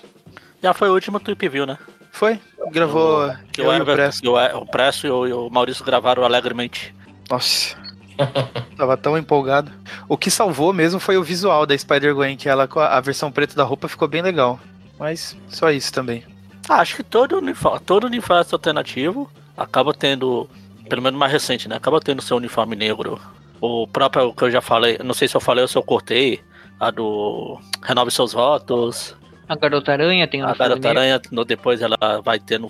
Já 0.61 0.75
foi 0.75 0.91
o 0.91 0.93
último 0.93 1.21
Tweep 1.21 1.49
View, 1.49 1.65
né? 1.67 1.79
Foi? 2.11 2.41
Gravou. 2.73 3.33
Que 3.53 3.61
eu 3.61 3.69
o, 3.69 3.73
e 3.73 3.81
o 3.81 3.85
que 4.21 4.29
o, 4.29 4.37
E- 4.41 4.53
o 4.55 4.67
Presto 4.67 5.07
e 5.07 5.11
o, 5.11 5.25
e 5.29 5.33
o 5.33 5.49
Maurício 5.49 5.85
gravaram 5.85 6.25
alegremente. 6.25 6.93
Nossa. 7.31 7.77
Tava 8.77 8.97
tão 8.97 9.17
empolgado. 9.17 9.71
O 10.09 10.19
que 10.19 10.33
salvou 10.33 10.73
mesmo 10.73 10.99
foi 10.99 11.17
o 11.17 11.23
visual 11.23 11.65
da 11.65 11.79
Spider-Gwen, 11.79 12.37
que 12.37 12.49
ela 12.49 12.67
com 12.67 12.81
a, 12.81 12.99
versão 13.01 13.31
preta 13.31 13.55
da 13.55 13.63
roupa 13.63 13.87
ficou 13.87 14.09
bem 14.09 14.21
legal. 14.21 14.59
Mas 14.99 15.37
só 15.47 15.71
isso 15.71 15.93
também. 15.93 16.25
Ah, 16.69 16.81
acho 16.81 16.97
que 16.97 17.05
todo 17.05 17.39
uniforme, 17.39 17.79
todo 17.87 18.05
universo 18.05 18.57
alternativo 18.57 19.31
acaba 19.57 19.95
tendo, 19.95 20.51
pelo 20.89 21.03
menos 21.03 21.21
mais 21.21 21.31
recente, 21.31 21.69
né? 21.69 21.77
Acaba 21.77 22.01
tendo 22.01 22.21
seu 22.21 22.37
uniforme 22.37 22.75
negro. 22.75 23.21
O 23.63 23.87
próprio 23.87 24.35
que 24.35 24.43
eu 24.43 24.51
já 24.51 24.61
falei, 24.61 24.99
não 25.05 25.15
sei 25.15 25.29
se 25.29 25.37
eu 25.37 25.41
falei 25.41 25.63
ou 25.63 25.69
se 25.69 25.79
eu 25.79 25.83
cortei, 25.85 26.43
a 26.81 26.91
do 26.91 27.59
Renove 27.83 28.11
Seus 28.11 28.33
Votos, 28.33 29.17
A 29.49 29.55
Garota 29.55 29.93
Aranha 29.93 30.27
tem 30.27 30.43
a 30.43 30.53
Garota 30.53 30.89
Aranha, 30.89 31.21
no- 31.31 31.45
depois 31.45 31.81
ela 31.81 31.97
vai 32.25 32.41
ter 32.41 32.59
no. 32.59 32.69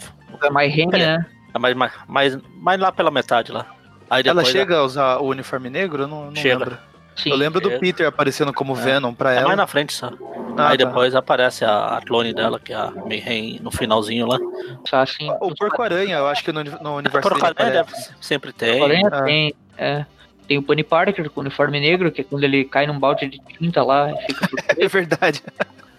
mais 0.51 0.73
Rene, 0.75 0.93
né? 0.99 1.25
Mais, 1.59 1.75
mais, 1.75 1.93
mais, 2.07 2.39
mais 2.57 2.81
lá 2.81 2.93
pela 2.93 3.11
metade 3.11 3.51
lá. 3.53 3.67
Aí 4.11 4.23
ela 4.27 4.45
chega 4.45 4.77
a 4.79 4.83
usar 4.85 5.17
o 5.19 5.27
uniforme 5.29 5.71
negro? 5.71 6.03
Eu 6.03 6.09
não, 6.09 6.27
não 6.27 6.37
Chega. 6.37 6.59
lembro. 6.59 6.79
Sim. 7.17 7.31
Eu 7.31 7.37
lembro 7.37 7.61
do 7.61 7.69
chega. 7.69 7.81
Peter 7.81 8.07
aparecendo 8.07 8.53
como 8.53 8.75
Venom 8.75 9.15
pra 9.15 9.33
É 9.33 9.37
ela. 9.39 9.47
mais 9.47 9.57
na 9.57 9.67
frente 9.67 9.93
só. 9.95 10.11
Ah, 10.57 10.69
aí 10.71 10.79
tá. 10.79 10.85
depois 10.85 11.15
aparece 11.15 11.65
a, 11.65 11.97
a 11.99 12.01
clone 12.03 12.35
dela, 12.35 12.59
que 12.61 12.73
é 12.73 12.77
a 12.77 12.91
Mayhem, 12.91 13.61
no 13.63 13.71
finalzinho 13.71 14.27
lá. 14.27 14.39
Só 14.87 14.97
assim. 14.99 15.31
O 15.41 15.55
Porco-Aranha, 15.55 16.17
eu 16.17 16.27
acho 16.27 16.43
que 16.45 16.53
no, 16.53 16.63
no 16.65 16.97
universo 16.97 17.31
deve, 17.55 17.93
sempre 18.21 18.53
tem. 18.53 18.83
Aranha 18.83 19.09
Ah. 19.11 19.23
tem. 19.23 19.55
É. 19.79 20.05
Tem 20.53 20.59
o 20.59 20.63
Pony 20.63 20.85
Parker 20.85 21.31
com 21.31 21.41
o 21.41 21.45
uniforme 21.45 21.81
negro, 21.81 22.13
que 22.13 22.21
é 22.21 22.25
quando 22.25 22.45
ele 22.45 22.63
cai 22.67 22.87
num 22.87 22.99
balde 22.99 23.27
de 23.27 23.41
tinta 23.59 23.83
lá 23.83 24.11
e 24.13 24.17
fica 24.27 24.49
É 24.77 24.87
verdade. 24.87 25.43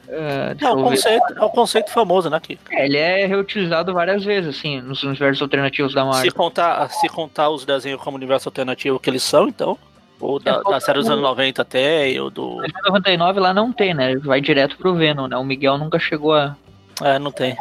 É, 0.08 0.54
deixa 0.54 0.68
É 0.68 0.72
o, 0.72 0.84
conceito, 0.84 1.34
é 1.36 1.41
o 1.41 1.49
conceito 1.49 1.89
famoso, 1.89 2.30
né? 2.30 2.39
Que 2.39 2.60
É, 2.70 2.86
ele 2.86 2.97
é 2.97 3.26
reutilizado 3.26 3.91
várias 3.95 4.24
vezes, 4.24 4.56
assim, 4.56 4.80
nos 4.80 5.01
universos 5.01 5.41
alternativos 5.41 5.91
da 5.95 6.01
se 6.04 6.08
Marvel. 6.08 6.34
contar, 6.36 6.88
se 6.91 7.10
contar 7.10 7.49
os 7.49 7.66
desenhos 7.66 7.99
como 7.99 8.16
universo 8.16 8.47
alternativo 8.47 8.99
que 8.99 9.10
eles 9.10 9.24
são, 9.24 9.47
então. 9.47 9.76
O 10.20 10.38
da, 10.38 10.62
da 10.62 10.80
série 10.80 10.99
dos 10.99 11.10
anos 11.10 11.24
90 11.24 11.64
até, 11.64 12.12
e 12.12 12.20
o 12.20 12.30
do. 12.30 12.58
Mas 12.58 12.72
no 12.72 12.89
99 12.89 13.39
lá 13.39 13.56
não 13.56 13.74
tem, 13.74 13.95
né? 13.95 14.16
Vai 14.18 14.39
direto 14.39 14.78
pro 14.78 14.93
Venom, 14.93 15.28
né? 15.28 15.36
O 15.36 15.43
Miguel 15.43 15.80
nunca 15.80 15.97
chegou 15.97 16.36
a 16.36 16.56
É, 17.01 17.18
não 17.18 17.32
tem. 17.32 17.58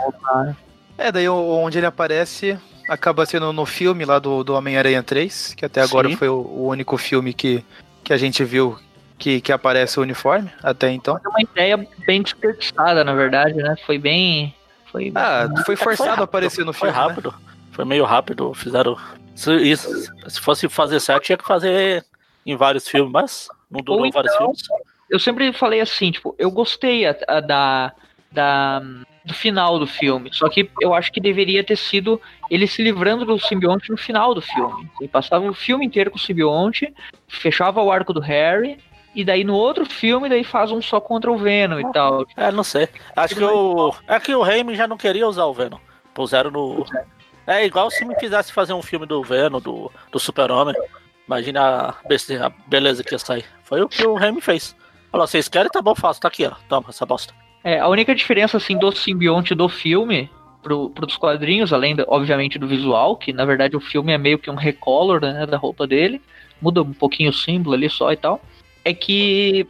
É, 0.99 1.11
daí 1.11 1.27
onde 1.27 1.79
ele 1.79 1.87
aparece 1.87 2.59
acaba 2.89 3.25
sendo 3.27 3.53
no 3.53 3.65
filme 3.67 4.05
lá 4.05 4.19
do, 4.19 4.43
do 4.45 4.55
Homem-Aranha 4.55 5.03
3, 5.03 5.55
que 5.55 5.65
até 5.65 5.81
agora 5.83 6.09
Sim. 6.09 6.17
foi 6.17 6.29
o, 6.29 6.35
o 6.41 6.67
único 6.69 6.97
filme 6.99 7.33
que, 7.33 7.65
que 8.05 8.13
a 8.13 8.17
gente 8.17 8.43
viu 8.45 8.79
que, 9.19 9.41
que 9.41 9.53
aparece 9.53 9.99
o 9.99 10.03
uniforme 10.03 10.51
até 10.63 10.91
então. 10.91 11.19
Foi 11.21 11.31
uma 11.31 11.43
ideia 11.43 11.89
bem 12.07 12.23
desperdiçada, 12.23 13.05
na 13.05 13.15
verdade, 13.15 13.55
né? 13.55 13.77
Foi 13.87 13.99
bem. 13.99 14.55
Foi 14.91 15.13
Ah, 15.15 15.49
foi 15.65 15.77
forçado 15.77 16.09
a 16.09 16.13
rápido, 16.13 16.25
aparecer 16.25 16.65
no 16.65 16.73
Foi 16.73 16.89
filme. 16.91 17.01
né? 17.03 17.09
rápido. 17.09 17.35
Foi 17.71 17.85
meio 17.85 18.05
rápido. 18.05 18.53
Fizeram. 18.55 18.97
Se, 19.35 19.55
isso, 19.57 19.89
se 20.29 20.41
fosse 20.41 20.69
fazer 20.69 21.01
certo, 21.01 21.23
tinha 21.25 21.39
que 21.39 21.47
fazer 21.47 22.05
em 22.45 22.57
vários 22.57 22.87
filmes, 22.87 23.11
mas 23.13 23.49
não 23.71 23.81
durou 23.81 24.05
Ou 24.05 24.11
vários 24.13 24.35
então- 24.35 24.47
filmes. 24.49 24.63
eu 25.09 25.19
sempre 25.19 25.53
falei 25.55 25.81
assim, 25.81 26.11
tipo, 26.11 26.35
eu 26.39 26.51
gostei 26.51 27.07
a- 27.07 27.17
a 27.29 27.41
da, 27.41 27.93
da 28.33 28.83
do 29.25 29.35
final 29.35 29.79
do 29.79 29.87
filme, 29.87 30.31
só 30.33 30.49
que 30.49 30.69
eu 30.81 30.93
acho 30.93 31.13
que 31.13 31.21
deveria 31.21 31.63
ter 31.63 31.77
sido 31.77 32.21
ele 32.51 32.67
se 32.67 32.83
livrando 32.83 33.25
do 33.25 33.39
simbionte 33.39 33.89
no 33.89 33.97
final 33.97 34.35
do 34.35 34.43
filme. 34.43 34.91
Ele 35.01 35.09
passava 35.09 35.49
o 35.49 35.55
filme 35.55 35.87
inteiro 35.87 36.11
com 36.11 36.17
o 36.17 36.21
simbionte, 36.21 36.93
fechava 37.29 37.81
o 37.81 37.93
arco 37.93 38.13
do 38.13 38.21
Harry 38.21 38.79
e 39.15 39.25
daí 39.25 39.45
no 39.45 39.55
outro 39.55 39.85
filme 39.85 40.29
daí 40.29 40.43
faz 40.43 40.71
um 40.71 40.81
só 40.81 41.01
contra 41.01 41.31
o 41.31 41.37
Venom 41.37 41.79
e 41.79 41.93
tal. 41.93 42.27
É, 42.37 42.51
não 42.51 42.65
sei. 42.65 42.89
Acho 43.15 43.37
que 43.37 43.45
o. 43.45 43.95
É 44.09 44.19
que 44.19 44.35
o 44.35 44.43
Raimi 44.43 44.75
já 44.75 44.89
não 44.89 44.97
queria 44.97 45.29
usar 45.29 45.45
o 45.45 45.55
Venom. 45.55 45.79
Puseram 46.15 46.51
no. 46.51 46.85
É 47.47 47.65
igual 47.65 47.91
se 47.91 48.05
me 48.05 48.15
quisesse 48.17 48.53
fazer 48.53 48.73
um 48.73 48.83
filme 48.83 49.07
do 49.07 49.23
Venom, 49.23 49.61
do, 49.61 49.91
do 50.11 50.19
Super-Homem. 50.19 50.75
Imagina 51.27 51.95
a 52.41 52.49
beleza 52.67 53.05
que 53.05 53.15
ia 53.15 53.19
sair. 53.19 53.45
Foi 53.65 53.83
o 53.83 53.89
que 53.89 54.05
o 54.07 54.15
Raimi 54.15 54.41
fez. 54.41 54.75
Falou, 55.11 55.27
vocês 55.27 55.49
querem? 55.49 55.71
Tá 55.71 55.83
bom, 55.83 55.95
faço. 55.95 56.21
Tá 56.21 56.29
aqui, 56.29 56.47
ó. 56.47 56.53
Toma 56.69 56.87
essa 56.89 57.05
bosta. 57.05 57.35
É, 57.65 57.79
a 57.79 57.89
única 57.89 58.15
diferença 58.15 58.57
assim 58.57 58.77
do 58.77 58.91
simbionte 58.93 59.55
do 59.55 59.69
filme 59.69 60.29
pro, 60.63 60.91
pros 60.91 61.17
quadrinhos, 61.17 61.73
além 61.73 61.97
obviamente 62.07 62.59
do 62.59 62.67
visual, 62.67 63.17
que 63.17 63.33
na 63.33 63.45
verdade 63.45 63.77
o 63.77 63.81
filme 63.81 64.13
é 64.13 64.19
meio 64.19 64.39
que 64.39 64.51
um 64.51 64.55
recolor 64.55 65.21
né, 65.21 65.47
da 65.47 65.57
roupa 65.57 65.87
dele, 65.87 66.21
muda 66.61 66.83
um 66.83 66.93
pouquinho 66.93 67.31
o 67.31 67.35
símbolo 67.35 67.75
ali 67.75 67.91
só 67.91 68.13
e 68.13 68.17
tal, 68.17 68.41
é 68.85 68.93
que 68.93 69.67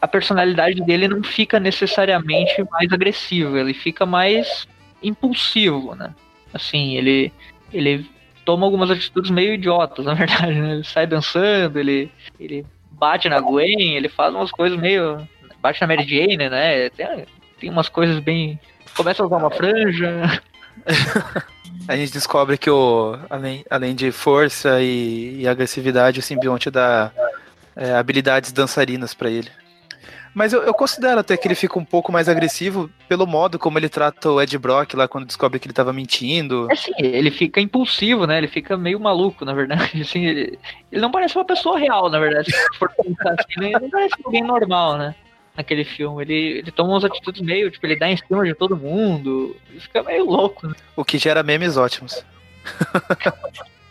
a 0.00 0.06
personalidade 0.06 0.80
dele 0.82 1.08
não 1.08 1.22
fica 1.22 1.58
necessariamente 1.58 2.64
mais 2.70 2.92
agressiva, 2.92 3.58
ele 3.58 3.74
fica 3.74 4.06
mais 4.06 4.68
impulsivo, 5.02 5.94
né? 5.94 6.14
Assim, 6.52 6.96
ele 6.96 7.32
ele 7.72 8.06
toma 8.44 8.64
algumas 8.64 8.90
atitudes 8.90 9.30
meio 9.30 9.54
idiotas, 9.54 10.04
na 10.06 10.14
verdade, 10.14 10.54
né? 10.54 10.74
Ele 10.74 10.84
sai 10.84 11.06
dançando, 11.06 11.78
ele 11.78 12.10
ele 12.38 12.64
bate 12.92 13.28
na 13.28 13.40
Gwen, 13.40 13.96
ele 13.96 14.08
faz 14.08 14.34
umas 14.34 14.50
coisas 14.50 14.78
meio 14.78 15.26
bate 15.60 15.80
na 15.80 15.86
Mary 15.86 16.06
Jane, 16.06 16.48
né? 16.48 16.90
Tem, 16.90 17.26
tem 17.60 17.70
umas 17.70 17.88
coisas 17.88 18.18
bem. 18.20 18.58
Começa 18.96 19.22
a 19.22 19.26
usar 19.26 19.36
uma 19.36 19.50
franja. 19.50 20.42
A 21.86 21.96
gente 21.96 22.12
descobre 22.12 22.58
que 22.58 22.70
o, 22.70 23.18
além, 23.30 23.64
além 23.70 23.94
de 23.94 24.10
força 24.10 24.80
e, 24.80 25.40
e 25.40 25.48
agressividade, 25.48 26.20
o 26.20 26.22
simbionte 26.22 26.70
dá 26.70 27.10
é, 27.74 27.92
habilidades 27.94 28.52
dançarinas 28.52 29.14
pra 29.14 29.30
ele. 29.30 29.50
Mas 30.34 30.52
eu, 30.52 30.62
eu 30.62 30.74
considero 30.74 31.20
até 31.20 31.36
que 31.36 31.48
ele 31.48 31.54
fica 31.54 31.78
um 31.78 31.84
pouco 31.84 32.12
mais 32.12 32.28
agressivo 32.28 32.90
pelo 33.08 33.26
modo 33.26 33.58
como 33.58 33.78
ele 33.78 33.88
trata 33.88 34.30
o 34.30 34.40
Ed 34.40 34.56
Brock 34.58 34.94
lá 34.94 35.08
quando 35.08 35.26
descobre 35.26 35.58
que 35.58 35.66
ele 35.66 35.74
tava 35.74 35.92
mentindo. 35.92 36.68
É 36.70 36.74
assim, 36.74 36.92
ele 36.98 37.30
fica 37.30 37.60
impulsivo, 37.60 38.26
né? 38.26 38.38
Ele 38.38 38.48
fica 38.48 38.76
meio 38.76 39.00
maluco, 39.00 39.44
na 39.44 39.52
verdade. 39.52 40.00
Assim, 40.02 40.26
ele, 40.26 40.58
ele 40.92 41.00
não 41.00 41.10
parece 41.10 41.36
uma 41.36 41.44
pessoa 41.44 41.78
real, 41.78 42.10
na 42.10 42.18
verdade. 42.18 42.52
Se 42.52 42.78
for 42.78 42.90
pensar 42.90 43.34
assim, 43.38 43.64
ele 43.64 43.80
não 43.80 43.90
parece 43.90 44.14
alguém 44.24 44.44
normal, 44.44 44.98
né? 44.98 45.14
Naquele 45.58 45.84
filme. 45.84 46.22
Ele, 46.22 46.58
ele 46.60 46.70
toma 46.70 46.90
umas 46.92 47.04
atitudes 47.04 47.42
meio, 47.42 47.68
tipo, 47.70 47.84
ele 47.84 47.98
dá 47.98 48.08
em 48.08 48.16
cima 48.16 48.44
de 48.46 48.54
todo 48.54 48.76
mundo. 48.76 49.54
Ele 49.68 49.80
fica 49.80 50.02
meio 50.04 50.24
louco, 50.24 50.68
né? 50.68 50.74
O 50.94 51.04
que 51.04 51.18
gera 51.18 51.42
memes 51.42 51.76
ótimos. 51.76 52.24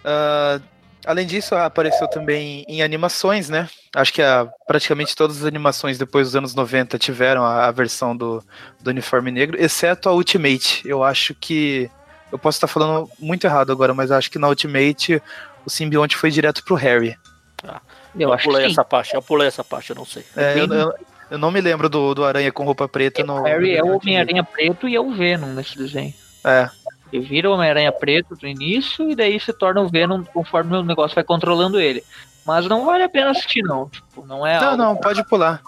Ah, 0.10 0.62
além 1.06 1.28
disso, 1.28 1.54
apareceu 1.56 2.08
também 2.08 2.64
em 2.68 2.82
animações, 2.82 3.50
né? 3.50 3.68
Acho 3.94 4.14
que 4.14 4.22
a- 4.22 4.48
praticamente 4.66 5.14
todas 5.16 5.38
as 5.40 5.44
animações 5.46 5.98
depois 5.98 6.28
dos 6.28 6.36
anos 6.38 6.56
90 6.56 6.98
tiveram 6.98 7.44
a, 7.44 7.66
a 7.66 7.72
versão 7.72 8.16
do, 8.16 8.42
do 8.80 8.90
uniforme 8.90 9.32
negro, 9.32 9.62
exceto 9.62 10.08
a 10.08 10.14
Ultimate. 10.14 10.88
Eu 10.88 11.04
acho 11.04 11.36
que. 11.36 11.90
Eu 12.32 12.38
posso 12.40 12.56
estar 12.58 12.68
falando 12.68 13.10
muito 13.20 13.46
errado 13.46 13.72
agora, 13.72 13.94
mas 13.94 14.12
acho 14.12 14.32
que 14.32 14.40
na 14.40 14.48
Ultimate 14.48 15.22
o 15.66 15.70
simbionte 15.70 16.16
foi 16.16 16.30
direto 16.32 16.64
pro 16.64 16.76
Harry. 16.76 17.16
Eu, 17.64 18.30
Eu, 18.30 18.34
acho 18.34 18.44
que 18.44 18.50
pulei 18.50 18.66
essa 18.66 18.86
parte, 18.86 19.14
eu 19.14 19.22
pulei 19.22 19.48
essa 19.48 19.64
parte, 19.64 19.90
eu 19.90 19.96
não 19.98 20.06
sei. 20.06 20.24
É, 20.38 20.60
eu, 20.60 20.68
eu- 20.68 20.94
eu 21.32 21.38
não 21.38 21.52
me 21.52 21.62
lembro 21.62 21.90
do, 21.90 22.14
do 22.16 22.26
Aranha 22.26 22.52
com 22.52 22.64
roupa 22.64 22.88
preta 22.88 23.24
no. 23.24 23.42
O 23.42 23.44
Harry 23.44 23.76
é 23.76 23.84
o 23.84 23.88
no- 23.88 23.98
Homem-Aranha 23.98 24.44
preto 24.44 24.88
e 24.88 24.96
é 24.96 25.00
o 25.02 25.12
Venom 25.14 25.48
nesse 25.54 25.78
desenho. 25.78 26.14
É, 26.46 26.70
Ele 27.12 27.26
vira 27.26 27.50
o 27.50 27.54
Homem-Aranha 27.54 27.92
preto 27.92 28.38
no 28.42 28.48
início 28.48 29.10
e 29.10 29.16
daí 29.16 29.40
se 29.40 29.52
torna 29.54 29.82
o 29.82 29.90
Venom 29.90 30.24
conforme 30.24 30.76
o 30.78 30.84
negócio 30.84 31.16
vai 31.16 31.24
controlando 31.24 31.80
ele. 31.80 32.04
Mas 32.46 32.66
não 32.68 32.86
vale 32.86 33.04
a 33.04 33.10
pena 33.10 33.32
assistir, 33.32 33.62
não. 33.62 33.90
Tipo, 33.90 34.26
não 34.26 34.48
é 34.48 34.60
Não, 34.62 34.78
não, 34.78 34.96
pode 34.96 35.22
pular. 35.28 35.62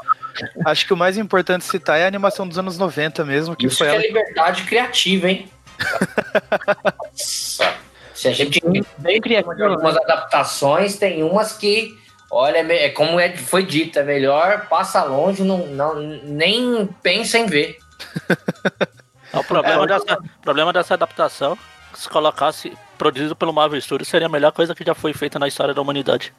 Acho 0.65 0.85
que 0.87 0.93
o 0.93 0.97
mais 0.97 1.17
importante 1.17 1.65
citar 1.65 1.99
é 1.99 2.05
a 2.05 2.07
animação 2.07 2.47
dos 2.47 2.57
anos 2.57 2.77
90 2.77 3.25
mesmo, 3.25 3.53
que 3.55 3.67
Isso 3.67 3.79
foi 3.79 3.87
que 3.87 3.91
é 3.93 3.95
ela. 3.97 4.07
liberdade 4.07 4.63
criativa, 4.63 5.29
hein? 5.29 5.49
Se 7.13 8.27
a 8.27 8.31
gente 8.33 8.61
Bem 8.97 9.19
de 9.21 9.35
algumas 9.37 9.95
adaptações, 9.97 10.97
tem 10.97 11.23
umas 11.23 11.53
que, 11.53 11.97
olha, 12.31 12.57
é 12.57 12.85
é 12.85 12.89
como 12.89 13.19
é, 13.19 13.35
foi 13.35 13.63
dito, 13.63 13.99
é 13.99 14.03
melhor 14.03 14.67
passa 14.67 15.03
longe, 15.03 15.43
não, 15.43 15.65
não, 15.67 15.95
nem 15.95 16.87
pensa 17.01 17.37
em 17.37 17.45
ver. 17.45 17.77
O 19.31 19.43
problema, 19.43 19.83
É, 19.83 19.87
dessa, 19.87 20.17
problema 20.41 20.73
dessa 20.73 20.93
adaptação, 20.95 21.55
se 21.93 22.09
colocasse 22.09 22.75
produzido 22.97 23.35
pelo 23.35 23.53
Marvel 23.53 23.79
Studios, 23.79 24.09
seria 24.09 24.27
a 24.27 24.29
melhor 24.29 24.51
coisa 24.51 24.73
que 24.73 24.83
já 24.83 24.95
foi 24.95 25.13
feita 25.13 25.37
na 25.37 25.47
história 25.47 25.73
da 25.73 25.81
humanidade. 25.81 26.33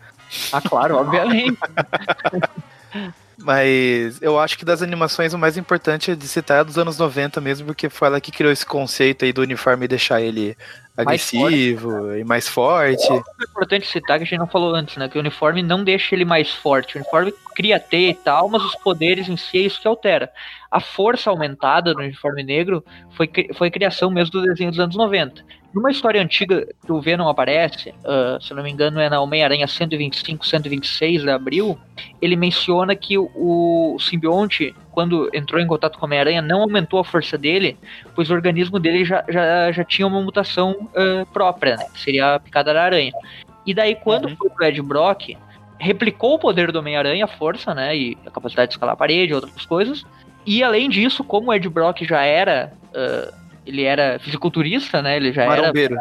Ah, 0.53 0.61
claro, 0.61 0.97
obviamente. 0.97 1.57
Mas 3.39 4.21
eu 4.21 4.39
acho 4.39 4.59
que 4.59 4.65
das 4.65 4.83
animações 4.83 5.33
o 5.33 5.39
mais 5.39 5.57
importante 5.57 6.11
é 6.11 6.15
de 6.15 6.29
citar 6.29 6.59
é 6.59 6.61
a 6.61 6.63
dos 6.63 6.77
anos 6.77 6.99
90 6.99 7.41
mesmo, 7.41 7.67
porque 7.67 7.89
foi 7.89 8.09
ela 8.09 8.21
que 8.21 8.31
criou 8.31 8.53
esse 8.53 8.67
conceito 8.67 9.25
aí 9.25 9.33
do 9.33 9.41
uniforme 9.41 9.89
deixar 9.89 10.21
ele 10.21 10.57
agressivo 11.01 12.15
e 12.17 12.25
mais 12.25 12.49
forte. 12.49 13.11
É 13.13 13.45
importante 13.45 13.87
citar 13.87 14.19
que 14.19 14.25
a 14.25 14.27
gente 14.27 14.39
não 14.39 14.47
falou 14.47 14.75
antes, 14.75 14.97
né? 14.97 15.09
Que 15.09 15.19
o 15.19 15.21
uniforme 15.21 15.63
não 15.63 15.83
deixa 15.83 16.15
ele 16.15 16.25
mais 16.25 16.53
forte. 16.53 16.97
O 16.97 17.01
uniforme 17.01 17.33
cria 17.55 17.79
teia 17.79 18.11
e 18.11 18.15
tal, 18.15 18.49
mas 18.49 18.63
os 18.65 18.75
poderes 18.77 19.29
em 19.29 19.37
si 19.37 19.59
é 19.59 19.63
isso 19.63 19.81
que 19.81 19.89
altera. 19.89 20.31
A 20.71 20.79
força 20.81 21.31
aumentada 21.31 21.93
no 21.93 22.01
uniforme 22.01 22.43
negro 22.45 22.85
foi, 23.11 23.29
foi 23.55 23.71
criação 23.71 24.11
mesmo 24.11 24.33
do 24.33 24.43
desenho 24.43 24.71
dos 24.71 24.79
anos 24.79 24.97
90. 24.97 25.43
Numa 25.75 25.91
história 25.91 26.21
antiga 26.21 26.67
que 26.85 26.93
o 26.93 27.01
Venom 27.01 27.29
aparece, 27.29 27.95
ah, 28.05 28.39
se 28.41 28.53
não 28.55 28.63
me 28.63 28.71
engano 28.71 29.01
é 29.01 29.09
na 29.09 29.21
Homem-Aranha 29.21 29.67
125, 29.67 30.47
126 30.47 31.23
de 31.23 31.31
abril, 31.31 31.79
ele 32.21 32.37
menciona 32.37 32.95
que 32.97 33.17
o, 33.19 33.31
o 33.35 33.99
simbionte, 34.01 34.75
quando 34.91 35.29
entrou 35.33 35.61
em 35.61 35.67
contato 35.67 35.97
com 35.99 36.05
o 36.05 36.07
Homem-Aranha, 36.07 36.43
não 36.43 36.63
aumentou 36.63 36.99
a 37.01 37.05
força 37.05 37.37
dele, 37.39 37.77
pois 38.15 38.31
o 38.31 38.35
organismo 38.35 38.79
dele 38.79 39.05
já, 39.05 39.25
já, 39.29 39.71
já 39.73 39.85
tinha 39.85 40.07
uma 40.07 40.21
mutação 40.21 40.89
ah, 40.95 41.25
própria, 41.33 41.77
né? 41.77 41.87
Que 41.93 42.01
seria 42.01 42.35
a 42.35 42.41
picada 42.41 42.73
da 42.75 42.83
aranha. 42.83 43.13
E 43.67 43.75
daí, 43.75 43.95
quando 43.95 44.29
Uhum. 44.29 44.37
foi 44.37 44.51
pro 44.51 44.65
Ed 44.65 44.83
Brock, 44.83 45.37
replicou 45.79 46.35
o 46.35 46.39
poder 46.39 46.71
do 46.73 46.79
Homem-Aranha, 46.81 47.25
a 47.25 47.29
força, 47.29 47.75
né? 47.75 47.97
E 47.97 48.19
a 48.27 48.31
capacidade 48.31 48.69
de 48.71 48.75
escalar 48.75 48.95
a 48.95 48.97
parede, 48.97 49.35
outras 49.35 49.65
coisas. 49.67 50.05
E 50.47 50.63
além 50.63 50.89
disso, 50.89 51.23
como 51.23 51.51
o 51.51 51.55
Ed 51.55 51.69
Brock 51.69 52.03
já 52.03 52.23
era. 52.23 52.73
ah, 52.95 53.33
ele 53.67 53.85
era 53.85 54.19
fisiculturista, 54.19 55.03
né? 55.03 55.17
Ele 55.17 55.33
já 55.33 55.43
era 55.43 55.51
Marombeiro. 55.61 55.97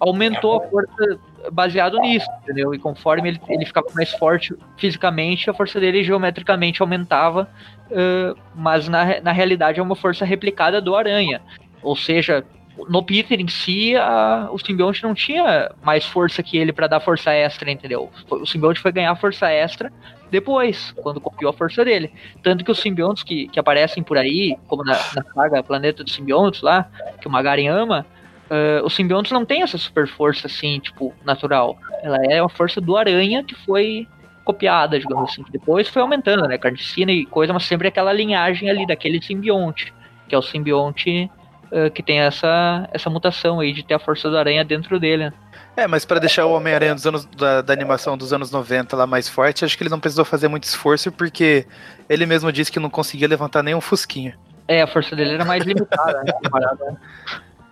aumentou 0.00 0.56
a 0.56 0.68
força 0.68 1.18
baseado 1.52 1.98
nisso, 2.00 2.26
entendeu? 2.42 2.74
E 2.74 2.78
conforme 2.78 3.28
ele, 3.30 3.40
ele 3.48 3.64
ficava 3.64 3.86
mais 3.94 4.10
forte 4.12 4.54
fisicamente, 4.76 5.48
a 5.48 5.54
força 5.54 5.78
dele 5.80 6.02
geometricamente 6.04 6.82
aumentava, 6.82 7.48
ãh, 7.90 8.34
mas 8.54 8.88
na, 8.88 9.20
na 9.20 9.32
realidade 9.32 9.78
é 9.78 9.82
uma 9.82 9.94
força 9.96 10.24
replicada 10.24 10.80
do 10.80 10.94
Aranha. 10.96 11.40
Ou 11.82 11.94
seja, 11.96 12.44
no 12.88 13.02
Peter 13.02 13.40
em 13.40 13.48
si, 13.48 13.96
a- 13.96 14.48
o 14.50 14.58
simbionte 14.58 15.02
não 15.04 15.14
tinha 15.14 15.70
mais 15.82 16.04
força 16.04 16.42
que 16.42 16.58
ele 16.58 16.72
para 16.72 16.88
dar 16.88 17.00
força 17.00 17.32
extra, 17.32 17.70
entendeu? 17.70 18.10
O 18.28 18.44
simbionte 18.46 18.80
foi 18.80 18.92
ganhar 18.92 19.14
força 19.16 19.48
extra 19.50 19.90
depois, 20.30 20.92
quando 21.02 21.20
copiou 21.20 21.50
a 21.50 21.52
força 21.52 21.84
dele. 21.84 22.12
Tanto 22.42 22.64
que 22.64 22.70
os 22.70 22.78
simbiontes 22.78 23.22
que, 23.22 23.48
que 23.48 23.58
aparecem 23.58 24.02
por 24.02 24.18
aí, 24.18 24.56
como 24.66 24.84
na, 24.84 24.92
na 25.14 25.22
saga 25.34 25.62
Planeta 25.62 26.04
dos 26.04 26.14
Simbiontes 26.14 26.62
lá, 26.62 26.88
que 27.20 27.26
o 27.26 27.30
Magaren 27.30 27.68
ama, 27.68 28.06
Uh, 28.48 28.82
os 28.82 28.94
simbiontes 28.94 29.30
não 29.30 29.44
têm 29.44 29.62
essa 29.62 29.76
super 29.76 30.08
força 30.08 30.46
assim, 30.46 30.80
tipo, 30.80 31.14
natural. 31.22 31.76
Ela 32.02 32.16
é 32.30 32.40
uma 32.40 32.48
força 32.48 32.80
do 32.80 32.96
aranha 32.96 33.44
que 33.44 33.54
foi 33.54 34.08
copiada, 34.42 34.98
digamos 34.98 35.30
assim. 35.30 35.44
Depois 35.50 35.86
foi 35.88 36.00
aumentando, 36.00 36.48
né? 36.48 36.56
Carnicina 36.56 37.12
e 37.12 37.26
coisa, 37.26 37.52
mas 37.52 37.64
sempre 37.64 37.88
aquela 37.88 38.12
linhagem 38.12 38.70
ali 38.70 38.86
daquele 38.86 39.22
simbionte, 39.22 39.92
que 40.26 40.34
é 40.34 40.38
o 40.38 40.42
simbionte 40.42 41.30
uh, 41.72 41.90
que 41.90 42.02
tem 42.02 42.20
essa, 42.20 42.88
essa 42.92 43.08
mutação 43.08 43.60
aí 43.60 43.72
de 43.72 43.82
ter 43.82 43.94
a 43.94 43.98
força 43.98 44.28
do 44.28 44.36
aranha 44.36 44.64
dentro 44.64 44.98
dele. 44.98 45.26
né? 45.26 45.32
É, 45.76 45.86
mas 45.86 46.04
pra 46.04 46.18
deixar 46.18 46.44
o 46.44 46.52
Homem-Aranha 46.52 46.94
dos 46.94 47.06
anos 47.06 47.24
da, 47.24 47.62
da 47.62 47.72
animação 47.72 48.18
dos 48.18 48.32
anos 48.32 48.50
90 48.50 48.96
lá 48.96 49.06
mais 49.06 49.28
forte, 49.28 49.64
acho 49.64 49.76
que 49.76 49.82
ele 49.84 49.90
não 49.90 50.00
precisou 50.00 50.24
fazer 50.24 50.48
muito 50.48 50.64
esforço, 50.64 51.12
porque 51.12 51.66
ele 52.08 52.26
mesmo 52.26 52.50
disse 52.50 52.72
que 52.72 52.80
não 52.80 52.90
conseguia 52.90 53.28
levantar 53.28 53.62
nem 53.62 53.76
um 53.76 53.80
fusquinho. 53.80 54.34
É, 54.66 54.82
a 54.82 54.86
força 54.86 55.14
dele 55.14 55.34
era 55.34 55.44
mais 55.44 55.64
limitada, 55.64 56.22
né? 56.24 56.32
Comparada, 56.32 57.00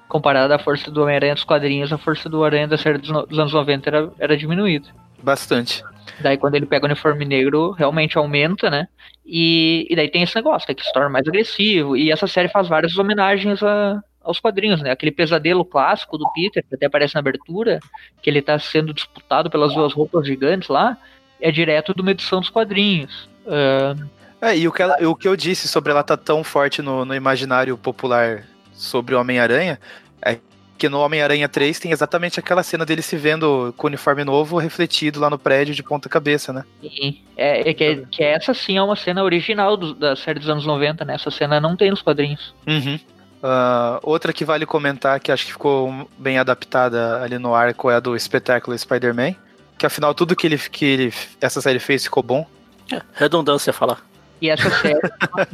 comparada 0.09 0.55
à 0.55 0.59
força 0.59 0.91
do 0.91 1.03
Homem-Aranha 1.03 1.35
dos 1.35 1.43
quadrinhos, 1.45 1.93
a 1.93 1.99
força 1.99 2.29
do 2.29 2.45
Aranha 2.45 2.69
da 2.69 2.79
série 2.79 2.99
dos, 2.99 3.11
dos 3.27 3.39
anos 3.39 3.53
90 3.53 3.91
era, 3.91 4.11
era 4.19 4.37
diminuída. 4.37 4.89
Bastante. 5.23 5.83
Daí 6.21 6.37
quando 6.39 6.55
ele 6.55 6.67
pega 6.67 6.85
o 6.85 6.89
uniforme 6.89 7.25
negro, 7.25 7.71
realmente 7.73 8.17
aumenta, 8.17 8.71
né? 8.71 8.89
E, 9.25 9.87
e 9.91 9.97
daí 9.97 10.09
tem 10.09 10.23
esse 10.23 10.35
negócio, 10.37 10.67
né, 10.69 10.75
que 10.75 10.85
se 10.85 10.93
torna 10.93 11.09
mais 11.09 11.27
agressivo. 11.27 11.97
E 11.97 12.11
essa 12.13 12.27
série 12.27 12.49
faz 12.49 12.69
várias 12.69 12.97
homenagens 12.97 13.63
a- 13.63 14.01
aos 14.23 14.41
quadrinhos, 14.41 14.81
né? 14.83 14.91
Aquele 14.91 15.13
pesadelo 15.13 15.65
clássico 15.65 16.17
do 16.19 16.31
Peter, 16.33 16.65
que 16.69 16.75
até 16.75 16.87
aparece 16.87 17.15
na 17.15 17.21
abertura, 17.21 17.79
que 18.23 18.29
ele 18.31 18.43
tá 18.43 18.59
sendo 18.59 18.93
disputado 18.93 19.49
pelas 19.51 19.75
duas 19.75 19.93
roupas 19.93 20.27
gigantes 20.27 20.69
lá, 20.69 20.97
é 21.41 21.51
direto 21.51 21.95
de 21.95 22.01
uma 22.03 22.11
edição 22.13 22.41
dos 22.41 22.51
quadrinhos. 22.51 23.29
Ah, 23.47 23.95
É, 24.41 24.57
e 24.59 24.69
o 24.69 24.73
que, 24.73 24.83
ela- 24.83 24.97
o 25.09 25.15
que 25.15 25.27
eu 25.27 25.35
disse 25.37 25.67
sobre 25.69 25.91
ela 25.93 26.01
estar 26.03 26.17
tão 26.17 26.45
forte 26.45 26.83
no, 26.83 27.05
no 27.05 27.15
imaginário 27.15 27.77
popular 27.79 28.45
sobre 28.73 29.15
o 29.15 29.21
Homem-Aranha 29.21 29.79
é 30.23 30.39
que 30.79 30.89
no 30.89 31.01
Homem-Aranha 31.01 31.49
3 31.49 31.79
tem 31.79 31.93
exatamente 31.93 32.39
aquela 32.39 32.63
cena 32.63 32.85
dele 32.85 33.03
se 33.03 33.17
vendo 33.17 33.73
com 33.77 33.87
o 33.87 33.89
uniforme 33.89 34.25
novo 34.25 34.59
refletido 34.59 35.19
lá 35.21 35.31
no 35.31 35.39
prédio 35.39 35.75
de 35.75 35.83
ponta 35.83 36.09
cabeça, 36.09 36.53
né? 36.53 36.65
e 36.83 37.23
é, 37.37 37.71
é 37.71 37.75
que, 37.75 37.85
é- 37.85 38.03
que 38.11 38.23
essa 38.23 38.53
sim 38.55 38.77
é 38.77 38.83
uma 38.83 38.97
cena 38.97 39.23
original 39.25 39.77
do- 39.77 39.95
da 39.95 40.15
série 40.17 40.39
dos 40.39 40.49
anos 40.49 40.67
90, 40.67 41.05
né? 41.05 41.15
Essa 41.15 41.31
cena 41.31 41.61
não 41.61 41.77
tem 41.77 41.91
nos 41.91 42.03
quadrinhos. 42.03 42.55
Uhum. 42.67 42.99
Ah, 43.43 44.01
outra 44.03 44.33
que 44.33 44.45
vale 44.45 44.65
comentar, 44.67 45.21
que 45.21 45.31
acho 45.31 45.47
que 45.47 45.53
ficou 45.53 46.09
bem 46.19 46.39
adaptada 46.39 47.23
ali 47.23 47.39
no 47.39 47.55
arco, 47.55 47.91
é 47.91 47.95
a 47.97 48.01
do 48.01 48.17
espetáculo 48.17 48.77
Spider-Man. 48.77 49.35
Que 49.79 49.85
afinal 49.87 50.15
tudo 50.15 50.35
que, 50.35 50.47
ele, 50.47 50.59
que 50.59 50.85
ele, 50.85 51.13
essa 51.41 51.61
série 51.61 51.79
fez 51.79 52.05
ficou 52.05 52.23
bom. 52.23 52.47
É, 52.91 53.01
redundância 53.15 53.73
falar. 53.73 54.01
E 54.41 54.51
essa 54.51 54.69
série, 54.69 55.01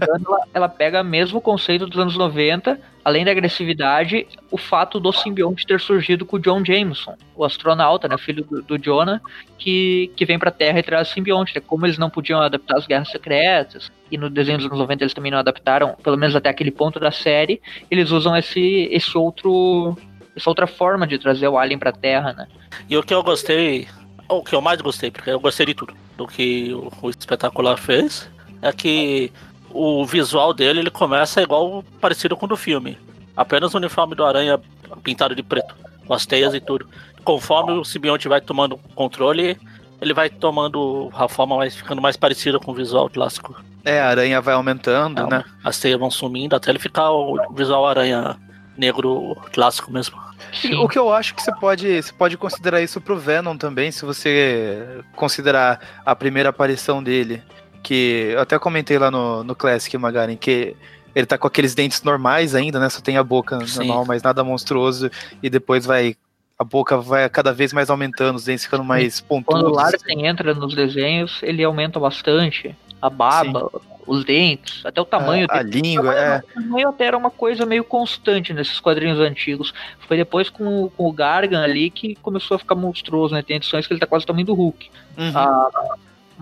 ela, 0.00 0.46
ela 0.52 0.68
pega 0.68 1.04
mesmo 1.04 1.38
o 1.38 1.42
conceito 1.42 1.86
dos 1.86 1.98
anos 1.98 2.16
90, 2.16 2.80
além 3.04 3.24
da 3.24 3.30
agressividade, 3.30 4.26
o 4.50 4.58
fato 4.58 4.98
do 4.98 5.12
simbionte 5.12 5.66
ter 5.66 5.80
surgido 5.80 6.26
com 6.26 6.36
o 6.36 6.40
John 6.40 6.64
Jameson, 6.64 7.16
o 7.36 7.44
astronauta, 7.44 8.08
né, 8.08 8.18
filho 8.18 8.44
do, 8.44 8.62
do 8.62 8.78
Jonah, 8.78 9.20
que, 9.56 10.10
que 10.16 10.24
vem 10.24 10.38
pra 10.38 10.50
Terra 10.50 10.80
e 10.80 10.82
traz 10.82 11.10
o 11.10 11.12
simbionte. 11.12 11.54
Né? 11.54 11.62
Como 11.64 11.86
eles 11.86 11.96
não 11.96 12.10
podiam 12.10 12.40
adaptar 12.40 12.76
as 12.76 12.86
Guerras 12.86 13.10
Secretas, 13.10 13.90
e 14.10 14.18
no 14.18 14.28
desenho 14.28 14.58
dos 14.58 14.66
anos 14.66 14.78
90 14.78 15.04
eles 15.04 15.14
também 15.14 15.30
não 15.30 15.38
adaptaram, 15.38 15.94
pelo 16.02 16.16
menos 16.16 16.34
até 16.34 16.50
aquele 16.50 16.72
ponto 16.72 16.98
da 16.98 17.12
série, 17.12 17.60
eles 17.90 18.10
usam 18.10 18.36
esse, 18.36 18.88
esse 18.90 19.16
outro... 19.16 19.96
Essa 20.34 20.48
outra 20.48 20.66
forma 20.66 21.06
de 21.06 21.18
trazer 21.18 21.46
o 21.46 21.58
Alien 21.58 21.78
pra 21.78 21.92
Terra, 21.92 22.32
né? 22.32 22.48
E 22.88 22.96
o 22.96 23.02
que 23.02 23.12
eu 23.12 23.22
gostei, 23.22 23.86
o 24.26 24.42
que 24.42 24.54
eu 24.54 24.62
mais 24.62 24.80
gostei, 24.80 25.10
porque 25.10 25.28
eu 25.28 25.38
gostei 25.38 25.66
de 25.66 25.74
tudo, 25.74 25.94
do 26.16 26.26
que 26.26 26.72
o, 26.72 26.90
o 27.02 27.10
espetacular 27.10 27.76
fez, 27.76 28.30
é 28.62 28.72
que 28.72 29.30
o 29.70 30.06
visual 30.06 30.54
dele 30.54 30.80
ele 30.80 30.90
começa 30.90 31.42
igual 31.42 31.84
parecido 32.00 32.36
com 32.36 32.46
o 32.46 32.48
do 32.48 32.56
filme. 32.56 32.96
Apenas 33.36 33.74
o 33.74 33.78
uniforme 33.78 34.14
do 34.14 34.24
aranha 34.24 34.60
pintado 35.02 35.34
de 35.34 35.42
preto, 35.42 35.74
com 36.06 36.14
as 36.14 36.24
teias 36.24 36.54
e 36.54 36.60
tudo. 36.60 36.88
Conforme 37.24 37.72
o 37.72 37.84
simbionte 37.84 38.28
vai 38.28 38.40
tomando 38.40 38.78
controle, 38.94 39.58
ele 40.00 40.14
vai 40.14 40.28
tomando 40.28 41.10
a 41.14 41.28
forma 41.28 41.56
mais 41.56 41.74
ficando 41.74 42.00
mais 42.00 42.16
parecida 42.16 42.58
com 42.58 42.72
o 42.72 42.74
visual 42.74 43.08
clássico. 43.08 43.54
É, 43.84 44.00
a 44.00 44.08
aranha 44.08 44.40
vai 44.40 44.54
aumentando, 44.54 45.22
É, 45.22 45.26
né? 45.26 45.44
As 45.64 45.78
teias 45.78 45.98
vão 45.98 46.10
sumindo 46.10 46.54
até 46.54 46.70
ele 46.70 46.78
ficar 46.78 47.10
o 47.10 47.52
visual 47.54 47.86
aranha 47.86 48.36
negro 48.76 49.36
clássico 49.52 49.90
mesmo. 49.90 50.20
Sim. 50.52 50.74
O 50.76 50.88
que 50.88 50.98
eu 50.98 51.12
acho 51.12 51.34
que 51.34 51.42
você 51.42 51.52
pode, 51.54 52.02
você 52.02 52.12
pode 52.12 52.36
considerar 52.36 52.82
isso 52.82 53.00
pro 53.00 53.16
Venom 53.16 53.56
também, 53.56 53.90
se 53.90 54.04
você 54.04 55.02
considerar 55.14 55.80
a 56.04 56.14
primeira 56.14 56.50
aparição 56.50 57.02
dele. 57.02 57.42
Que 57.82 58.30
eu 58.32 58.40
até 58.40 58.58
comentei 58.58 58.98
lá 58.98 59.10
no, 59.10 59.42
no 59.42 59.54
Classic 59.54 59.96
Magaren, 59.98 60.36
que 60.36 60.76
ele 61.14 61.26
tá 61.26 61.36
com 61.36 61.46
aqueles 61.46 61.74
dentes 61.74 62.02
normais 62.02 62.54
ainda, 62.54 62.78
né? 62.78 62.88
Só 62.88 63.00
tem 63.00 63.16
a 63.16 63.24
boca 63.24 63.66
Sim. 63.66 63.78
normal, 63.80 64.04
mas 64.06 64.22
nada 64.22 64.42
monstruoso. 64.44 65.10
E 65.42 65.50
depois 65.50 65.84
vai. 65.84 66.16
A 66.58 66.64
boca 66.64 66.96
vai 66.96 67.28
cada 67.28 67.52
vez 67.52 67.72
mais 67.72 67.90
aumentando, 67.90 68.36
os 68.36 68.44
dentes 68.44 68.64
ficando 68.64 68.84
mais 68.84 69.20
Quando 69.20 69.40
o 69.40 69.44
pontudos. 69.44 69.76
Larsen 69.76 70.26
entra 70.26 70.54
nos 70.54 70.74
desenhos, 70.76 71.40
ele 71.42 71.64
aumenta 71.64 71.98
bastante. 71.98 72.76
A 73.00 73.10
baba, 73.10 73.68
os 74.06 74.24
dentes, 74.24 74.86
até 74.86 75.00
o 75.00 75.04
tamanho 75.04 75.48
a, 75.50 75.56
a 75.58 75.62
língua, 75.62 76.14
é. 76.14 76.38
O 76.38 76.62
tamanho 76.62 76.88
até 76.88 77.06
era 77.06 77.18
uma 77.18 77.32
coisa 77.32 77.66
meio 77.66 77.82
constante 77.82 78.54
nesses 78.54 78.78
quadrinhos 78.78 79.18
antigos. 79.18 79.74
Foi 80.06 80.16
depois 80.16 80.48
com, 80.48 80.84
o- 80.84 80.90
com 80.90 81.08
o 81.08 81.12
Gargan 81.12 81.64
ali 81.64 81.90
que 81.90 82.14
começou 82.16 82.54
a 82.54 82.58
ficar 82.58 82.76
monstruoso, 82.76 83.34
né? 83.34 83.42
Tem 83.42 83.56
edições 83.56 83.84
que 83.84 83.92
ele 83.92 83.98
tá 83.98 84.06
quase 84.06 84.22
o 84.22 84.26
tamanho 84.28 84.46
do 84.46 84.54
Hulk. 84.54 84.88
Uhum. 85.18 85.32
Ah, 85.34 85.68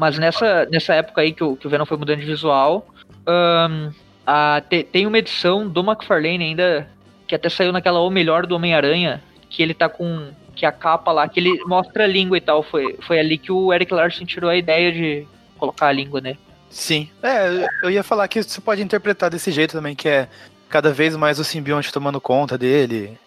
mas 0.01 0.18
nessa, 0.18 0.66
nessa 0.70 0.94
época 0.94 1.20
aí 1.20 1.32
que 1.32 1.44
o, 1.44 1.55
que 1.57 1.66
o 1.66 1.70
Venom 1.70 1.84
foi 1.84 1.96
mudando 1.98 2.18
de 2.20 2.24
visual, 2.26 2.86
ahn, 3.26 3.90
a- 4.26 4.62
te- 4.68 4.82
tem 4.82 5.07
uma 5.07 5.18
edição 5.18 5.68
do 5.68 5.80
McFarlane 5.82 6.42
ainda, 6.42 6.88
que 7.26 7.34
até 7.34 7.48
saiu 7.48 7.70
naquela 7.72 8.01
O 8.01 8.09
Melhor 8.11 8.46
do 8.46 8.57
Homem-Aranha, 8.57 9.22
que 9.51 9.62
ele 9.62 9.74
tá 9.74 9.88
com. 9.88 10.28
que 10.57 10.64
a 10.66 10.72
capa 10.72 11.12
lá, 11.12 11.28
que 11.28 11.38
ele 11.40 11.62
mostra 11.66 12.05
a 12.05 12.07
língua 12.07 12.36
e 12.36 12.40
tal. 12.40 12.62
Foi, 12.62 12.96
foi 13.07 13.18
ali 13.20 13.36
que 13.38 13.53
o 13.53 13.72
Eric 13.72 13.92
Larson 13.92 14.24
tirou 14.24 14.48
a 14.51 14.57
ideia 14.57 14.90
de 14.92 15.26
colocar 15.59 15.88
a 15.88 15.92
língua 15.92 16.20
nele. 16.20 16.38
Sim. 16.70 17.09
É, 17.22 17.66
eu 17.82 17.90
ia 17.90 18.03
falar 18.03 18.26
que 18.28 18.42
você 18.42 18.61
pode 18.61 18.82
interpretar 18.82 19.28
desse 19.30 19.51
jeito 19.51 19.72
também, 19.72 19.94
que 19.94 20.09
é 20.09 20.28
cada 20.68 20.92
vez 20.92 21.16
mais 21.16 21.38
o 21.38 21.44
simbionte 21.44 21.92
tomando 21.92 22.20
conta 22.20 22.57
dele, 22.57 23.18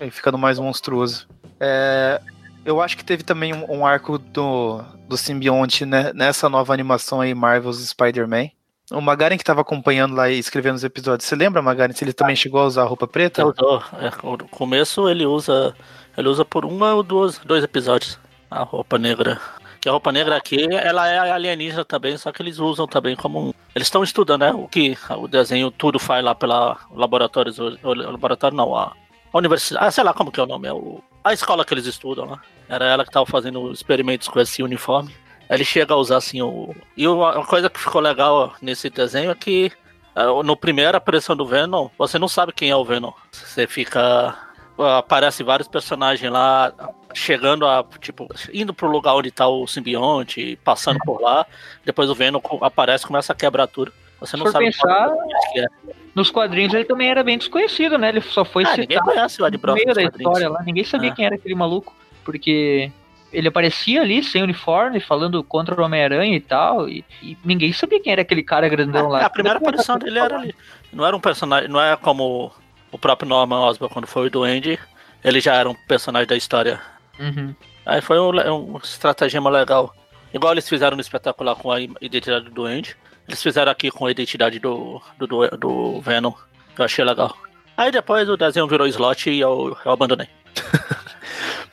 e 0.00 0.10
ficando 0.10 0.36
mais 0.38 0.58
monstruoso. 0.58 1.26
É, 1.58 2.20
eu 2.64 2.80
acho 2.80 2.96
que 2.96 3.04
teve 3.04 3.22
também 3.22 3.52
um, 3.54 3.78
um 3.78 3.86
arco 3.86 4.18
do, 4.18 4.80
do 5.08 5.16
simbionte 5.16 5.84
né, 5.84 6.12
nessa 6.14 6.48
nova 6.48 6.72
animação 6.72 7.20
aí, 7.20 7.34
Marvel's 7.34 7.78
Spider-Man. 7.88 8.50
O 8.90 9.00
Magaren 9.00 9.38
que 9.38 9.44
tava 9.44 9.62
acompanhando 9.62 10.14
lá 10.14 10.28
e 10.28 10.38
escrevendo 10.38 10.76
os 10.76 10.84
episódios. 10.84 11.26
Você 11.26 11.34
lembra, 11.34 11.62
Magaren, 11.62 11.92
se 11.92 12.04
ele 12.04 12.12
também 12.12 12.36
chegou 12.36 12.60
a 12.60 12.66
usar 12.66 12.84
roupa 12.84 13.06
preta? 13.06 13.46
Usou. 13.46 13.82
É, 13.94 14.10
no 14.22 14.48
começo 14.48 15.08
ele 15.08 15.24
usa. 15.24 15.74
Ele 16.16 16.28
usa 16.28 16.44
por 16.44 16.64
uma 16.64 16.94
ou 16.94 17.02
duas, 17.02 17.38
dois 17.38 17.64
episódios 17.64 18.18
a 18.50 18.62
roupa 18.64 18.98
negra. 18.98 19.40
Que 19.80 19.88
a 19.88 19.92
roupa 19.92 20.12
negra 20.12 20.36
aqui, 20.36 20.68
ela 20.70 21.08
é 21.08 21.18
alienígena 21.18 21.84
também, 21.84 22.16
só 22.16 22.30
que 22.30 22.40
eles 22.40 22.58
usam 22.58 22.86
também 22.86 23.16
como 23.16 23.48
um. 23.48 23.52
Eles 23.74 23.88
estão 23.88 24.04
estudando, 24.04 24.42
né? 24.42 24.52
O 24.52 24.68
que 24.68 24.96
o 25.18 25.26
desenho 25.26 25.70
tudo 25.70 25.98
faz 25.98 26.22
lá 26.22 26.34
pela 26.34 26.76
laboratórios. 26.94 27.58
O 27.58 27.94
laboratório 27.94 28.56
não, 28.56 28.76
a, 28.76 28.92
a 29.32 29.38
universidade. 29.38 29.84
Ah, 29.84 29.90
sei 29.90 30.04
lá 30.04 30.12
como 30.12 30.30
que 30.30 30.38
é 30.38 30.42
o 30.42 30.46
nome. 30.46 30.68
É 30.68 30.72
o, 30.72 31.02
a 31.24 31.32
escola 31.32 31.64
que 31.64 31.74
eles 31.74 31.86
estudam 31.86 32.24
lá. 32.26 32.42
Era 32.68 32.86
ela 32.86 33.04
que 33.04 33.10
tava 33.10 33.26
fazendo 33.26 33.72
experimentos 33.72 34.28
com 34.28 34.40
esse 34.40 34.62
uniforme. 34.62 35.14
Ele 35.48 35.64
chega 35.64 35.94
a 35.94 35.96
usar 35.96 36.16
assim 36.16 36.40
o. 36.40 36.74
E 36.96 37.06
uma 37.06 37.44
coisa 37.44 37.68
que 37.68 37.78
ficou 37.78 38.00
legal 38.00 38.54
nesse 38.62 38.88
desenho 38.88 39.30
é 39.30 39.34
que 39.34 39.70
é, 40.14 40.24
no 40.42 40.56
primeira 40.56 40.98
aparição 40.98 41.36
do 41.36 41.46
Venom, 41.46 41.88
você 41.98 42.18
não 42.18 42.28
sabe 42.28 42.52
quem 42.52 42.70
é 42.70 42.76
o 42.76 42.84
Venom. 42.84 43.12
Você 43.30 43.66
fica. 43.66 44.36
Aparece 44.78 45.44
vários 45.44 45.68
personagens 45.68 46.32
lá 46.32 46.72
chegando 47.14 47.66
a, 47.66 47.84
tipo, 48.00 48.26
indo 48.52 48.72
pro 48.72 48.90
lugar 48.90 49.14
onde 49.14 49.30
tá 49.30 49.46
o 49.46 49.66
simbionte, 49.66 50.58
passando 50.64 50.98
por 51.04 51.20
lá. 51.20 51.46
Depois 51.84 52.08
o 52.08 52.14
Venom 52.14 52.40
aparece 52.62 53.06
começa 53.06 53.32
a 53.32 53.36
quebrar 53.36 53.66
tudo. 53.66 53.92
Você 54.26 54.36
não 54.36 54.46
sabe 54.50 54.64
pensar, 54.66 55.10
que 55.52 55.60
é. 55.60 55.66
Nos 56.14 56.30
quadrinhos 56.30 56.72
ele 56.74 56.84
também 56.84 57.08
era 57.10 57.22
bem 57.22 57.38
desconhecido, 57.38 57.96
né? 57.98 58.08
Ele 58.10 58.20
só 58.20 58.44
foi 58.44 58.64
Ah, 58.64 58.70
ninguém 58.76 58.98
citado 58.98 59.04
conhece 59.10 59.42
o 59.42 59.46
Ed 59.46 59.56
no 59.56 59.60
Brock 59.60 59.74
meio 59.76 59.86
da 59.94 60.02
quadrinhos. 60.02 60.20
história 60.20 60.48
lá. 60.50 60.62
Ninguém 60.62 60.84
sabia 60.84 61.10
Ah. 61.10 61.14
quem 61.14 61.24
era 61.26 61.34
aquele 61.34 61.54
maluco. 61.54 61.94
Porque 62.24 62.90
ele 63.32 63.48
aparecia 63.48 64.02
ali 64.02 64.22
sem 64.22 64.42
uniforme, 64.42 65.00
falando 65.00 65.42
contra 65.42 65.80
o 65.80 65.84
Homem-Aranha 65.84 66.36
e 66.36 66.40
tal. 66.40 66.88
E, 66.88 67.04
e 67.22 67.36
ninguém 67.44 67.72
sabia 67.72 67.98
quem 68.00 68.12
era 68.12 68.22
aquele 68.22 68.42
cara 68.42 68.68
grandão 68.68 69.08
lá. 69.08 69.22
É, 69.22 69.24
a 69.24 69.30
primeira 69.30 69.58
Depois 69.58 69.74
aparição 69.80 69.98
dele 69.98 70.18
era 70.18 70.36
ali. 70.36 70.54
Não 70.92 71.04
era 71.06 71.16
um 71.16 71.20
personagem, 71.20 71.68
não 71.68 71.80
é 71.80 71.96
como 71.96 72.52
o 72.90 72.98
próprio 72.98 73.28
Norman 73.28 73.60
Osborn 73.60 73.92
quando 73.92 74.06
foi 74.06 74.26
o 74.26 74.30
Duende, 74.30 74.78
ele 75.24 75.40
já 75.40 75.54
era 75.54 75.68
um 75.68 75.74
personagem 75.88 76.28
da 76.28 76.36
história. 76.36 76.78
Uhum. 77.18 77.54
Aí 77.86 78.02
foi 78.02 78.20
um, 78.20 78.74
um 78.74 78.76
estratagema 78.76 79.48
legal. 79.48 79.94
Igual 80.34 80.52
eles 80.52 80.68
fizeram 80.68 80.94
no 80.96 81.00
espetacular 81.00 81.54
com 81.56 81.72
a 81.72 81.80
identidade 81.80 82.44
do 82.46 82.50
Duende. 82.50 82.96
Eles 83.28 83.42
fizeram 83.42 83.70
aqui 83.72 83.90
com 83.90 84.06
a 84.06 84.10
identidade 84.10 84.58
do, 84.58 85.00
do, 85.18 85.26
do, 85.26 85.48
do 85.56 86.00
Venom. 86.00 86.32
Que 86.74 86.80
eu 86.80 86.84
achei 86.84 87.04
legal. 87.04 87.36
Aí 87.76 87.90
depois 87.90 88.28
o 88.28 88.36
desenho 88.36 88.66
virou 88.66 88.86
slot 88.86 89.30
e 89.30 89.40
eu, 89.40 89.76
eu 89.84 89.92
abandonei. 89.92 90.28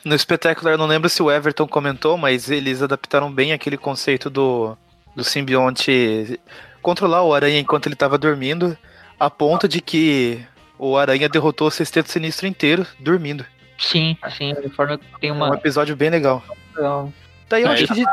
No 0.02 0.14
espetacular, 0.14 0.72
eu 0.72 0.78
não 0.78 0.86
lembro 0.86 1.10
se 1.10 1.22
o 1.22 1.30
Everton 1.30 1.68
comentou, 1.68 2.16
mas 2.16 2.50
eles 2.50 2.80
adaptaram 2.82 3.30
bem 3.30 3.52
aquele 3.52 3.76
conceito 3.76 4.30
do, 4.30 4.74
do 5.14 5.22
simbionte 5.22 6.40
controlar 6.80 7.22
o 7.22 7.34
aranha 7.34 7.58
enquanto 7.58 7.86
ele 7.86 7.94
tava 7.94 8.16
dormindo, 8.16 8.76
a 9.18 9.28
ponto 9.28 9.68
de 9.68 9.82
que 9.82 10.42
o 10.78 10.96
aranha 10.96 11.28
derrotou 11.28 11.68
o 11.68 11.70
sexteto 11.70 12.10
sinistro 12.10 12.46
inteiro 12.46 12.86
dormindo. 12.98 13.44
Sim, 13.78 14.16
sim, 14.36 14.54
uniforme 14.54 14.98
tem 15.20 15.28
É 15.28 15.32
um 15.32 15.36
uma. 15.36 15.54
episódio 15.54 15.94
bem 15.94 16.08
legal. 16.08 16.42
Daí 17.50 17.62
eu 17.64 17.68
É, 17.68 17.72
acho 17.74 17.86
que 17.88 17.94
de, 17.94 18.06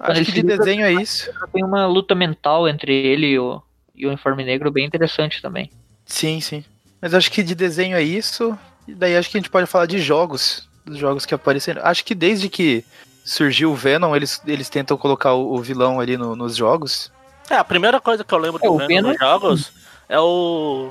acho 0.00 0.24
que 0.24 0.32
de 0.32 0.42
desenho 0.42 0.84
é 0.84 0.92
isso. 0.92 1.30
Tem 1.52 1.64
uma 1.64 1.86
luta 1.86 2.14
mental 2.14 2.68
entre 2.68 2.92
ele 2.92 3.28
e 3.28 3.38
o, 3.38 3.62
e 3.94 4.04
o 4.04 4.08
uniforme 4.08 4.44
negro 4.44 4.70
bem 4.70 4.84
interessante 4.84 5.40
também. 5.40 5.70
Sim, 6.04 6.40
sim. 6.40 6.64
Mas 7.00 7.14
acho 7.14 7.30
que 7.30 7.42
de 7.42 7.54
desenho 7.54 7.96
é 7.96 8.02
isso. 8.02 8.58
E 8.88 8.94
daí 8.94 9.16
acho 9.16 9.30
que 9.30 9.38
a 9.38 9.40
gente 9.40 9.48
pode 9.50 9.66
falar 9.66 9.86
de 9.86 9.98
jogos. 10.00 10.68
Dos 10.84 10.98
jogos 10.98 11.24
que 11.24 11.34
apareceram. 11.34 11.82
Acho 11.84 12.04
que 12.04 12.14
desde 12.14 12.48
que 12.48 12.84
surgiu 13.24 13.70
o 13.70 13.76
Venom, 13.76 14.16
eles, 14.16 14.42
eles 14.46 14.68
tentam 14.68 14.96
colocar 14.96 15.34
o, 15.34 15.54
o 15.54 15.60
vilão 15.62 16.00
ali 16.00 16.16
no- 16.16 16.34
nos 16.34 16.56
jogos. 16.56 17.12
É, 17.48 17.54
a 17.54 17.64
primeira 17.64 18.00
coisa 18.00 18.24
que 18.24 18.34
eu 18.34 18.38
lembro 18.38 18.60
É, 18.62 18.66
do 18.66 18.76
Venom 18.76 18.88
Venom- 18.88 19.08
nos 19.10 19.18
jogos 19.18 19.72
é 20.08 20.18
o. 20.18 20.90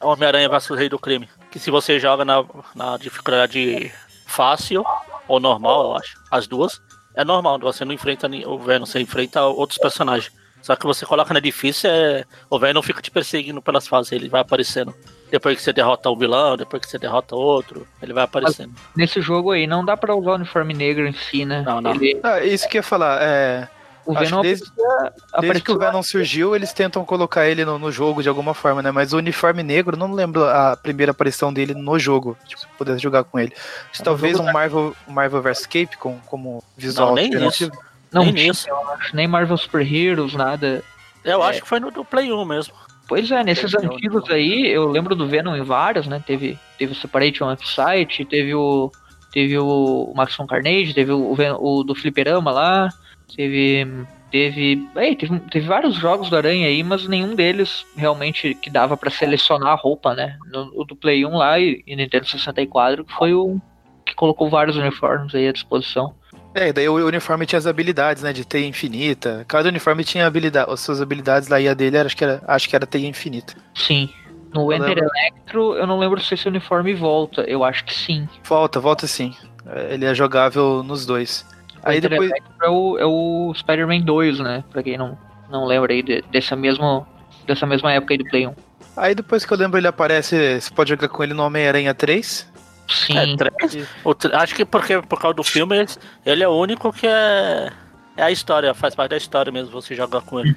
é? 0.00 0.04
Homem-Aranha 0.04 0.48
vs 0.48 0.68
Rei 0.70 0.88
do 0.88 0.98
Crime. 0.98 1.28
Que 1.50 1.58
se 1.58 1.70
você 1.70 1.98
joga 1.98 2.24
na, 2.24 2.44
na 2.74 2.96
dificuldade 2.98 3.90
fácil 4.26 4.84
ou 5.26 5.40
normal, 5.40 5.84
eu 5.92 5.96
acho, 5.96 6.18
as 6.30 6.46
duas, 6.46 6.80
é 7.20 7.24
normal, 7.24 7.58
você 7.58 7.84
não 7.84 7.92
enfrenta 7.92 8.26
o 8.46 8.58
Venom, 8.58 8.86
você 8.86 9.00
enfrenta 9.00 9.42
outros 9.42 9.78
personagens. 9.78 10.32
Só 10.62 10.74
que 10.74 10.84
você 10.86 11.06
coloca 11.06 11.32
na 11.32 11.40
difícil, 11.40 11.88
é, 11.88 12.24
o 12.50 12.58
Venom 12.58 12.82
fica 12.82 13.00
te 13.00 13.10
perseguindo 13.10 13.62
pelas 13.62 13.86
fases, 13.86 14.10
ele 14.12 14.28
vai 14.28 14.40
aparecendo. 14.40 14.92
Depois 15.30 15.56
que 15.56 15.62
você 15.62 15.72
derrota 15.72 16.10
um 16.10 16.16
vilão, 16.16 16.56
depois 16.56 16.82
que 16.82 16.90
você 16.90 16.98
derrota 16.98 17.36
outro, 17.36 17.86
ele 18.02 18.12
vai 18.12 18.24
aparecendo. 18.24 18.74
Nesse 18.96 19.20
jogo 19.20 19.52
aí 19.52 19.66
não 19.66 19.84
dá 19.84 19.96
pra 19.96 20.14
usar 20.16 20.32
o 20.32 20.34
uniforme 20.34 20.74
negro 20.74 21.06
em 21.06 21.12
si, 21.12 21.44
né? 21.44 21.62
Não, 21.64 21.80
não. 21.80 21.94
Ele- 21.94 22.18
Ah, 22.22 22.40
isso 22.42 22.68
que 22.68 22.76
eu 22.76 22.80
ia 22.80 22.82
falar. 22.82 23.18
É, 23.22 23.68
o 24.10 24.12
Acho 24.16 24.24
Venom 24.30 24.40
que 24.42 24.48
desde- 24.48 24.66
aparecia- 24.66 25.40
desde 25.40 25.60
que 25.62 25.72
o 25.72 25.78
Venom 25.78 26.02
surgiu, 26.02 26.56
eles 26.56 26.72
tentam 26.72 27.04
colocar 27.04 27.46
ele 27.46 27.64
no, 27.64 27.78
no 27.78 27.92
jogo 27.92 28.22
de 28.22 28.28
alguma 28.28 28.54
forma, 28.54 28.80
né? 28.82 28.90
Mas 28.90 29.12
o 29.12 29.18
uniforme 29.18 29.62
negro, 29.62 29.96
não 29.96 30.12
lembro 30.12 30.44
a 30.44 30.76
primeira 30.76 31.12
aparição 31.12 31.52
dele 31.52 31.74
no 31.74 31.98
jogo. 31.98 32.36
Tipo, 32.46 32.60
se 32.62 32.66
pudesse 32.78 33.02
jogar 33.02 33.24
com 33.24 33.38
ele. 33.38 33.52
Acho 33.90 33.98
que 33.98 34.02
talvez 34.02 34.38
um 34.40 34.50
Marvel, 34.52 34.94
Marvel 35.06 35.42
vs 35.42 35.66
Capcom 35.66 36.18
como 36.26 36.62
visual 36.76 37.08
Não, 37.08 37.14
nem 37.16 37.26
alternativo. 37.26 37.70
isso. 37.72 37.82
Não 38.10 38.24
Nem 38.24 38.34
tinha, 38.34 38.52
eu 38.68 38.90
acho, 38.92 39.14
nem 39.14 39.28
Marvel 39.28 39.56
Super 39.58 39.82
Heroes, 39.92 40.32
nada. 40.32 40.82
Eu 41.22 41.44
É. 41.44 41.48
acho 41.50 41.60
que 41.62 41.68
foi 41.68 41.78
no 41.78 41.90
do 41.90 42.04
Play 42.04 42.32
1 42.32 42.44
mesmo. 42.46 42.72
Pois 43.06 43.30
é, 43.30 43.42
nesses 43.44 43.72
Não, 43.72 43.82
não. 43.82 43.92
antigos 43.94 44.30
aí, 44.30 44.66
eu 44.68 44.88
lembro 44.88 45.14
do 45.14 45.26
Venom 45.26 45.54
em 45.56 45.62
vários, 45.62 46.06
né? 46.06 46.22
Teve, 46.26 46.58
teve 46.78 46.92
o 46.92 46.94
Separation 46.94 47.54
Sight, 47.62 48.24
teve 48.24 48.54
o. 48.54 48.90
Teve 49.30 49.58
o 49.58 50.10
Maximum 50.16 50.46
Carnage, 50.46 50.94
teve 50.94 51.12
o, 51.12 51.34
Ven- 51.34 51.56
o 51.58 51.82
do 51.84 51.94
Fliperama 51.94 52.50
lá, 52.50 52.88
teve. 53.36 53.86
Teve. 54.30 54.86
Ei, 54.96 55.16
teve, 55.16 55.40
teve 55.50 55.66
vários 55.66 55.94
jogos 55.94 56.28
do 56.28 56.36
Aranha 56.36 56.66
aí, 56.66 56.82
mas 56.82 57.08
nenhum 57.08 57.34
deles 57.34 57.86
realmente 57.96 58.54
que 58.54 58.68
dava 58.68 58.94
pra 58.94 59.10
selecionar 59.10 59.70
a 59.70 59.74
roupa, 59.74 60.14
né? 60.14 60.36
No, 60.52 60.70
o 60.74 60.84
do 60.84 60.94
Play 60.94 61.24
1 61.24 61.30
lá 61.34 61.58
e, 61.58 61.82
e 61.86 61.96
Nintendo 61.96 62.26
64, 62.26 63.04
que 63.06 63.14
foi 63.14 63.32
o 63.32 63.58
que 64.04 64.14
colocou 64.14 64.50
vários 64.50 64.76
uniformes 64.76 65.34
aí 65.34 65.48
à 65.48 65.52
disposição. 65.52 66.14
É, 66.54 66.68
e 66.68 66.72
daí 66.72 66.88
o 66.88 67.06
uniforme 67.06 67.46
tinha 67.46 67.58
as 67.58 67.66
habilidades, 67.66 68.22
né? 68.22 68.32
De 68.32 68.44
teia 68.44 68.66
infinita. 68.66 69.44
Cada 69.48 69.68
uniforme 69.68 70.04
tinha 70.04 70.26
habilidade, 70.26 70.70
as 70.70 70.80
suas 70.80 71.00
habilidades 71.00 71.48
lá 71.48 71.60
e 71.60 71.68
a 71.68 71.74
dele 71.74 71.96
era, 71.96 72.06
acho 72.06 72.16
que 72.16 72.24
era, 72.24 72.42
acho 72.46 72.68
que 72.68 72.76
era 72.76 72.86
teia 72.86 73.06
infinita. 73.06 73.54
Sim. 73.74 74.10
No 74.52 74.72
Enter 74.72 74.88
lembro. 74.88 75.04
Electro, 75.04 75.74
eu 75.74 75.86
não 75.86 75.98
lembro 75.98 76.20
se 76.20 76.34
esse 76.34 76.48
uniforme 76.48 76.94
volta. 76.94 77.42
Eu 77.42 77.64
acho 77.64 77.84
que 77.84 77.94
sim. 77.94 78.28
Volta, 78.44 78.80
volta 78.80 79.06
sim. 79.06 79.34
É, 79.66 79.94
Ele 79.94 80.04
é 80.04 80.14
jogável 80.14 80.82
nos 80.82 81.04
dois. 81.06 81.46
O 81.88 81.90
Aí 81.90 82.00
depois. 82.00 82.30
É 82.62 82.68
o, 82.68 82.98
é 82.98 83.04
o 83.06 83.52
Spider-Man 83.56 84.00
2, 84.02 84.38
né? 84.40 84.64
Pra 84.70 84.82
quem 84.82 84.96
não, 84.98 85.16
não 85.50 85.64
lembra 85.66 85.92
aí 85.92 86.02
de- 86.02 86.22
dessa, 86.30 86.54
mesmo, 86.56 87.06
dessa 87.46 87.66
mesma 87.66 87.92
época 87.92 88.14
aí 88.14 88.18
do 88.18 88.24
Play 88.24 88.46
1. 88.46 88.54
Aí 88.96 89.14
depois 89.14 89.44
que 89.44 89.52
eu 89.52 89.56
lembro 89.56 89.78
ele 89.78 89.86
aparece, 89.88 90.60
você 90.60 90.74
pode 90.74 90.90
jogar 90.90 91.08
com 91.08 91.22
ele 91.22 91.34
no 91.34 91.42
Homem-Aranha 91.44 91.94
3. 91.94 92.50
Sim. 92.88 93.18
É, 93.18 93.36
três. 93.36 93.86
O 94.02 94.14
tr- 94.14 94.34
acho 94.34 94.54
que 94.54 94.64
porque, 94.64 95.00
por 95.02 95.20
causa 95.20 95.34
do 95.36 95.44
filme, 95.44 95.76
ele, 95.76 95.88
ele 96.24 96.42
é 96.42 96.48
o 96.48 96.52
único 96.58 96.92
que 96.92 97.06
é. 97.06 97.70
É 98.16 98.22
a 98.22 98.30
história, 98.30 98.72
faz 98.74 98.94
parte 98.96 99.10
da 99.10 99.16
história 99.16 99.52
mesmo, 99.52 99.70
você 99.70 99.94
jogar 99.94 100.22
com 100.22 100.40
ele. 100.40 100.56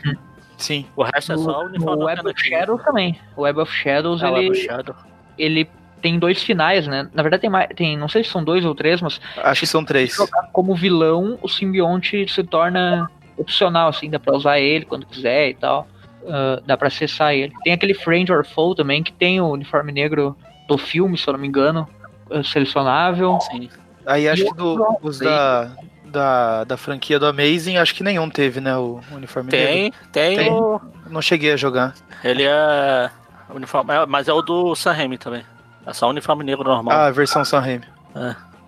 Sim. 0.58 0.86
O 0.95 1.03
resto 1.03 1.34
é 1.34 1.38
só 1.38 1.60
o 1.60 1.64
o 1.64 1.66
uniforme 1.68 2.03
Web 2.06 2.28
of. 2.30 2.41
Shadows 2.41 2.82
também. 2.84 3.20
O 3.36 3.41
Web 3.41 3.60
of 3.60 3.72
Shadows, 3.72 4.22
É, 4.24 4.28
o 4.28 4.34
Web 4.34 4.45
ele, 4.45 4.52
of 4.58 4.66
Shadow. 4.66 4.95
ele 5.38 5.70
tem 6.02 6.18
dois 6.19 6.41
finais, 6.44 6.88
né? 6.88 7.07
Na 7.14 7.22
verdade 7.23 7.41
tem 7.41 7.49
mais, 7.49 7.69
tem, 7.76 7.98
não 7.98 8.07
sei 8.10 8.23
se 8.23 8.30
são 8.32 8.44
dois 8.44 8.65
ou 8.65 8.73
três, 8.76 9.02
mas 9.02 9.19
Acho 9.38 9.61
que 9.61 9.68
são 9.68 9.84
três. 9.86 10.14
jogar 10.15 10.49
como 10.52 10.76
vilão, 10.76 11.38
o 11.41 11.48
simbionte 11.48 12.28
se 12.32 12.44
torna 12.44 13.10
opcional, 13.38 13.90
assim, 13.90 14.10
dá 14.10 14.19
pra 14.19 14.36
usar 14.36 14.60
ele 14.60 14.86
quando 14.86 15.06
quiser 15.06 15.49
e 15.49 15.53
tal. 15.53 15.88
Ah, 16.28 16.61
dá 16.65 16.78
pra 16.78 16.88
acessar 16.88 17.34
ele. 17.34 17.52
Tem 17.64 17.73
aquele 17.73 17.94
Friend 17.94 18.32
or 18.32 18.45
Foe 18.45 18.76
também, 18.76 19.02
que 19.02 19.11
tem 19.11 19.41
o 19.41 19.49
uniforme 19.49 19.91
negro 19.91 20.36
do 20.68 20.78
filme, 20.78 21.18
se 21.18 21.28
eu 21.28 21.34
não 21.34 21.40
me 21.40 21.48
engano, 21.48 21.88
ah, 22.30 22.44
selecionável. 22.44 23.40
Sim. 23.41 23.69
Aí 24.06 24.28
acho 24.28 24.44
E 24.44 24.45
que 24.48 24.56
do, 24.56 24.98
os 25.02 25.19
da, 25.19 25.72
da, 26.06 26.64
da 26.64 26.78
franquia 26.78 27.19
do 27.19 27.26
Amazing, 27.26 27.78
acho 27.78 27.94
que 27.95 28.03
nenhum 28.03 28.30
teve, 28.30 28.60
né? 28.60 28.76
O 28.78 28.99
uniforme 29.11 29.52
negro. 29.52 29.68
Tem, 29.68 29.94
tem, 30.11 30.38
Tem. 30.38 30.52
o. 30.52 30.80
Não 31.10 31.22
cheguei 31.22 31.53
a 31.53 31.57
jogar. 31.57 31.94
Ele 32.23 32.44
é. 32.44 33.10
Uniforme, 33.53 33.91
mas 34.07 34.28
é 34.30 34.34
o 34.34 34.41
do 34.41 34.73
Sam 34.76 34.94
Raimi 34.94 35.18
também. 35.18 35.44
É 35.91 35.93
só 35.93 36.09
uniforme 36.09 36.43
negro 36.45 36.63
normal. 36.63 36.97
Ah, 36.97 37.07
a 37.07 37.11
versão 37.11 37.43
San 37.43 37.59
Remi. 37.59 37.84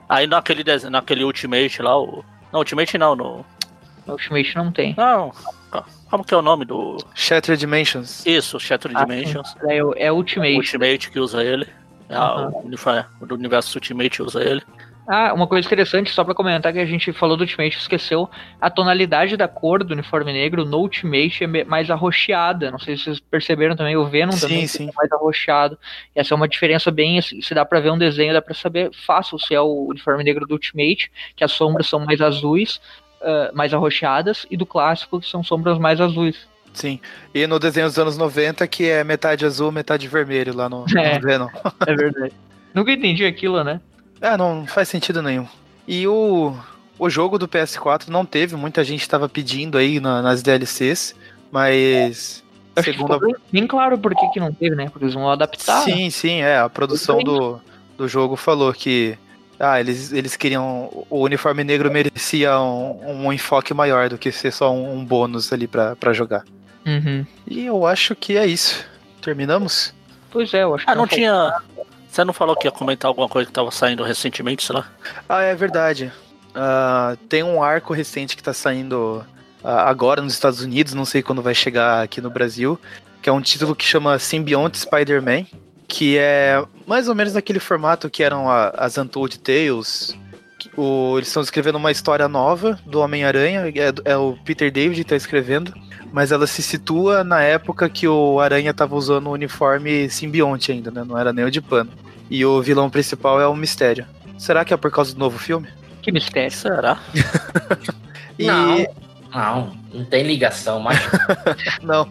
Aí 0.09 0.27
naquele, 0.27 0.61
naquele 0.89 1.23
Ultimate 1.23 1.81
lá, 1.81 1.97
o. 1.97 2.23
Não, 2.51 2.59
Ultimate 2.59 2.97
não, 2.97 3.15
no. 3.15 3.45
No 4.05 4.13
Ultimate 4.13 4.55
não 4.57 4.71
tem. 4.71 4.93
Não. 4.97 5.31
Como 6.09 6.23
que 6.25 6.33
é 6.33 6.37
o 6.37 6.41
nome 6.41 6.65
do. 6.65 6.97
Shattered 7.15 7.57
Dimensions. 7.59 8.25
Isso, 8.25 8.59
Shattered 8.59 8.95
Ah, 8.99 9.05
Dimensions. 9.05 9.55
É, 9.69 9.81
o- 9.83 9.93
é 9.95 10.11
Ultimate. 10.11 10.57
Ultimate 10.57 11.09
que 11.09 11.19
usa 11.19 11.41
ele. 11.43 11.65
É, 12.09 12.15
Aham. 12.15 12.49
o, 12.53 12.59
uniforme, 12.67 13.05
o 13.21 13.25
do 13.25 13.35
universo 13.35 13.75
Ultimate 13.77 14.21
usa 14.21 14.43
ele. 14.43 14.61
Ah, 15.05 15.34
uma 15.34 15.45
coisa 15.47 15.65
interessante, 15.65 16.11
só 16.11 16.23
pra 16.23 16.34
comentar 16.34 16.71
que 16.71 16.80
a 16.80 16.85
gente 16.85 17.11
falou 17.11 17.35
do 17.35 17.41
Ultimate, 17.41 17.77
esqueceu, 17.77 18.30
a 18.61 18.69
tonalidade 18.69 19.35
da 19.35 19.47
cor 19.49 19.84
do 19.84 19.93
uniforme 19.93 20.31
negro 20.31 20.63
no 20.63 20.77
Ultimate 20.77 21.43
é 21.43 21.63
mais 21.65 21.89
arroxeada. 21.91 22.71
Não 22.71 22.80
sei 22.80 22.95
se 22.95 23.03
vocês 23.03 23.19
perceberam 23.19 23.75
também, 23.75 23.97
o 23.97 24.05
Venom 24.05 24.31
também 24.38 24.65
Sim, 24.65 24.85
sim. 24.85 24.89
é 24.89 24.91
mais 24.95 25.11
arroxeado. 25.11 25.77
E 26.15 26.19
essa 26.21 26.34
é 26.34 26.35
uma 26.35 26.47
diferença 26.47 26.89
bem, 26.89 27.19
assim, 27.19 27.41
se 27.41 27.53
dá 27.53 27.65
pra 27.65 27.81
ver 27.81 27.91
um 27.91 27.97
desenho, 27.97 28.34
dá 28.34 28.41
pra 28.41 28.53
saber 28.53 28.91
fácil 29.05 29.38
se 29.38 29.53
é 29.53 29.59
o 29.59 29.88
uniforme 29.89 30.23
negro 30.23 30.47
do 30.47 30.53
Ultimate, 30.53 31.11
que 31.35 31.43
as 31.43 31.51
sombras 31.51 31.88
são 31.88 31.99
mais 31.99 32.21
azuis, 32.21 32.80
ah, 33.21 33.51
mais 33.53 33.73
arroxeadas, 33.73 34.45
e 34.49 34.55
do 34.55 34.65
clássico, 34.65 35.19
que 35.19 35.27
são 35.30 35.43
sombras 35.43 35.77
mais 35.77 35.99
azuis. 35.99 36.47
Sim. 36.73 36.99
E 37.35 37.45
no 37.45 37.59
desenho 37.59 37.88
dos 37.88 37.99
anos 37.99 38.17
90, 38.17 38.65
que 38.67 38.89
é 38.89 39.03
metade 39.03 39.45
azul, 39.45 39.69
metade 39.71 40.07
vermelho 40.07 40.55
lá 40.55 40.69
no, 40.69 40.85
É. 40.97 41.15
no 41.15 41.21
Venom. 41.21 41.47
É 41.85 41.93
verdade. 41.93 42.34
Nunca 42.73 42.91
entendi 42.91 43.25
aquilo, 43.25 43.63
né? 43.65 43.81
É, 44.23 44.37
não 44.37 44.65
faz 44.65 44.87
sentido 44.87 45.21
nenhum. 45.21 45.45
E 45.87 46.07
o, 46.07 46.55
o 46.97 47.09
jogo 47.09 47.37
do 47.37 47.47
PS4 47.47 48.07
não 48.07 48.25
teve, 48.25 48.55
muita 48.55 48.83
gente 48.83 49.01
estava 49.01 49.27
pedindo 49.27 49.77
aí 49.77 49.99
na- 49.99 50.21
nas 50.21 50.41
DLCs, 50.41 51.13
mas 51.51 52.43
Acho 52.75 52.85
que 52.91 52.97
segundo 52.97 53.19
bem, 53.19 53.35
bem 53.51 53.67
claro 53.67 53.97
por 53.97 54.15
que, 54.15 54.27
que 54.29 54.39
não 54.39 54.51
teve, 54.53 54.75
né? 54.75 54.89
Porque 54.89 55.03
eles 55.05 55.13
vão 55.13 55.29
adaptar. 55.29 55.79
né? 55.85 55.93
Sim, 55.93 56.09
sim, 56.09 56.41
é, 56.41 56.57
a 56.57 56.69
produção 56.69 57.19
do, 57.19 57.59
do 57.97 58.07
jogo 58.07 58.35
falou 58.35 58.73
que 58.73 59.17
ah, 59.59 59.79
eles, 59.79 60.11
eles 60.11 60.35
queriam. 60.35 60.89
O 61.09 61.19
uniforme 61.21 61.63
negro 61.63 61.91
merecia 61.91 62.59
um, 62.59 63.25
um 63.27 63.33
enfoque 63.33 63.73
maior 63.73 64.09
do 64.09 64.17
que 64.17 64.31
ser 64.31 64.51
só 64.51 64.73
um, 64.73 64.97
um 64.97 65.05
bônus 65.05 65.53
ali 65.53 65.67
pra 65.67 65.95
pra 65.95 66.11
jogar. 66.13 66.43
Uhum. 66.85 67.25
E 67.47 67.65
eu 67.65 67.85
acho 67.85 68.15
que 68.15 68.35
é 68.35 68.45
isso. 68.47 68.83
Terminamos? 69.21 69.93
Pois 70.31 70.51
é, 70.53 70.63
eu 70.63 70.73
acho 70.73 70.83
que 70.85 70.91
Ah, 70.91 70.95
não 70.95 71.07
foi- 71.07 71.17
tinha. 71.17 71.53
Você 72.14 72.23
não 72.23 72.31
falou 72.31 72.56
que 72.56 72.68
ia 72.68 72.72
comentar 72.72 73.10
alguma 73.10 73.27
coisa 73.27 73.48
que 73.48 73.52
tava 73.53 73.72
saindo 73.72 74.03
recentemente, 74.03 74.64
sei 74.64 74.76
lá? 74.76 74.88
Ah, 75.27 75.41
é 75.41 75.56
verdade. 75.56 76.11
Ah, 76.53 77.18
tem 77.27 77.41
um 77.41 77.64
arco 77.64 77.91
recente 77.91 78.38
que 78.38 78.44
tá 78.44 78.53
saindo 78.53 79.26
ah, 79.64 79.90
agora 79.90 80.22
nos 80.22 80.34
Estados 80.34 80.61
Unidos, 80.61 80.94
não 80.94 81.06
sei 81.06 81.23
quando 81.23 81.41
vai 81.41 81.56
chegar 81.56 82.03
aqui 82.03 82.22
no 82.22 82.30
Brasil, 82.30 82.80
que 83.19 83.27
é 83.30 83.34
um 83.34 83.41
título 83.41 83.76
que 83.76 83.84
chama 83.84 84.19
Symbionte 84.19 84.77
Spider-Man, 84.77 85.48
que 85.88 86.15
é 86.19 86.64
mais 86.85 87.07
ou 87.07 87.15
menos 87.15 87.34
naquele 87.34 87.60
formato 87.60 88.07
que 88.11 88.22
eram 88.22 88.48
a- 88.48 88.69
as 88.77 88.95
Untold 88.95 89.40
Tales. 89.40 90.15
o- 90.77 91.15
eles 91.18 91.27
estão 91.27 91.44
escrevendo 91.44 91.76
uma 91.77 91.91
história 91.91 92.27
nova 92.30 92.80
do 92.85 92.99
Homem-Aranha, 93.02 93.64
é, 94.06 94.11
é 94.14 94.15
o 94.18 94.38
Peter 94.45 94.72
David 94.72 95.03
que 95.03 95.10
tá 95.10 95.15
escrevendo, 95.15 95.73
mas 96.14 96.31
ela 96.31 96.48
se 96.48 96.64
situa 96.64 97.22
na 97.23 97.41
época 97.41 97.90
que 97.90 98.07
o 98.07 98.40
Aranha 98.40 98.73
tava 98.73 98.95
usando 98.95 99.27
o 99.27 99.31
uniforme 99.31 100.10
simbionte 100.10 100.72
ainda, 100.72 100.90
né? 100.90 101.03
Não 101.06 101.18
era 101.18 101.34
nem 101.34 101.44
o 101.44 101.52
de 101.52 101.60
pano. 101.60 101.91
E 102.29 102.45
o 102.45 102.61
vilão 102.61 102.89
principal 102.89 103.39
é 103.39 103.47
o 103.47 103.55
Mistério. 103.55 104.05
Será 104.37 104.65
que 104.65 104.73
é 104.73 104.77
por 104.77 104.91
causa 104.91 105.13
do 105.13 105.19
novo 105.19 105.37
filme? 105.37 105.67
Que 106.01 106.11
mistério. 106.11 106.51
Será? 106.51 106.99
E 108.37 108.47
Não. 108.47 108.87
Não, 109.33 109.77
não 109.93 110.05
tem 110.05 110.23
ligação, 110.23 110.79
mas 110.79 110.99
não, 111.81 112.07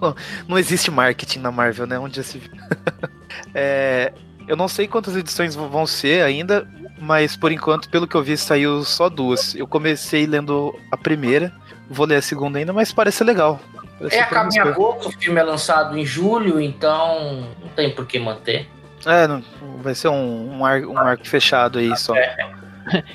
não 0.46 0.58
existe 0.58 0.90
marketing 0.90 1.40
na 1.40 1.50
Marvel, 1.50 1.86
né? 1.86 1.98
Onde 1.98 2.16
já 2.16 2.22
se 2.22 2.38
viu. 2.38 2.50
É, 3.54 4.12
eu 4.46 4.56
não 4.56 4.68
sei 4.68 4.86
quantas 4.86 5.16
edições 5.16 5.54
vão 5.54 5.86
ser 5.86 6.22
ainda, 6.22 6.66
mas 6.98 7.36
por 7.36 7.52
enquanto, 7.52 7.88
pelo 7.90 8.06
que 8.06 8.14
eu 8.14 8.22
vi, 8.22 8.36
saiu 8.36 8.82
só 8.84 9.08
duas. 9.08 9.54
Eu 9.54 9.66
comecei 9.66 10.26
lendo 10.26 10.74
a 10.90 10.96
primeira, 10.96 11.52
vou 11.88 12.06
ler 12.06 12.16
a 12.16 12.22
segunda 12.22 12.58
ainda, 12.58 12.72
mas 12.72 12.92
parece 12.92 13.24
legal. 13.24 13.60
Parece 13.98 14.16
é 14.16 14.20
acaba 14.20 14.48
em 14.48 14.60
promissor. 14.60 14.72
agosto, 14.72 15.08
o 15.08 15.12
filme 15.12 15.40
é 15.40 15.42
lançado 15.42 15.98
em 15.98 16.04
julho, 16.04 16.60
então 16.60 17.46
não 17.60 17.68
tem 17.70 17.94
por 17.94 18.06
que 18.06 18.18
manter. 18.18 18.68
É, 19.06 19.26
não, 19.26 19.42
vai 19.82 19.94
ser 19.94 20.08
um, 20.08 20.58
um, 20.58 20.64
ar- 20.64 20.84
um 20.86 20.96
arco 20.98 21.26
fechado 21.26 21.78
aí 21.78 21.96
só. 21.96 22.14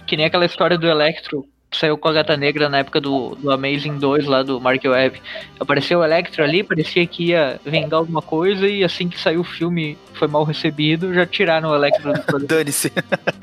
Que 0.05 0.17
nem 0.17 0.25
aquela 0.25 0.45
história 0.45 0.77
do 0.77 0.87
Electro 0.87 1.45
que 1.69 1.77
saiu 1.77 1.97
com 1.97 2.07
a 2.07 2.13
gata 2.13 2.37
negra 2.37 2.69
na 2.69 2.77
época 2.77 3.01
do, 3.01 3.35
do 3.35 3.51
Amazing 3.51 3.97
2 3.97 4.25
lá 4.25 4.41
do 4.41 4.59
Mark 4.59 4.81
Webb. 4.85 5.21
Apareceu 5.59 5.99
o 5.99 6.03
Electro 6.03 6.41
ali, 6.41 6.63
parecia 6.63 7.05
que 7.05 7.25
ia 7.31 7.59
vingar 7.65 7.99
alguma 7.99 8.21
coisa, 8.21 8.65
e 8.65 8.85
assim 8.85 9.09
que 9.09 9.19
saiu 9.19 9.41
o 9.41 9.43
filme 9.43 9.97
foi 10.13 10.29
mal 10.29 10.45
recebido, 10.45 11.13
já 11.13 11.25
tiraram 11.25 11.69
o 11.71 11.75
Electro 11.75 12.13
do. 12.13 12.39
Dane-se. 12.47 12.91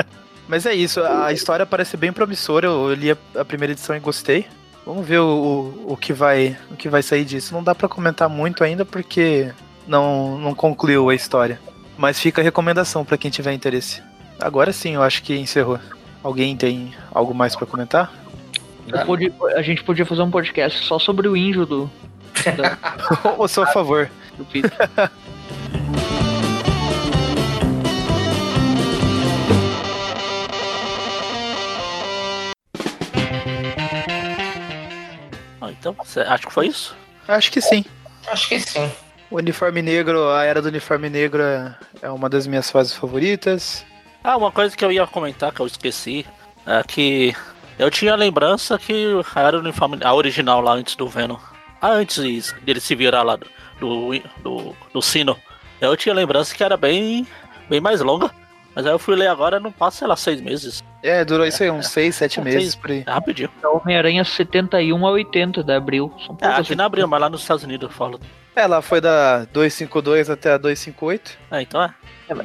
Mas 0.49 0.65
é 0.65 0.75
isso, 0.75 1.03
a 1.03 1.33
história 1.33 1.67
parece 1.67 1.97
bem 1.99 2.13
promissora. 2.13 2.67
Eu 2.67 2.95
li 2.95 3.11
a, 3.11 3.17
a 3.37 3.45
primeira 3.45 3.73
edição 3.73 3.95
e 3.95 4.01
gostei. 4.01 4.47
Vamos 4.87 5.07
ver 5.07 5.19
o, 5.19 5.75
o, 5.87 5.93
o 5.93 5.97
que 5.97 6.13
vai 6.13 6.57
o 6.71 6.77
que 6.77 6.89
vai 6.89 7.03
sair 7.03 7.25
disso. 7.25 7.55
Não 7.55 7.63
dá 7.63 7.75
pra 7.75 7.89
comentar 7.89 8.29
muito 8.29 8.63
ainda 8.65 8.85
porque 8.85 9.51
não, 9.87 10.39
não 10.39 10.55
concluiu 10.55 11.09
a 11.11 11.15
história. 11.15 11.59
Mas 11.97 12.19
fica 12.21 12.41
a 12.41 12.45
recomendação 12.45 13.05
pra 13.05 13.17
quem 13.17 13.31
tiver 13.31 13.53
interesse. 13.53 14.03
Agora 14.41 14.73
sim, 14.73 14.95
eu 14.95 15.03
acho 15.03 15.23
que 15.23 15.37
encerrou. 15.37 15.79
Alguém 16.23 16.57
tem 16.57 16.93
algo 17.13 17.35
mais 17.35 17.55
pra 17.55 17.67
comentar? 17.67 18.13
Pude- 19.07 19.33
a 19.57 19.63
gente 19.63 19.83
podia 19.85 20.05
fazer 20.05 20.23
um 20.23 20.31
podcast 20.31 20.85
só 20.85 20.99
sobre 20.99 21.29
o 21.29 21.37
índio 21.37 21.65
do, 21.65 21.91
Ou 23.39 23.49
sou 23.49 23.65
a 23.65 23.67
favor. 23.69 24.11
do 24.37 24.45
Peter. 24.45 24.73
Ah, 35.61 35.71
então, 35.71 35.93
você 35.95 36.21
acha 36.21 36.47
que 36.47 36.53
foi 36.53 36.67
isso? 36.69 36.95
Acho 37.27 37.51
que 37.51 37.61
sim. 37.61 37.85
Acho 38.27 38.49
que 38.49 38.61
sim. 38.61 38.91
O 39.35 39.39
uniforme 39.39 39.83
negro, 39.83 40.29
a 40.31 40.45
era 40.45 40.63
do 40.63 40.69
uniforme 40.69 41.11
negro 41.11 41.43
é- 41.43 41.75
é 42.03 42.09
uma 42.09 42.29
das 42.31 42.47
minhas 42.47 42.71
fases 42.71 42.95
favoritas. 42.95 43.85
Ah, 44.23 44.37
uma 44.37 44.53
coisa 44.53 44.77
que 44.77 44.85
eu 44.85 44.93
ia 44.93 45.05
comentar 45.09 45.51
que 45.53 45.59
eu 45.59 45.67
esqueci 45.67 46.25
é 46.65 46.81
que 46.85 47.35
eu 47.77 47.91
tinha 47.91 48.15
lembrança 48.15 48.79
que 48.79 49.07
era 49.35 49.57
o 49.57 49.61
uniforme, 49.61 49.99
a 50.05 50.15
original 50.15 50.61
lá 50.61 50.75
antes 50.75 50.95
do 50.95 51.09
Venom. 51.09 51.37
Ah, 51.83 51.91
antes 51.91 52.53
dele 52.63 52.79
se 52.79 52.95
virar 52.95 53.25
lá 53.25 53.35
do, 53.35 53.47
do, 53.81 54.23
do, 54.41 54.77
do 54.93 55.03
sino. 55.03 55.37
Eu 55.81 55.97
tinha 55.97 56.15
lembrança 56.15 56.55
que 56.55 56.63
era 56.63 56.77
bem, 56.77 57.27
bem 57.69 57.81
mais 57.81 58.01
longa. 58.01 58.31
Mas 58.73 58.87
aí 58.87 58.93
eu 58.93 58.99
fui 59.01 59.17
ler 59.17 59.27
agora 59.27 59.59
não 59.59 59.73
passa, 59.73 59.99
sei 59.99 60.07
lá, 60.07 60.15
seis 60.17 60.41
meses. 60.41 60.83
É, 61.03 61.25
durou 61.25 61.45
isso 61.45 61.61
aí, 61.63 61.71
uns 61.73 61.89
6, 61.89 62.15
7 62.15 62.39
É, 62.39 62.43
meses 62.43 62.61
seis- 62.63 62.75
por 62.77 62.91
aí. 62.93 63.03
É 63.05 63.11
rapidinho. 63.11 63.51
É 63.63 63.67
Homem-Aranha 63.69 64.25
71 64.25 65.05
a 65.07 65.11
80 65.11 65.63
da 65.65 65.77
Abril. 65.77 66.13
São 66.25 66.37
É, 66.41 66.47
aqui 66.47 66.75
não 66.77 66.85
abriu, 66.85 67.07
mas 67.09 67.21
lá 67.21 67.29
nos 67.29 67.43
Estados 67.43 67.65
Unidos 67.65 67.91
eu 67.91 67.95
falo. 67.97 68.19
Ela 68.57 68.81
foi 68.81 69.01
da 69.01 69.45
252 69.47 70.31
até 70.31 70.53
a 70.53 70.59
258. 70.59 71.39
É, 71.51 71.63
então 71.63 71.83
é. 71.83 71.95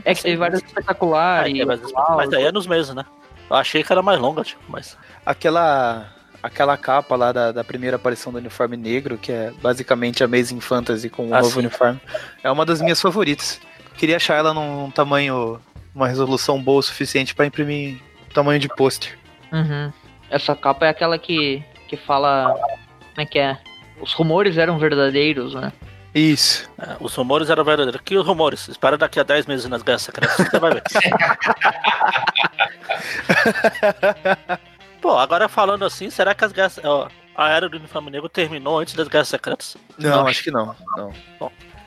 É 0.04 0.14
que 0.14 0.24
teve 0.24 0.36
várias 0.38 0.62
espetaculares. 0.62 1.54
Ah, 1.62 1.66
mas, 1.66 1.82
mas 2.18 2.34
aí 2.34 2.44
é 2.46 2.52
nos 2.52 2.68
meses, 2.68 2.94
né? 2.94 3.06
Eu 3.50 3.56
achei 3.56 3.84
que 3.84 3.92
era 3.92 4.02
mais 4.02 4.20
longa, 4.20 4.44
tipo, 4.44 4.62
mas. 4.68 4.98
Aquela 5.26 6.14
aquela 6.42 6.78
capa 6.78 7.16
lá 7.18 7.32
da, 7.32 7.52
da 7.52 7.64
primeira 7.64 7.98
aparição 7.98 8.32
do 8.32 8.38
uniforme 8.38 8.78
negro, 8.78 9.18
que 9.18 9.32
é 9.32 9.52
basicamente 9.62 10.24
Amazing 10.24 10.62
Fantasy 10.62 11.10
com 11.10 11.28
um 11.28 11.34
Ah, 11.36 11.42
novo 11.42 11.52
sim. 11.52 11.60
uniforme, 11.60 12.00
é 12.44 12.50
uma 12.50 12.66
das 12.66 12.82
minhas 12.82 13.02
favoritas. 13.02 13.60
Queria 13.98 14.16
achar 14.16 14.36
ela 14.36 14.54
num 14.54 14.90
tamanho, 14.90 15.60
uma 15.94 16.08
resolução 16.08 16.62
boa 16.62 16.80
o 16.80 16.84
suficiente 16.84 17.36
pra 17.36 17.46
imprimir 17.46 17.98
tamanho 18.34 18.60
de 18.60 18.70
pôster. 18.70 19.18
Uhum. 19.52 19.92
Essa 20.30 20.56
capa 20.56 20.86
é 20.86 20.90
aquela 20.90 21.18
que, 21.20 21.62
que 21.88 21.98
fala. 21.98 22.54
Como 22.54 23.22
é 23.22 23.26
que 23.26 23.40
é? 23.40 23.58
Os 24.00 24.14
rumores 24.14 24.58
eram 24.58 24.78
verdadeiros, 24.80 25.54
né? 25.56 25.74
Isso. 26.14 26.70
é, 26.80 26.98
os 27.00 27.14
rumores 27.16 27.50
eram 27.50 27.64
verdadeiros. 27.64 28.02
Que 28.04 28.16
rumores? 28.18 28.68
Espera 28.68 28.98
daqui 28.98 29.20
a 29.20 29.24
10 29.24 29.46
meses 29.46 29.68
nas 29.70 29.82
guerras 29.84 30.02
secretas, 30.04 30.36
você 30.38 30.60
vai 30.60 30.74
ver. 30.74 30.84
Pô, 35.02 35.18
agora 35.18 35.48
falando 35.48 35.86
assim, 35.86 36.10
será 36.10 36.34
que 36.36 36.44
as 36.44 36.52
guerras. 36.52 36.80
ó, 36.84 37.08
a 37.36 37.50
era 37.50 37.70
do 37.70 37.78
uniforme 37.78 38.12
negro 38.12 38.28
terminou 38.28 38.80
antes 38.80 38.94
das 38.96 39.08
guerras 39.08 39.30
secretas? 39.30 39.78
Não, 39.98 40.28
acho 40.28 40.44
que 40.44 40.52
não. 40.52 40.76
não. 40.98 41.14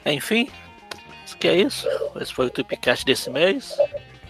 Enfim, 0.06 0.48
isso 1.26 1.36
que 1.36 1.46
é 1.48 1.56
isso. 1.56 1.86
Esse 2.20 2.32
foi 2.32 2.46
o 2.46 2.50
Tweepcast 2.50 3.04
desse 3.04 3.28
mês. 3.28 3.76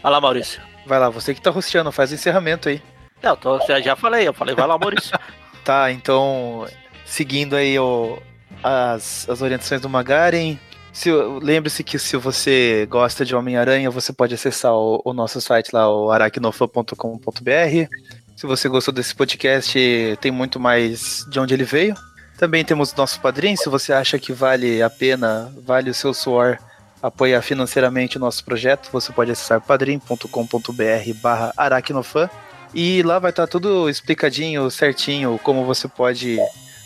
Olha 0.03 0.13
lá, 0.13 0.21
Maurício. 0.21 0.61
Vai 0.87 0.99
lá, 0.99 1.09
você 1.09 1.33
que 1.33 1.41
tá 1.41 1.51
rosteando, 1.51 1.93
faz 1.93 2.11
o 2.11 2.15
encerramento 2.15 2.69
aí. 2.69 2.83
Não, 3.23 3.31
eu 3.31 3.37
tô- 3.37 3.61
já, 3.67 3.81
já 3.81 3.95
falei, 3.95 4.27
eu 4.27 4.35
falei, 4.35 4.55
vai 4.55 4.67
lá, 4.67 4.77
Maurício. 4.79 5.17
Tá, 5.65 5.93
então, 5.93 6.67
seguindo 7.05 7.55
aí 7.55 7.79
o, 7.79 8.21
as, 8.63 9.29
as 9.29 9.41
orientações 9.43 9.81
do 9.81 9.89
Magaren, 9.89 10.57
se- 10.93 11.13
lembre-se 11.43 11.83
que 11.85 11.99
se 11.99 12.17
você 12.17 12.87
gosta 12.91 13.25
de 13.25 13.35
Homem-Aranha, 13.35 13.91
você 13.91 14.13
pode 14.13 14.35
acessar 14.35 14.73
o, 14.75 15.01
o 15.05 15.13
nosso 15.13 15.41
site 15.41 15.71
lá, 15.73 15.89
o 15.89 16.11
aracnofan.com.br. 16.11 17.89
Se 18.37 18.47
você 18.47 18.69
gostou 18.69 18.93
desse 18.93 19.15
podcast, 19.15 19.79
tem 20.21 20.31
muito 20.33 20.59
mais 20.59 21.25
de 21.31 21.39
onde 21.39 21.55
ele 21.55 21.65
veio. 21.65 21.95
Também 22.39 22.65
temos 22.65 22.93
nosso 22.95 23.21
padrinho. 23.21 23.57
Se 23.57 23.69
você 23.69 23.93
acha 23.93 24.19
que 24.19 24.33
vale 24.33 24.83
a 24.83 24.91
pena, 24.91 25.53
vale 25.65 25.91
o 25.91 25.95
seu 25.95 26.13
suor 26.13 26.59
apoiar 27.03 27.43
financeiramente 27.43 28.17
o 28.17 28.21
nosso 28.21 28.45
projeto, 28.45 28.89
você 28.93 29.13
pode 29.13 29.31
acessar 29.33 29.61
padrim.com.br 29.61 31.15
barra 31.21 31.53
aracnofan. 31.57 32.29
E 32.75 33.03
lá 33.03 33.19
vai 33.19 33.31
estar 33.31 33.47
tudo 33.47 33.89
explicadinho, 33.89 34.71
certinho, 34.71 35.39
como 35.43 35.65
você 35.65 35.87
pode 35.87 36.39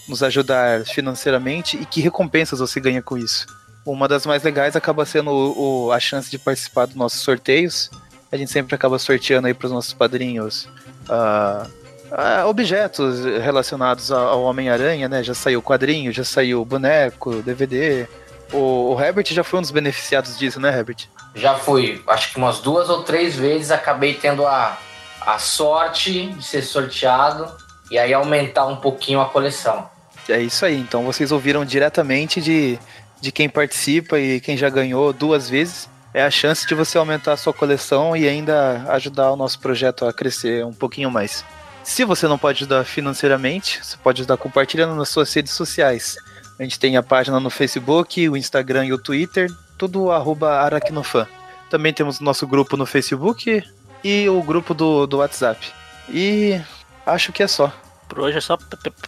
nos 0.08 0.22
ajudar 0.22 0.84
financeiramente 0.84 1.76
e 1.76 1.84
que 1.84 2.00
recompensas 2.00 2.58
você 2.58 2.80
ganha 2.80 3.02
com 3.02 3.16
isso. 3.16 3.46
Uma 3.84 4.08
das 4.08 4.26
mais 4.26 4.42
legais 4.42 4.74
acaba 4.74 5.04
sendo 5.04 5.30
o, 5.30 5.86
o, 5.86 5.92
a 5.92 6.00
chance 6.00 6.30
de 6.30 6.38
participar 6.38 6.86
dos 6.86 6.96
nossos 6.96 7.20
sorteios. 7.20 7.90
A 8.30 8.36
gente 8.36 8.50
sempre 8.50 8.74
acaba 8.74 8.98
sorteando 8.98 9.46
aí 9.46 9.54
para 9.54 9.66
os 9.66 9.72
nossos 9.72 9.92
padrinhos 9.92 10.68
uh, 11.08 11.66
uh, 12.10 12.46
objetos 12.48 13.24
relacionados 13.24 14.10
ao 14.10 14.42
Homem-Aranha, 14.42 15.08
né? 15.08 15.22
Já 15.22 15.34
saiu 15.34 15.62
quadrinho, 15.62 16.12
já 16.12 16.24
saiu 16.24 16.64
boneco, 16.64 17.42
DVD. 17.42 18.08
O, 18.52 18.94
o 18.94 19.00
Herbert 19.00 19.26
já 19.30 19.44
foi 19.44 19.58
um 19.58 19.62
dos 19.62 19.70
beneficiados 19.70 20.36
disso, 20.36 20.60
né, 20.60 20.76
Herbert? 20.76 21.08
Já 21.34 21.54
fui. 21.54 22.02
Acho 22.08 22.32
que 22.32 22.38
umas 22.38 22.60
duas 22.60 22.88
ou 22.88 23.04
três 23.04 23.36
vezes 23.36 23.70
acabei 23.70 24.14
tendo 24.14 24.44
a, 24.46 24.76
a 25.20 25.38
sorte 25.38 26.26
de 26.26 26.44
ser 26.44 26.62
sorteado 26.62 27.52
e 27.90 27.98
aí 27.98 28.12
aumentar 28.12 28.66
um 28.66 28.76
pouquinho 28.76 29.20
a 29.20 29.26
coleção. 29.26 29.88
É 30.28 30.40
isso 30.40 30.65
aí. 30.65 30.78
Então 30.78 31.05
vocês 31.05 31.31
ouviram 31.32 31.65
diretamente 31.65 32.40
de 32.40 32.78
de 33.20 33.32
quem 33.32 33.48
participa 33.48 34.19
e 34.19 34.40
quem 34.40 34.57
já 34.57 34.69
ganhou 34.69 35.12
duas 35.12 35.48
vezes, 35.48 35.89
é 36.12 36.23
a 36.23 36.31
chance 36.31 36.66
de 36.66 36.74
você 36.74 36.97
aumentar 36.98 37.32
a 37.32 37.36
sua 37.36 37.53
coleção 37.53 38.16
e 38.16 38.28
ainda 38.28 38.85
ajudar 38.93 39.32
o 39.32 39.36
nosso 39.36 39.59
projeto 39.59 40.05
a 40.05 40.12
crescer 40.12 40.65
um 40.65 40.73
pouquinho 40.73 41.11
mais. 41.11 41.44
Se 41.82 42.05
você 42.05 42.27
não 42.27 42.39
pode 42.39 42.59
ajudar 42.59 42.85
financeiramente, 42.85 43.85
você 43.85 43.97
pode 43.97 44.23
ajudar 44.23 44.36
compartilhando 44.36 44.94
nas 44.94 45.09
suas 45.09 45.32
redes 45.32 45.53
sociais. 45.53 46.16
A 46.59 46.62
gente 46.62 46.78
tem 46.78 46.97
a 46.97 47.03
página 47.03 47.39
no 47.39 47.51
Facebook, 47.51 48.28
o 48.28 48.36
Instagram 48.36 48.86
e 48.86 48.93
o 48.93 48.98
Twitter, 48.98 49.51
tudo 49.78 50.11
aracnofan. 50.11 51.28
Também 51.69 51.93
temos 51.93 52.19
o 52.19 52.24
nosso 52.24 52.47
grupo 52.47 52.77
no 52.77 52.86
Facebook 52.86 53.62
e 54.03 54.28
o 54.28 54.43
grupo 54.43 54.73
do, 54.73 55.07
do 55.07 55.19
WhatsApp. 55.19 55.73
E 56.09 56.61
acho 57.05 57.32
que 57.32 57.43
é 57.43 57.47
só. 57.47 57.73
Por 58.09 58.20
hoje 58.20 58.39
é 58.39 58.40
só, 58.40 58.57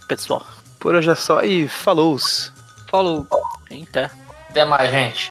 pessoal. 0.06 0.46
Por 0.78 0.94
hoje 0.94 1.10
é 1.10 1.14
só 1.14 1.42
e 1.42 1.68
falou! 1.68 2.16
Falou! 2.90 3.26
Eita. 3.70 4.10
Até 4.48 4.64
mais, 4.64 4.90
gente. 4.90 5.28